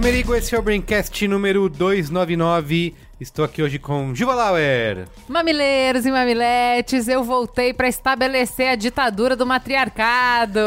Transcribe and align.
Merigo, 0.00 0.34
esse 0.34 0.54
é 0.54 0.58
o 0.58 0.62
Braincast 0.62 1.28
número 1.28 1.68
299. 1.68 2.94
Estou 3.20 3.44
aqui 3.44 3.62
hoje 3.62 3.78
com 3.78 4.14
Juva 4.14 4.34
Lauer. 4.34 5.06
Mamileiros 5.28 6.06
e 6.06 6.10
mamiletes, 6.10 7.06
eu 7.06 7.22
voltei 7.22 7.74
para 7.74 7.86
estabelecer 7.86 8.68
a 8.68 8.76
ditadura 8.76 9.36
do 9.36 9.44
matriarcado. 9.44 10.58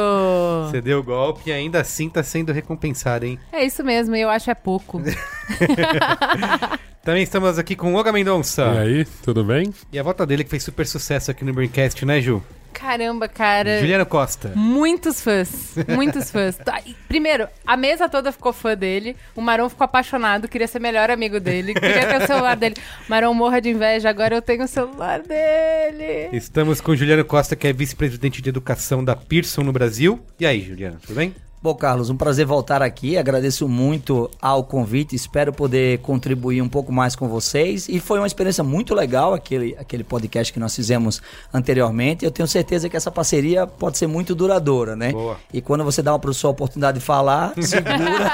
Você 0.70 0.81
deu 0.81 0.99
o 0.99 1.03
golpe 1.03 1.49
e 1.49 1.52
ainda 1.52 1.81
assim 1.81 2.09
tá 2.09 2.22
sendo 2.22 2.53
recompensado, 2.53 3.25
hein? 3.25 3.39
É 3.52 3.66
isso 3.66 3.84
mesmo, 3.84 4.16
eu 4.16 4.30
acho 4.30 4.52
é 4.52 4.55
pouco. 4.55 5.02
Também 7.03 7.23
estamos 7.23 7.59
aqui 7.59 7.75
com 7.75 7.93
o 7.93 7.98
Olga 7.98 8.13
Mendonça. 8.13 8.63
E 8.63 8.77
aí, 8.77 9.05
tudo 9.21 9.44
bem? 9.44 9.73
E 9.91 9.99
a 9.99 10.03
volta 10.03 10.25
dele 10.25 10.41
que 10.45 10.49
fez 10.49 10.63
super 10.63 10.88
sucesso 10.88 11.30
aqui 11.30 11.44
no 11.44 11.53
Braincast, 11.53 12.05
né, 12.05 12.21
Ju? 12.21 12.41
Caramba, 12.71 13.27
cara. 13.27 13.77
Juliano 13.81 14.05
Costa. 14.05 14.53
Muitos 14.55 15.20
fãs, 15.20 15.75
muitos 15.89 16.31
fãs. 16.31 16.55
Tá, 16.55 16.81
Primeiro, 17.09 17.49
a 17.67 17.75
mesa 17.75 18.08
toda 18.08 18.31
ficou 18.31 18.53
fã 18.53 18.73
dele. 18.73 19.17
O 19.35 19.41
Marão 19.41 19.70
ficou 19.70 19.84
apaixonado, 19.84 20.47
queria 20.47 20.66
ser 20.66 20.80
melhor 20.80 21.11
amigo 21.11 21.41
dele, 21.41 21.73
queria 21.73 22.08
ter 22.08 22.23
o 22.23 22.25
celular 22.25 22.55
dele. 22.55 22.75
Marão 23.09 23.33
morra 23.33 23.59
de 23.59 23.69
inveja, 23.69 24.09
agora 24.09 24.35
eu 24.35 24.41
tenho 24.41 24.63
o 24.63 24.67
celular 24.67 25.22
dele. 25.22 26.30
Estamos 26.31 26.80
com 26.80 26.94
o 26.94 26.95
Juliano 26.95 27.25
Costa, 27.25 27.53
que 27.53 27.67
é 27.67 27.73
vice-presidente 27.73 28.41
de 28.41 28.47
educação 28.47 29.03
da 29.03 29.13
Pearson 29.13 29.61
no 29.61 29.73
Brasil. 29.73 30.25
E 30.39 30.45
aí, 30.45 30.61
Juliano, 30.61 31.00
tudo 31.06 31.16
bem? 31.17 31.35
Bom, 31.64 31.73
Carlos, 31.73 32.09
um 32.09 32.17
prazer 32.17 32.45
voltar 32.45 32.81
aqui. 32.81 33.17
Agradeço 33.17 33.69
muito 33.69 34.30
ao 34.42 34.66
convite. 34.66 35.16
Espero 35.16 35.53
poder 35.53 36.00
contribuir 36.00 36.61
um 36.61 36.67
pouco 36.67 36.92
mais 36.92 37.16
com 37.16 37.30
vocês. 37.30 37.88
E 37.88 38.02
foi 38.02 38.19
uma 38.19 38.28
experiência 38.28 38.66
muito 38.66 38.94
legal 38.94 39.33
aquele, 39.33 39.73
aquele 39.80 40.03
podcast 40.03 40.52
que 40.52 40.59
nós 40.59 40.75
fizemos 40.75 41.22
anteriormente. 41.53 42.25
Eu 42.25 42.31
tenho 42.31 42.50
certeza 42.50 42.89
que 42.89 42.97
essa 42.97 43.09
parceria 43.09 43.66
pode 43.66 43.97
ser 43.97 44.08
muito 44.08 44.36
duradoura, 44.36 44.94
né? 44.94 45.14
Boa. 45.14 45.38
E 45.53 45.61
quando 45.61 45.86
você 45.86 46.02
dá 46.02 46.11
uma 46.11 46.19
pessoa 46.19 46.50
a 46.50 46.52
oportunidade 46.52 47.00
de 47.00 47.06
falar, 47.06 47.53
segura. 47.61 48.30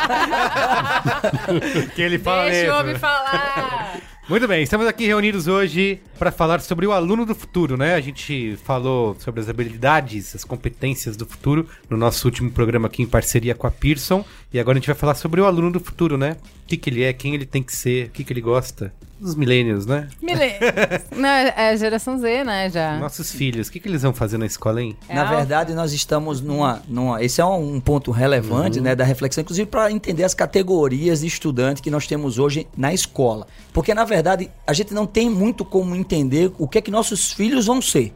que 1.93 2.01
ele 2.01 2.17
fala 2.17 2.45
Deixa 2.45 2.61
o 2.61 2.63
mesmo. 2.63 2.79
homem 2.79 2.95
falar. 2.95 4.08
Muito 4.29 4.47
bem, 4.47 4.61
estamos 4.61 4.85
aqui 4.85 5.07
reunidos 5.07 5.47
hoje 5.47 5.99
para 6.19 6.31
falar 6.31 6.61
sobre 6.61 6.85
o 6.85 6.91
aluno 6.91 7.25
do 7.25 7.33
futuro, 7.33 7.75
né? 7.75 7.95
A 7.95 7.99
gente 7.99 8.55
falou 8.63 9.15
sobre 9.17 9.41
as 9.41 9.49
habilidades, 9.49 10.35
as 10.35 10.43
competências 10.43 11.17
do 11.17 11.25
futuro 11.25 11.67
no 11.89 11.97
nosso 11.97 12.27
último 12.27 12.51
programa 12.51 12.85
aqui 12.85 13.01
em 13.01 13.07
parceria 13.07 13.55
com 13.55 13.65
a 13.65 13.71
Pearson. 13.71 14.23
E 14.51 14.59
agora 14.59 14.77
a 14.77 14.79
gente 14.79 14.87
vai 14.87 14.95
falar 14.95 15.13
sobre 15.13 15.39
o 15.39 15.45
aluno 15.45 15.71
do 15.71 15.79
futuro, 15.79 16.17
né? 16.17 16.35
O 16.63 16.67
que, 16.67 16.75
que 16.75 16.89
ele 16.89 17.03
é, 17.03 17.13
quem 17.13 17.35
ele 17.35 17.45
tem 17.45 17.61
que 17.61 17.75
ser, 17.75 18.07
o 18.07 18.09
que, 18.09 18.23
que 18.23 18.33
ele 18.33 18.41
gosta. 18.41 18.91
Dos 19.19 19.35
millennials, 19.35 19.85
né? 19.85 20.07
Milênios. 20.21 20.59
Não, 21.15 21.27
é 21.27 21.69
a 21.69 21.75
geração 21.75 22.17
Z, 22.17 22.43
né, 22.45 22.69
já. 22.69 22.97
Nossos 22.97 23.31
filhos, 23.31 23.67
o 23.67 23.71
que, 23.71 23.79
que 23.79 23.87
eles 23.87 24.01
vão 24.01 24.13
fazer 24.13 24.37
na 24.37 24.45
escola, 24.45 24.81
hein? 24.81 24.95
É 25.09 25.13
Na 25.13 25.25
verdade, 25.25 25.73
nós 25.73 25.91
estamos 25.91 26.39
numa, 26.41 26.81
numa. 26.87 27.21
Esse 27.21 27.41
é 27.41 27.45
um, 27.45 27.75
um 27.75 27.79
ponto 27.81 28.11
relevante 28.11 28.79
né, 28.79 28.95
da 28.95 29.03
reflexão, 29.03 29.41
inclusive 29.41 29.67
para 29.69 29.91
entender 29.91 30.23
as 30.23 30.33
categorias 30.33 31.19
de 31.19 31.27
estudante 31.27 31.81
que 31.81 31.91
nós 31.91 32.07
temos 32.07 32.39
hoje 32.39 32.65
na 32.77 32.93
escola. 32.93 33.45
Porque, 33.73 33.93
na 33.93 34.05
verdade, 34.05 34.49
a 34.65 34.73
gente 34.73 34.93
não 34.93 35.05
tem 35.05 35.29
muito 35.29 35.65
como 35.65 35.95
entender 35.95 36.51
o 36.57 36.67
que 36.67 36.77
é 36.77 36.81
que 36.81 36.89
nossos 36.89 37.33
filhos 37.33 37.65
vão 37.65 37.81
ser. 37.81 38.13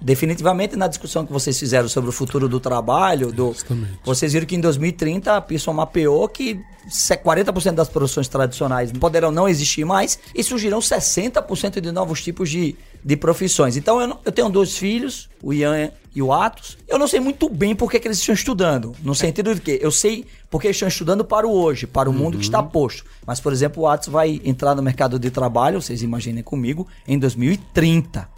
Definitivamente, 0.00 0.76
na 0.76 0.86
discussão 0.86 1.24
que 1.26 1.32
vocês 1.32 1.58
fizeram 1.58 1.88
sobre 1.88 2.10
o 2.10 2.12
futuro 2.12 2.48
do 2.48 2.60
trabalho, 2.60 3.32
do, 3.32 3.52
Justamente. 3.52 3.98
vocês 4.04 4.32
viram 4.32 4.46
que 4.46 4.54
em 4.56 4.60
2030 4.60 5.36
a 5.36 5.40
Pearson 5.40 5.72
mapeou 5.72 6.28
que 6.28 6.60
se- 6.88 7.16
40% 7.16 7.72
das 7.74 7.88
profissões 7.88 8.28
tradicionais 8.28 8.92
poderão 8.92 9.30
não 9.30 9.48
existir 9.48 9.84
mais 9.84 10.18
e 10.34 10.42
surgirão 10.44 10.80
60% 10.80 11.80
de 11.80 11.90
novos 11.92 12.22
tipos 12.22 12.50
de, 12.50 12.76
de 13.04 13.16
profissões. 13.16 13.76
Então 13.76 14.00
eu, 14.00 14.06
não- 14.08 14.18
eu 14.24 14.32
tenho 14.32 14.48
dois 14.50 14.76
filhos, 14.76 15.28
o 15.42 15.52
Ian 15.52 15.90
e 16.14 16.22
o 16.22 16.32
Atos. 16.32 16.76
Eu 16.86 16.98
não 16.98 17.08
sei 17.08 17.18
muito 17.18 17.48
bem 17.48 17.74
por 17.74 17.90
que, 17.90 17.98
que 17.98 18.06
eles 18.06 18.18
estão 18.18 18.34
estudando. 18.34 18.92
No 19.02 19.14
sentido 19.14 19.54
de 19.54 19.60
que 19.60 19.78
eu 19.82 19.90
sei 19.90 20.26
porque 20.48 20.68
eles 20.68 20.76
estão 20.76 20.86
estudando 20.88 21.24
para 21.24 21.46
o 21.48 21.50
hoje, 21.52 21.86
para 21.86 22.08
o 22.08 22.12
mundo 22.12 22.38
que 22.38 22.44
está 22.44 22.62
posto. 22.62 23.04
Mas, 23.26 23.40
por 23.40 23.52
exemplo, 23.52 23.82
o 23.82 23.88
Atos 23.88 24.06
vai 24.08 24.40
entrar 24.44 24.74
no 24.76 24.82
mercado 24.82 25.18
de 25.18 25.28
trabalho, 25.28 25.82
vocês 25.82 26.00
imaginem 26.02 26.44
comigo, 26.44 26.86
em 27.08 27.18
2030. 27.18 28.28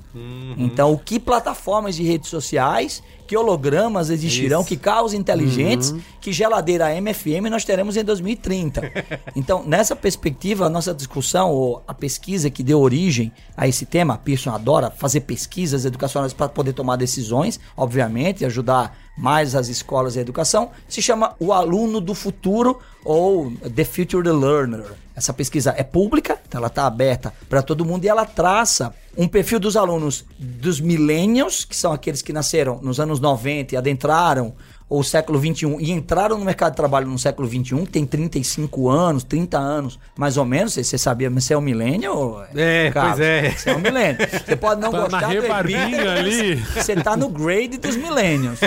Então, 0.57 0.93
o 0.93 0.99
que 0.99 1.19
plataformas 1.19 1.97
de 1.97 2.03
redes 2.03 2.31
sociais, 2.31 3.03
que 3.27 3.37
hologramas 3.37 4.09
existirão, 4.09 4.61
Isso. 4.61 4.69
que 4.69 4.77
carros 4.77 5.13
inteligentes, 5.13 5.95
que 6.21 6.33
geladeira 6.33 6.95
MFM 7.01 7.51
nós 7.51 7.65
teremos 7.65 7.97
em 7.97 8.05
2030. 8.05 8.93
então, 9.37 9.65
nessa 9.65 9.95
perspectiva, 9.95 10.67
a 10.67 10.71
nossa 10.71 10.95
discussão, 10.95 11.51
ou 11.51 11.83
a 11.87 11.93
pesquisa 11.93 12.49
que 12.49 12.63
deu 12.63 12.81
origem 12.81 13.33
a 13.57 13.69
esse 13.69 13.85
tema, 13.85 14.15
a 14.15 14.19
Pearson 14.19 14.51
adora 14.51 14.91
fazer 14.91 15.21
pesquisas 15.21 15.85
educacionais 15.85 16.33
para 16.33 16.49
poder 16.49 16.73
tomar 16.73 16.97
decisões, 16.97 17.61
obviamente, 17.77 18.45
ajudar 18.45 19.06
mais 19.17 19.55
as 19.55 19.69
escolas 19.69 20.15
e 20.15 20.19
a 20.19 20.23
educação, 20.23 20.71
se 20.89 21.01
chama 21.01 21.35
O 21.41 21.53
Aluno 21.53 22.01
do 22.01 22.15
Futuro 22.15 22.79
ou 23.05 23.51
The 23.75 23.85
Future 23.85 24.29
Learner. 24.29 24.85
Essa 25.15 25.33
pesquisa 25.33 25.75
é 25.77 25.83
pública, 25.83 26.39
então 26.47 26.59
ela 26.59 26.67
está 26.67 26.87
aberta 26.87 27.33
para 27.49 27.63
todo 27.63 27.85
mundo 27.85 28.05
e 28.05 28.09
ela 28.09 28.27
traça 28.27 28.95
um 29.17 29.27
perfil 29.27 29.59
dos 29.59 29.75
alunos 29.75 30.27
dos 30.39 30.79
millennials, 30.79 31.65
que 31.65 31.75
são 31.75 31.91
aqueles 31.91 32.21
que 32.21 32.35
nasceram 32.35 32.79
nos 32.83 33.01
anos 33.01 33.19
90 33.19 33.75
e 33.75 33.79
adentraram 33.79 34.55
o 34.89 35.03
século 35.03 35.39
21 35.39 35.81
e 35.81 35.91
entraram 35.91 36.39
no 36.39 36.45
mercado 36.45 36.73
de 36.73 36.77
trabalho 36.77 37.09
no 37.09 37.19
século 37.19 37.49
21, 37.49 37.85
que 37.87 37.93
tem 37.93 38.07
35 38.07 38.89
anos, 38.89 39.25
30 39.25 39.59
anos, 39.59 39.99
mais 40.17 40.37
ou 40.37 40.45
menos. 40.45 40.75
Você, 40.75 40.85
você 40.85 40.97
sabia, 40.97 41.29
mas 41.29 41.45
você 41.45 41.55
é 41.55 41.59
um 41.59 41.61
millennial? 41.61 42.45
É, 42.55 42.91
pois 42.93 43.21
é. 43.21 43.51
Você 43.51 43.71
é 43.71 43.77
um 43.77 43.81
millennial. 43.81 44.29
Você 44.45 44.57
pode 44.57 44.81
não 44.81 44.93
Tá 44.93 45.01
gostar 45.01 45.21
na 45.23 45.35
do 45.35 46.09
ali. 46.11 46.57
Você 46.57 46.95
tá 46.97 47.17
no 47.17 47.29
grade 47.29 47.79
dos 47.79 47.97
millennials. 47.97 48.61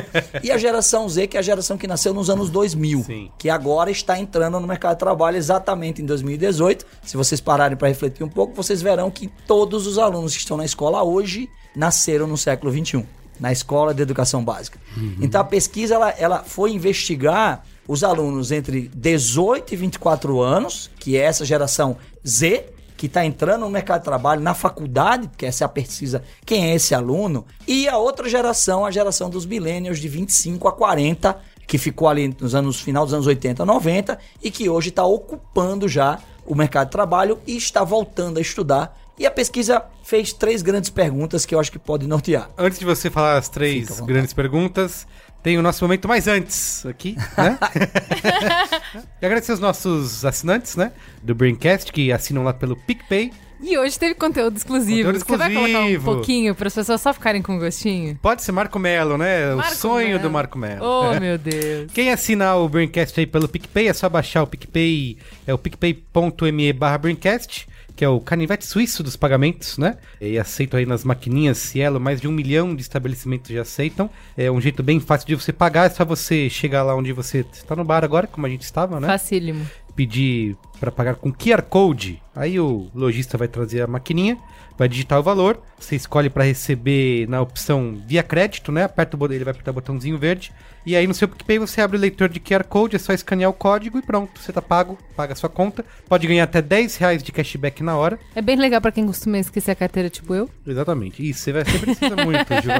E 0.44 0.52
a 0.52 0.58
geração 0.58 1.08
Z, 1.08 1.28
que 1.28 1.38
é 1.38 1.40
a 1.40 1.44
geração 1.44 1.78
que 1.78 1.88
nasceu 1.88 2.13
nos 2.13 2.29
anos 2.29 2.50
2000, 2.50 3.03
Sim. 3.03 3.31
que 3.38 3.50
agora 3.50 3.90
está 3.90 4.19
entrando 4.19 4.59
no 4.59 4.68
mercado 4.68 4.96
de 4.96 5.00
trabalho 5.00 5.38
exatamente 5.38 6.02
em 6.02 6.06
2018. 6.06 6.85
Se 7.03 7.16
vocês 7.16 7.40
pararem 7.40 7.78
para 7.78 7.88
refletir 7.88 8.24
um 8.24 8.29
pouco, 8.29 8.53
vocês 8.53 8.81
verão 8.81 9.09
que 9.09 9.28
todos 9.47 9.88
os 9.88 9.97
alunos 9.97 10.34
que 10.34 10.40
estão 10.40 10.58
na 10.58 10.66
escola 10.66 11.02
hoje 11.02 11.50
nasceram 11.75 12.28
no 12.28 12.38
século 12.38 12.72
21, 12.72 13.06
na 13.40 13.52
escola 13.52 13.94
de 13.94 14.02
educação 14.02 14.44
básica. 14.44 14.80
Então 15.22 15.42
a 15.42 15.44
pesquisa 15.44 15.96
ela, 15.96 16.10
ela 16.12 16.44
foi 16.44 16.72
investigar 16.72 17.64
os 17.88 18.04
alunos 18.04 18.52
entre 18.52 18.90
18 18.94 19.74
e 19.74 19.78
24 19.78 20.42
anos, 20.42 20.92
que 21.00 21.18
é 21.18 21.22
essa 21.22 21.44
geração 21.44 21.98
Z, 22.28 22.66
que 22.96 23.06
está 23.06 23.26
entrando 23.26 23.62
no 23.62 23.70
mercado 23.70 24.02
de 24.02 24.06
trabalho, 24.06 24.42
na 24.42 24.54
faculdade, 24.54 25.30
porque 25.30 25.46
essa 25.46 25.64
é 25.64 25.66
a 25.66 25.70
pesquisa, 25.70 26.22
quem 26.46 26.66
é 26.66 26.76
esse 26.76 26.94
aluno, 26.94 27.46
e 27.66 27.88
a 27.88 27.98
outra 27.98 28.28
geração, 28.28 28.86
a 28.86 28.92
geração 28.92 29.30
dos 29.30 29.46
millennials 29.46 30.00
de 30.00 30.10
25 30.10 30.68
a 30.68 30.74
40, 30.74 31.40
que 31.66 31.78
ficou 31.78 32.10
ali 32.10 32.36
nos 32.42 32.54
anos 32.54 32.82
final 32.82 33.06
dos 33.06 33.14
anos 33.14 33.26
80, 33.26 33.64
90 33.64 34.20
e 34.44 34.52
que 34.52 34.68
hoje 34.68 34.90
está 34.90 35.06
ocupando 35.06 35.88
já 35.88 36.20
o 36.46 36.56
mercado 36.56 36.88
de 36.88 36.92
trabalho 36.92 37.40
e 37.46 37.56
está 37.56 37.84
voltando 37.84 38.40
a 38.40 38.42
estudar. 38.42 38.99
E 39.19 39.25
a 39.25 39.31
pesquisa 39.31 39.84
fez 40.02 40.31
três 40.31 40.62
grandes 40.62 40.90
perguntas 40.90 41.46
que 41.46 41.53
eu 41.53 41.59
acho 41.59 41.69
que 41.69 41.78
pode 41.78 42.07
nortear. 42.07 42.50
Antes 42.57 42.80
de 42.80 42.85
você 42.85 43.09
falar 43.09 43.38
as 43.38 43.50
três 43.50 44.00
grandes 44.00 44.31
perguntas, 44.31 45.06
tem 45.44 45.57
o 45.57 45.62
nosso 45.62 45.84
momento 45.84 46.07
mais 46.07 46.25
antes 46.25 46.85
aqui, 46.85 47.18
né? 47.38 47.59
e 49.22 49.25
agradecer 49.25 49.52
os 49.52 49.59
nossos 49.59 50.23
assinantes, 50.23 50.78
né? 50.78 50.94
Do 51.22 51.35
Braincast, 51.35 51.91
que 51.91 52.14
assinam 52.14 52.44
lá 52.44 52.53
pelo 52.53 52.78
PicPay. 52.78 53.34
E 53.61 53.78
hoje 53.78 53.99
teve 53.99 54.16
conteúdo 54.16 54.55
exclusivo. 54.55 55.11
Conteúdo 55.11 55.26
Você 55.28 55.38
vai 55.38 55.53
colocar 55.53 55.79
um 55.79 55.90
exclusivo. 55.90 56.14
pouquinho 56.14 56.55
para 56.55 56.67
as 56.70 56.76
pessoas 56.76 57.02
só 57.02 57.14
ficarem 57.14 57.41
com 57.41 57.59
gostinho? 57.59 58.17
Pode 58.22 58.41
ser 58.41 58.53
Marco 58.53 58.79
Melo, 58.79 59.17
né? 59.17 59.53
Marco 59.53 59.73
o 59.73 59.76
sonho 59.76 60.08
Melo. 60.08 60.22
do 60.22 60.29
Marco 60.29 60.58
Melo. 60.58 60.85
Oh, 60.85 61.20
meu 61.20 61.38
Deus. 61.38 61.91
Quem 61.91 62.09
assinar 62.09 62.58
o 62.58 62.70
Braincast 62.70 63.20
aí 63.20 63.28
pelo 63.28 63.49
PicPay, 63.49 63.90
é 63.90 63.94
só 63.94 64.08
baixar 64.08 64.44
o 64.44 64.47
PicPay, 64.47 65.17
é 65.46 65.53
o 65.53 65.58
picpay.me 65.58 66.72
barra 66.72 66.97
Braincast, 66.97 67.67
que 67.99 68.05
é 68.05 68.07
o 68.07 68.22
canivete 68.22 68.66
suíço 68.66 69.03
dos 69.03 69.17
pagamentos, 69.17 69.78
né? 69.78 69.97
E 70.22 70.40
aceito 70.40 70.78
aí 70.78 70.85
nas 70.85 71.03
maquininhas 71.03 71.57
Cielo, 71.57 71.99
mais 71.99 72.22
de 72.22 72.29
um 72.29 72.31
milhão 72.31 72.73
de 72.73 72.81
estabelecimentos 72.81 73.51
já 73.51 73.63
aceitam. 73.63 74.09
É 74.37 74.49
um 74.49 74.61
jeito 74.61 74.81
bem 74.81 75.01
fácil 75.01 75.28
de 75.28 75.35
você 75.35 75.51
pagar, 75.51 75.87
é 75.87 75.90
só 75.90 76.05
você 76.05 76.49
chegar 76.49 76.81
lá 76.84 76.96
onde 76.96 77.11
você 77.11 77.46
está 77.51 77.75
no 77.75 77.84
bar 77.84 78.05
agora, 78.05 78.25
como 78.25 78.46
a 78.46 78.49
gente 78.49 78.61
estava, 78.61 79.01
né? 79.01 79.07
Facílimo. 79.07 79.69
Pedir 79.99 80.55
para 80.79 80.90
pagar 80.90 81.16
com 81.16 81.29
QR 81.29 81.61
Code. 81.61 82.22
Aí 82.34 82.57
o 82.57 82.90
lojista 82.96 83.37
vai 83.37 83.49
trazer 83.49 83.81
a 83.81 83.87
maquininha, 83.87 84.37
vai 84.78 84.87
digitar 84.87 85.19
o 85.19 85.23
valor, 85.23 85.61
você 85.78 85.97
escolhe 85.97 86.29
para 86.29 86.46
receber 86.46 87.28
na 87.28 87.41
opção 87.41 88.01
via 88.07 88.23
crédito, 88.23 88.72
né? 88.72 88.85
Aperta 88.85 89.17
o 89.17 89.25
ele 89.25 89.43
vai 89.43 89.51
apertar 89.51 89.72
o 89.72 89.73
botãozinho 89.73 90.17
verde. 90.17 90.53
E 90.85 90.96
aí 90.96 91.05
no 91.05 91.13
seu 91.13 91.28
PicPay 91.28 91.59
você 91.59 91.81
abre 91.81 91.97
o 91.97 91.99
leitor 91.99 92.29
de 92.29 92.40
QR 92.40 92.63
Code, 92.63 92.96
é 92.96 92.99
só 92.99 93.11
escanear 93.11 93.49
o 93.49 93.53
código 93.53 93.99
e 93.99 94.01
pronto, 94.01 94.40
você 94.40 94.53
tá 94.53 94.61
pago, 94.61 94.97
paga 95.17 95.34
a 95.34 95.35
sua 95.35 95.49
conta. 95.49 95.84
Pode 96.07 96.25
ganhar 96.25 96.46
até 96.46 96.61
10 96.61 96.96
reais 96.96 97.22
de 97.22 97.34
cashback 97.34 97.84
na 97.84 97.97
hora. 97.97 98.17
É 98.34 98.41
bem 98.41 98.55
legal 98.55 98.79
pra 98.79 98.93
quem 98.93 99.05
costuma 99.05 99.37
esquecer 99.37 99.72
a 99.72 99.75
carteira, 99.75 100.09
tipo 100.09 100.34
eu. 100.34 100.49
Exatamente. 100.66 101.29
Isso, 101.29 101.41
você, 101.41 101.51
vai, 101.51 101.66
você 101.66 101.78
precisa 101.78 102.16
muito, 102.16 102.53
Gil. 102.61 102.72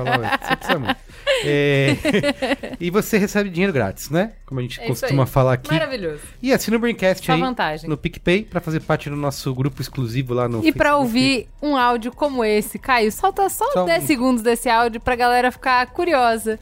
Você 0.42 0.56
precisa 0.56 0.80
muito. 0.80 1.00
É, 1.46 1.96
e 2.82 2.90
você 2.90 3.18
recebe 3.18 3.50
dinheiro 3.50 3.72
grátis, 3.72 4.10
né? 4.10 4.34
Como 4.50 4.60
a 4.60 4.64
gente 4.64 4.82
É 4.82 4.88
costuma 4.88 5.26
aí. 5.26 5.30
falar 5.30 5.54
aqui. 5.54 5.72
Maravilhoso. 5.72 6.22
E 6.42 6.52
assina 6.52 6.76
o 6.76 6.80
Braincast 6.80 7.24
Só 7.24 7.34
aí 7.34 7.40
vantagem. 7.40 7.88
no 7.88 7.96
PicPay 7.96 8.44
pra 8.46 8.60
fazer 8.60 8.80
parte 8.80 9.08
do 9.08 9.16
nosso 9.16 9.54
grupo 9.54 9.80
exclusivo 9.80 10.34
lá 10.34 10.50
no 10.50 10.66
E 10.66 10.72
pra 10.72 10.90
Facebook. 10.90 11.06
ouvir 11.06 11.48
um 11.62 11.78
áudio 11.78 12.12
como 12.12 12.44
esse, 12.44 12.80
Caio, 12.80 13.12
solta 13.12 13.48
só, 13.48 13.64
Só 13.74 13.84
10 13.86 14.04
um. 14.04 14.08
segundos 14.08 14.42
desse 14.42 14.68
áudio 14.68 15.00
pra 15.00 15.16
galera 15.16 15.52
ficar 15.52 15.86
curiosa. 15.92 16.60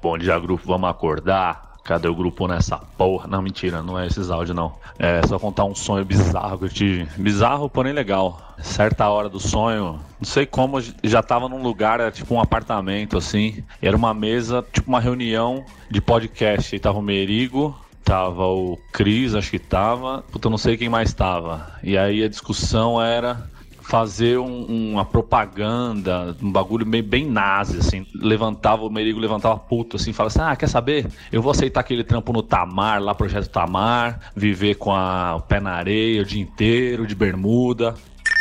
Bom 0.00 0.16
dia, 0.16 0.38
grupo, 0.38 0.62
vamos 0.66 0.88
acordar. 0.88 1.65
Cadê 1.86 2.08
o 2.08 2.14
grupo 2.14 2.48
nessa 2.48 2.76
porra? 2.76 3.28
Não, 3.28 3.40
mentira, 3.40 3.80
não 3.80 3.96
é 3.96 4.08
esses 4.08 4.28
áudios, 4.28 4.56
não. 4.56 4.74
É 4.98 5.24
só 5.24 5.38
contar 5.38 5.64
um 5.64 5.74
sonho 5.74 6.04
bizarro 6.04 6.58
que 6.58 6.64
eu 6.64 6.68
tive. 6.68 7.08
Bizarro, 7.16 7.70
porém 7.70 7.92
legal. 7.92 8.54
Certa 8.60 9.08
hora 9.08 9.28
do 9.28 9.38
sonho, 9.38 10.00
não 10.18 10.24
sei 10.24 10.46
como, 10.46 10.82
já 11.04 11.22
tava 11.22 11.48
num 11.48 11.62
lugar, 11.62 12.00
era 12.00 12.10
tipo 12.10 12.34
um 12.34 12.40
apartamento, 12.40 13.16
assim. 13.16 13.62
Era 13.80 13.96
uma 13.96 14.12
mesa, 14.12 14.66
tipo 14.72 14.88
uma 14.88 14.98
reunião 14.98 15.64
de 15.88 16.00
podcast. 16.00 16.74
E 16.74 16.80
tava 16.80 16.98
o 16.98 17.02
Merigo, 17.02 17.78
tava 18.04 18.46
o 18.46 18.76
Cris, 18.92 19.36
acho 19.36 19.50
que 19.50 19.58
tava. 19.58 20.24
Puta, 20.32 20.48
eu 20.48 20.50
não 20.50 20.58
sei 20.58 20.76
quem 20.76 20.88
mais 20.88 21.14
tava. 21.14 21.70
E 21.84 21.96
aí 21.96 22.24
a 22.24 22.28
discussão 22.28 23.00
era 23.00 23.48
fazer 23.88 24.36
um- 24.38 24.92
uma 24.92 25.04
propaganda, 25.04 26.36
um 26.42 26.50
bagulho 26.50 26.84
bem, 26.84 27.02
bem 27.02 27.24
nazi, 27.24 27.78
assim. 27.78 28.04
Levantava, 28.14 28.82
o 28.84 28.90
Merigo 28.90 29.18
levantava 29.18 29.56
puto, 29.56 29.96
assim, 29.96 30.12
falava 30.12 30.34
assim, 30.34 30.52
ah, 30.52 30.56
quer 30.56 30.68
saber? 30.68 31.06
Eu 31.30 31.40
vou 31.40 31.52
aceitar 31.52 31.80
aquele 31.80 32.02
trampo 32.02 32.32
no 32.32 32.42
Tamar, 32.42 33.00
lá 33.00 33.14
Projeto 33.14 33.48
Tamar, 33.48 34.18
viver 34.34 34.74
com 34.74 34.92
a, 34.92 35.36
o 35.36 35.40
pé 35.40 35.60
na 35.60 35.70
areia 35.72 36.22
o 36.22 36.24
dia 36.24 36.42
inteiro, 36.42 37.06
de 37.06 37.14
bermuda. 37.14 37.94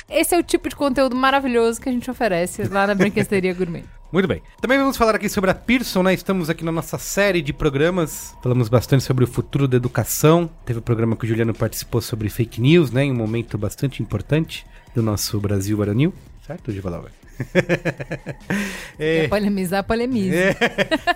Esse 0.10 0.34
é 0.36 0.40
o 0.40 0.44
tipo 0.44 0.68
de 0.68 0.76
conteúdo 0.76 1.16
maravilhoso 1.16 1.80
que 1.80 1.90
a 1.90 1.92
gente 1.92 2.10
oferece 2.10 2.64
lá 2.68 2.88
na 2.88 2.96
Brinquesteria 2.96 3.54
Gourmet. 3.54 3.84
Muito 4.12 4.28
bem. 4.28 4.42
Também 4.62 4.78
vamos 4.80 4.98
falar 4.98 5.16
aqui 5.16 5.28
sobre 5.28 5.52
a 5.52 5.54
Pearson, 5.54 6.02
né? 6.02 6.14
Estamos 6.14 6.50
aqui 6.50 6.64
na 6.64 6.72
nossa 6.72 6.98
série 6.98 7.42
de 7.42 7.52
programas. 7.52 8.36
Falamos 8.42 8.70
bastante 8.70 9.04
sobre 9.04 9.24
o 9.26 9.28
futuro 9.28 9.68
da 9.68 9.76
educação. 9.78 10.50
Teve 10.66 10.80
o 10.80 10.82
programa 10.82 11.16
que 11.16 11.26
o 11.26 11.28
Juliano 11.28 11.54
participou 11.54 12.00
sobre 12.02 12.30
fake 12.30 12.62
news, 12.62 12.92
né? 12.92 13.04
Em 13.04 13.12
um 13.12 13.16
momento 13.16 13.58
bastante 13.58 14.02
importante 14.02 14.66
do 14.96 15.04
nosso 15.04 15.40
Brasil 15.40 15.78
Baranil. 15.78 16.14
Certo, 16.48 16.72
Givalauer? 16.72 17.12
É. 18.98 19.28
Polemizar, 19.28 19.84
polemiza. 19.84 20.36
É, 20.36 20.56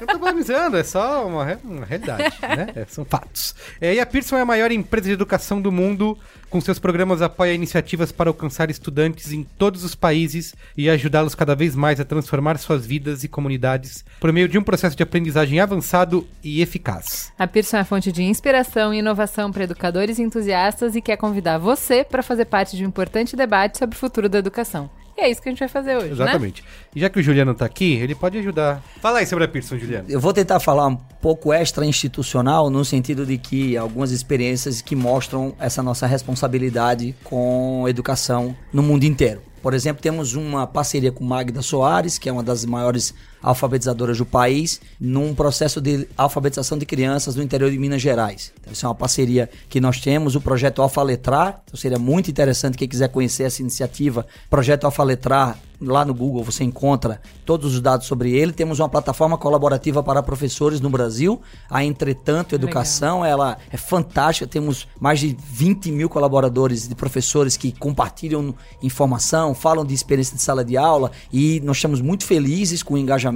não 0.01 0.07
tô 0.07 0.19
polemizando, 0.19 0.75
é 0.75 0.83
só 0.83 1.25
uma, 1.25 1.57
uma 1.63 1.85
realidade, 1.85 2.35
né? 2.43 2.67
É, 2.75 2.85
são 2.85 3.05
fatos. 3.05 3.55
É, 3.79 3.93
e 3.93 3.99
a 3.99 4.05
Pearson 4.05 4.37
é 4.37 4.41
a 4.41 4.45
maior 4.45 4.69
empresa 4.71 5.07
de 5.07 5.13
educação 5.13 5.61
do 5.61 5.71
mundo, 5.71 6.17
com 6.49 6.59
seus 6.59 6.77
programas 6.77 7.21
apoia 7.21 7.53
iniciativas 7.53 8.11
para 8.11 8.29
alcançar 8.29 8.69
estudantes 8.69 9.31
em 9.31 9.43
todos 9.43 9.83
os 9.83 9.95
países 9.95 10.53
e 10.75 10.89
ajudá-los 10.89 11.35
cada 11.35 11.55
vez 11.55 11.75
mais 11.75 11.99
a 11.99 12.05
transformar 12.05 12.57
suas 12.57 12.85
vidas 12.85 13.23
e 13.23 13.27
comunidades 13.27 14.03
por 14.19 14.33
meio 14.33 14.49
de 14.49 14.57
um 14.57 14.63
processo 14.63 14.95
de 14.95 15.03
aprendizagem 15.03 15.59
avançado 15.59 16.27
e 16.43 16.61
eficaz. 16.61 17.31
A 17.39 17.47
Pearson 17.47 17.77
é 17.77 17.83
fonte 17.83 18.11
de 18.11 18.23
inspiração 18.23 18.93
e 18.93 18.99
inovação 18.99 19.51
para 19.51 19.63
educadores 19.63 20.19
e 20.19 20.23
entusiastas 20.23 20.95
e 20.95 21.01
quer 21.01 21.17
convidar 21.17 21.57
você 21.57 22.03
para 22.03 22.23
fazer 22.23 22.45
parte 22.45 22.75
de 22.75 22.83
um 22.83 22.89
importante 22.89 23.35
debate 23.35 23.77
sobre 23.77 23.95
o 23.95 23.99
futuro 23.99 24.27
da 24.27 24.39
educação. 24.39 24.89
E 25.19 25.23
é 25.23 25.29
isso 25.29 25.41
que 25.41 25.49
a 25.49 25.51
gente 25.51 25.59
vai 25.59 25.67
fazer 25.67 25.97
hoje, 25.97 26.07
né? 26.07 26.13
Exatamente. 26.13 26.63
E 26.95 26.99
já 27.01 27.09
que 27.09 27.19
o 27.19 27.21
Juliano 27.21 27.53
tá 27.53 27.65
aqui, 27.65 27.95
ele 27.95 28.15
pode 28.15 28.37
ajudar. 28.37 28.81
Fala 29.01 29.19
aí 29.19 29.25
sobre 29.25 29.43
a 29.43 29.47
Pearson, 29.49 29.77
Juliano. 29.77 30.05
Eu 30.07 30.19
vou 30.19 30.31
tentar 30.31 30.61
falar 30.61 30.87
um 30.87 30.95
pouco 30.95 31.51
extra-institucional, 31.51 32.69
no 32.69 32.85
sentido 32.85 33.25
de 33.25 33.37
que 33.37 33.75
algumas 33.75 34.11
experiências 34.11 34.81
que 34.81 34.95
mostram 34.95 35.53
essa 35.59 35.83
nossa 35.83 36.07
responsabilidade 36.07 37.13
com 37.25 37.85
educação 37.89 38.55
no 38.71 38.81
mundo 38.81 39.03
inteiro. 39.03 39.41
Por 39.61 39.73
exemplo, 39.73 40.01
temos 40.01 40.35
uma 40.35 40.65
parceria 40.65 41.11
com 41.11 41.25
Magda 41.25 41.61
Soares, 41.61 42.17
que 42.17 42.29
é 42.29 42.31
uma 42.31 42.41
das 42.43 42.63
maiores 42.63 43.13
alfabetizadoras 43.41 44.17
do 44.17 44.25
país, 44.25 44.81
num 44.99 45.33
processo 45.33 45.79
de 45.79 46.07
alfabetização 46.17 46.77
de 46.77 46.85
crianças 46.85 47.35
no 47.35 47.43
interior 47.43 47.71
de 47.71 47.77
Minas 47.77 48.01
Gerais. 48.01 48.51
Então, 48.59 48.73
isso 48.73 48.85
é 48.85 48.89
uma 48.89 48.95
parceria 48.95 49.49
que 49.67 49.79
nós 49.79 49.99
temos, 49.99 50.35
o 50.35 50.41
projeto 50.41 50.81
Alfa 50.81 51.01
Letrar. 51.01 51.61
Então, 51.65 51.79
seria 51.79 51.99
muito 51.99 52.29
interessante 52.29 52.77
quem 52.77 52.87
quiser 52.87 53.09
conhecer 53.09 53.43
essa 53.43 53.61
iniciativa. 53.61 54.25
Projeto 54.49 54.85
Alfa 54.85 55.03
Letrar, 55.03 55.57
lá 55.81 56.03
no 56.03 56.13
Google 56.13 56.43
você 56.43 56.63
encontra 56.63 57.21
todos 57.45 57.73
os 57.73 57.81
dados 57.81 58.05
sobre 58.05 58.31
ele. 58.31 58.51
Temos 58.51 58.79
uma 58.79 58.89
plataforma 58.89 59.37
colaborativa 59.37 60.03
para 60.03 60.21
professores 60.21 60.81
no 60.81 60.89
Brasil, 60.89 61.41
a 61.69 61.83
Entretanto 61.83 62.53
Educação. 62.53 63.23
Ela 63.23 63.57
é 63.71 63.77
fantástica, 63.77 64.47
temos 64.47 64.87
mais 64.99 65.19
de 65.19 65.35
20 65.51 65.91
mil 65.91 66.09
colaboradores 66.09 66.87
de 66.87 66.95
professores 66.95 67.55
que 67.55 67.71
compartilham 67.71 68.53
informação, 68.81 69.53
falam 69.53 69.85
de 69.85 69.93
experiência 69.93 70.35
de 70.35 70.41
sala 70.41 70.63
de 70.63 70.75
aula 70.77 71.11
e 71.31 71.61
nós 71.61 71.77
estamos 71.77 72.01
muito 72.01 72.25
felizes 72.25 72.83
com 72.83 72.95
o 72.95 72.97
engajamento 72.97 73.28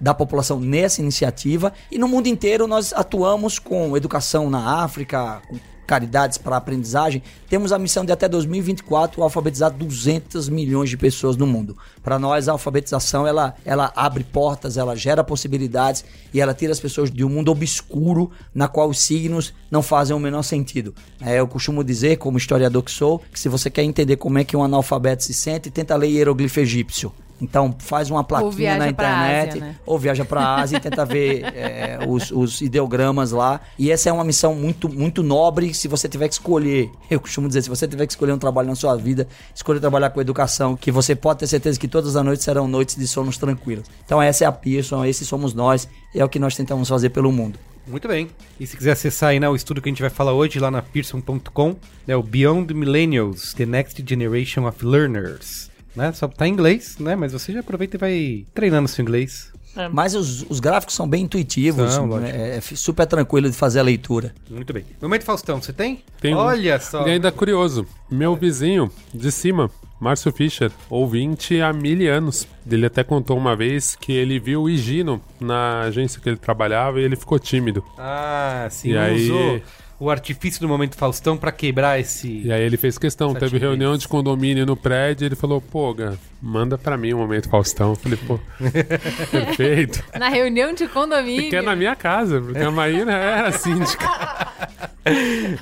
da 0.00 0.14
população 0.14 0.60
nessa 0.60 1.00
iniciativa. 1.00 1.72
E 1.90 1.98
no 1.98 2.08
mundo 2.08 2.26
inteiro 2.26 2.66
nós 2.66 2.92
atuamos 2.92 3.58
com 3.58 3.96
educação 3.96 4.48
na 4.48 4.82
África, 4.82 5.42
com 5.48 5.58
caridades 5.90 6.38
para 6.38 6.56
aprendizagem, 6.56 7.20
temos 7.48 7.72
a 7.72 7.78
missão 7.78 8.04
de 8.04 8.12
até 8.12 8.28
2024 8.28 9.24
alfabetizar 9.24 9.72
200 9.72 10.48
milhões 10.48 10.88
de 10.88 10.96
pessoas 10.96 11.36
no 11.36 11.48
mundo. 11.48 11.76
Para 12.00 12.16
nós, 12.16 12.48
a 12.48 12.52
alfabetização 12.52 13.26
ela, 13.26 13.56
ela 13.64 13.92
abre 13.96 14.22
portas, 14.22 14.76
ela 14.76 14.94
gera 14.94 15.24
possibilidades 15.24 16.04
e 16.32 16.40
ela 16.40 16.54
tira 16.54 16.70
as 16.70 16.78
pessoas 16.78 17.10
de 17.10 17.24
um 17.24 17.28
mundo 17.28 17.50
obscuro 17.50 18.30
na 18.54 18.68
qual 18.68 18.88
os 18.88 19.00
signos 19.00 19.52
não 19.68 19.82
fazem 19.82 20.14
o 20.14 20.20
menor 20.20 20.42
sentido. 20.42 20.94
É, 21.20 21.40
eu 21.40 21.48
costumo 21.48 21.82
dizer, 21.82 22.18
como 22.18 22.38
historiador 22.38 22.84
que 22.84 22.92
sou, 22.92 23.20
que 23.32 23.40
se 23.40 23.48
você 23.48 23.68
quer 23.68 23.82
entender 23.82 24.14
como 24.14 24.38
é 24.38 24.44
que 24.44 24.56
um 24.56 24.62
analfabeto 24.62 25.24
se 25.24 25.34
sente, 25.34 25.72
tenta 25.72 25.96
ler 25.96 26.06
hieroglifo 26.06 26.60
egípcio. 26.60 27.12
Então 27.40 27.74
faz 27.78 28.10
uma 28.10 28.22
plaquinha 28.22 28.76
na 28.76 28.88
internet, 28.88 29.50
Ásia, 29.50 29.60
né? 29.60 29.76
ou 29.86 29.98
viaja 29.98 30.24
para 30.24 30.40
a 30.40 30.60
Ásia 30.60 30.76
e 30.76 30.80
tenta 30.80 31.04
ver 31.04 31.44
é, 31.54 31.98
os, 32.06 32.30
os 32.30 32.60
ideogramas 32.60 33.32
lá. 33.32 33.60
E 33.78 33.90
essa 33.90 34.08
é 34.10 34.12
uma 34.12 34.24
missão 34.24 34.54
muito, 34.54 34.88
muito 34.88 35.22
nobre. 35.22 35.72
Se 35.72 35.88
você 35.88 36.08
tiver 36.08 36.28
que 36.28 36.34
escolher, 36.34 36.90
eu 37.10 37.20
costumo 37.20 37.48
dizer, 37.48 37.62
se 37.62 37.68
você 37.68 37.88
tiver 37.88 38.06
que 38.06 38.12
escolher 38.12 38.32
um 38.32 38.38
trabalho 38.38 38.68
na 38.68 38.74
sua 38.74 38.96
vida, 38.96 39.26
escolha 39.54 39.80
trabalhar 39.80 40.10
com 40.10 40.20
educação, 40.20 40.76
que 40.76 40.90
você 40.90 41.14
pode 41.14 41.40
ter 41.40 41.46
certeza 41.46 41.78
que 41.78 41.88
todas 41.88 42.14
as 42.16 42.24
noites 42.24 42.44
serão 42.44 42.68
noites 42.68 42.96
de 42.96 43.06
sonos 43.06 43.38
tranquilos. 43.38 43.86
Então 44.04 44.20
essa 44.20 44.44
é 44.44 44.46
a 44.46 44.52
Pearson, 44.52 45.04
esse 45.04 45.24
somos 45.24 45.54
nós, 45.54 45.88
e 46.14 46.20
é 46.20 46.24
o 46.24 46.28
que 46.28 46.38
nós 46.38 46.54
tentamos 46.54 46.88
fazer 46.88 47.10
pelo 47.10 47.32
mundo. 47.32 47.58
Muito 47.86 48.06
bem. 48.06 48.30
E 48.58 48.66
se 48.66 48.76
quiser 48.76 48.92
acessar 48.92 49.30
aí 49.30 49.40
né, 49.40 49.48
o 49.48 49.56
estudo 49.56 49.80
que 49.80 49.88
a 49.88 49.90
gente 49.92 50.02
vai 50.02 50.10
falar 50.10 50.32
hoje 50.32 50.60
lá 50.60 50.70
na 50.70 50.82
Pearson.com, 50.82 51.76
né, 52.06 52.14
o 52.14 52.22
Beyond 52.22 52.72
Millennials, 52.74 53.54
The 53.54 53.66
Next 53.66 54.02
Generation 54.06 54.66
of 54.66 54.84
Learners. 54.84 55.69
Né? 55.94 56.12
Só 56.12 56.28
tá 56.28 56.46
em 56.46 56.52
inglês, 56.52 56.96
né? 56.98 57.16
Mas 57.16 57.32
você 57.32 57.52
já 57.52 57.60
aproveita 57.60 57.96
e 57.96 57.98
vai 57.98 58.46
treinando 58.54 58.88
seu 58.88 59.02
inglês. 59.02 59.52
Mas 59.92 60.16
os, 60.16 60.44
os 60.50 60.58
gráficos 60.58 60.96
são 60.96 61.08
bem 61.08 61.22
intuitivos, 61.22 61.92
São, 61.94 62.04
lógico. 62.06 62.28
é, 62.36 62.56
é 62.56 62.60
super 62.60 63.06
tranquilo 63.06 63.48
de 63.48 63.56
fazer 63.56 63.78
a 63.78 63.82
leitura. 63.84 64.34
Muito 64.50 64.72
bem. 64.72 64.84
Momento 65.00 65.22
Faustão, 65.22 65.62
você 65.62 65.72
tem? 65.72 66.02
Tem 66.20 66.34
um. 66.34 66.38
Olha 66.38 66.80
só. 66.80 67.06
E 67.06 67.10
ainda 67.12 67.30
curioso, 67.30 67.86
meu 68.10 68.34
vizinho 68.34 68.90
de 69.14 69.30
cima, 69.30 69.70
Márcio 70.00 70.32
Fischer, 70.32 70.72
ouvinte 70.88 71.60
há 71.60 71.72
mil 71.72 72.12
anos. 72.12 72.48
Ele 72.68 72.84
até 72.86 73.04
contou 73.04 73.38
uma 73.38 73.54
vez 73.54 73.94
que 73.94 74.12
ele 74.12 74.40
viu 74.40 74.62
o 74.62 74.68
Higino 74.70 75.20
na 75.40 75.82
agência 75.82 76.20
que 76.20 76.28
ele 76.28 76.36
trabalhava 76.36 77.00
e 77.00 77.04
ele 77.04 77.14
ficou 77.14 77.38
tímido. 77.38 77.84
Ah, 77.96 78.66
sim. 78.72 78.90
E 78.90 78.98
aí- 78.98 79.30
Usou 79.30 79.60
o 80.00 80.08
artifício 80.10 80.60
do 80.62 80.66
Momento 80.66 80.96
Faustão 80.96 81.36
pra 81.36 81.52
quebrar 81.52 82.00
esse... 82.00 82.40
E 82.42 82.50
aí 82.50 82.62
ele 82.62 82.76
fez 82.78 82.96
questão, 82.96 83.34
teve 83.34 83.58
reunião 83.58 83.96
de 83.98 84.08
condomínio 84.08 84.64
no 84.64 84.74
prédio 84.76 85.24
e 85.24 85.26
ele 85.26 85.36
falou, 85.36 85.60
pô, 85.60 85.92
Gá, 85.92 86.14
manda 86.40 86.78
pra 86.78 86.96
mim 86.96 87.12
o 87.12 87.18
momento 87.18 87.48
Faustão. 87.50 87.90
Eu 87.90 87.96
falei, 87.96 88.18
pô, 88.26 88.40
perfeito. 89.30 90.02
Na 90.18 90.28
reunião 90.28 90.72
de 90.72 90.88
condomínio. 90.88 91.42
Porque 91.42 91.56
é 91.56 91.62
na 91.62 91.76
minha 91.76 91.94
casa, 91.94 92.40
porque 92.40 92.58
a 92.58 92.70
Maíra 92.70 93.12
era 93.12 93.52
síndica. 93.52 94.06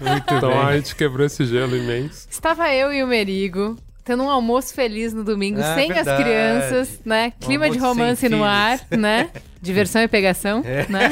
Muito 0.00 0.34
Então 0.34 0.50
bem. 0.50 0.58
a 0.58 0.76
gente 0.76 0.94
quebrou 0.94 1.26
esse 1.26 1.44
gelo 1.44 1.76
imenso. 1.76 2.26
Estava 2.30 2.72
eu 2.72 2.92
e 2.92 3.02
o 3.02 3.06
Merigo 3.06 3.76
tendo 4.08 4.22
um 4.22 4.30
almoço 4.30 4.72
feliz 4.72 5.12
no 5.12 5.22
domingo, 5.22 5.60
Ah, 5.60 5.74
sem 5.74 5.88
verdade. 5.92 6.08
as 6.08 6.16
crianças, 6.16 7.00
né? 7.04 7.30
Um 7.36 7.46
Clima 7.46 7.68
de 7.68 7.76
romance 7.76 8.26
no 8.26 8.42
ar, 8.42 8.80
né? 8.90 9.28
Diversão 9.60 10.00
e 10.02 10.08
pegação, 10.08 10.62
É. 10.64 10.86
né? 10.88 11.10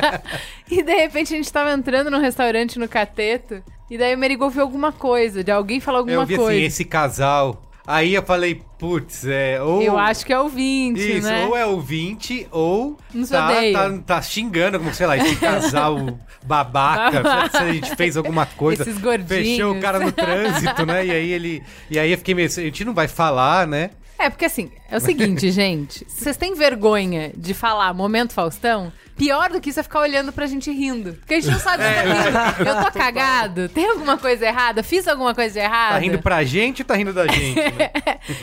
e 0.70 0.82
de 0.82 0.94
repente 0.94 1.34
a 1.34 1.36
gente 1.36 1.52
tava 1.52 1.70
entrando 1.72 2.10
num 2.10 2.18
restaurante 2.20 2.78
no 2.78 2.88
Cateto, 2.88 3.62
e 3.90 3.98
daí 3.98 4.14
o 4.14 4.18
Merigo 4.18 4.44
ouviu 4.44 4.62
alguma 4.62 4.90
coisa, 4.90 5.44
de 5.44 5.50
alguém 5.50 5.80
falar 5.80 5.98
Eu 5.98 6.00
alguma 6.04 6.24
vi 6.24 6.36
coisa. 6.36 6.52
assim, 6.52 6.62
esse 6.64 6.84
casal 6.86 7.60
Aí 7.86 8.14
eu 8.14 8.22
falei, 8.22 8.62
putz, 8.78 9.24
é. 9.26 9.60
Ou, 9.60 9.82
Eu 9.82 9.98
acho 9.98 10.24
que 10.24 10.32
é 10.32 10.38
ouvinte, 10.38 11.18
Isso, 11.18 11.26
né? 11.26 11.46
ou 11.46 11.56
é 11.56 11.66
ouvinte, 11.66 12.46
ou 12.50 12.98
Nos 13.12 13.30
tá, 13.30 13.50
tá, 13.72 13.98
tá 14.06 14.22
xingando, 14.22 14.78
como 14.78 14.92
sei 14.94 15.06
lá, 15.06 15.16
esse 15.16 15.36
casal 15.36 16.18
babaca, 16.44 17.22
se 17.50 17.56
a 17.56 17.72
gente 17.72 17.96
fez 17.96 18.16
alguma 18.16 18.46
coisa. 18.46 18.82
Esses 18.82 18.98
gordinhos. 18.98 19.28
Fechou 19.28 19.76
o 19.76 19.80
cara 19.80 19.98
no 19.98 20.12
trânsito, 20.12 20.86
né? 20.86 21.06
E 21.06 21.10
aí 21.10 21.32
ele. 21.32 21.62
E 21.90 21.98
aí 21.98 22.12
eu 22.12 22.18
fiquei 22.18 22.34
meio. 22.34 22.48
A 22.48 22.50
gente 22.50 22.84
não 22.84 22.94
vai 22.94 23.08
falar, 23.08 23.66
né? 23.66 23.90
É, 24.20 24.28
porque 24.28 24.44
assim, 24.44 24.70
é 24.90 24.96
o 24.96 25.00
seguinte, 25.00 25.48
gente. 25.52 26.04
Se 26.08 26.24
vocês 26.24 26.36
têm 26.36 26.54
vergonha 26.54 27.32
de 27.34 27.54
falar 27.54 27.94
momento 27.94 28.34
Faustão, 28.34 28.92
pior 29.16 29.50
do 29.50 29.60
que 29.60 29.70
isso 29.70 29.80
é 29.80 29.82
ficar 29.82 30.00
olhando 30.00 30.30
pra 30.30 30.46
gente 30.46 30.70
rindo. 30.70 31.14
Porque 31.14 31.34
a 31.34 31.40
gente 31.40 31.52
não 31.52 31.58
sabe 31.58 31.82
se 31.82 31.94
tá 31.94 32.02
rindo. 32.02 32.68
Eu 32.68 32.84
tô 32.84 32.92
cagado? 32.98 33.68
Tem 33.70 33.88
alguma 33.88 34.18
coisa 34.18 34.46
errada? 34.46 34.82
Fiz 34.82 35.08
alguma 35.08 35.34
coisa 35.34 35.58
errada? 35.58 35.94
Tá 35.94 35.98
rindo 36.00 36.18
pra 36.18 36.44
gente 36.44 36.82
ou 36.82 36.86
tá 36.86 36.94
rindo 36.94 37.12
da 37.14 37.26
gente? 37.32 37.54
né? 37.56 37.90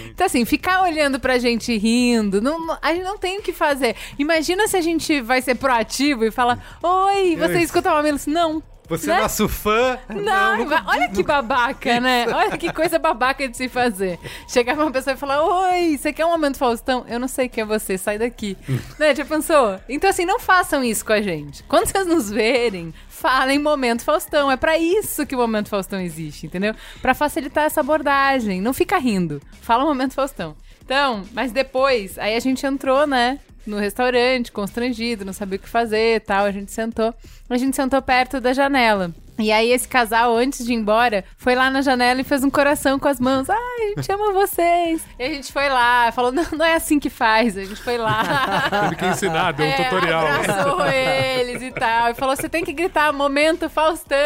Então, 0.07 0.25
assim, 0.25 0.45
ficar 0.45 0.81
olhando 0.81 1.19
pra 1.19 1.37
gente 1.37 1.77
rindo, 1.77 2.41
não, 2.41 2.77
a 2.81 2.93
gente 2.93 3.03
não 3.03 3.17
tem 3.17 3.37
o 3.37 3.41
que 3.43 3.53
fazer. 3.53 3.95
Imagina 4.17 4.67
se 4.67 4.75
a 4.77 4.81
gente 4.81 5.21
vai 5.21 5.41
ser 5.41 5.55
proativo 5.55 6.25
e 6.25 6.31
falar: 6.31 6.77
Oi, 6.81 7.35
você 7.35 7.59
escuta 7.59 7.91
uma 7.91 8.01
menos? 8.01 8.25
Não. 8.25 8.63
Você 8.89 9.11
é 9.11 9.15
Né? 9.15 9.21
nosso 9.21 9.47
fã? 9.49 9.97
Não, 10.09 10.57
nunca- 10.57 10.83
olha 10.87 11.09
que 11.09 11.21
babaca, 11.23 11.99
né? 11.99 12.25
Olha 12.29 12.57
que 12.57 12.71
coisa 12.71 12.97
babaca 12.97 13.47
de 13.47 13.57
se 13.57 13.67
fazer. 13.67 14.17
Chegar 14.47 14.75
pra 14.75 14.85
uma 14.85 14.91
pessoa 14.91 15.13
e 15.13 15.17
falar: 15.17 15.41
Oi, 15.43 15.97
você 15.97 16.13
quer 16.13 16.25
um 16.25 16.29
momento 16.31 16.57
Faustão? 16.57 17.05
Eu 17.07 17.19
não 17.19 17.27
sei 17.27 17.49
quem 17.49 17.61
é 17.63 17.65
você, 17.65 17.97
sai 17.97 18.17
daqui. 18.17 18.57
né? 18.97 19.13
Já 19.13 19.25
pensou? 19.25 19.79
Então, 19.89 20.09
assim, 20.09 20.25
não 20.25 20.39
façam 20.39 20.83
isso 20.83 21.05
com 21.05 21.13
a 21.13 21.21
gente. 21.21 21.63
Quando 21.63 21.87
vocês 21.87 22.07
nos 22.07 22.29
verem, 22.29 22.93
falem 23.09 23.59
momento 23.59 24.03
Faustão. 24.03 24.49
É 24.51 24.55
pra 24.55 24.77
isso 24.77 25.25
que 25.25 25.35
o 25.35 25.39
momento 25.39 25.69
Faustão 25.69 25.99
existe, 25.99 26.45
entendeu? 26.45 26.73
Pra 27.01 27.13
facilitar 27.13 27.65
essa 27.65 27.81
abordagem. 27.81 28.61
Não 28.61 28.73
fica 28.73 28.97
rindo. 28.97 29.41
Fala 29.61 29.83
momento 29.83 30.13
Faustão. 30.13 30.55
Então, 30.85 31.23
mas 31.33 31.51
depois, 31.51 32.17
aí 32.17 32.33
a 32.35 32.39
gente 32.39 32.65
entrou, 32.65 33.05
né? 33.05 33.39
No 33.67 33.77
restaurante, 33.77 34.51
constrangido, 34.51 35.25
não 35.25 35.33
sabia 35.33 35.57
o 35.57 35.59
que 35.59 35.67
fazer 35.69 36.15
e 36.15 36.19
tal. 36.19 36.45
A 36.45 36.51
gente 36.51 36.71
sentou. 36.71 37.13
A 37.49 37.57
gente 37.57 37.75
sentou 37.75 38.01
perto 38.01 38.39
da 38.39 38.53
janela. 38.53 39.11
E 39.39 39.51
aí 39.51 39.71
esse 39.71 39.87
casal, 39.87 40.35
antes 40.35 40.65
de 40.65 40.71
ir 40.73 40.75
embora, 40.75 41.23
foi 41.37 41.53
lá 41.53 41.69
na 41.69 41.81
janela 41.83 42.19
e 42.19 42.23
fez 42.23 42.43
um 42.43 42.49
coração 42.49 42.97
com 42.97 43.07
as 43.07 43.19
mãos. 43.19 43.47
Ai, 43.49 43.57
a 43.95 44.01
gente 44.01 44.11
ama 44.11 44.33
vocês. 44.33 45.05
E 45.19 45.23
a 45.23 45.27
gente 45.27 45.53
foi 45.53 45.69
lá, 45.69 46.11
falou, 46.11 46.31
não, 46.31 46.43
não 46.53 46.65
é 46.65 46.73
assim 46.73 46.97
que 46.99 47.09
faz. 47.09 47.55
A 47.55 47.63
gente 47.63 47.79
foi 47.83 47.99
lá. 47.99 48.23
Teve 48.81 48.95
que 48.95 49.05
ensinar, 49.05 49.51
deu 49.53 49.65
um 49.65 49.69
É, 49.69 49.83
tutorial. 49.83 50.25
Abraçou 50.25 50.85
eles 50.87 51.61
e 51.61 51.71
tal. 51.71 52.09
E 52.09 52.13
falou: 52.15 52.35
você 52.35 52.49
tem 52.49 52.63
que 52.63 52.73
gritar 52.73 53.13
momento 53.13 53.69
Faustão. 53.69 54.17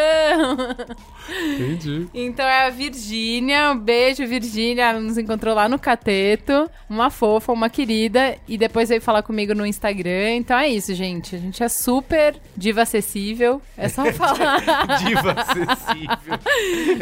Entendi. 1.56 2.08
Então 2.14 2.46
é 2.46 2.68
a 2.68 2.70
Virgínia. 2.70 3.72
Um 3.72 3.78
beijo, 3.80 4.26
Virgínia. 4.26 4.86
Ela 4.90 5.00
nos 5.00 5.18
encontrou 5.18 5.56
lá 5.56 5.68
no 5.70 5.80
Cateto. 5.80 6.70
Uma 6.90 7.10
fofa, 7.10 7.52
uma 7.52 7.70
querida. 7.70 8.38
E 8.48 8.58
depois 8.58 8.90
veio 8.90 9.02
falar 9.02 9.24
comigo 9.24 9.54
no 9.54 9.66
Instagram. 9.66 10.36
Então 10.36 10.58
é 10.58 10.68
isso, 10.68 10.94
gente. 10.94 11.36
A 11.36 11.40
gente 11.40 11.64
é 11.64 11.70
super 11.70 12.36
diva 12.56 12.82
acessível. 12.82 13.62
É 13.78 13.88
só 13.88 14.06
falar. 14.14 14.60
Diva 15.00 15.32
acessível. 15.32 16.40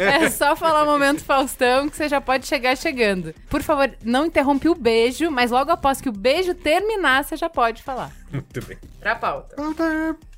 É 0.00 0.28
só 0.30 0.56
falar 0.56 0.84
momento 0.84 1.22
Faustão 1.24 1.88
que 1.88 1.96
você 1.96 2.08
já 2.08 2.20
pode 2.20 2.46
chegar 2.46 2.76
chegando. 2.76 3.34
Por 3.48 3.62
favor, 3.62 3.90
não 4.04 4.26
interrompe 4.26 4.68
o 4.68 4.74
beijo, 4.74 5.30
mas 5.30 5.50
logo 5.50 5.70
após 5.70 6.00
que 6.00 6.08
o 6.08 6.12
beijo 6.12 6.54
terminar, 6.54 7.24
você 7.24 7.36
já 7.36 7.48
pode 7.48 7.82
falar. 7.82 8.10
Muito 8.32 8.64
bem. 8.66 8.78
Pra 9.00 9.14
pauta. 9.14 9.56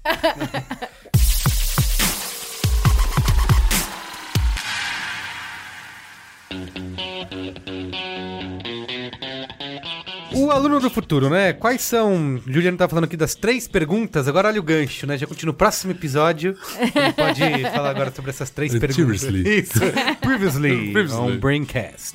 O 10.35 10.51
aluno 10.51 10.81
do 10.81 10.89
futuro, 10.89 11.29
né? 11.29 11.53
Quais 11.53 11.83
são. 11.83 12.41
Juliano 12.47 12.77
tá 12.79 12.89
falando 12.89 13.05
aqui 13.05 13.17
das 13.17 13.35
três 13.35 13.69
perguntas. 13.69 14.27
Agora 14.27 14.49
olha 14.49 14.59
o 14.61 14.63
gancho, 14.63 15.07
né? 15.07 15.19
Já 15.19 15.27
continua 15.27 15.53
no 15.53 15.57
próximo 15.57 15.93
episódio. 15.93 16.57
Ele 16.81 17.13
pode 17.13 17.41
falar 17.75 17.91
agora 17.91 18.11
sobre 18.11 18.31
essas 18.31 18.49
três 18.49 18.73
perguntas. 18.73 18.97
Previously. 19.25 19.61
Isso. 19.61 19.79
Previously, 20.23 20.93
Previously. 20.93 21.21
on 21.21 21.39
Braincast. 21.39 22.13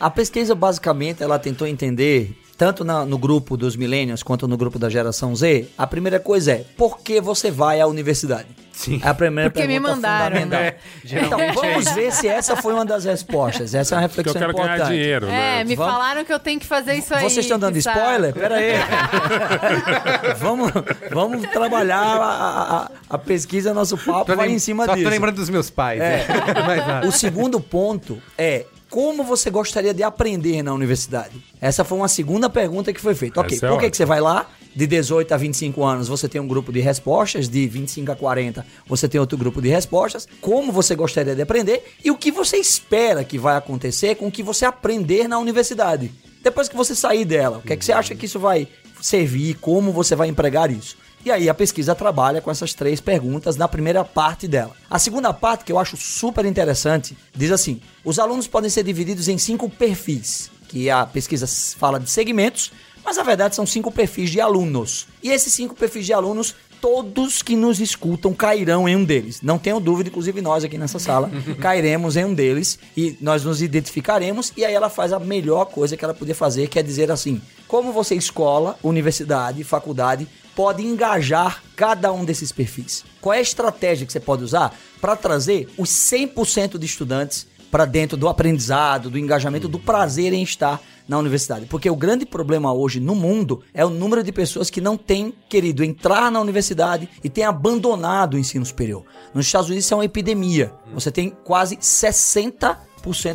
A 0.00 0.10
pesquisa, 0.10 0.54
basicamente, 0.54 1.22
ela 1.22 1.38
tentou 1.38 1.66
entender, 1.66 2.34
tanto 2.56 2.84
na- 2.84 3.04
no 3.04 3.18
grupo 3.18 3.56
dos 3.56 3.76
millennials 3.76 4.22
quanto 4.22 4.46
no 4.48 4.56
grupo 4.56 4.78
da 4.78 4.88
geração 4.88 5.34
Z, 5.34 5.66
a 5.76 5.86
primeira 5.86 6.20
coisa 6.20 6.52
é, 6.52 6.64
por 6.76 6.98
que 7.00 7.20
você 7.20 7.50
vai 7.50 7.80
à 7.80 7.86
universidade? 7.86 8.46
Sim. 8.72 9.00
É 9.04 9.08
a 9.08 9.14
primeira 9.14 9.50
Porque 9.50 9.66
me 9.68 9.74
pergunta 9.74 9.94
mandaram, 9.94 10.36
fundamental. 10.36 10.60
né? 10.60 10.66
É, 10.66 10.76
Então, 11.04 11.38
geralmente 11.38 11.54
vamos 11.54 11.90
ver 11.92 12.12
se 12.12 12.26
essa 12.26 12.56
foi 12.56 12.74
uma 12.74 12.84
das 12.84 13.04
respostas. 13.04 13.72
Essa 13.72 13.94
é 13.94 13.98
uma 13.98 14.08
Porque 14.08 14.28
eu 14.28 14.32
reflexão 14.32 14.40
quero 14.40 14.52
ganhar 14.52 14.74
importante. 14.74 14.96
dinheiro, 14.98 15.26
né? 15.26 15.60
É, 15.60 15.64
me 15.64 15.76
Vamos- 15.76 15.92
falaram 15.92 16.24
que 16.24 16.32
eu 16.32 16.40
tenho 16.40 16.58
que 16.58 16.66
fazer 16.66 16.94
isso 16.94 17.14
aí. 17.14 17.22
Vocês 17.22 17.44
estão 17.44 17.56
dando 17.58 17.74
que 17.74 17.82
sabe? 17.82 17.98
spoiler? 18.00 18.34
Pera 18.34 18.56
aí. 18.56 18.72
vamos, 20.38 20.72
vamos 21.12 21.42
trabalhar 21.50 22.00
a, 22.02 22.76
a- 22.84 22.90
a 23.10 23.18
pesquisa, 23.18 23.72
nosso 23.72 23.96
papo 23.96 24.24
Tô 24.24 24.36
vai 24.36 24.50
em 24.50 24.58
cima 24.58 24.84
Só 24.86 24.94
disso. 24.94 25.04
tô 25.04 25.10
lembrando 25.10 25.36
dos 25.36 25.48
meus 25.50 25.70
pais. 25.70 26.00
É. 26.00 26.26
nada. 26.86 27.06
O 27.06 27.12
segundo 27.12 27.60
ponto 27.60 28.20
é 28.36 28.66
como 28.94 29.24
você 29.24 29.50
gostaria 29.50 29.92
de 29.92 30.04
aprender 30.04 30.62
na 30.62 30.72
universidade? 30.72 31.44
Essa 31.60 31.82
foi 31.82 31.98
uma 31.98 32.06
segunda 32.06 32.48
pergunta 32.48 32.92
que 32.92 33.00
foi 33.00 33.12
feita. 33.12 33.40
Ok, 33.40 33.56
Essa 33.56 33.66
é 33.66 33.68
por 33.68 33.80
que, 33.80 33.90
que 33.90 33.96
você 33.96 34.04
vai 34.04 34.20
lá? 34.20 34.48
De 34.72 34.86
18 34.86 35.34
a 35.34 35.36
25 35.36 35.82
anos 35.82 36.06
você 36.06 36.28
tem 36.28 36.40
um 36.40 36.46
grupo 36.46 36.72
de 36.72 36.78
respostas, 36.78 37.48
de 37.48 37.66
25 37.66 38.12
a 38.12 38.14
40 38.14 38.64
você 38.86 39.08
tem 39.08 39.20
outro 39.20 39.36
grupo 39.36 39.60
de 39.60 39.68
respostas. 39.68 40.28
Como 40.40 40.70
você 40.70 40.94
gostaria 40.94 41.34
de 41.34 41.42
aprender 41.42 41.82
e 42.04 42.10
o 42.12 42.16
que 42.16 42.30
você 42.30 42.56
espera 42.56 43.24
que 43.24 43.36
vai 43.36 43.56
acontecer 43.56 44.14
com 44.14 44.28
o 44.28 44.30
que 44.30 44.44
você 44.44 44.64
aprender 44.64 45.26
na 45.26 45.40
universidade. 45.40 46.12
Depois 46.40 46.68
que 46.68 46.76
você 46.76 46.94
sair 46.94 47.24
dela, 47.24 47.58
o 47.58 47.62
que, 47.62 47.72
é 47.72 47.76
que 47.76 47.84
você 47.84 47.92
acha 47.92 48.14
que 48.14 48.26
isso 48.26 48.38
vai 48.38 48.68
servir? 49.02 49.54
Como 49.54 49.90
você 49.90 50.14
vai 50.14 50.28
empregar 50.28 50.70
isso? 50.70 50.96
E 51.24 51.30
aí 51.30 51.48
a 51.48 51.54
pesquisa 51.54 51.94
trabalha 51.94 52.42
com 52.42 52.50
essas 52.50 52.74
três 52.74 53.00
perguntas 53.00 53.56
na 53.56 53.66
primeira 53.66 54.04
parte 54.04 54.46
dela. 54.46 54.72
A 54.90 54.98
segunda 54.98 55.32
parte, 55.32 55.64
que 55.64 55.72
eu 55.72 55.78
acho 55.78 55.96
super 55.96 56.44
interessante, 56.44 57.16
diz 57.34 57.50
assim: 57.50 57.80
os 58.04 58.18
alunos 58.18 58.46
podem 58.46 58.68
ser 58.68 58.84
divididos 58.84 59.26
em 59.26 59.38
cinco 59.38 59.70
perfis, 59.70 60.50
que 60.68 60.90
a 60.90 61.06
pesquisa 61.06 61.46
fala 61.78 61.98
de 61.98 62.10
segmentos, 62.10 62.72
mas 63.02 63.16
na 63.16 63.22
verdade 63.22 63.56
são 63.56 63.64
cinco 63.64 63.90
perfis 63.90 64.30
de 64.30 64.38
alunos. 64.38 65.08
E 65.22 65.30
esses 65.30 65.50
cinco 65.54 65.74
perfis 65.74 66.04
de 66.04 66.12
alunos, 66.12 66.54
todos 66.78 67.40
que 67.40 67.56
nos 67.56 67.80
escutam 67.80 68.34
cairão 68.34 68.86
em 68.86 68.94
um 68.94 69.02
deles. 69.02 69.40
Não 69.40 69.58
tenho 69.58 69.80
dúvida, 69.80 70.10
inclusive 70.10 70.42
nós 70.42 70.62
aqui 70.62 70.76
nessa 70.76 70.98
sala 70.98 71.30
cairemos 71.58 72.18
em 72.18 72.26
um 72.26 72.34
deles 72.34 72.78
e 72.94 73.16
nós 73.22 73.42
nos 73.42 73.62
identificaremos. 73.62 74.52
E 74.58 74.62
aí 74.62 74.74
ela 74.74 74.90
faz 74.90 75.10
a 75.10 75.18
melhor 75.18 75.64
coisa 75.64 75.96
que 75.96 76.04
ela 76.04 76.12
podia 76.12 76.34
fazer, 76.34 76.68
que 76.68 76.78
é 76.78 76.82
dizer 76.82 77.10
assim: 77.10 77.40
como 77.66 77.94
você, 77.94 78.14
escola, 78.14 78.78
universidade, 78.82 79.64
faculdade, 79.64 80.28
pode 80.54 80.82
engajar 80.82 81.62
cada 81.76 82.12
um 82.12 82.24
desses 82.24 82.52
perfis. 82.52 83.04
Qual 83.20 83.32
é 83.32 83.38
a 83.38 83.42
estratégia 83.42 84.06
que 84.06 84.12
você 84.12 84.20
pode 84.20 84.44
usar 84.44 84.74
para 85.00 85.16
trazer 85.16 85.68
os 85.76 85.90
100% 85.90 86.78
de 86.78 86.86
estudantes 86.86 87.46
para 87.70 87.84
dentro 87.84 88.16
do 88.16 88.28
aprendizado, 88.28 89.10
do 89.10 89.18
engajamento, 89.18 89.68
do 89.68 89.78
prazer 89.78 90.32
em 90.32 90.42
estar 90.42 90.80
na 91.08 91.18
universidade? 91.18 91.66
Porque 91.66 91.90
o 91.90 91.96
grande 91.96 92.24
problema 92.24 92.72
hoje 92.72 93.00
no 93.00 93.14
mundo 93.14 93.62
é 93.74 93.84
o 93.84 93.90
número 93.90 94.22
de 94.22 94.30
pessoas 94.30 94.70
que 94.70 94.80
não 94.80 94.96
têm 94.96 95.34
querido 95.48 95.82
entrar 95.82 96.30
na 96.30 96.40
universidade 96.40 97.08
e 97.22 97.28
têm 97.28 97.44
abandonado 97.44 98.34
o 98.34 98.38
ensino 98.38 98.64
superior. 98.64 99.04
Nos 99.34 99.46
Estados 99.46 99.68
Unidos 99.68 99.84
isso 99.84 99.94
é 99.94 99.96
uma 99.96 100.04
epidemia. 100.04 100.72
Você 100.94 101.10
tem 101.10 101.30
quase 101.30 101.76
60 101.80 102.93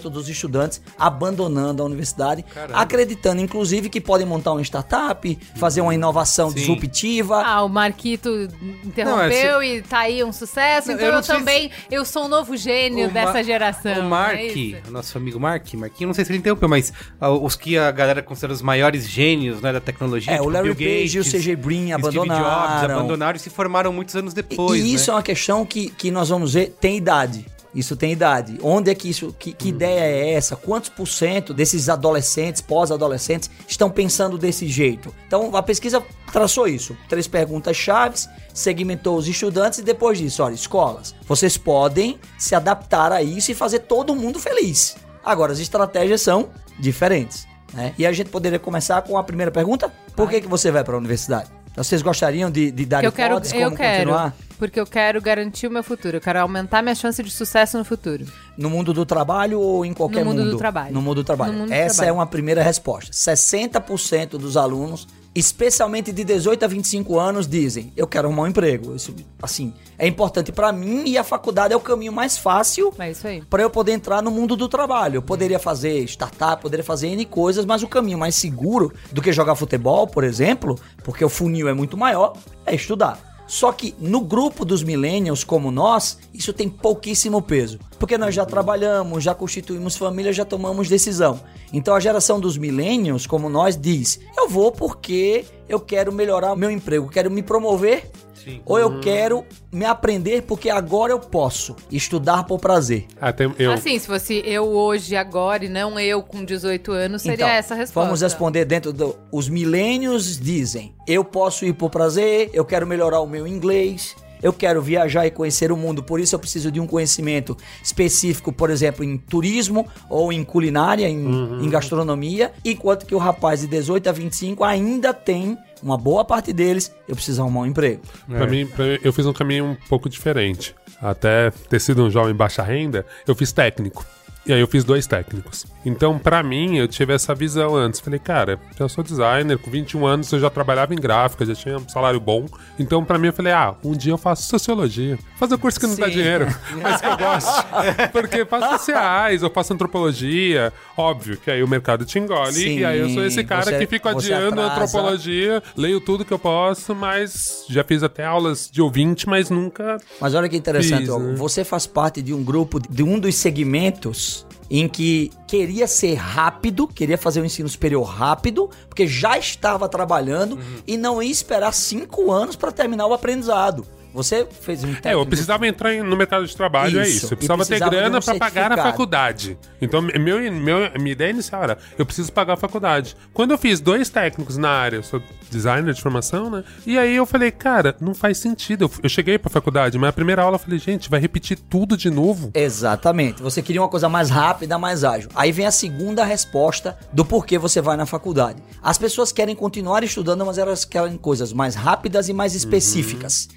dos 0.09 0.27
estudantes 0.29 0.81
abandonando 0.97 1.83
a 1.83 1.85
universidade, 1.85 2.43
acreditando 2.73 3.41
inclusive 3.41 3.89
que 3.89 4.01
podem 4.01 4.25
montar 4.25 4.51
uma 4.53 4.61
startup, 4.61 5.37
fazer 5.55 5.81
uma 5.81 5.93
inovação 5.93 6.49
Sim. 6.49 6.55
disruptiva. 6.55 7.43
Ah, 7.45 7.63
o 7.63 7.69
Marquito 7.69 8.47
interrompeu 8.83 9.61
e 9.63 9.81
tá 9.81 9.99
aí 9.99 10.23
um 10.23 10.31
sucesso. 10.31 10.87
Não, 10.89 10.95
Então 10.95 11.07
eu 11.07 11.13
eu, 11.13 11.15
não 11.17 11.21
também, 11.23 11.71
eu 11.91 12.05
sou 12.05 12.25
um 12.25 12.27
novo 12.27 12.55
gênio 12.55 13.07
O 13.07 13.11
dessa 13.11 13.33
Ma- 13.33 13.43
geração. 13.43 13.99
O 13.99 14.09
Mark, 14.09 14.35
é 14.35 14.45
isso? 14.47 14.81
o 14.87 14.91
nosso 14.91 15.17
amigo 15.17 15.39
Mark, 15.39 15.73
Marquinho, 15.73 16.07
não 16.07 16.13
sei 16.13 16.23
se 16.25 16.31
ele 16.31 16.39
interrompeu, 16.39 16.69
mas 16.69 16.93
ah, 17.19 17.29
os 17.29 17.55
que 17.55 17.77
a 17.77 17.91
galera 17.91 18.21
considera 18.21 18.53
os 18.53 18.61
maiores 18.61 19.07
gênios 19.07 19.61
né, 19.61 19.71
da 19.73 19.79
tecnologia. 19.81 20.31
É, 20.33 20.35
o 20.35 20.39
tipo 20.39 20.49
Larry 20.51 20.73
Bill 20.73 21.01
Page 21.01 21.17
e 21.17 21.19
o 21.21 21.23
CJ 21.23 21.55
Brin 21.55 21.87
Steve 21.87 22.01
Jobs 22.01 22.15
abandonaram. 22.31 22.95
abandonaram 22.95 23.35
e 23.37 23.39
se 23.39 23.49
formaram 23.49 23.91
muitos 23.93 24.15
anos 24.15 24.33
E- 24.33 24.35
depois. 24.35 24.83
e 24.83 24.93
isso 24.93 25.09
é 25.09 25.13
né? 25.13 25.17
uma 25.17 25.23
questão 25.23 25.65
que, 25.65 25.89
que 25.89 26.11
nós 26.11 26.29
vamos 26.29 26.53
ver, 26.53 26.75
tem 26.79 26.97
idade. 26.97 27.45
Isso 27.73 27.95
tem 27.95 28.11
idade. 28.11 28.57
Onde 28.63 28.89
é 28.89 28.95
que 28.95 29.07
isso, 29.09 29.33
que, 29.37 29.53
que 29.53 29.69
ideia 29.69 29.99
é 30.01 30.33
essa? 30.33 30.55
Quantos 30.55 30.89
por 30.89 31.07
cento 31.07 31.53
desses 31.53 31.87
adolescentes, 31.87 32.61
pós-adolescentes, 32.61 33.49
estão 33.67 33.89
pensando 33.91 34.37
desse 34.39 34.67
jeito? 34.67 35.13
Então, 35.27 35.55
a 35.55 35.61
pesquisa 35.61 36.01
traçou 36.31 36.67
isso. 36.67 36.97
Três 37.07 37.27
perguntas 37.27 37.77
chaves, 37.77 38.27
segmentou 38.53 39.17
os 39.17 39.27
estudantes 39.27 39.79
e 39.79 39.83
depois 39.83 40.17
disso, 40.17 40.41
olha, 40.41 40.55
escolas, 40.55 41.13
vocês 41.27 41.57
podem 41.57 42.19
se 42.39 42.55
adaptar 42.55 43.11
a 43.11 43.21
isso 43.21 43.51
e 43.51 43.55
fazer 43.55 43.79
todo 43.79 44.15
mundo 44.15 44.39
feliz. 44.39 44.95
Agora, 45.23 45.51
as 45.53 45.59
estratégias 45.59 46.21
são 46.21 46.49
diferentes. 46.79 47.47
Né? 47.71 47.93
E 47.99 48.05
a 48.07 48.11
gente 48.11 48.31
poderia 48.31 48.57
começar 48.57 48.99
com 49.03 49.15
a 49.15 49.23
primeira 49.23 49.51
pergunta. 49.51 49.93
Por 50.15 50.27
que, 50.27 50.41
que 50.41 50.47
você 50.47 50.71
vai 50.71 50.83
para 50.83 50.95
a 50.95 50.97
universidade? 50.97 51.51
Vocês 51.75 52.01
gostariam 52.01 52.49
de, 52.49 52.71
de 52.71 52.85
dar 52.85 53.03
Eu 53.03 53.11
quero- 53.11 53.35
hipóteses 53.35 53.53
eu 53.53 53.63
como 53.65 53.77
quero. 53.77 53.97
continuar? 54.09 54.35
Porque 54.59 54.79
eu 54.79 54.85
quero 54.85 55.19
garantir 55.21 55.65
o 55.67 55.71
meu 55.71 55.81
futuro. 55.81 56.17
Eu 56.17 56.21
quero 56.21 56.39
aumentar 56.41 56.83
minha 56.83 56.93
chance 56.93 57.23
de 57.23 57.31
sucesso 57.31 57.77
no 57.77 57.85
futuro. 57.85 58.25
No 58.57 58.69
mundo 58.69 58.93
do 58.93 59.05
trabalho 59.05 59.59
ou 59.59 59.85
em 59.85 59.93
qualquer 59.93 60.19
No 60.19 60.25
mundo 60.31 60.39
mundo? 60.43 60.51
do 60.51 60.57
trabalho. 60.57 60.93
No 60.93 61.01
mundo 61.01 61.15
do 61.15 61.23
trabalho. 61.23 61.53
No 61.53 61.59
mundo 61.59 61.67
do 61.69 61.73
Essa 61.73 61.95
trabalho. 61.95 62.09
é 62.09 62.13
uma 62.13 62.27
primeira 62.27 62.61
resposta. 62.61 63.11
60% 63.11 64.31
dos 64.31 64.57
alunos, 64.57 65.07
especialmente 65.33 66.11
de 66.11 66.23
18 66.25 66.65
a 66.65 66.67
25 66.67 67.17
anos, 67.17 67.47
dizem: 67.47 67.93
"Eu 67.95 68.05
quero 68.05 68.27
arrumar 68.27 68.43
um 68.43 68.47
emprego". 68.47 68.93
Isso, 68.95 69.15
assim, 69.41 69.73
é 69.97 70.05
importante 70.05 70.51
pra 70.51 70.73
mim 70.73 71.03
e 71.05 71.17
a 71.17 71.23
faculdade 71.23 71.73
é 71.73 71.77
o 71.77 71.79
caminho 71.79 72.11
mais 72.11 72.37
fácil 72.37 72.93
É 72.99 73.41
para 73.49 73.63
eu 73.63 73.69
poder 73.69 73.93
entrar 73.93 74.21
no 74.21 74.29
mundo 74.29 74.57
do 74.57 74.67
trabalho. 74.67 75.15
Eu 75.15 75.21
poderia 75.21 75.57
fazer 75.59 76.03
startup, 76.03 76.61
poderia 76.61 76.83
fazer 76.83 77.07
N 77.07 77.23
coisas, 77.25 77.65
mas 77.65 77.81
o 77.81 77.87
caminho 77.87 78.17
mais 78.17 78.35
seguro 78.35 78.91
do 79.11 79.21
que 79.21 79.31
jogar 79.31 79.55
futebol, 79.55 80.05
por 80.05 80.25
exemplo, 80.25 80.77
porque 81.03 81.23
o 81.23 81.29
funil 81.29 81.69
é 81.69 81.73
muito 81.73 81.95
maior, 81.95 82.33
é 82.65 82.75
estudar. 82.75 83.28
Só 83.49 83.71
que 83.71 83.95
no 83.97 84.21
grupo 84.21 84.63
dos 84.63 84.83
millennials 84.83 85.43
como 85.43 85.71
nós, 85.71 86.19
isso 86.31 86.53
tem 86.53 86.69
pouquíssimo 86.69 87.41
peso. 87.41 87.79
Porque 87.97 88.15
nós 88.15 88.35
já 88.35 88.45
trabalhamos, 88.45 89.23
já 89.23 89.33
constituímos 89.33 89.97
família, 89.97 90.31
já 90.31 90.45
tomamos 90.45 90.87
decisão. 90.87 91.41
Então 91.73 91.95
a 91.95 91.99
geração 91.99 92.39
dos 92.39 92.59
millennials 92.59 93.25
como 93.25 93.49
nós 93.49 93.75
diz: 93.75 94.19
"Eu 94.37 94.47
vou 94.47 94.71
porque 94.71 95.45
eu 95.67 95.79
quero 95.79 96.13
melhorar 96.13 96.53
o 96.53 96.55
meu 96.55 96.69
emprego, 96.69 97.09
quero 97.09 97.31
me 97.31 97.41
promover 97.41 98.11
Sim. 98.49 98.61
ou 98.65 98.79
eu 98.79 98.99
quero 98.99 99.45
me 99.71 99.85
aprender 99.85 100.41
porque 100.43 100.69
agora 100.69 101.11
eu 101.13 101.19
posso 101.19 101.75
estudar 101.91 102.43
por 102.45 102.59
prazer. 102.59 103.05
Até 103.21 103.45
eu. 103.57 103.71
Assim, 103.71 103.97
se 103.99 104.07
fosse 104.07 104.41
eu 104.45 104.63
hoje, 104.65 105.15
agora, 105.15 105.65
e 105.65 105.69
não 105.69 105.99
eu 105.99 106.21
com 106.23 106.43
18 106.43 106.91
anos, 106.91 107.21
seria 107.21 107.35
Então, 107.35 107.47
essa 107.47 107.73
a 107.73 107.77
resposta. 107.77 108.05
Vamos 108.05 108.21
responder 108.21 108.65
dentro 108.65 108.91
do. 108.91 109.15
Os 109.31 109.47
milênios 109.49 110.39
dizem: 110.39 110.93
eu 111.07 111.23
posso 111.23 111.65
ir 111.65 111.73
por 111.73 111.89
prazer, 111.89 112.49
eu 112.53 112.65
quero 112.65 112.85
melhorar 112.87 113.19
o 113.21 113.27
meu 113.27 113.45
inglês. 113.47 114.15
Eu 114.41 114.53
quero 114.53 114.81
viajar 114.81 115.27
e 115.27 115.31
conhecer 115.31 115.69
o 115.69 115.75
mundo, 115.75 116.01
por 116.01 116.17
isso 116.17 116.33
eu 116.33 116.39
preciso 116.39 116.71
de 116.71 116.79
um 116.79 116.87
conhecimento 116.87 117.57
específico, 117.83 118.53
por 118.53 118.69
exemplo, 118.69 119.03
em 119.03 119.17
turismo 119.17 119.85
ou 120.09 120.31
em 120.31 120.45
culinária, 120.45 121.09
em, 121.09 121.25
Uhum. 121.25 121.61
em 121.61 121.69
gastronomia, 121.69 122.53
enquanto 122.63 123.05
que 123.05 123.13
o 123.13 123.17
rapaz 123.17 123.59
de 123.59 123.67
18 123.67 124.07
a 124.07 124.11
25 124.13 124.63
ainda 124.63 125.13
tem 125.13 125.57
uma 125.81 125.97
boa 125.97 126.23
parte 126.25 126.53
deles, 126.53 126.93
eu 127.07 127.15
preciso 127.15 127.41
arrumar 127.41 127.61
um 127.61 127.65
emprego. 127.65 128.01
Pra 128.27 128.47
mim, 128.47 128.65
pra 128.65 128.85
mim, 128.85 128.97
eu 129.03 129.13
fiz 129.13 129.25
um 129.25 129.33
caminho 129.33 129.65
um 129.65 129.75
pouco 129.87 130.09
diferente. 130.09 130.75
Até 131.01 131.51
ter 131.69 131.79
sido 131.79 132.03
um 132.03 132.11
jovem 132.11 132.35
baixa 132.35 132.61
renda, 132.61 133.05
eu 133.25 133.33
fiz 133.33 133.51
técnico. 133.51 134.05
E 134.49 134.51
aí 134.51 134.59
eu 134.61 134.65
fiz 134.67 134.83
dois 134.83 135.05
técnicos. 135.05 135.67
Então, 135.85 136.17
pra 136.17 136.41
mim, 136.41 136.77
eu 136.79 136.87
tive 136.87 137.13
essa 137.13 137.35
visão 137.35 137.75
antes. 137.75 137.99
Falei, 137.99 138.17
cara, 138.19 138.59
eu 138.79 138.89
sou 138.89 139.03
designer, 139.03 139.59
com 139.59 139.69
21 139.69 140.07
anos 140.07 140.31
eu 140.33 140.39
já 140.39 140.49
trabalhava 140.49 140.91
em 140.91 140.97
gráfica, 140.97 141.45
já 141.45 141.53
tinha 141.53 141.77
um 141.77 141.87
salário 141.87 142.19
bom. 142.19 142.47
Então, 142.79 143.05
pra 143.05 143.19
mim, 143.19 143.27
eu 143.27 143.33
falei, 143.33 143.53
ah, 143.53 143.75
um 143.83 143.91
dia 143.95 144.11
eu 144.11 144.17
faço 144.17 144.49
sociologia. 144.49 145.19
Fazer 145.37 145.53
um 145.53 145.57
curso 145.59 145.79
que 145.79 145.85
não 145.85 145.95
dá 145.95 146.07
Sim. 146.07 146.13
dinheiro, 146.13 146.47
mas 146.81 146.99
que 146.99 147.05
eu 147.05 147.15
gosto. 147.17 147.65
Porque 148.11 148.43
faço 148.43 148.69
sociais, 148.79 149.43
eu 149.43 149.51
faço 149.51 149.71
antropologia. 149.71 150.73
Óbvio 150.97 151.37
que 151.37 151.51
aí 151.51 151.61
o 151.61 151.67
mercado 151.67 152.03
te 152.03 152.17
engole. 152.17 152.51
Sim, 152.51 152.79
e 152.79 152.85
aí 152.85 152.99
eu 152.99 153.09
sou 153.11 153.23
esse 153.23 153.43
cara 153.43 153.65
você- 153.65 153.77
que 153.77 153.85
fica 153.85 154.09
adiando 154.09 154.59
a 154.61 154.65
atrasa. 154.65 154.97
antropologia, 154.97 155.61
leio 155.77 156.01
tudo 156.01 156.25
que 156.25 156.33
eu 156.33 156.39
posso, 156.39 156.95
mas 156.95 157.65
já 157.69 157.83
fiz 157.83 158.01
até 158.01 158.25
aulas 158.25 158.67
de 158.71 158.81
ouvinte, 158.81 159.29
mas 159.29 159.51
nunca 159.51 159.97
Mas 160.19 160.33
olha 160.33 160.49
que 160.49 160.57
interessante, 160.57 161.01
Fiz, 161.01 161.09
ó, 161.09 161.19
né? 161.19 161.35
você 161.35 161.63
faz 161.63 161.85
parte 161.85 162.19
de 162.19 162.33
um 162.33 162.43
grupo, 162.43 162.79
de 162.79 163.03
um 163.03 163.19
dos 163.19 163.35
segmentos 163.35 164.38
em 164.69 164.87
que 164.87 165.31
queria 165.47 165.87
ser 165.87 166.13
rápido, 166.15 166.87
queria 166.87 167.17
fazer 167.17 167.41
o 167.41 167.45
ensino 167.45 167.67
superior 167.67 168.03
rápido, 168.03 168.69
porque 168.87 169.07
já 169.07 169.37
estava 169.37 169.89
trabalhando 169.89 170.53
Uhum. 170.55 170.81
e 170.85 170.95
não 170.97 171.21
ia 171.23 171.31
esperar 171.31 171.73
cinco 171.73 172.31
anos 172.31 172.55
para 172.55 172.71
terminar 172.71 173.07
o 173.07 173.13
aprendizado. 173.13 173.85
Você 174.13 174.47
fez 174.61 174.83
um 174.83 174.87
É, 174.87 174.91
eu 174.91 175.01
técnico- 175.01 175.25
precisava 175.27 175.67
entrar 175.67 175.93
no 176.03 176.15
mercado 176.17 176.45
de 176.45 176.55
trabalho, 176.55 176.99
é 176.99 177.03
Isso. 177.07 177.17
isso. 177.17 177.25
E 177.25 177.33
Eu 177.33 177.37
precisava 177.37 177.63
ter 177.63 177.67
precisava 177.69 177.91
de 177.91 177.97
grana 177.97 178.17
um 178.17 178.21
pra 178.21 178.35
pagar 178.35 178.71
a 178.71 178.77
faculdade. 178.77 179.57
Então, 179.81 180.01
meu, 180.01 180.39
meu, 180.51 180.91
minha 180.99 181.11
ideia 181.11 181.29
inicial 181.31 181.63
era, 181.63 181.77
eu 181.97 182.05
preciso 182.05 182.31
pagar 182.31 182.53
a 182.53 182.57
faculdade. 182.57 183.15
Quando 183.33 183.51
eu 183.51 183.57
fiz 183.57 183.79
dois 183.79 184.09
técnicos 184.09 184.57
na 184.57 184.69
área, 184.69 184.97
eu 184.97 185.03
sou 185.03 185.21
designer 185.51 185.93
de 185.93 186.01
formação, 186.01 186.49
né? 186.49 186.63
E 186.85 186.97
aí 186.97 187.15
eu 187.15 187.25
falei, 187.25 187.51
cara, 187.51 187.95
não 187.99 188.13
faz 188.13 188.37
sentido. 188.37 188.85
Eu, 188.85 188.91
eu 189.03 189.09
cheguei 189.09 189.37
pra 189.37 189.49
faculdade, 189.49 189.97
mas 189.97 190.09
a 190.09 190.13
primeira 190.13 190.41
aula 190.43 190.55
eu 190.55 190.59
falei, 190.59 190.79
gente, 190.79 191.09
vai 191.09 191.19
repetir 191.19 191.57
tudo 191.69 191.95
de 191.97 192.09
novo? 192.09 192.51
Exatamente. 192.53 193.41
Você 193.41 193.61
queria 193.61 193.81
uma 193.81 193.87
coisa 193.89 194.07
mais 194.09 194.29
rápida, 194.29 194.77
mais 194.77 195.03
ágil. 195.03 195.29
Aí 195.35 195.51
vem 195.51 195.65
a 195.65 195.71
segunda 195.71 196.23
resposta 196.23 196.97
do 197.13 197.23
porquê 197.25 197.57
você 197.57 197.81
vai 197.81 197.95
na 197.97 198.05
faculdade. 198.05 198.61
As 198.81 198.97
pessoas 198.97 199.31
querem 199.31 199.55
continuar 199.55 200.03
estudando, 200.03 200.45
mas 200.45 200.57
elas 200.57 200.85
querem 200.85 201.17
coisas 201.17 201.51
mais 201.53 201.75
rápidas 201.75 202.29
e 202.29 202.33
mais 202.33 202.55
específicas. 202.55 203.49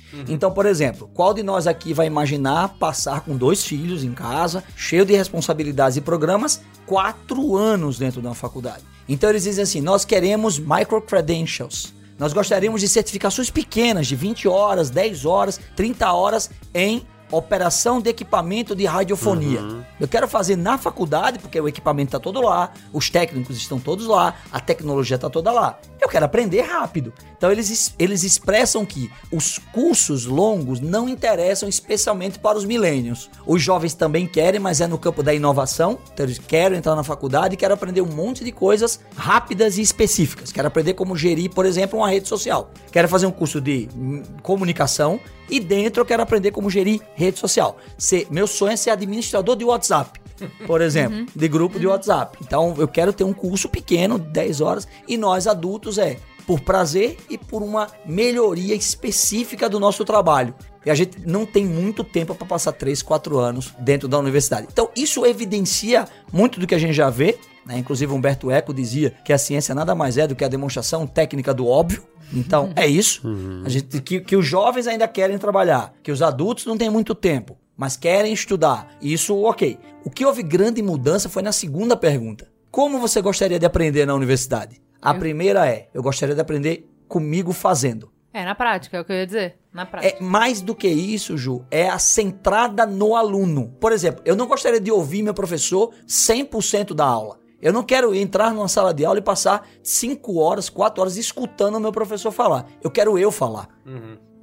Então, 0.43 0.51
por 0.51 0.67
exemplo, 0.67 1.09
qual 1.15 1.33
de 1.33 1.41
nós 1.41 1.69
aqui 1.69 1.95
vai 1.95 2.09
imaginar 2.09 2.71
passar 2.71 3.21
com 3.21 3.37
dois 3.37 3.65
filhos 3.65 4.03
em 4.03 4.13
casa, 4.13 4.65
cheio 4.75 5.05
de 5.05 5.15
responsabilidades 5.15 5.97
e 5.97 6.01
programas, 6.01 6.61
quatro 6.85 7.57
anos 7.57 7.97
dentro 7.97 8.21
de 8.21 8.27
uma 8.27 8.35
faculdade? 8.35 8.83
Então 9.09 9.31
eles 9.31 9.45
dizem 9.45 9.63
assim: 9.63 9.81
nós 9.81 10.05
queremos 10.05 10.59
micro-credentials. 10.59 11.95
Nós 12.19 12.33
gostaríamos 12.33 12.81
de 12.81 12.89
certificações 12.89 13.51
pequenas, 13.51 14.09
de 14.09 14.17
20 14.17 14.49
horas, 14.49 14.91
10 14.91 15.25
horas, 15.25 15.61
30 15.77 16.13
horas 16.13 16.51
em 16.75 17.07
operação 17.33 18.01
de 18.01 18.09
equipamento 18.11 18.75
de 18.77 18.85
radiofonia. 18.85 19.61
Eu 19.99 20.07
quero 20.07 20.29
fazer 20.29 20.57
na 20.57 20.79
faculdade, 20.79 21.39
porque 21.39 21.61
o 21.61 21.67
equipamento 21.67 22.09
está 22.09 22.21
todo 22.21 22.41
lá, 22.41 22.73
os 22.93 23.09
técnicos 23.11 23.57
estão 23.57 23.81
todos 23.81 24.07
lá, 24.07 24.35
a 24.53 24.61
tecnologia 24.61 25.17
está 25.17 25.29
toda 25.31 25.51
lá. 25.51 25.79
Eu 26.01 26.09
quero 26.09 26.25
aprender 26.25 26.61
rápido. 26.63 27.13
Então 27.37 27.51
eles, 27.51 27.71
es- 27.71 27.95
eles 27.99 28.23
expressam 28.25 28.85
que 28.85 29.11
os 29.33 29.59
cursos 29.73 30.27
longos 30.27 30.81
não 30.81 31.09
interessam 31.09 31.69
especialmente 31.69 32.39
para 32.39 32.59
os 32.59 32.65
milênios. 32.65 33.31
Os 33.47 33.63
jovens 33.63 33.95
também 33.95 34.27
querem, 34.27 34.61
mas 34.61 34.81
é 34.81 34.87
no 34.87 34.99
campo 34.99 35.23
da 35.23 35.33
inovação. 35.33 35.99
Então 36.13 36.27
eles 36.27 36.39
querem 36.39 36.79
entrar 36.79 36.95
na 36.97 37.05
faculdade 37.05 37.55
e 37.55 37.57
querem 37.57 37.75
aprender 37.75 38.01
um 38.03 38.07
monte 38.13 38.45
de 38.45 38.53
coisas 38.53 39.01
rápidas 39.17 39.79
e 39.79 39.83
específicas. 39.83 40.53
Quero 40.53 40.69
aprender 40.69 40.95
como 40.95 41.17
gerir, 41.17 41.51
por 41.51 41.65
exemplo, 41.67 41.99
uma 41.99 42.09
rede 42.11 42.29
social. 42.29 42.71
Quero 42.91 43.09
fazer 43.09 43.27
um 43.27 43.31
curso 43.33 43.61
de 43.61 43.89
hum, 43.97 44.23
comunicação 44.43 45.19
e 45.51 45.59
dentro 45.61 46.01
eu 46.01 46.07
quero 46.07 46.23
aprender 46.23 46.51
como 46.51 46.71
gerir 46.71 47.01
rede 47.23 47.39
social. 47.39 47.77
Ser, 47.97 48.27
meu 48.31 48.47
sonho 48.47 48.73
é 48.73 48.77
ser 48.77 48.91
administrador 48.91 49.57
de 49.57 49.65
WhatsApp. 49.65 50.21
Por 50.67 50.81
exemplo, 50.81 51.27
de 51.35 51.49
grupo 51.49 51.79
de 51.79 51.87
WhatsApp. 51.87 52.37
Então 52.43 52.75
eu 52.79 52.89
quero 52.89 53.13
ter 53.13 53.25
um 53.25 53.33
curso 53.33 53.69
pequeno, 53.69 54.19
10 54.19 54.61
horas, 54.61 54.89
e 55.07 55.17
nós 55.17 55.47
adultos 55.47 55.99
é 55.99 56.17
por 56.47 56.61
prazer 56.61 57.17
e 57.31 57.39
por 57.39 57.63
uma 57.63 57.89
melhoria 58.05 58.75
específica 58.75 59.69
do 59.69 59.79
nosso 59.79 60.05
trabalho. 60.05 60.55
E 60.85 60.91
a 60.91 60.95
gente 60.95 61.21
não 61.25 61.47
tem 61.47 61.65
muito 61.65 62.03
tempo 62.03 62.35
para 62.35 62.47
passar 62.47 62.73
3, 62.73 63.03
4 63.03 63.39
anos 63.39 63.73
dentro 63.79 64.09
da 64.09 64.19
universidade. 64.19 64.67
Então 64.73 64.91
isso 64.97 65.25
evidencia 65.25 66.07
muito 66.33 66.59
do 66.59 66.67
que 66.67 66.75
a 66.75 66.79
gente 66.79 66.93
já 66.93 67.09
vê. 67.09 67.39
Né? 67.65 67.79
Inclusive 67.79 68.13
Humberto 68.13 68.51
Eco 68.51 68.75
dizia 68.75 69.15
que 69.25 69.33
a 69.33 69.39
ciência 69.39 69.75
nada 69.75 69.95
mais 69.95 70.19
é 70.19 70.27
do 70.27 70.35
que 70.35 70.45
a 70.45 70.49
demonstração 70.49 71.07
técnica 71.07 71.55
do 71.55 71.67
óbvio. 71.67 72.03
Então 72.33 72.73
é 72.75 72.87
isso. 72.87 73.23
A 73.65 73.69
gente, 73.69 74.01
que, 74.01 74.21
que 74.21 74.37
os 74.37 74.47
jovens 74.47 74.87
ainda 74.87 75.07
querem 75.07 75.39
trabalhar, 75.39 75.93
que 76.03 76.13
os 76.13 76.23
adultos 76.23 76.67
não 76.67 76.77
têm 76.77 76.91
muito 76.91 77.15
tempo, 77.15 77.59
mas 77.77 77.97
querem 77.97 78.33
estudar. 78.33 78.89
Isso, 79.01 79.37
ok. 79.43 79.79
O 80.05 80.11
que 80.11 80.25
houve 80.25 80.43
grande 80.43 80.83
mudança 80.83 81.29
foi 81.29 81.43
na 81.43 81.53
segunda 81.53 81.97
pergunta. 81.97 82.49
Como 82.71 82.99
você 82.99 83.21
gostaria 83.21 83.59
de 83.59 83.67
aprender 83.67 84.07
na 84.07 84.15
universidade? 84.15 84.81
A 85.01 85.13
primeira 85.15 85.69
é: 85.69 85.89
eu 85.93 86.03
gostaria 86.03 86.35
de 86.35 86.41
aprender 86.41 86.89
comigo 87.09 87.53
fazendo. 87.53 88.11
É, 88.33 88.45
na 88.45 88.55
prática, 88.55 88.97
é 88.97 89.01
o 89.01 89.05
que 89.05 89.13
eu 89.13 89.17
ia 89.17 89.27
dizer. 89.27 89.57
Na 89.73 89.85
prática. 89.85 90.17
É 90.17 90.21
mais 90.23 90.63
do 90.63 90.75
que 90.75 90.89
isso, 90.89 91.37
Ju, 91.37 91.67
é 91.71 91.89
a 91.89 91.99
centrada 91.99 92.87
no 92.87 93.15
aluno. 93.15 93.77
Por 93.79 93.93
exemplo, 93.93 94.23
eu 94.25 94.35
não 94.35 94.47
gostaria 94.47 94.81
de 94.81 94.91
ouvir 94.91 95.23
meu 95.23 95.35
professor 95.35 95.93
100% 96.07 96.95
da 96.95 97.05
aula. 97.05 97.42
Eu 97.63 97.73
não 97.73 97.85
quero 97.85 98.13
entrar 98.13 98.53
numa 98.53 98.67
sala 98.67 98.93
de 98.93 99.05
aula 99.05 99.21
e 99.21 99.23
passar 99.23 99.69
5 99.85 100.37
horas, 100.37 100.69
4 100.69 101.01
horas 101.01 101.17
escutando 101.17 101.77
o 101.77 101.81
meu 101.81 101.93
professor 101.93 102.33
falar. 102.33 102.67
Eu 102.83 102.91
quero 102.91 103.17
eu 103.17 103.31
falar. 103.31 103.69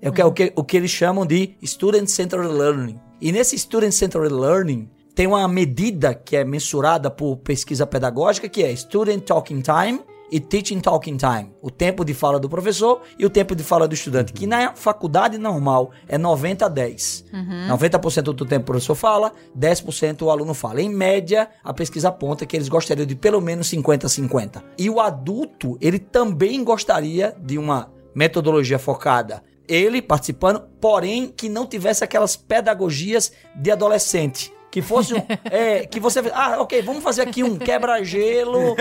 Eu 0.01 0.13
quero 0.13 0.29
o 0.29 0.31
que, 0.31 0.53
o 0.55 0.63
que 0.63 0.77
eles 0.77 0.89
chamam 0.89 1.25
de 1.25 1.57
Student 1.61 2.07
Centered 2.07 2.47
Learning. 2.47 2.97
E 3.19 3.33
nesse 3.33 3.59
Student 3.59 3.91
Centered 3.91 4.33
Learning 4.33 4.89
tem 5.13 5.27
uma 5.27 5.45
medida 5.49 6.13
que 6.15 6.37
é 6.37 6.45
mensurada 6.45 7.11
por 7.11 7.35
pesquisa 7.37 7.85
pedagógica 7.85 8.47
que 8.47 8.63
é 8.63 8.73
Student 8.73 9.25
Talking 9.25 9.61
Time 9.61 9.99
e 10.31 10.39
Teaching 10.39 10.79
Talking 10.79 11.17
Time. 11.17 11.51
O 11.61 11.69
tempo 11.69 12.03
de 12.03 12.13
fala 12.13 12.39
do 12.39 12.49
professor 12.49 13.01
e 13.17 13.25
o 13.25 13.29
tempo 13.29 13.55
de 13.55 13.63
fala 13.63 13.87
do 13.87 13.93
estudante, 13.93 14.33
que 14.33 14.47
na 14.47 14.73
faculdade 14.75 15.37
normal 15.37 15.91
é 16.07 16.17
90 16.17 16.65
a 16.65 16.69
10. 16.69 17.25
90% 17.69 18.21
do 18.21 18.45
tempo 18.45 18.63
o 18.63 18.65
professor 18.65 18.95
fala, 18.95 19.31
10% 19.57 20.21
o 20.21 20.29
aluno 20.29 20.53
fala. 20.53 20.81
Em 20.81 20.89
média, 20.89 21.49
a 21.63 21.73
pesquisa 21.73 22.09
aponta 22.09 22.45
que 22.45 22.55
eles 22.55 22.69
gostariam 22.69 23.05
de 23.05 23.15
pelo 23.15 23.41
menos 23.41 23.67
50 23.67 24.07
a 24.07 24.09
50. 24.09 24.63
E 24.77 24.89
o 24.89 24.99
adulto, 24.99 25.77
ele 25.81 25.99
também 25.99 26.63
gostaria 26.63 27.35
de 27.39 27.57
uma 27.57 27.91
metodologia 28.13 28.79
focada 28.79 29.43
ele 29.69 30.01
participando, 30.01 30.61
porém 30.81 31.27
que 31.27 31.47
não 31.47 31.67
tivesse 31.67 32.03
aquelas 32.03 32.35
pedagogias 32.35 33.31
de 33.55 33.69
adolescente. 33.69 34.51
Que 34.71 34.81
fosse 34.83 35.15
um. 35.15 35.21
é, 35.49 35.85
que 35.87 35.99
você. 35.99 36.19
Ah, 36.33 36.57
ok, 36.61 36.81
vamos 36.83 37.03
fazer 37.03 37.23
aqui 37.23 37.43
um 37.43 37.57
quebra-gelo 37.57 38.75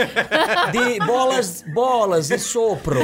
de 0.70 0.98
bolas, 1.06 1.64
bolas 1.72 2.28
de 2.28 2.38
sopro. 2.38 3.00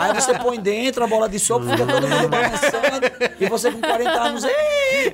Aí 0.00 0.14
você 0.14 0.32
põe 0.38 0.58
dentro 0.58 1.04
a 1.04 1.06
bola 1.06 1.28
de 1.28 1.38
sopro, 1.38 1.68
fica 1.68 1.86
todo 1.86 2.08
mundo 2.08 2.28
balançando. 2.28 3.06
E 3.38 3.46
você 3.46 3.70
com 3.70 3.80
40 3.80 4.10
anos. 4.10 4.44
"Ei!" 4.44 5.12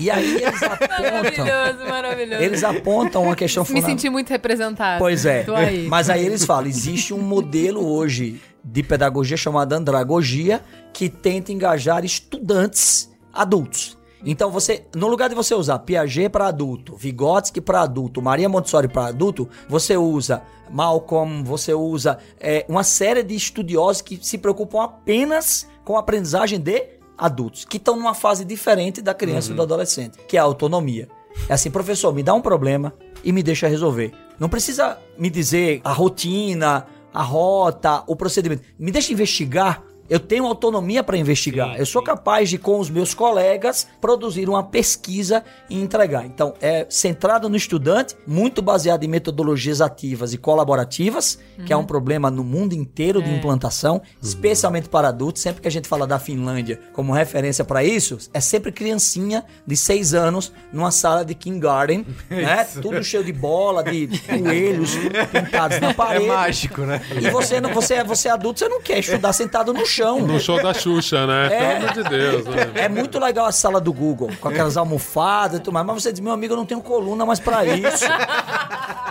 E 0.00 0.10
aí 0.10 0.36
eles 0.42 0.62
apontam. 0.62 0.88
Maravilhoso, 1.12 1.88
maravilhoso. 1.88 2.42
Eles 2.42 2.64
apontam 2.64 3.22
uma 3.24 3.36
questão 3.36 3.62
Me 3.62 3.66
fundamental. 3.66 3.90
senti 3.90 4.08
muito 4.08 4.30
representado. 4.30 4.98
Pois 4.98 5.26
é. 5.26 5.42
Tô 5.42 5.54
aí. 5.54 5.86
Mas 5.86 6.08
aí 6.08 6.24
eles 6.24 6.44
falam: 6.46 6.66
existe 6.68 7.12
um 7.12 7.18
modelo 7.20 7.86
hoje 7.86 8.40
de 8.64 8.82
pedagogia 8.82 9.36
chamado 9.36 9.72
andragogia 9.74 10.62
que 10.92 11.08
tenta 11.10 11.52
engajar 11.52 12.04
estudantes 12.04 13.10
adultos. 13.32 13.98
Então 14.24 14.50
você, 14.50 14.84
no 14.94 15.08
lugar 15.08 15.28
de 15.28 15.34
você 15.34 15.54
usar 15.54 15.78
Piaget 15.80 16.28
para 16.28 16.48
adulto, 16.48 16.94
Vygotsky 16.96 17.60
para 17.60 17.82
adulto, 17.82 18.20
Maria 18.20 18.48
Montessori 18.48 18.88
para 18.88 19.06
adulto, 19.06 19.48
você 19.68 19.96
usa 19.96 20.42
Malcolm, 20.70 21.42
você 21.42 21.72
usa 21.72 22.18
é, 22.38 22.64
uma 22.68 22.84
série 22.84 23.22
de 23.22 23.34
estudiosos 23.34 24.02
que 24.02 24.18
se 24.22 24.38
preocupam 24.38 24.82
apenas 24.82 25.66
com 25.84 25.96
a 25.96 26.00
aprendizagem 26.00 26.60
de 26.60 27.00
adultos, 27.16 27.64
que 27.64 27.76
estão 27.76 27.96
numa 27.96 28.14
fase 28.14 28.44
diferente 28.44 29.02
da 29.02 29.12
criança 29.12 29.52
e 29.52 29.54
do 29.54 29.62
adolescente, 29.62 30.18
que 30.26 30.36
é 30.36 30.40
a 30.40 30.44
autonomia. 30.44 31.08
É 31.48 31.54
assim, 31.54 31.70
professor, 31.70 32.12
me 32.12 32.22
dá 32.22 32.34
um 32.34 32.40
problema 32.40 32.92
e 33.22 33.32
me 33.32 33.42
deixa 33.42 33.68
resolver. 33.68 34.12
Não 34.38 34.48
precisa 34.48 34.98
me 35.18 35.28
dizer 35.28 35.80
a 35.84 35.92
rotina, 35.92 36.86
a 37.12 37.22
rota, 37.22 38.02
o 38.06 38.16
procedimento. 38.16 38.62
Me 38.78 38.90
deixa 38.90 39.12
investigar. 39.12 39.82
Eu 40.10 40.18
tenho 40.20 40.44
autonomia 40.44 41.02
para 41.04 41.16
investigar. 41.16 41.78
eu 41.78 41.86
sou 41.86 42.02
capaz 42.02 42.50
de, 42.50 42.58
com 42.58 42.78
os 42.80 42.90
meus 42.90 43.14
colegas, 43.14 43.86
produzir 44.00 44.48
uma 44.48 44.62
pesquisa 44.64 45.44
e 45.70 45.80
entregar. 45.80 46.26
Então, 46.26 46.52
é 46.60 46.84
centrado 46.90 47.48
no 47.48 47.54
estudante, 47.56 48.16
muito 48.26 48.60
baseado 48.60 49.04
em 49.04 49.08
metodologias 49.08 49.80
ativas 49.80 50.32
e 50.34 50.36
colaborativas, 50.38 51.38
que 51.64 51.72
é 51.72 51.76
um 51.76 51.84
problema 51.84 52.28
no 52.30 52.42
mundo 52.42 52.72
inteiro 52.74 53.22
de 53.22 53.32
implantação, 53.32 54.02
especialmente 54.20 54.88
para 54.88 55.08
adultos. 55.08 55.42
Sempre 55.42 55.62
que 55.62 55.68
a 55.68 55.70
gente 55.70 55.86
fala 55.86 56.06
da 56.08 56.18
Finlândia 56.18 56.80
como 56.92 57.12
referência 57.12 57.64
para 57.64 57.84
isso, 57.84 58.18
é 58.34 58.40
sempre 58.40 58.72
criancinha 58.72 59.44
de 59.66 59.76
seis 59.76 60.12
anos 60.12 60.52
numa 60.72 60.90
sala 60.90 61.24
de 61.24 61.34
kindergarten, 61.36 62.04
né? 62.28 62.64
Tudo 62.82 63.02
cheio 63.04 63.22
de 63.22 63.32
bola, 63.32 63.84
de 63.84 64.08
coelhos 64.26 64.90
pintados 65.32 65.78
na 65.80 65.90
É 65.90 65.94
parede. 65.94 66.26
mágico, 66.26 66.80
né? 66.82 67.00
E 67.20 67.30
você, 67.30 67.60
não, 67.60 67.72
você, 67.72 67.94
é- 67.94 68.04
você 68.04 68.26
é 68.28 68.32
adulto, 68.32 68.58
você 68.58 68.68
não 68.68 68.80
quer 68.82 68.98
estudar 68.98 69.32
sentado 69.32 69.72
no 69.72 69.86
chão. 69.86 69.99
No 70.00 70.40
show 70.40 70.62
da 70.62 70.74
Xuxa, 70.74 71.26
né? 71.26 71.46
É. 71.46 71.58
Pelo 71.58 71.76
amor 71.76 71.92
de 71.92 72.02
Deus, 72.08 72.44
né? 72.46 72.72
É 72.74 72.88
muito 72.88 73.18
legal 73.18 73.46
a 73.46 73.52
sala 73.52 73.80
do 73.80 73.92
Google, 73.92 74.30
com 74.40 74.48
aquelas 74.48 74.76
almofadas 74.76 75.58
e 75.58 75.62
tudo 75.62 75.72
mais. 75.72 75.86
Mas 75.86 76.02
você 76.02 76.12
diz, 76.12 76.20
meu 76.20 76.32
amigo, 76.32 76.54
eu 76.54 76.56
não 76.56 76.66
tenho 76.66 76.80
coluna 76.80 77.24
mais 77.26 77.40
pra 77.40 77.64
isso. 77.64 78.04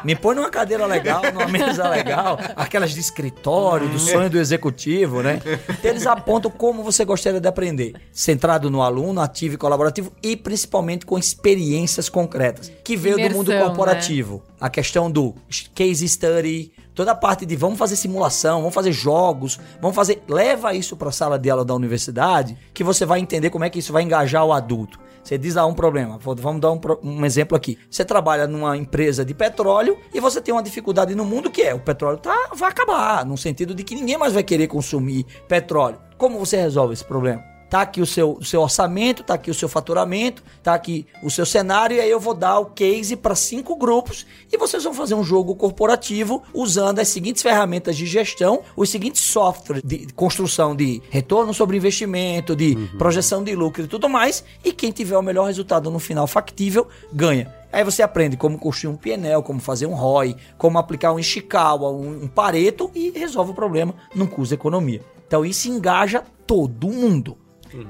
Me 0.04 0.15
põe 0.15 0.36
numa 0.36 0.49
cadeira 0.49 0.86
legal, 0.86 1.21
numa 1.34 1.47
mesa 1.47 1.88
legal, 1.89 2.39
aquelas 2.56 2.91
de 2.91 2.99
escritório, 2.99 3.89
do 3.89 3.99
sonho 3.99 4.30
do 4.30 4.39
executivo, 4.39 5.21
né? 5.21 5.41
Então 5.67 5.91
eles 5.91 6.08
apontam 6.08 6.49
como 6.49 6.84
você 6.84 7.04
gostaria 7.04 7.41
de 7.41 7.47
aprender. 7.47 7.95
Centrado 8.12 8.69
no 8.69 8.82
aluno, 8.82 9.19
ativo 9.19 9.56
e 9.56 9.58
colaborativo 9.58 10.12
e 10.23 10.36
principalmente 10.38 11.06
com 11.06 11.17
experiências 11.17 12.08
concretas. 12.08 12.71
Que 12.84 12.95
veio 12.95 13.17
do 13.17 13.36
mundo 13.36 13.52
Imersão, 13.52 13.67
corporativo. 13.67 14.43
A 14.60 14.69
questão 14.69 15.12
do 15.12 15.36
case 15.75 16.08
study, 16.08 16.71
toda 16.99 17.13
a 17.13 17.15
parte 17.15 17.45
de 17.45 17.55
vamos 17.55 17.79
fazer 17.79 17.95
simulação, 17.95 18.59
vamos 18.59 18.75
fazer 18.75 18.91
jogos, 18.91 19.57
vamos 19.79 19.95
fazer. 19.95 20.21
Leva 20.27 20.73
isso 20.73 20.97
para 20.97 21.07
a 21.07 21.13
sala 21.13 21.39
de 21.39 21.49
aula 21.49 21.63
da 21.63 21.73
universidade, 21.73 22.57
que 22.73 22.83
você 22.83 23.05
vai 23.05 23.21
entender 23.21 23.49
como 23.49 23.63
é 23.63 23.69
que 23.69 23.79
isso 23.79 23.93
vai 23.93 24.03
engajar 24.03 24.45
o 24.45 24.51
adulto. 24.51 24.99
Você 25.23 25.38
diz 25.38 25.55
lá 25.55 25.65
um 25.65 25.73
problema, 25.73 26.19
vamos 26.19 26.59
dar 26.59 26.73
um, 26.73 26.81
um 27.01 27.25
exemplo 27.25 27.55
aqui. 27.55 27.79
Você 27.89 28.03
trabalha 28.03 28.47
numa 28.47 28.75
empresa 28.75 29.23
de 29.23 29.33
petróleo 29.33 29.97
e 30.13 30.19
você 30.19 30.41
tem 30.41 30.53
uma 30.53 30.62
dificuldade 30.62 31.15
no 31.15 31.23
mundo 31.23 31.49
que 31.49 31.62
é 31.62 31.73
o 31.73 31.79
petróleo 31.79 32.17
tá, 32.17 32.49
vai 32.53 32.69
acabar, 32.69 33.25
no 33.25 33.38
sentido 33.38 33.73
de 33.73 33.85
que 33.85 33.95
ninguém 33.95 34.17
mais 34.17 34.33
vai 34.33 34.43
querer 34.43 34.67
consumir 34.67 35.25
petróleo. 35.47 36.01
Como 36.17 36.38
você 36.38 36.57
resolve 36.57 36.95
esse 36.95 37.05
problema? 37.05 37.58
Tá 37.69 37.82
aqui 37.82 38.01
o 38.01 38.05
seu, 38.05 38.34
o 38.34 38.43
seu 38.43 38.62
orçamento, 38.62 39.23
tá 39.23 39.36
aqui 39.36 39.51
o 39.51 39.53
seu 39.53 39.69
faturamento, 39.69 40.43
tá 40.63 40.73
aqui 40.73 41.05
o 41.21 41.29
seu 41.29 41.45
cenário, 41.45 41.95
e 41.95 41.99
aí 41.99 42.10
eu 42.10 42.19
vou 42.19 42.34
dar 42.34 42.58
o 42.60 42.65
case 42.65 43.15
para 43.15 43.36
cinco 43.36 43.75
grupos 43.75 44.25
e 44.51 44.58
vocês 44.58 44.84
vão 44.84 44.93
fazer 44.93 45.13
um 45.13 45.23
jogo 45.23 45.55
corporativo 45.55 46.41
usando 46.53 46.99
as 46.99 47.10
seguintes 47.10 47.43
ferramentas 47.43 47.95
de 47.95 48.08
gestão, 48.08 48.62
os 48.75 48.89
seguintes 48.89 49.21
softwares 49.21 49.84
de 49.84 50.08
construção 50.13 50.75
de 50.75 50.99
retorno 51.12 51.53
sobre 51.53 51.77
investimento, 51.77 52.55
de 52.55 52.75
projeção 52.97 53.43
de 53.43 53.53
lucro 53.53 53.84
e 53.84 53.88
tudo 53.88 54.10
mais, 54.10 54.43
e 54.63 54.71
quem 54.71 54.91
tiver 54.91 55.17
o 55.17 55.21
melhor 55.21 55.45
resultado 55.45 55.91
no 55.91 55.99
final 55.99 56.25
factível 56.25 56.88
ganha. 57.13 57.53
Aí 57.71 57.84
você 57.84 58.01
aprende 58.01 58.36
como 58.36 58.58
construir 58.58 58.91
um 58.91 58.97
PNL, 58.97 59.43
como 59.43 59.60
fazer 59.60 59.86
um 59.86 59.93
ROI, 59.93 60.36
como 60.58 60.79
aplicar 60.79 61.13
um 61.13 61.19
Ishikawa, 61.19 61.91
um, 61.91 62.23
um 62.23 62.27
Pareto 62.27 62.89
e 62.95 63.12
resolve 63.12 63.51
o 63.51 63.55
problema 63.55 63.93
num 64.15 64.25
curso 64.25 64.49
de 64.49 64.55
economia. 64.55 65.01
Então 65.27 65.45
isso 65.45 65.69
engaja 65.69 66.23
todo 66.47 66.88
mundo. 66.88 67.38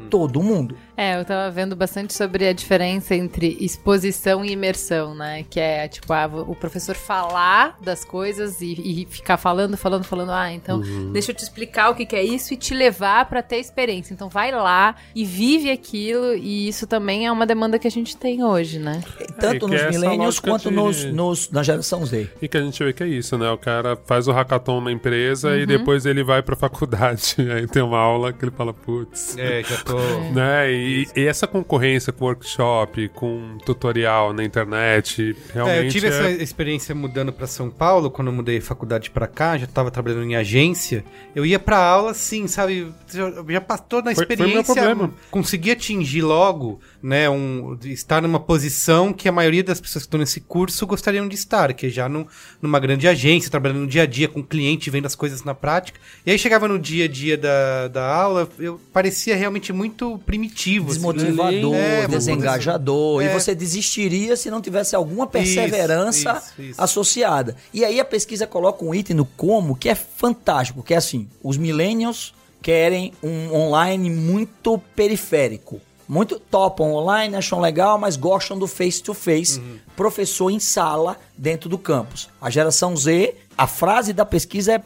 Todo 0.09 0.41
mundo. 0.41 0.75
É, 1.01 1.17
eu 1.19 1.23
tava 1.23 1.49
vendo 1.49 1.75
bastante 1.75 2.13
sobre 2.13 2.45
a 2.47 2.51
diferença 2.51 3.15
entre 3.15 3.55
exposição 3.61 4.43
e 4.43 4.51
imersão, 4.51 5.15
né? 5.15 5.45
Que 5.49 5.59
é, 5.59 5.87
tipo, 5.87 6.11
ah, 6.11 6.25
o 6.47 6.53
professor 6.55 6.93
falar 6.95 7.77
das 7.81 8.03
coisas 8.03 8.59
e, 8.61 8.73
e 8.73 9.07
ficar 9.09 9.37
falando, 9.37 9.77
falando, 9.77 10.03
falando. 10.03 10.31
Ah, 10.31 10.51
então 10.51 10.81
deixa 11.13 11.31
eu 11.31 11.35
te 11.35 11.41
explicar 11.43 11.89
o 11.89 11.95
que, 11.95 12.05
que 12.05 12.15
é 12.17 12.23
isso 12.23 12.53
e 12.53 12.57
te 12.57 12.73
levar 12.73 13.25
pra 13.29 13.41
ter 13.41 13.57
experiência. 13.59 14.13
Então 14.13 14.27
vai 14.27 14.51
lá 14.51 14.95
e 15.15 15.23
vive 15.23 15.71
aquilo 15.71 16.33
e 16.35 16.67
isso 16.67 16.85
também 16.85 17.25
é 17.25 17.31
uma 17.31 17.45
demanda 17.45 17.79
que 17.79 17.87
a 17.87 17.91
gente 17.91 18.17
tem 18.17 18.43
hoje, 18.43 18.77
né? 18.77 19.01
Tanto 19.39 19.67
que 19.67 19.71
nos 19.71 19.81
é 19.81 19.89
millennials 19.91 20.39
quanto 20.39 20.69
de- 20.69 20.75
nos, 20.75 21.05
nos- 21.05 21.49
na 21.49 21.63
geração 21.63 22.05
Z. 22.05 22.29
E 22.41 22.47
que 22.49 22.57
a 22.57 22.61
gente 22.61 22.83
vê 22.83 22.91
que 22.91 23.03
é 23.03 23.07
isso, 23.07 23.37
né? 23.37 23.49
O 23.51 23.57
cara 23.57 23.95
faz 24.05 24.27
o 24.27 24.33
hackathon 24.33 24.81
na 24.81 24.91
empresa 24.91 25.49
Uhum. 25.51 25.55
e 25.59 25.65
depois 25.65 26.05
ele 26.05 26.23
vai 26.25 26.41
pra 26.41 26.57
faculdade. 26.57 27.35
Aí 27.55 27.65
tem 27.67 27.81
uma 27.81 27.99
aula 27.99 28.33
que 28.33 28.43
ele 28.43 28.51
fala, 28.51 28.73
putz. 28.73 29.37
É, 29.37 29.63
já 29.63 29.77
tô. 29.77 29.97
Né? 30.33 30.71
E, 30.73 30.88
e 31.15 31.25
essa 31.27 31.47
concorrência 31.47 32.11
com 32.13 32.25
workshop, 32.25 33.07
com 33.09 33.57
tutorial 33.65 34.33
na 34.33 34.43
internet, 34.43 35.35
realmente. 35.53 35.77
É, 35.79 35.85
eu 35.85 35.89
tive 35.89 36.07
é- 36.07 36.09
essa 36.09 36.29
experiência 36.43 36.93
mudando 36.95 37.31
pra 37.31 37.47
São 37.47 37.69
Paulo, 37.69 38.09
quando 38.11 38.27
eu 38.29 38.33
mudei 38.33 38.59
faculdade 38.61 39.09
pra 39.09 39.27
cá, 39.27 39.57
já 39.57 39.67
tava 39.67 39.91
trabalhando 39.91 40.23
em 40.25 40.35
agência. 40.35 41.03
Eu 41.35 41.45
ia 41.45 41.59
pra 41.59 41.77
aula, 41.77 42.11
assim, 42.11 42.47
sabe? 42.47 42.91
Já, 43.11 43.31
já 43.47 43.61
passou 43.61 44.01
na 44.03 44.13
Foi- 44.13 44.25
foi 44.25 44.35
o 44.35 44.39
meu 44.39 44.47
experiência, 44.61 44.73
problema. 44.73 45.13
consegui 45.31 45.71
atingir 45.71 46.21
logo, 46.21 46.79
né, 47.01 47.29
um, 47.29 47.77
estar 47.85 48.21
numa 48.21 48.39
posição 48.39 49.13
que 49.13 49.27
a 49.27 49.31
maioria 49.31 49.63
das 49.63 49.79
pessoas 49.79 50.03
que 50.03 50.07
estão 50.07 50.19
nesse 50.19 50.41
curso 50.41 50.85
gostariam 50.87 51.27
de 51.27 51.35
estar, 51.35 51.73
que 51.73 51.87
é 51.87 51.89
já 51.89 52.07
num, 52.09 52.25
numa 52.61 52.79
grande 52.79 53.07
agência, 53.07 53.49
trabalhando 53.51 53.79
no 53.81 53.87
dia 53.87 54.03
a 54.03 54.05
dia 54.05 54.27
com 54.27 54.39
o 54.39 54.43
cliente, 54.43 54.89
vendo 54.89 55.05
as 55.05 55.15
coisas 55.15 55.43
na 55.43 55.53
prática. 55.53 55.99
E 56.25 56.31
aí 56.31 56.37
chegava 56.39 56.67
no 56.67 56.77
dia 56.79 57.05
a 57.05 57.07
dia 57.07 57.37
da, 57.37 57.87
da 57.87 58.05
aula, 58.15 58.47
eu 58.59 58.79
parecia 58.93 59.35
realmente 59.35 59.71
muito 59.73 60.17
primitivo. 60.25 60.78
Desmotivador, 60.83 61.75
É, 61.75 62.07
desengajador. 62.07 63.21
E 63.21 63.25
É. 63.27 63.33
você 63.33 63.53
desistiria 63.55 64.35
se 64.35 64.49
não 64.49 64.61
tivesse 64.61 64.95
alguma 64.95 65.27
perseverança 65.27 66.41
isso, 66.57 66.61
isso. 66.71 66.81
associada. 66.81 67.55
E 67.73 67.83
aí 67.85 67.99
a 67.99 68.05
pesquisa 68.05 68.47
coloca 68.47 68.83
um 68.83 68.93
item 68.93 69.15
no 69.15 69.25
como 69.25 69.75
que 69.75 69.89
é 69.89 69.95
fantástico, 69.95 70.81
que 70.83 70.93
é 70.93 70.97
assim, 70.97 71.27
os 71.43 71.57
millennials 71.57 72.33
querem 72.61 73.13
um 73.23 73.53
online 73.53 74.09
muito 74.09 74.77
periférico. 74.95 75.79
Muito 76.07 76.39
topam 76.39 76.91
online, 76.91 77.35
acham 77.35 77.59
legal, 77.59 77.99
mas 77.99 78.15
gostam 78.15 78.57
do 78.57 78.65
face-to-face, 78.65 79.61
professor 79.95 80.49
em 80.49 80.59
sala 80.59 81.17
dentro 81.37 81.69
do 81.69 81.77
campus. 81.77 82.27
A 82.41 82.49
geração 82.49 82.97
Z, 82.97 83.35
a 83.55 83.67
frase 83.67 84.11
da 84.11 84.25
pesquisa 84.25 84.73
é 84.73 84.81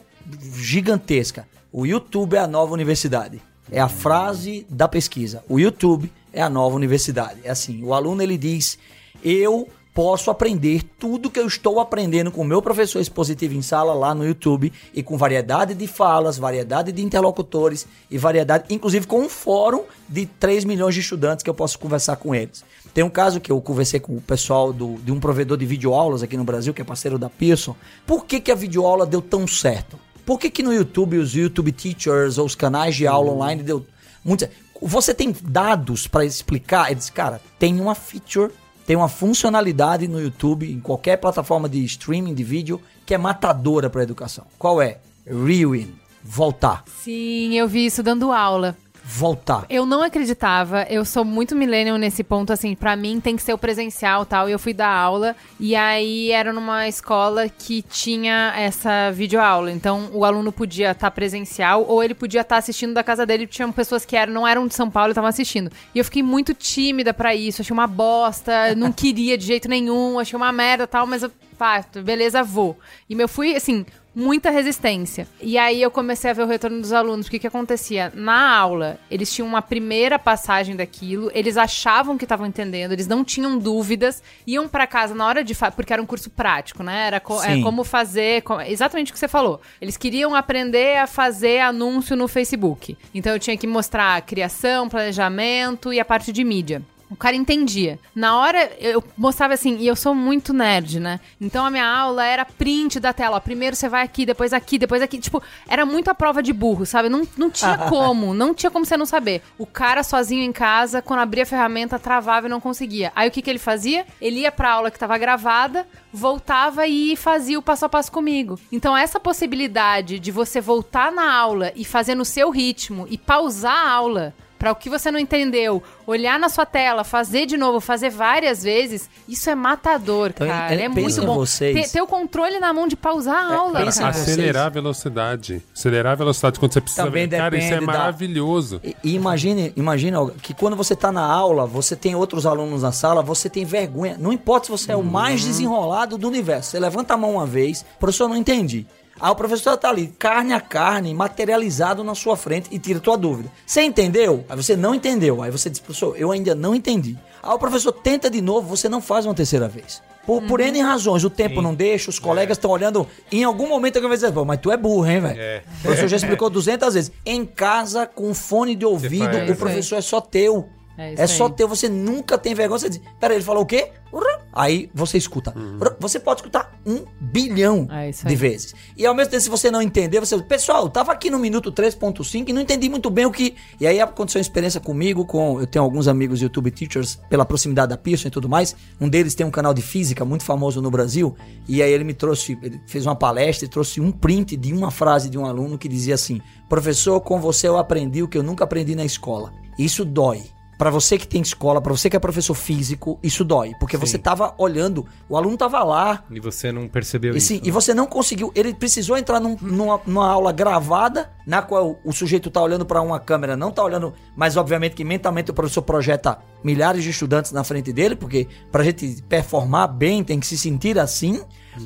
gigantesca. 0.54 1.46
O 1.72 1.84
YouTube 1.86 2.34
é 2.36 2.40
a 2.40 2.46
nova 2.46 2.72
universidade. 2.72 3.40
É 3.70 3.80
a 3.80 3.88
frase 3.88 4.66
da 4.68 4.86
pesquisa. 4.86 5.44
O 5.48 5.58
YouTube 5.58 6.12
é 6.32 6.42
a 6.42 6.50
nova 6.50 6.76
universidade. 6.76 7.40
É 7.44 7.50
assim, 7.50 7.82
o 7.82 7.94
aluno 7.94 8.22
ele 8.22 8.36
diz: 8.36 8.78
"Eu 9.24 9.68
posso 9.94 10.28
aprender 10.28 10.82
tudo 10.98 11.30
que 11.30 11.38
eu 11.38 11.46
estou 11.46 11.78
aprendendo 11.78 12.32
com 12.32 12.42
o 12.42 12.44
meu 12.44 12.60
professor 12.60 13.00
expositivo 13.00 13.54
em 13.54 13.62
sala 13.62 13.94
lá 13.94 14.12
no 14.12 14.26
YouTube 14.26 14.72
e 14.92 15.02
com 15.04 15.16
variedade 15.16 15.72
de 15.72 15.86
falas, 15.86 16.36
variedade 16.36 16.90
de 16.90 17.00
interlocutores 17.00 17.86
e 18.10 18.18
variedade, 18.18 18.64
inclusive 18.68 19.06
com 19.06 19.20
um 19.20 19.28
fórum 19.28 19.84
de 20.08 20.26
3 20.26 20.64
milhões 20.64 20.94
de 20.94 21.00
estudantes 21.00 21.44
que 21.44 21.48
eu 21.48 21.54
posso 21.54 21.78
conversar 21.78 22.16
com 22.16 22.34
eles. 22.34 22.64
Tem 22.92 23.04
um 23.04 23.10
caso 23.10 23.40
que 23.40 23.52
eu 23.52 23.60
conversei 23.60 24.00
com 24.00 24.16
o 24.16 24.20
pessoal 24.20 24.72
do, 24.72 24.96
de 24.96 25.12
um 25.12 25.20
provedor 25.20 25.56
de 25.56 25.64
videoaulas 25.64 26.24
aqui 26.24 26.36
no 26.36 26.44
Brasil, 26.44 26.74
que 26.74 26.82
é 26.82 26.84
parceiro 26.84 27.16
da 27.16 27.30
Pearson. 27.30 27.76
Por 28.04 28.24
que, 28.26 28.40
que 28.40 28.50
a 28.50 28.56
videoaula 28.56 29.06
deu 29.06 29.22
tão 29.22 29.46
certo? 29.46 29.96
Por 30.24 30.38
que, 30.38 30.50
que 30.50 30.62
no 30.62 30.72
YouTube 30.72 31.18
os 31.18 31.34
YouTube 31.34 31.72
Teachers 31.72 32.38
ou 32.38 32.46
os 32.46 32.54
canais 32.54 32.96
de 32.96 33.06
aula 33.06 33.32
online 33.32 33.62
deu 33.62 33.86
muito 34.24 34.40
certo? 34.40 34.54
Você 34.80 35.14
tem 35.14 35.34
dados 35.42 36.06
para 36.06 36.24
explicar? 36.24 36.86
Ele 36.86 36.96
diz, 36.96 37.08
cara, 37.08 37.40
tem 37.58 37.80
uma 37.80 37.94
feature, 37.94 38.52
tem 38.86 38.96
uma 38.96 39.08
funcionalidade 39.08 40.06
no 40.08 40.20
YouTube, 40.20 40.70
em 40.70 40.80
qualquer 40.80 41.16
plataforma 41.16 41.68
de 41.68 41.82
streaming 41.84 42.34
de 42.34 42.44
vídeo, 42.44 42.80
que 43.06 43.14
é 43.14 43.18
matadora 43.18 43.88
para 43.88 44.02
educação. 44.02 44.46
Qual 44.58 44.82
é? 44.82 44.98
Rewind. 45.26 45.92
Voltar. 46.22 46.84
Sim, 47.02 47.54
eu 47.54 47.68
vi 47.68 47.86
isso 47.86 48.02
dando 48.02 48.32
aula. 48.32 48.76
Voltar. 49.06 49.66
Eu 49.68 49.84
não 49.84 50.02
acreditava, 50.02 50.84
eu 50.88 51.04
sou 51.04 51.26
muito 51.26 51.54
millennial 51.54 51.98
nesse 51.98 52.24
ponto, 52.24 52.52
assim, 52.52 52.74
pra 52.74 52.96
mim 52.96 53.20
tem 53.20 53.36
que 53.36 53.42
ser 53.42 53.52
o 53.52 53.58
presencial 53.58 54.24
tal, 54.24 54.48
e 54.48 54.52
eu 54.52 54.58
fui 54.58 54.72
dar 54.72 54.88
aula, 54.88 55.36
e 55.60 55.76
aí 55.76 56.30
era 56.30 56.54
numa 56.54 56.88
escola 56.88 57.46
que 57.46 57.82
tinha 57.82 58.54
essa 58.56 59.10
videoaula, 59.12 59.70
então 59.70 60.08
o 60.12 60.24
aluno 60.24 60.50
podia 60.50 60.92
estar 60.92 61.10
presencial, 61.10 61.84
ou 61.86 62.02
ele 62.02 62.14
podia 62.14 62.40
estar 62.40 62.56
assistindo 62.56 62.94
da 62.94 63.04
casa 63.04 63.26
dele, 63.26 63.46
tinham 63.46 63.70
pessoas 63.70 64.06
que 64.06 64.16
eram, 64.16 64.32
não 64.32 64.48
eram 64.48 64.66
de 64.66 64.74
São 64.74 64.90
Paulo 64.90 65.10
e 65.10 65.12
estavam 65.12 65.28
assistindo. 65.28 65.70
E 65.94 65.98
eu 65.98 66.04
fiquei 66.04 66.22
muito 66.22 66.54
tímida 66.54 67.12
pra 67.12 67.34
isso, 67.34 67.60
achei 67.60 67.74
uma 67.74 67.86
bosta, 67.86 68.74
não 68.74 68.90
queria 68.90 69.36
de 69.36 69.44
jeito 69.44 69.68
nenhum, 69.68 70.18
achei 70.18 70.36
uma 70.36 70.50
merda 70.50 70.86
tal, 70.86 71.06
mas 71.06 71.22
eu, 71.22 71.30
pá, 71.58 71.84
beleza, 72.02 72.42
vou. 72.42 72.78
E 73.08 73.12
eu 73.20 73.28
fui, 73.28 73.54
assim, 73.54 73.84
muita 74.14 74.50
resistência. 74.50 75.26
E 75.40 75.58
aí 75.58 75.82
eu 75.82 75.90
comecei 75.90 76.30
a 76.30 76.34
ver 76.34 76.42
o 76.42 76.46
retorno 76.46 76.80
dos 76.80 76.92
alunos. 76.92 77.26
O 77.26 77.30
que 77.30 77.38
que 77.38 77.46
acontecia? 77.46 78.12
Na 78.14 78.56
aula, 78.56 78.98
eles 79.10 79.32
tinham 79.32 79.48
uma 79.48 79.60
primeira 79.62 80.18
passagem 80.18 80.76
daquilo, 80.76 81.30
eles 81.34 81.56
achavam 81.56 82.16
que 82.16 82.24
estavam 82.24 82.46
entendendo, 82.46 82.92
eles 82.92 83.06
não 83.06 83.24
tinham 83.24 83.58
dúvidas, 83.58 84.22
iam 84.46 84.68
pra 84.68 84.86
casa 84.86 85.14
na 85.14 85.26
hora 85.26 85.42
de 85.42 85.54
porque 85.76 85.92
era 85.92 86.02
um 86.02 86.06
curso 86.06 86.28
prático, 86.30 86.82
né? 86.82 87.06
Era 87.06 87.20
co- 87.20 87.42
é, 87.42 87.62
como 87.62 87.82
fazer, 87.84 88.42
co- 88.42 88.60
exatamente 88.60 89.10
o 89.10 89.14
que 89.14 89.18
você 89.18 89.28
falou. 89.28 89.60
Eles 89.80 89.96
queriam 89.96 90.34
aprender 90.34 90.98
a 90.98 91.06
fazer 91.06 91.60
anúncio 91.60 92.14
no 92.16 92.28
Facebook. 92.28 92.96
Então 93.14 93.32
eu 93.32 93.38
tinha 93.38 93.56
que 93.56 93.66
mostrar 93.66 94.16
a 94.16 94.20
criação, 94.20 94.88
planejamento 94.88 95.92
e 95.92 95.98
a 96.00 96.04
parte 96.04 96.32
de 96.32 96.44
mídia. 96.44 96.82
O 97.14 97.16
cara 97.16 97.36
entendia. 97.36 97.96
Na 98.12 98.36
hora, 98.36 98.72
eu 98.80 99.02
mostrava 99.16 99.54
assim, 99.54 99.76
e 99.78 99.86
eu 99.86 99.94
sou 99.94 100.16
muito 100.16 100.52
nerd, 100.52 100.98
né? 100.98 101.20
Então 101.40 101.64
a 101.64 101.70
minha 101.70 101.86
aula 101.86 102.26
era 102.26 102.44
print 102.44 102.98
da 102.98 103.12
tela. 103.12 103.36
Ó, 103.36 103.40
primeiro 103.40 103.76
você 103.76 103.88
vai 103.88 104.02
aqui, 104.02 104.26
depois 104.26 104.52
aqui, 104.52 104.78
depois 104.78 105.00
aqui. 105.00 105.18
Tipo, 105.20 105.40
era 105.68 105.86
muito 105.86 106.10
a 106.10 106.14
prova 106.14 106.42
de 106.42 106.52
burro, 106.52 106.84
sabe? 106.84 107.08
Não, 107.08 107.22
não 107.36 107.52
tinha 107.52 107.78
como, 107.88 108.34
não 108.34 108.52
tinha 108.52 108.68
como 108.68 108.84
você 108.84 108.96
não 108.96 109.06
saber. 109.06 109.42
O 109.56 109.64
cara 109.64 110.02
sozinho 110.02 110.42
em 110.42 110.50
casa, 110.50 111.00
quando 111.00 111.20
abria 111.20 111.44
a 111.44 111.46
ferramenta, 111.46 112.00
travava 112.00 112.48
e 112.48 112.50
não 112.50 112.60
conseguia. 112.60 113.12
Aí 113.14 113.28
o 113.28 113.30
que, 113.30 113.40
que 113.40 113.48
ele 113.48 113.60
fazia? 113.60 114.04
Ele 114.20 114.40
ia 114.40 114.50
pra 114.50 114.72
aula 114.72 114.90
que 114.90 114.98
tava 114.98 115.16
gravada, 115.16 115.86
voltava 116.12 116.84
e 116.88 117.14
fazia 117.14 117.56
o 117.56 117.62
passo 117.62 117.84
a 117.84 117.88
passo 117.88 118.10
comigo. 118.10 118.58
Então 118.72 118.96
essa 118.96 119.20
possibilidade 119.20 120.18
de 120.18 120.32
você 120.32 120.60
voltar 120.60 121.12
na 121.12 121.32
aula 121.32 121.72
e 121.76 121.84
fazer 121.84 122.16
no 122.16 122.24
seu 122.24 122.50
ritmo 122.50 123.06
e 123.08 123.16
pausar 123.16 123.86
a 123.86 123.90
aula 123.92 124.34
Pra 124.64 124.72
o 124.72 124.76
que 124.76 124.88
você 124.88 125.10
não 125.10 125.18
entendeu, 125.18 125.82
olhar 126.06 126.38
na 126.38 126.48
sua 126.48 126.64
tela, 126.64 127.04
fazer 127.04 127.44
de 127.44 127.54
novo, 127.54 127.80
fazer 127.80 128.08
várias 128.08 128.62
vezes, 128.62 129.10
isso 129.28 129.50
é 129.50 129.54
matador, 129.54 130.30
Então, 130.34 130.46
cara. 130.48 130.74
é- 130.74 130.84
É, 130.84 130.88
pensa 130.88 131.20
muito 131.20 131.26
bom. 131.26 131.34
vocês. 131.34 131.74
Ter, 131.74 131.92
ter 131.98 132.00
o 132.00 132.06
controle 132.06 132.58
na 132.58 132.72
mão 132.72 132.88
de 132.88 132.96
pausar 132.96 133.36
a 133.36 133.54
aula, 133.56 133.80
pensa 133.84 133.98
em 134.00 134.04
cara. 134.06 134.16
Acelerar 134.16 134.66
a 134.66 134.68
velocidade. 134.70 135.62
Acelerar 135.74 136.12
a 136.12 136.14
velocidade 136.14 136.58
quando 136.58 136.72
você 136.72 136.80
precisa 136.80 137.04
Também 137.04 137.28
ver. 137.28 137.36
Cara, 137.36 137.58
isso 137.58 137.74
é 137.74 137.78
da- 137.78 137.82
maravilhoso. 137.86 138.80
E, 138.82 138.96
e 139.04 139.14
imagine, 139.14 139.70
imagine 139.76 140.16
que 140.42 140.54
quando 140.54 140.76
você 140.76 140.96
tá 140.96 141.12
na 141.12 141.26
aula, 141.26 141.66
você 141.66 141.94
tem 141.94 142.14
outros 142.14 142.46
alunos 142.46 142.82
na 142.82 142.90
sala, 142.92 143.22
você 143.22 143.50
tem 143.50 143.66
vergonha. 143.66 144.16
Não 144.18 144.32
importa 144.32 144.64
se 144.64 144.72
você 144.72 144.92
é 144.92 144.96
o 144.96 145.02
mais 145.04 145.42
Uhum. 145.42 145.48
desenrolado 145.48 146.16
do 146.16 146.26
universo. 146.26 146.70
Você 146.70 146.80
levanta 146.80 147.12
a 147.12 147.16
mão 147.18 147.32
uma 147.34 147.44
vez, 147.44 147.84
professor, 148.00 148.28
não 148.30 148.36
entendi. 148.36 148.86
Aí 149.20 149.30
o 149.30 149.34
professor 149.36 149.76
tá 149.76 149.88
ali, 149.88 150.08
carne 150.18 150.52
a 150.52 150.60
carne, 150.60 151.14
materializado 151.14 152.02
na 152.02 152.14
sua 152.14 152.36
frente 152.36 152.68
e 152.70 152.78
tira 152.78 152.98
tua 153.00 153.16
dúvida. 153.16 153.50
Você 153.66 153.82
entendeu? 153.82 154.44
Aí 154.48 154.56
você 154.56 154.76
não 154.76 154.94
entendeu. 154.94 155.42
Aí 155.42 155.50
você 155.50 155.70
diz, 155.70 155.78
professor, 155.80 156.16
eu 156.18 156.30
ainda 156.32 156.54
não 156.54 156.74
entendi. 156.74 157.16
Aí 157.42 157.52
o 157.52 157.58
professor 157.58 157.92
tenta 157.92 158.28
de 158.30 158.40
novo, 158.40 158.66
você 158.68 158.88
não 158.88 159.00
faz 159.00 159.24
uma 159.26 159.34
terceira 159.34 159.68
vez. 159.68 160.02
Por, 160.26 160.42
por 160.44 160.58
N 160.60 160.80
razões, 160.80 161.22
o 161.22 161.28
tempo 161.28 161.60
não 161.60 161.74
deixa, 161.74 162.08
os 162.08 162.18
colegas 162.18 162.56
estão 162.56 162.70
olhando. 162.70 163.06
Em 163.30 163.44
algum 163.44 163.68
momento 163.68 163.96
alguém 163.96 164.08
vai 164.08 164.16
dizer, 164.16 164.32
"Pô, 164.32 164.42
mas 164.44 164.58
tu 164.58 164.70
é 164.72 164.76
burro, 164.76 165.06
hein, 165.06 165.20
velho? 165.20 165.38
É. 165.38 165.62
O 165.80 165.82
professor 165.82 166.08
já 166.08 166.16
explicou 166.16 166.48
200 166.48 166.94
vezes. 166.94 167.12
Em 167.26 167.44
casa, 167.44 168.06
com 168.06 168.32
fone 168.32 168.74
de 168.74 168.86
ouvido, 168.86 169.26
o 169.52 169.56
professor 169.56 169.96
é 169.96 170.00
só 170.00 170.20
teu. 170.22 170.66
É 170.96 171.12
isso 171.12 171.22
É 171.22 171.26
só 171.26 171.46
aí. 171.46 171.52
teu, 171.52 171.68
você 171.68 171.88
nunca 171.90 172.38
tem 172.38 172.54
vergonha. 172.54 172.78
Você 172.78 172.88
diz, 172.88 173.00
peraí, 173.20 173.36
ele 173.36 173.44
falou 173.44 173.64
o 173.64 173.66
quê? 173.66 173.90
Urra. 174.10 174.40
Aí 174.54 174.88
você 174.94 175.18
escuta. 175.18 175.52
Urra. 175.56 175.96
Você 175.98 176.20
pode 176.20 176.40
escutar 176.40 176.78
um 176.86 177.04
bilhão 177.20 177.88
É 177.90 178.10
de 178.10 178.36
vezes. 178.36 178.74
E 178.96 179.04
ao 179.04 179.14
mesmo 179.14 179.32
tempo, 179.32 179.42
se 179.42 179.50
você 179.50 179.70
não 179.70 179.82
entender, 179.82 180.20
você 180.20 180.40
pessoal, 180.42 180.84
eu 180.84 180.88
tava 180.88 181.12
aqui 181.12 181.30
no 181.30 181.38
minuto 181.38 181.72
3.5 181.72 182.48
e 182.48 182.52
não 182.52 182.62
entendi 182.62 182.88
muito 182.88 183.10
bem 183.10 183.26
o 183.26 183.32
que. 183.32 183.54
E 183.80 183.86
aí 183.86 184.00
aconteceu 184.00 184.38
uma 184.38 184.42
experiência 184.42 184.80
comigo, 184.80 185.26
com. 185.26 185.60
Eu 185.60 185.66
tenho 185.66 185.84
alguns 185.84 186.06
amigos 186.06 186.40
YouTube 186.40 186.70
teachers 186.70 187.18
pela 187.28 187.44
proximidade 187.44 187.88
da 187.88 187.96
Pearson 187.96 188.28
e 188.28 188.30
tudo 188.30 188.48
mais. 188.48 188.76
Um 189.00 189.08
deles 189.08 189.34
tem 189.34 189.44
um 189.44 189.50
canal 189.50 189.74
de 189.74 189.82
física 189.82 190.24
muito 190.24 190.44
famoso 190.44 190.80
no 190.80 190.90
Brasil. 190.90 191.34
E 191.66 191.82
aí 191.82 191.92
ele 191.92 192.04
me 192.04 192.14
trouxe, 192.14 192.56
ele 192.62 192.80
fez 192.86 193.06
uma 193.06 193.16
palestra 193.16 193.66
e 193.66 193.68
trouxe 193.68 194.00
um 194.00 194.12
print 194.12 194.56
de 194.56 194.72
uma 194.72 194.90
frase 194.90 195.28
de 195.28 195.36
um 195.36 195.44
aluno 195.44 195.76
que 195.76 195.88
dizia 195.88 196.14
assim: 196.14 196.40
Professor, 196.68 197.20
com 197.20 197.40
você 197.40 197.66
eu 197.66 197.76
aprendi 197.76 198.22
o 198.22 198.28
que 198.28 198.38
eu 198.38 198.42
nunca 198.42 198.64
aprendi 198.64 198.94
na 198.94 199.04
escola. 199.04 199.52
Isso 199.78 200.04
dói. 200.04 200.53
Pra 200.78 200.90
você 200.90 201.16
que 201.16 201.26
tem 201.28 201.40
escola, 201.40 201.80
pra 201.80 201.92
você 201.92 202.10
que 202.10 202.16
é 202.16 202.18
professor 202.18 202.54
físico, 202.54 203.18
isso 203.22 203.44
dói. 203.44 203.72
Porque 203.78 203.96
você 203.96 204.18
tava 204.18 204.54
olhando, 204.58 205.06
o 205.28 205.36
aluno 205.36 205.56
tava 205.56 205.82
lá, 205.84 206.24
E 206.30 206.40
você 206.40 206.72
não 206.72 206.88
percebeu 206.88 207.34
e, 207.34 207.38
isso. 207.38 207.46
sim, 207.48 207.60
e 207.62 207.70
você 207.70 207.94
não 207.94 208.06
conseguiu. 208.06 208.50
Ele 208.54 208.74
precisou 208.74 209.16
entrar 209.16 209.38
num- 209.40 209.56
numa, 209.60 210.00
numa 210.06 210.28
aula 210.28 210.50
gravada, 210.52 211.30
na 211.46 211.62
qual 211.62 211.96
o 212.04 212.12
sujeito 212.12 212.50
tá 212.50 212.60
olhando 212.62 212.84
para 212.84 213.00
uma 213.00 213.20
câmera, 213.20 213.56
não 213.56 213.70
tá 213.70 213.82
olhando, 213.84 214.12
mas 214.36 214.56
obviamente 214.56 214.94
que 214.96 215.04
mentalmente 215.04 215.50
o 215.50 215.54
professor 215.54 215.82
projeta 215.82 216.38
milhares 216.62 217.04
de 217.04 217.10
estudantes 217.10 217.52
na 217.52 217.62
frente 217.62 217.92
dele, 217.92 218.16
porque 218.16 218.48
pra 218.72 218.82
gente 218.82 219.22
performar 219.28 219.86
bem 219.88 220.24
tem 220.24 220.40
que 220.40 220.46
se 220.46 220.56
sentir 220.58 220.98
assim 220.98 221.42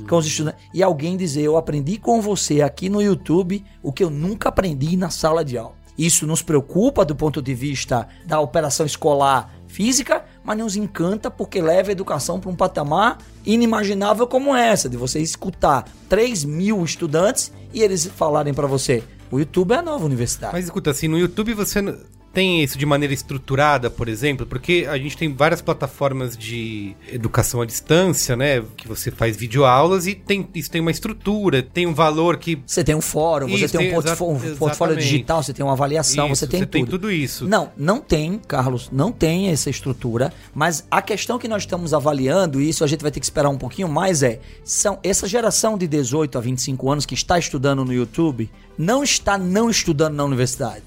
com 0.09 0.17
os 0.17 0.27
estudantes. 0.27 0.61
E 0.73 0.83
alguém 0.83 1.17
dizer: 1.17 1.43
Eu 1.43 1.57
aprendi 1.57 1.97
com 1.99 2.21
você 2.21 2.61
aqui 2.63 2.89
no 2.89 3.01
YouTube 3.03 3.65
o 3.83 3.93
que 3.93 4.05
eu 4.05 4.11
nunca 4.11 4.49
aprendi 4.51 4.97
na 4.97 5.11
sala 5.11 5.45
de 5.45 5.57
aula. 5.59 5.78
Isso 5.99 6.27
nos 6.27 6.43
preocupa 6.43 7.05
do 7.05 7.17
ponto 7.17 7.43
de 7.43 7.53
vista 7.55 8.07
da 8.25 8.39
operação 8.39 8.87
escolar 8.87 9.53
física, 9.67 10.25
mas 10.45 10.57
nos 10.57 10.77
encanta 10.77 11.31
porque 11.31 11.61
leva 11.61 11.91
a 11.91 11.93
educação 11.93 12.39
para 12.39 12.51
um 12.51 12.55
patamar 12.55 13.19
inimaginável 13.45 14.27
como 14.27 14.55
essa, 14.55 14.89
de 14.89 14.97
você 14.97 15.21
escutar 15.21 15.85
3 16.09 16.45
mil 16.45 16.85
estudantes 16.85 17.53
e 17.75 17.83
eles 17.83 18.07
falarem 18.07 18.55
para 18.55 18.67
você: 18.67 19.03
o 19.31 19.39
YouTube 19.39 19.73
é 19.73 19.79
a 19.79 19.83
nova 19.83 20.05
universidade. 20.05 20.53
Mas 20.53 20.67
escuta, 20.67 20.91
assim, 20.91 21.09
no 21.09 21.19
YouTube 21.19 21.53
você 21.53 21.83
tem 22.39 22.63
isso 22.63 22.79
de 22.79 22.87
maneira 22.87 23.13
estruturada, 23.13 23.91
por 23.91 24.09
exemplo? 24.09 24.47
Porque 24.47 24.87
a 24.89 24.97
gente 24.97 25.17
tem 25.17 25.35
várias 25.35 25.61
plataformas 25.61 26.37
de 26.37 26.95
educação 27.13 27.61
à 27.61 27.67
distância, 27.67 28.37
né? 28.37 28.63
Que 28.77 28.87
você 28.87 29.11
faz 29.11 29.37
videoaulas 29.37 30.07
e 30.07 30.15
tem, 30.15 30.49
isso 30.55 30.71
tem 30.71 30.81
uma 30.81 30.93
estrutura, 30.93 31.65
tem 31.65 31.85
um 31.85 31.93
valor 31.93 32.37
que. 32.37 32.63
Você 32.65 32.85
tem 32.85 32.95
um 32.95 33.01
fórum, 33.01 33.49
você 33.49 33.65
Isso, 33.65 33.77
tem 33.77 33.81
um 33.81 33.91
tem 33.91 33.93
portfólio, 33.93 34.53
um 34.53 34.57
portfólio 34.57 34.93
exatamente. 34.93 35.11
digital, 35.11 35.43
você 35.43 35.53
tem 35.53 35.67
uma 35.67 35.73
avaliação, 35.73 36.27
Isso, 36.27 36.37
você 36.37 36.47
tem 36.47 36.61
você 36.61 36.67
tudo. 36.67 36.73
tem 36.73 36.87
tudo 36.87 37.11
isso. 37.11 37.49
Não, 37.49 37.73
não 37.77 38.01
tem, 38.01 38.39
Carlos, 38.47 38.89
não 38.93 39.11
tem 39.11 39.49
essa 39.49 39.69
estrutura, 39.69 40.33
mas 40.55 40.87
a 40.89 41.03
questão 41.03 41.41
que 41.41 41.49
nós 41.49 41.65
estamos 41.65 41.93
avaliando, 41.93 42.61
e 42.61 42.69
isso 42.69 42.85
a 42.85 42.87
gente 42.87 43.03
vai 43.03 43.11
ter 43.11 43.19
que 43.19 43.27
esperar 43.27 43.49
um 43.49 43.59
pouquinho 43.59 43.89
mais, 43.89 44.23
é, 44.23 44.39
são 44.63 45.01
essa 45.03 45.27
geração 45.27 45.77
de 45.77 45.89
18 45.89 46.39
a 46.39 46.41
25 46.41 46.89
anos 46.89 47.05
que 47.05 47.15
está 47.15 47.37
estudando 47.37 47.85
no 47.85 47.93
YouTube, 47.93 48.49
não 48.79 49.03
está 49.03 49.37
não 49.37 49.69
estudando 49.69 50.15
na 50.15 50.25
universidade. 50.25 50.85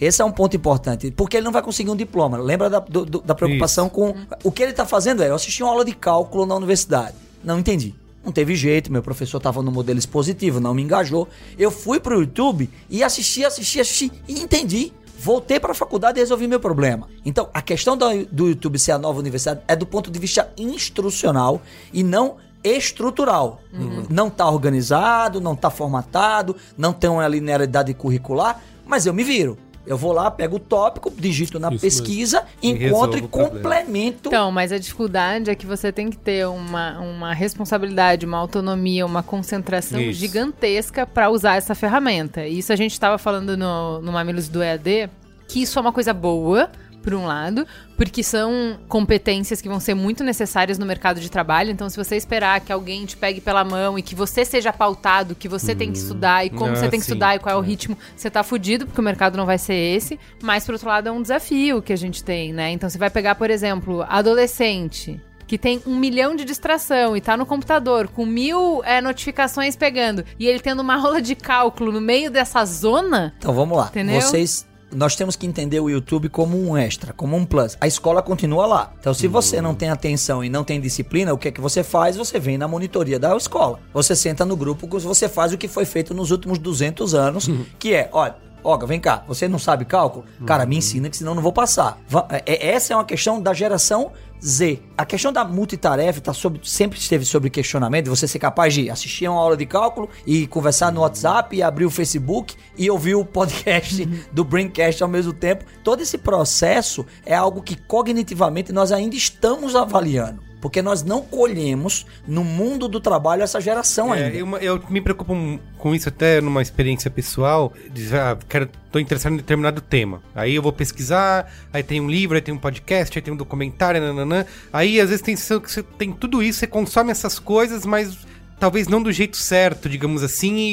Esse 0.00 0.20
é 0.20 0.24
um 0.24 0.32
ponto 0.32 0.56
importante, 0.56 1.10
porque 1.12 1.36
ele 1.36 1.44
não 1.44 1.52
vai 1.52 1.62
conseguir 1.62 1.90
um 1.90 1.96
diploma. 1.96 2.36
Lembra 2.38 2.68
da, 2.68 2.78
do- 2.80 3.04
da 3.20 3.34
preocupação 3.34 3.88
com. 3.88 4.14
O 4.42 4.50
que 4.50 4.62
ele 4.62 4.72
está 4.72 4.84
fazendo 4.84 5.22
é: 5.22 5.28
eu 5.28 5.34
assisti 5.34 5.62
uma 5.62 5.70
aula 5.72 5.84
de 5.84 5.92
cálculo 5.94 6.44
na 6.46 6.54
universidade. 6.56 7.14
Não 7.44 7.58
entendi. 7.58 7.94
Não 8.24 8.30
teve 8.32 8.54
jeito, 8.54 8.90
meu 8.92 9.02
professor 9.02 9.38
estava 9.38 9.62
no 9.62 9.72
modelo 9.72 9.98
expositivo, 9.98 10.60
não 10.60 10.72
me 10.74 10.82
engajou. 10.82 11.28
Eu 11.58 11.70
fui 11.72 11.98
pro 11.98 12.20
YouTube 12.20 12.70
e 12.88 13.02
assisti, 13.02 13.44
assisti, 13.44 13.80
assisti 13.80 14.12
e 14.28 14.40
entendi. 14.40 14.92
Voltei 15.18 15.58
para 15.60 15.70
a 15.72 15.74
faculdade 15.74 16.18
e 16.18 16.22
resolvi 16.22 16.46
meu 16.48 16.58
problema. 16.60 17.08
Então, 17.24 17.48
a 17.54 17.60
questão 17.62 17.96
do, 17.96 18.06
do 18.26 18.48
YouTube 18.48 18.78
ser 18.78 18.92
a 18.92 18.98
nova 18.98 19.18
universidade 19.20 19.60
é 19.68 19.74
do 19.76 19.86
ponto 19.86 20.10
de 20.10 20.18
vista 20.20 20.48
instrucional 20.56 21.60
e 21.92 22.02
não 22.02 22.36
estrutural. 22.64 23.60
Não 24.08 24.28
tá 24.30 24.48
organizado, 24.48 25.40
não 25.40 25.54
tá 25.56 25.70
formatado, 25.70 26.56
não 26.76 26.92
tem 26.92 27.10
uma 27.10 27.26
linearidade 27.26 27.92
curricular, 27.94 28.60
mas 28.86 29.06
eu 29.06 29.14
me 29.14 29.24
viro. 29.24 29.56
Eu 29.84 29.96
vou 29.98 30.12
lá, 30.12 30.30
pego 30.30 30.56
o 30.56 30.60
tópico, 30.60 31.10
digito 31.10 31.58
na 31.58 31.68
Isso 31.72 31.80
pesquisa, 31.80 32.44
E 32.62 32.70
encontro 32.70 33.18
e 33.18 33.22
problema. 33.22 33.50
complemento. 33.50 34.28
Então, 34.28 34.52
mas 34.52 34.70
a 34.70 34.78
dificuldade 34.78 35.50
é 35.50 35.56
que 35.56 35.66
você 35.66 35.90
tem 35.90 36.08
que 36.08 36.16
ter 36.16 36.46
uma, 36.46 37.00
uma 37.00 37.34
responsabilidade, 37.34 38.24
uma 38.24 38.38
autonomia, 38.38 39.04
uma 39.04 39.24
concentração 39.24 40.00
Isso. 40.00 40.20
gigantesca 40.20 41.04
para 41.04 41.30
usar 41.30 41.56
essa 41.56 41.74
ferramenta. 41.74 42.46
E 42.46 42.58
Isso 42.58 42.72
a 42.72 42.76
gente 42.76 42.92
estava 42.92 43.18
falando 43.18 43.56
no, 43.56 44.00
no 44.00 44.12
Mamilos 44.12 44.48
do 44.48 44.62
EAD, 44.62 45.10
que 45.48 45.62
isso 45.62 45.76
é 45.78 45.82
uma 45.82 45.92
coisa 45.92 46.14
boa, 46.14 46.70
por 47.02 47.14
um 47.14 47.26
lado, 47.26 47.66
porque 47.96 48.22
são 48.22 48.78
competências 48.88 49.60
que 49.60 49.68
vão 49.68 49.80
ser 49.80 49.94
muito 49.94 50.22
necessárias 50.24 50.78
no 50.78 50.86
mercado 50.86 51.20
de 51.20 51.30
trabalho. 51.30 51.70
Então, 51.70 51.88
se 51.90 51.96
você 51.96 52.16
esperar 52.16 52.60
que 52.60 52.72
alguém 52.72 53.04
te 53.04 53.16
pegue 53.16 53.40
pela 53.40 53.64
mão 53.64 53.98
e 53.98 54.02
que 54.02 54.14
você 54.14 54.44
seja 54.44 54.72
pautado, 54.72 55.34
que 55.34 55.48
você 55.48 55.74
tem 55.74 55.90
que 55.92 55.98
estudar 55.98 56.44
e 56.46 56.50
como 56.50 56.72
Ah, 56.72 56.76
você 56.76 56.88
tem 56.88 57.00
que 57.00 57.06
sim. 57.06 57.12
estudar 57.12 57.36
e 57.36 57.38
qual 57.38 57.54
é 57.54 57.58
o 57.58 57.60
ritmo, 57.62 57.96
você 58.16 58.30
tá 58.30 58.42
fudido, 58.42 58.86
porque 58.86 59.00
o 59.00 59.04
mercado 59.04 59.36
não 59.36 59.44
vai 59.46 59.58
ser 59.58 59.74
esse. 59.74 60.18
Mas, 60.42 60.64
por 60.64 60.72
outro 60.72 60.88
lado, 60.88 61.08
é 61.08 61.12
um 61.12 61.20
desafio 61.20 61.82
que 61.82 61.92
a 61.92 61.96
gente 61.96 62.22
tem, 62.24 62.52
né? 62.52 62.70
Então, 62.70 62.88
você 62.88 62.98
vai 62.98 63.10
pegar, 63.10 63.34
por 63.34 63.50
exemplo, 63.50 64.04
adolescente. 64.08 65.20
Que 65.46 65.58
tem 65.58 65.82
um 65.86 65.96
milhão 65.96 66.34
de 66.34 66.46
distração 66.46 67.14
e 67.14 67.20
tá 67.20 67.36
no 67.36 67.44
computador 67.44 68.08
com 68.08 68.24
mil 68.24 68.82
é, 68.84 69.02
notificações 69.02 69.76
pegando 69.76 70.24
e 70.38 70.46
ele 70.46 70.60
tendo 70.60 70.80
uma 70.80 70.94
aula 71.04 71.20
de 71.20 71.34
cálculo 71.34 71.92
no 71.92 72.00
meio 72.00 72.30
dessa 72.30 72.64
zona, 72.64 73.34
Então 73.36 73.52
vamos 73.52 73.76
lá. 73.76 73.88
Entendeu? 73.88 74.18
Vocês 74.20 74.66
nós 74.94 75.16
temos 75.16 75.36
que 75.36 75.46
entender 75.46 75.80
o 75.80 75.88
YouTube 75.88 76.28
como 76.28 76.56
um 76.58 76.76
extra, 76.76 77.12
como 77.12 77.36
um 77.36 77.44
plus. 77.44 77.76
A 77.80 77.86
escola 77.86 78.22
continua 78.22 78.66
lá. 78.66 78.92
Então, 79.00 79.14
se 79.14 79.26
você 79.26 79.60
não 79.60 79.74
tem 79.74 79.90
atenção 79.90 80.44
e 80.44 80.48
não 80.48 80.64
tem 80.64 80.80
disciplina, 80.80 81.32
o 81.32 81.38
que 81.38 81.48
é 81.48 81.50
que 81.50 81.60
você 81.60 81.82
faz? 81.82 82.16
Você 82.16 82.38
vem 82.38 82.58
na 82.58 82.68
monitoria 82.68 83.18
da 83.18 83.36
escola. 83.36 83.80
Você 83.92 84.14
senta 84.14 84.44
no 84.44 84.56
grupo, 84.56 84.86
você 84.86 85.28
faz 85.28 85.52
o 85.52 85.58
que 85.58 85.68
foi 85.68 85.84
feito 85.84 86.14
nos 86.14 86.30
últimos 86.30 86.58
200 86.58 87.14
anos, 87.14 87.48
que 87.78 87.94
é, 87.94 88.08
olha, 88.12 88.36
Olga, 88.64 88.86
vem 88.86 89.00
cá, 89.00 89.24
você 89.26 89.48
não 89.48 89.58
sabe 89.58 89.84
cálculo? 89.84 90.24
Cara, 90.46 90.64
me 90.66 90.76
ensina 90.76 91.10
que 91.10 91.16
senão 91.16 91.32
eu 91.32 91.36
não 91.36 91.42
vou 91.42 91.52
passar. 91.52 91.98
Va- 92.08 92.26
é- 92.30 92.68
Essa 92.68 92.92
é 92.92 92.96
uma 92.96 93.04
questão 93.04 93.40
da 93.40 93.52
geração 93.52 94.12
Z. 94.44 94.80
A 94.98 95.04
questão 95.04 95.32
da 95.32 95.44
multitarefa 95.44 96.20
tá 96.20 96.32
sobre, 96.32 96.60
sempre 96.64 96.98
esteve 96.98 97.24
sobre 97.24 97.48
questionamento, 97.50 98.08
você 98.08 98.26
ser 98.26 98.38
capaz 98.38 98.74
de 98.74 98.90
assistir 98.90 99.26
a 99.26 99.30
uma 99.32 99.40
aula 99.40 99.56
de 99.56 99.66
cálculo 99.66 100.08
e 100.26 100.46
conversar 100.48 100.90
no 100.92 101.00
WhatsApp 101.00 101.56
e 101.56 101.62
abrir 101.62 101.84
o 101.86 101.90
Facebook 101.90 102.54
e 102.76 102.90
ouvir 102.90 103.14
o 103.14 103.24
podcast 103.24 104.04
do 104.32 104.44
Braincast 104.44 105.02
ao 105.02 105.08
mesmo 105.08 105.32
tempo. 105.32 105.64
Todo 105.84 106.00
esse 106.02 106.18
processo 106.18 107.06
é 107.24 107.34
algo 107.34 107.62
que 107.62 107.76
cognitivamente 107.76 108.72
nós 108.72 108.90
ainda 108.92 109.14
estamos 109.16 109.74
avaliando. 109.76 110.51
Porque 110.62 110.80
nós 110.80 111.02
não 111.02 111.20
colhemos 111.20 112.06
no 112.26 112.42
mundo 112.44 112.86
do 112.86 113.00
trabalho 113.00 113.42
essa 113.42 113.60
geração 113.60 114.14
É, 114.14 114.26
ainda. 114.26 114.36
eu, 114.36 114.56
eu 114.58 114.82
me 114.88 115.00
preocupo 115.00 115.34
com 115.76 115.94
isso 115.94 116.08
até 116.08 116.40
numa 116.40 116.62
experiência 116.62 117.10
pessoal. 117.10 117.72
De, 117.92 118.16
ah, 118.16 118.38
quero, 118.48 118.68
tô 118.92 118.98
interessado 119.00 119.32
em 119.34 119.38
determinado 119.38 119.80
tema. 119.80 120.22
Aí 120.34 120.54
eu 120.54 120.62
vou 120.62 120.72
pesquisar, 120.72 121.52
aí 121.72 121.82
tem 121.82 122.00
um 122.00 122.08
livro, 122.08 122.36
aí 122.36 122.40
tem 122.40 122.54
um 122.54 122.58
podcast, 122.58 123.18
aí 123.18 123.22
tem 123.22 123.34
um 123.34 123.36
documentário, 123.36 124.00
nananã. 124.00 124.46
Aí 124.72 125.00
às 125.00 125.08
vezes 125.10 125.20
tem, 125.22 125.34
você 125.36 125.82
tem 125.82 126.12
tudo 126.12 126.40
isso, 126.42 126.60
você 126.60 126.66
consome 126.68 127.10
essas 127.10 127.40
coisas, 127.40 127.84
mas 127.84 128.16
talvez 128.60 128.86
não 128.86 129.02
do 129.02 129.10
jeito 129.10 129.36
certo, 129.36 129.88
digamos 129.88 130.22
assim, 130.22 130.54
e, 130.56 130.70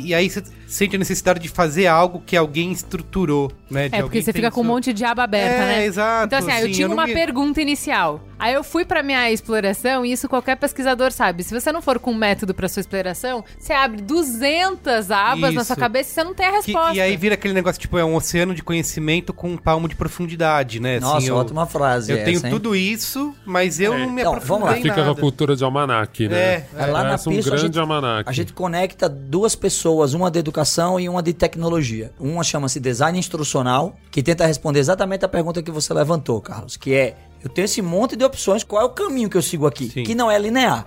e- 0.00 0.06
e 0.08 0.14
aí 0.14 0.28
você 0.28 0.42
sente 0.68 0.94
a 0.96 0.98
necessidade 0.98 1.40
de 1.40 1.48
fazer 1.48 1.86
algo 1.86 2.22
que 2.24 2.36
alguém 2.36 2.70
estruturou, 2.70 3.50
né? 3.70 3.88
de 3.88 3.96
É, 3.96 4.02
porque 4.02 4.22
você 4.22 4.32
fica 4.32 4.50
com 4.50 4.60
um 4.60 4.64
monte 4.64 4.92
de 4.92 5.04
aba 5.04 5.24
aberta, 5.24 5.54
É, 5.64 5.66
né? 5.66 5.84
exato, 5.86 6.26
Então, 6.26 6.38
assim, 6.38 6.50
ah, 6.50 6.60
eu 6.60 6.64
assim, 6.66 6.72
tinha 6.72 6.86
eu 6.86 6.92
uma 6.92 7.06
me- 7.06 7.14
pergunta 7.14 7.60
inicial. 7.60 8.20
Aí 8.38 8.54
eu 8.54 8.62
fui 8.62 8.84
pra 8.84 9.02
minha 9.02 9.28
exploração, 9.32 10.04
e 10.06 10.12
isso 10.12 10.28
qualquer 10.28 10.56
pesquisador 10.56 11.10
sabe. 11.10 11.42
Se 11.42 11.52
você 11.52 11.72
não 11.72 11.82
for 11.82 11.98
com 11.98 12.12
um 12.12 12.14
método 12.14 12.54
pra 12.54 12.68
sua 12.68 12.78
exploração, 12.80 13.44
você 13.58 13.72
abre 13.72 14.00
200 14.02 15.10
abas 15.10 15.52
na 15.54 15.60
Isso. 15.62 15.64
sua 15.66 15.76
cabeça 15.76 16.10
e 16.10 16.14
você 16.14 16.24
não 16.24 16.34
tem 16.34 16.46
a 16.46 16.50
Que- 16.50 16.56
resposta. 16.72 16.94
e 16.94 17.00
aí 17.00 17.16
vira 17.16 17.34
aquele 17.34 17.52
negócio, 17.54 17.80
tipo, 17.80 17.98
é 17.98 18.04
um 18.04 18.14
oceano 18.14 18.54
de 18.54 18.62
conhecimento 18.62 19.32
com 19.32 19.48
um 19.50 19.56
palmo 19.56 19.88
de 19.88 19.96
profundidade, 19.96 20.78
né? 20.80 21.00
Nossa, 21.00 21.18
Assim, 21.18 21.28
eu- 21.28 21.36
ótima 21.36 21.66
frase. 21.66 22.12
Eu 22.12 22.18
essa, 22.18 22.24
tenho 22.26 22.44
hein? 22.44 22.50
tudo 22.52 22.76
isso, 22.76 23.34
mas 23.44 23.80
eu 23.80 23.92
É. 23.94 23.98
não 23.98 24.10
me 24.12 24.20
Então, 24.22 24.38
vamos 24.40 24.68
lá. 24.68 24.78
em 24.78 24.82
Fica 24.82 24.94
com 24.94 25.00
a 25.00 25.04
nada. 25.06 25.20
cultura 25.20 25.56
de 25.56 25.64
almanac, 25.64 26.28
né? 26.28 26.36
É, 26.36 26.66
É, 26.76 26.86
lá 26.86 26.98
na 27.02 27.04
Parece 27.10 27.28
um 27.28 27.32
Pearson, 27.32 27.48
a 27.48 27.50
grande 27.52 27.66
gente- 27.66 27.78
almanac. 27.80 28.28
A 28.28 28.32
gente 28.32 28.52
conecta 28.52 29.08
duas 29.08 29.56
pessoas, 29.56 30.14
uma 30.14 30.30
de 30.30 30.38
educação 30.38 30.57
e 30.98 31.08
uma 31.08 31.22
de 31.22 31.32
tecnologia. 31.32 32.12
Uma 32.18 32.42
chama-se 32.42 32.80
design 32.80 33.18
instrucional, 33.18 33.96
que 34.10 34.22
tenta 34.22 34.46
responder 34.46 34.80
exatamente 34.80 35.24
a 35.24 35.28
pergunta 35.28 35.62
que 35.62 35.70
você 35.70 35.92
levantou, 35.92 36.40
Carlos, 36.40 36.76
que 36.76 36.94
é 36.94 37.16
eu 37.42 37.48
tenho 37.48 37.64
esse 37.66 37.80
monte 37.82 38.16
de 38.16 38.24
opções, 38.24 38.64
qual 38.64 38.82
é 38.82 38.84
o 38.84 38.90
caminho 38.90 39.28
que 39.30 39.36
eu 39.36 39.42
sigo 39.42 39.66
aqui? 39.66 39.88
Sim. 39.90 40.02
Que 40.04 40.14
não 40.14 40.30
é 40.30 40.38
linear. 40.38 40.86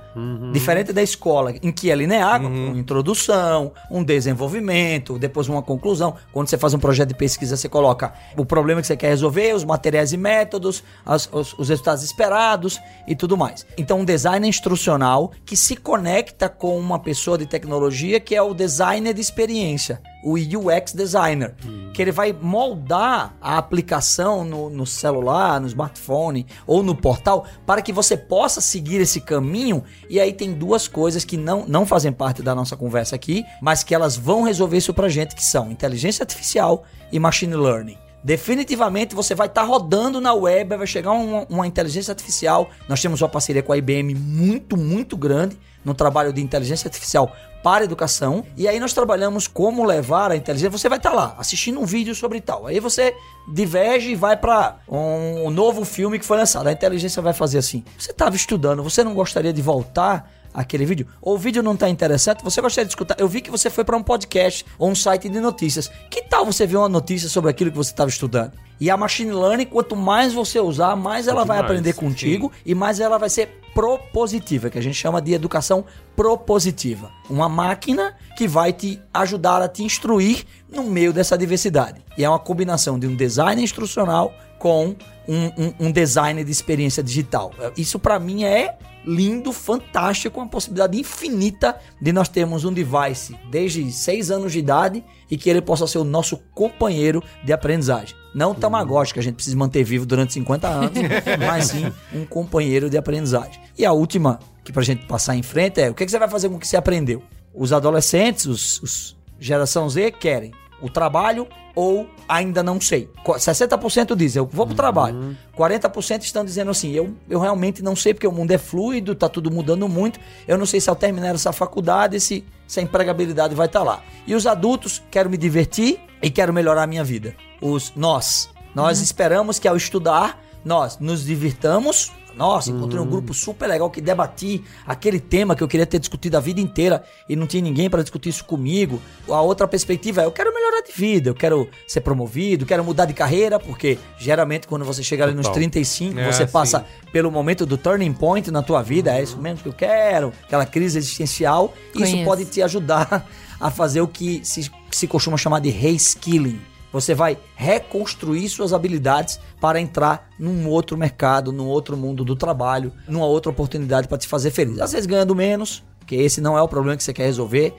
Diferente 0.51 0.91
da 0.91 1.01
escola, 1.01 1.53
em 1.63 1.71
que 1.71 1.89
é 1.89 1.95
linear, 1.95 2.41
com 2.41 2.47
uma 2.47 2.77
introdução, 2.77 3.71
um 3.89 4.03
desenvolvimento, 4.03 5.17
depois 5.17 5.47
uma 5.47 5.61
conclusão. 5.61 6.15
Quando 6.33 6.49
você 6.49 6.57
faz 6.57 6.73
um 6.73 6.79
projeto 6.79 7.09
de 7.09 7.15
pesquisa, 7.15 7.55
você 7.55 7.69
coloca 7.69 8.13
o 8.37 8.45
problema 8.45 8.81
que 8.81 8.87
você 8.87 8.97
quer 8.97 9.09
resolver, 9.09 9.53
os 9.53 9.63
materiais 9.63 10.11
e 10.13 10.17
métodos, 10.17 10.83
as- 11.05 11.29
os, 11.31 11.53
os 11.57 11.69
resultados 11.69 12.03
esperados 12.03 12.79
e 13.07 13.15
tudo 13.15 13.37
mais. 13.37 13.65
Então, 13.77 13.99
um 13.99 14.05
design 14.05 14.47
instrucional 14.47 15.31
que 15.45 15.55
se 15.55 15.75
conecta 15.75 16.49
com 16.49 16.77
uma 16.77 16.99
pessoa 16.99 17.37
de 17.37 17.45
tecnologia 17.45 18.19
que 18.19 18.35
é 18.35 18.41
o 18.41 18.53
designer 18.53 19.13
de 19.13 19.21
experiência, 19.21 20.01
o 20.23 20.35
UX 20.35 20.93
designer, 20.93 21.55
que 21.93 22.01
ele 22.01 22.11
vai 22.11 22.33
moldar 22.33 23.35
a 23.41 23.57
aplicação 23.57 24.43
no, 24.43 24.69
no 24.69 24.85
celular, 24.85 25.59
no 25.59 25.67
smartphone 25.67 26.45
ou 26.65 26.83
no 26.83 26.95
portal 26.95 27.45
para 27.65 27.81
que 27.81 27.91
você 27.91 28.15
possa 28.15 28.61
seguir 28.61 29.01
esse 29.01 29.21
caminho. 29.21 29.83
E 30.09 30.19
aí 30.19 30.33
tem 30.33 30.53
duas 30.53 30.87
coisas 30.87 31.25
que 31.25 31.37
não, 31.37 31.65
não 31.67 31.85
fazem 31.85 32.11
parte 32.11 32.41
da 32.41 32.55
nossa 32.55 32.77
conversa 32.77 33.15
aqui, 33.15 33.45
mas 33.61 33.83
que 33.83 33.95
elas 33.95 34.15
vão 34.15 34.43
resolver 34.43 34.77
isso 34.77 34.93
pra 34.93 35.09
gente, 35.09 35.35
que 35.35 35.43
são 35.43 35.71
inteligência 35.71 36.23
artificial 36.23 36.83
e 37.11 37.19
machine 37.19 37.55
learning. 37.55 37.97
Definitivamente 38.23 39.15
você 39.15 39.33
vai 39.33 39.47
estar 39.47 39.63
rodando 39.63 40.21
na 40.21 40.33
web, 40.33 40.77
vai 40.77 40.87
chegar 40.87 41.11
uma, 41.11 41.45
uma 41.49 41.67
inteligência 41.67 42.11
artificial. 42.11 42.69
Nós 42.87 43.01
temos 43.01 43.21
uma 43.21 43.29
parceria 43.29 43.63
com 43.63 43.73
a 43.73 43.77
IBM 43.77 44.13
muito, 44.13 44.77
muito 44.77 45.17
grande 45.17 45.57
no 45.83 45.93
trabalho 45.93 46.31
de 46.31 46.41
inteligência 46.41 46.87
artificial 46.87 47.35
para 47.63 47.83
educação. 47.83 48.45
E 48.55 48.67
aí 48.67 48.79
nós 48.79 48.93
trabalhamos 48.93 49.47
como 49.47 49.83
levar 49.83 50.31
a 50.31 50.35
inteligência. 50.35 50.69
Você 50.69 50.87
vai 50.87 50.99
estar 50.99 51.11
lá 51.11 51.35
assistindo 51.37 51.79
um 51.79 51.85
vídeo 51.85 52.13
sobre 52.13 52.39
tal. 52.41 52.67
Aí 52.67 52.79
você 52.79 53.15
diverge 53.51 54.11
e 54.11 54.15
vai 54.15 54.37
para 54.37 54.77
um, 54.87 55.49
novo 55.49 55.83
filme 55.83 56.19
que 56.19 56.25
foi 56.25 56.37
lançado. 56.37 56.67
A 56.67 56.71
inteligência 56.71 57.21
vai 57.21 57.33
fazer 57.33 57.57
assim. 57.57 57.83
Você 57.97 58.11
estava 58.11 58.35
estudando, 58.35 58.83
você 58.83 59.03
não 59.03 59.13
gostaria 59.13 59.53
de 59.53 59.61
voltar 59.61 60.29
aquele 60.53 60.85
vídeo, 60.85 61.07
ou 61.21 61.35
o 61.35 61.37
vídeo 61.37 61.61
não 61.63 61.75
tá 61.77 61.87
interessante, 61.89 62.43
você 62.43 62.61
gostaria 62.61 62.85
de 62.85 62.91
escutar. 62.91 63.15
Eu 63.19 63.27
vi 63.27 63.41
que 63.41 63.49
você 63.51 63.69
foi 63.69 63.83
para 63.83 63.95
um 63.97 64.03
podcast 64.03 64.65
ou 64.77 64.89
um 64.89 64.95
site 64.95 65.29
de 65.29 65.39
notícias. 65.39 65.89
Que 66.09 66.21
tal 66.23 66.45
você 66.45 66.65
ver 66.67 66.77
uma 66.77 66.89
notícia 66.89 67.29
sobre 67.29 67.49
aquilo 67.49 67.71
que 67.71 67.77
você 67.77 67.91
estava 67.91 68.09
estudando? 68.09 68.53
E 68.79 68.89
a 68.89 68.97
machine 68.97 69.31
learning, 69.31 69.65
quanto 69.65 69.95
mais 69.95 70.33
você 70.33 70.59
usar, 70.59 70.95
mais 70.95 71.27
ela 71.27 71.45
vai 71.45 71.59
aprender 71.59 71.93
contigo 71.93 72.51
e 72.65 72.73
mais 72.73 72.99
ela 72.99 73.17
vai 73.19 73.29
ser 73.29 73.59
propositiva, 73.75 74.69
que 74.69 74.77
a 74.77 74.81
gente 74.81 74.95
chama 74.95 75.21
de 75.21 75.33
educação 75.33 75.85
propositiva. 76.15 77.11
Uma 77.29 77.47
máquina 77.49 78.15
que 78.37 78.47
vai 78.47 78.71
te 78.73 78.99
ajudar 79.13 79.61
a 79.61 79.67
te 79.67 79.83
instruir 79.83 80.45
no 80.69 80.83
meio 80.83 81.11
dessa 81.13 81.37
diversidade. 81.37 82.01
E 82.17 82.23
é 82.23 82.29
uma 82.29 82.39
combinação 82.39 82.97
de 82.97 83.05
um 83.07 83.15
design 83.15 83.61
instrucional 83.61 84.33
com 84.57 84.95
um, 85.27 85.45
um- 85.57 85.73
um 85.87 85.91
design 85.91 86.43
de 86.43 86.51
experiência 86.51 87.01
digital. 87.03 87.51
Isso 87.77 87.97
para 87.99 88.19
mim 88.19 88.43
é 88.43 88.77
lindo, 89.05 89.51
fantástico, 89.51 90.39
uma 90.39 90.47
possibilidade 90.47 90.99
infinita 90.99 91.77
de 92.01 92.11
nós 92.11 92.29
termos 92.29 92.65
um 92.65 92.73
device 92.73 93.37
desde 93.49 93.91
6 93.91 94.31
anos 94.31 94.51
de 94.51 94.59
idade 94.59 95.03
e 95.29 95.37
que 95.37 95.49
ele 95.49 95.61
possa 95.61 95.87
ser 95.87 95.97
o 95.97 96.03
nosso 96.03 96.37
companheiro 96.53 97.23
de 97.43 97.53
aprendizagem. 97.53 98.15
Não 98.33 98.51
o 98.51 98.55
Tamagotchi 98.55 99.13
que 99.13 99.19
a 99.19 99.23
gente 99.23 99.35
precisa 99.35 99.57
manter 99.57 99.83
vivo 99.83 100.05
durante 100.05 100.33
50 100.33 100.67
anos, 100.67 100.91
mas 101.45 101.65
sim 101.65 101.91
um 102.13 102.25
companheiro 102.25 102.89
de 102.89 102.97
aprendizagem. 102.97 103.59
E 103.77 103.85
a 103.85 103.91
última, 103.91 104.39
que 104.63 104.71
pra 104.71 104.83
gente 104.83 105.05
passar 105.05 105.35
em 105.35 105.43
frente, 105.43 105.81
é 105.81 105.89
o 105.89 105.93
que, 105.93 106.05
que 106.05 106.11
você 106.11 106.19
vai 106.19 106.29
fazer 106.29 106.49
com 106.49 106.55
o 106.55 106.59
que 106.59 106.67
você 106.67 106.77
aprendeu? 106.77 107.21
Os 107.53 107.73
adolescentes, 107.73 108.45
os, 108.45 108.81
os 108.81 109.17
geração 109.39 109.89
Z, 109.89 110.11
querem 110.11 110.51
o 110.81 110.89
trabalho 110.89 111.47
ou 111.75 112.07
ainda 112.27 112.61
não 112.63 112.79
sei. 112.81 113.09
Qu- 113.23 113.33
60% 113.35 114.15
dizem, 114.15 114.39
eu 114.41 114.45
vou 114.51 114.65
pro 114.65 114.75
trabalho. 114.75 115.37
40% 115.57 116.23
estão 116.23 116.43
dizendo 116.43 116.71
assim, 116.71 116.91
eu, 116.91 117.13
eu 117.29 117.39
realmente 117.39 117.81
não 117.83 117.95
sei 117.95 118.13
porque 118.13 118.27
o 118.27 118.31
mundo 118.31 118.51
é 118.51 118.57
fluido, 118.57 119.13
tá 119.15 119.29
tudo 119.29 119.49
mudando 119.51 119.87
muito. 119.87 120.19
Eu 120.47 120.57
não 120.57 120.65
sei 120.65 120.81
se 120.81 120.89
ao 120.89 120.95
terminar 120.95 121.33
essa 121.35 121.51
faculdade, 121.53 122.19
se, 122.19 122.43
se 122.67 122.79
a 122.79 122.83
empregabilidade 122.83 123.55
vai 123.55 123.67
estar 123.67 123.83
lá. 123.83 124.01
E 124.27 124.35
os 124.35 124.45
adultos, 124.47 125.01
quero 125.11 125.29
me 125.29 125.37
divertir 125.37 125.99
e 126.21 126.29
quero 126.29 126.51
melhorar 126.53 126.83
a 126.83 126.87
minha 126.87 127.03
vida. 127.03 127.35
Os 127.61 127.93
nós, 127.95 128.49
nós 128.75 128.99
esperamos 129.01 129.59
que 129.59 129.67
ao 129.67 129.77
estudar, 129.77 130.39
nós 130.65 130.97
nos 130.99 131.23
divirtamos. 131.25 132.11
Nossa, 132.41 132.71
encontrei 132.71 132.99
um 132.99 133.05
grupo 133.05 133.35
super 133.35 133.67
legal 133.67 133.87
que 133.91 134.01
debati 134.01 134.63
aquele 134.83 135.19
tema 135.19 135.55
que 135.55 135.61
eu 135.61 135.67
queria 135.67 135.85
ter 135.85 135.99
discutido 135.99 136.37
a 136.37 136.39
vida 136.39 136.59
inteira 136.59 137.03
e 137.29 137.35
não 137.35 137.45
tinha 137.45 137.61
ninguém 137.61 137.87
para 137.87 138.01
discutir 138.01 138.29
isso 138.29 138.43
comigo. 138.45 138.99
A 139.29 139.41
outra 139.41 139.67
perspectiva 139.67 140.23
é: 140.23 140.25
eu 140.25 140.31
quero 140.31 140.51
melhorar 140.51 140.81
de 140.81 140.91
vida, 140.91 141.29
eu 141.29 141.35
quero 141.35 141.69
ser 141.87 142.01
promovido, 142.01 142.65
quero 142.65 142.83
mudar 142.83 143.05
de 143.05 143.13
carreira, 143.13 143.59
porque 143.59 143.99
geralmente 144.17 144.67
quando 144.67 144.83
você 144.83 145.03
chega 145.03 145.23
ali 145.23 145.35
nos 145.35 145.45
Total. 145.45 145.53
35, 145.53 146.19
É, 146.19 146.31
você 146.31 146.47
sim. 146.47 146.51
passa 146.51 146.83
pelo 147.11 147.29
momento 147.29 147.63
do 147.63 147.77
turning 147.77 148.11
point 148.11 148.49
na 148.49 148.63
tua 148.63 148.81
vida, 148.81 149.15
é 149.15 149.21
isso 149.21 149.37
mesmo 149.37 149.61
que 149.61 149.69
eu 149.69 149.73
quero, 149.73 150.33
aquela 150.41 150.65
crise 150.65 150.97
existencial. 150.97 151.75
Isso 151.93 152.05
Conheço. 152.11 152.25
pode 152.25 152.45
te 152.45 152.63
ajudar 152.63 153.27
a 153.61 153.69
fazer 153.69 154.01
o 154.01 154.07
que 154.07 154.41
se, 154.43 154.67
se 154.89 155.07
costuma 155.07 155.37
chamar 155.37 155.59
de 155.59 155.69
reskilling. 155.69 156.59
Você 156.91 157.13
vai 157.15 157.37
reconstruir 157.55 158.49
suas 158.49 158.73
habilidades 158.73 159.39
para 159.59 159.79
entrar 159.79 160.29
num 160.37 160.67
outro 160.67 160.97
mercado, 160.97 161.51
num 161.51 161.67
outro 161.67 161.95
mundo 161.95 162.25
do 162.25 162.35
trabalho, 162.35 162.91
numa 163.07 163.25
outra 163.25 163.49
oportunidade 163.49 164.07
para 164.07 164.17
te 164.17 164.27
fazer 164.27 164.51
feliz. 164.51 164.79
Às 164.79 164.91
vezes 164.91 165.05
ganhando 165.05 165.35
menos, 165.35 165.83
que 166.05 166.15
esse 166.15 166.41
não 166.41 166.57
é 166.57 166.61
o 166.61 166.67
problema 166.67 166.97
que 166.97 167.03
você 167.03 167.13
quer 167.13 167.25
resolver. 167.25 167.73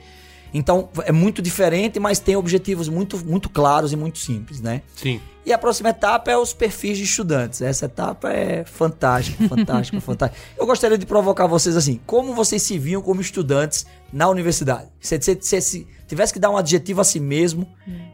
Então 0.53 0.89
é 1.03 1.11
muito 1.11 1.41
diferente, 1.41 1.99
mas 1.99 2.19
tem 2.19 2.35
objetivos 2.35 2.87
muito, 2.87 3.23
muito 3.25 3.49
claros 3.49 3.91
e 3.91 3.95
muito 3.95 4.19
simples, 4.19 4.61
né? 4.61 4.83
Sim. 4.95 5.19
E 5.45 5.51
a 5.51 5.57
próxima 5.57 5.89
etapa 5.89 6.31
é 6.31 6.37
os 6.37 6.53
perfis 6.53 6.97
de 6.97 7.03
estudantes. 7.03 7.61
Essa 7.61 7.85
etapa 7.85 8.31
é 8.31 8.63
fantástica, 8.63 9.47
fantástica, 9.49 9.99
fantástica. 10.01 10.41
Eu 10.57 10.65
gostaria 10.65 10.97
de 10.97 11.05
provocar 11.05 11.47
vocês 11.47 11.75
assim: 11.75 11.99
como 12.05 12.33
vocês 12.33 12.61
se 12.61 12.77
viam 12.77 13.01
como 13.01 13.19
estudantes 13.19 13.85
na 14.11 14.29
universidade? 14.29 14.87
Você 15.01 15.19
se, 15.21 15.61
se 15.61 15.87
tivesse 16.07 16.33
que 16.33 16.39
dar 16.39 16.49
um 16.49 16.57
adjetivo 16.57 17.01
a 17.01 17.03
si 17.03 17.19
mesmo, 17.19 17.67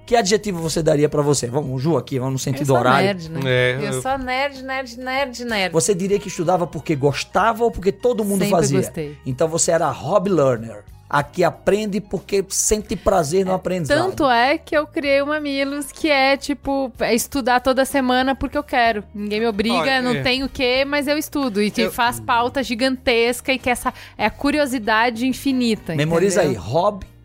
que 0.05 0.15
adjetivo 0.15 0.59
você 0.61 0.81
daria 0.81 1.07
pra 1.09 1.21
você? 1.21 1.47
Vamos, 1.47 1.81
Ju, 1.81 1.97
aqui, 1.97 2.17
vamos 2.19 2.33
no 2.33 2.35
Eu 2.35 2.53
sentido 2.53 2.67
sou 2.67 2.77
horário. 2.77 3.07
nerd, 3.07 3.29
né? 3.29 3.39
É, 3.45 3.75
eu, 3.79 3.93
eu- 3.93 4.01
sou 4.01 4.17
nerd, 4.17 4.63
nerd, 4.63 4.97
nerd, 4.99 5.45
nerd. 5.45 5.73
Você 5.73 5.93
diria 5.93 6.19
que 6.19 6.27
estudava 6.27 6.65
porque 6.67 6.95
gostava 6.95 7.63
ou 7.63 7.71
porque 7.71 7.91
todo 7.91 8.23
mundo 8.23 8.39
Sempre 8.39 8.49
fazia? 8.51 8.77
gostei. 8.81 9.17
Então 9.25 9.47
você 9.47 9.71
era 9.71 9.89
hobby 9.89 10.29
learner. 10.29 10.83
a 11.11 11.23
que 11.23 11.43
aprende 11.43 11.99
porque 11.99 12.45
sente 12.49 12.95
prazer 12.95 13.43
no 13.43 13.51
aprendizado. 13.51 13.97
Tanto 13.97 14.29
é 14.29 14.59
que 14.59 14.77
eu 14.77 14.85
criei 14.85 15.23
uma 15.23 15.39
Milos 15.39 15.91
que 15.91 16.07
é, 16.07 16.37
tipo, 16.37 16.91
é 16.99 17.15
estudar 17.15 17.61
toda 17.61 17.83
semana 17.83 18.35
porque 18.35 18.55
eu 18.55 18.61
quero. 18.61 19.03
Ninguém 19.15 19.39
me 19.39 19.47
obriga, 19.47 19.73
Olha, 19.75 20.01
não 20.03 20.11
é. 20.11 20.21
tem 20.21 20.43
o 20.43 20.47
quê, 20.49 20.85
mas 20.85 21.07
eu 21.07 21.17
estudo. 21.17 21.63
E 21.63 21.73
Eu- 21.75 21.91
faz 21.91 22.19
pauta 22.19 22.61
gigantesca 22.61 23.51
e 23.51 23.57
que 23.57 23.71
essa 23.71 23.91
é 24.15 24.27
a 24.27 24.29
curiosidade 24.29 25.25
infinita. 25.25 25.95
Memoriza 25.95 26.41
aí, 26.41 26.49
entendeu? 26.49 26.61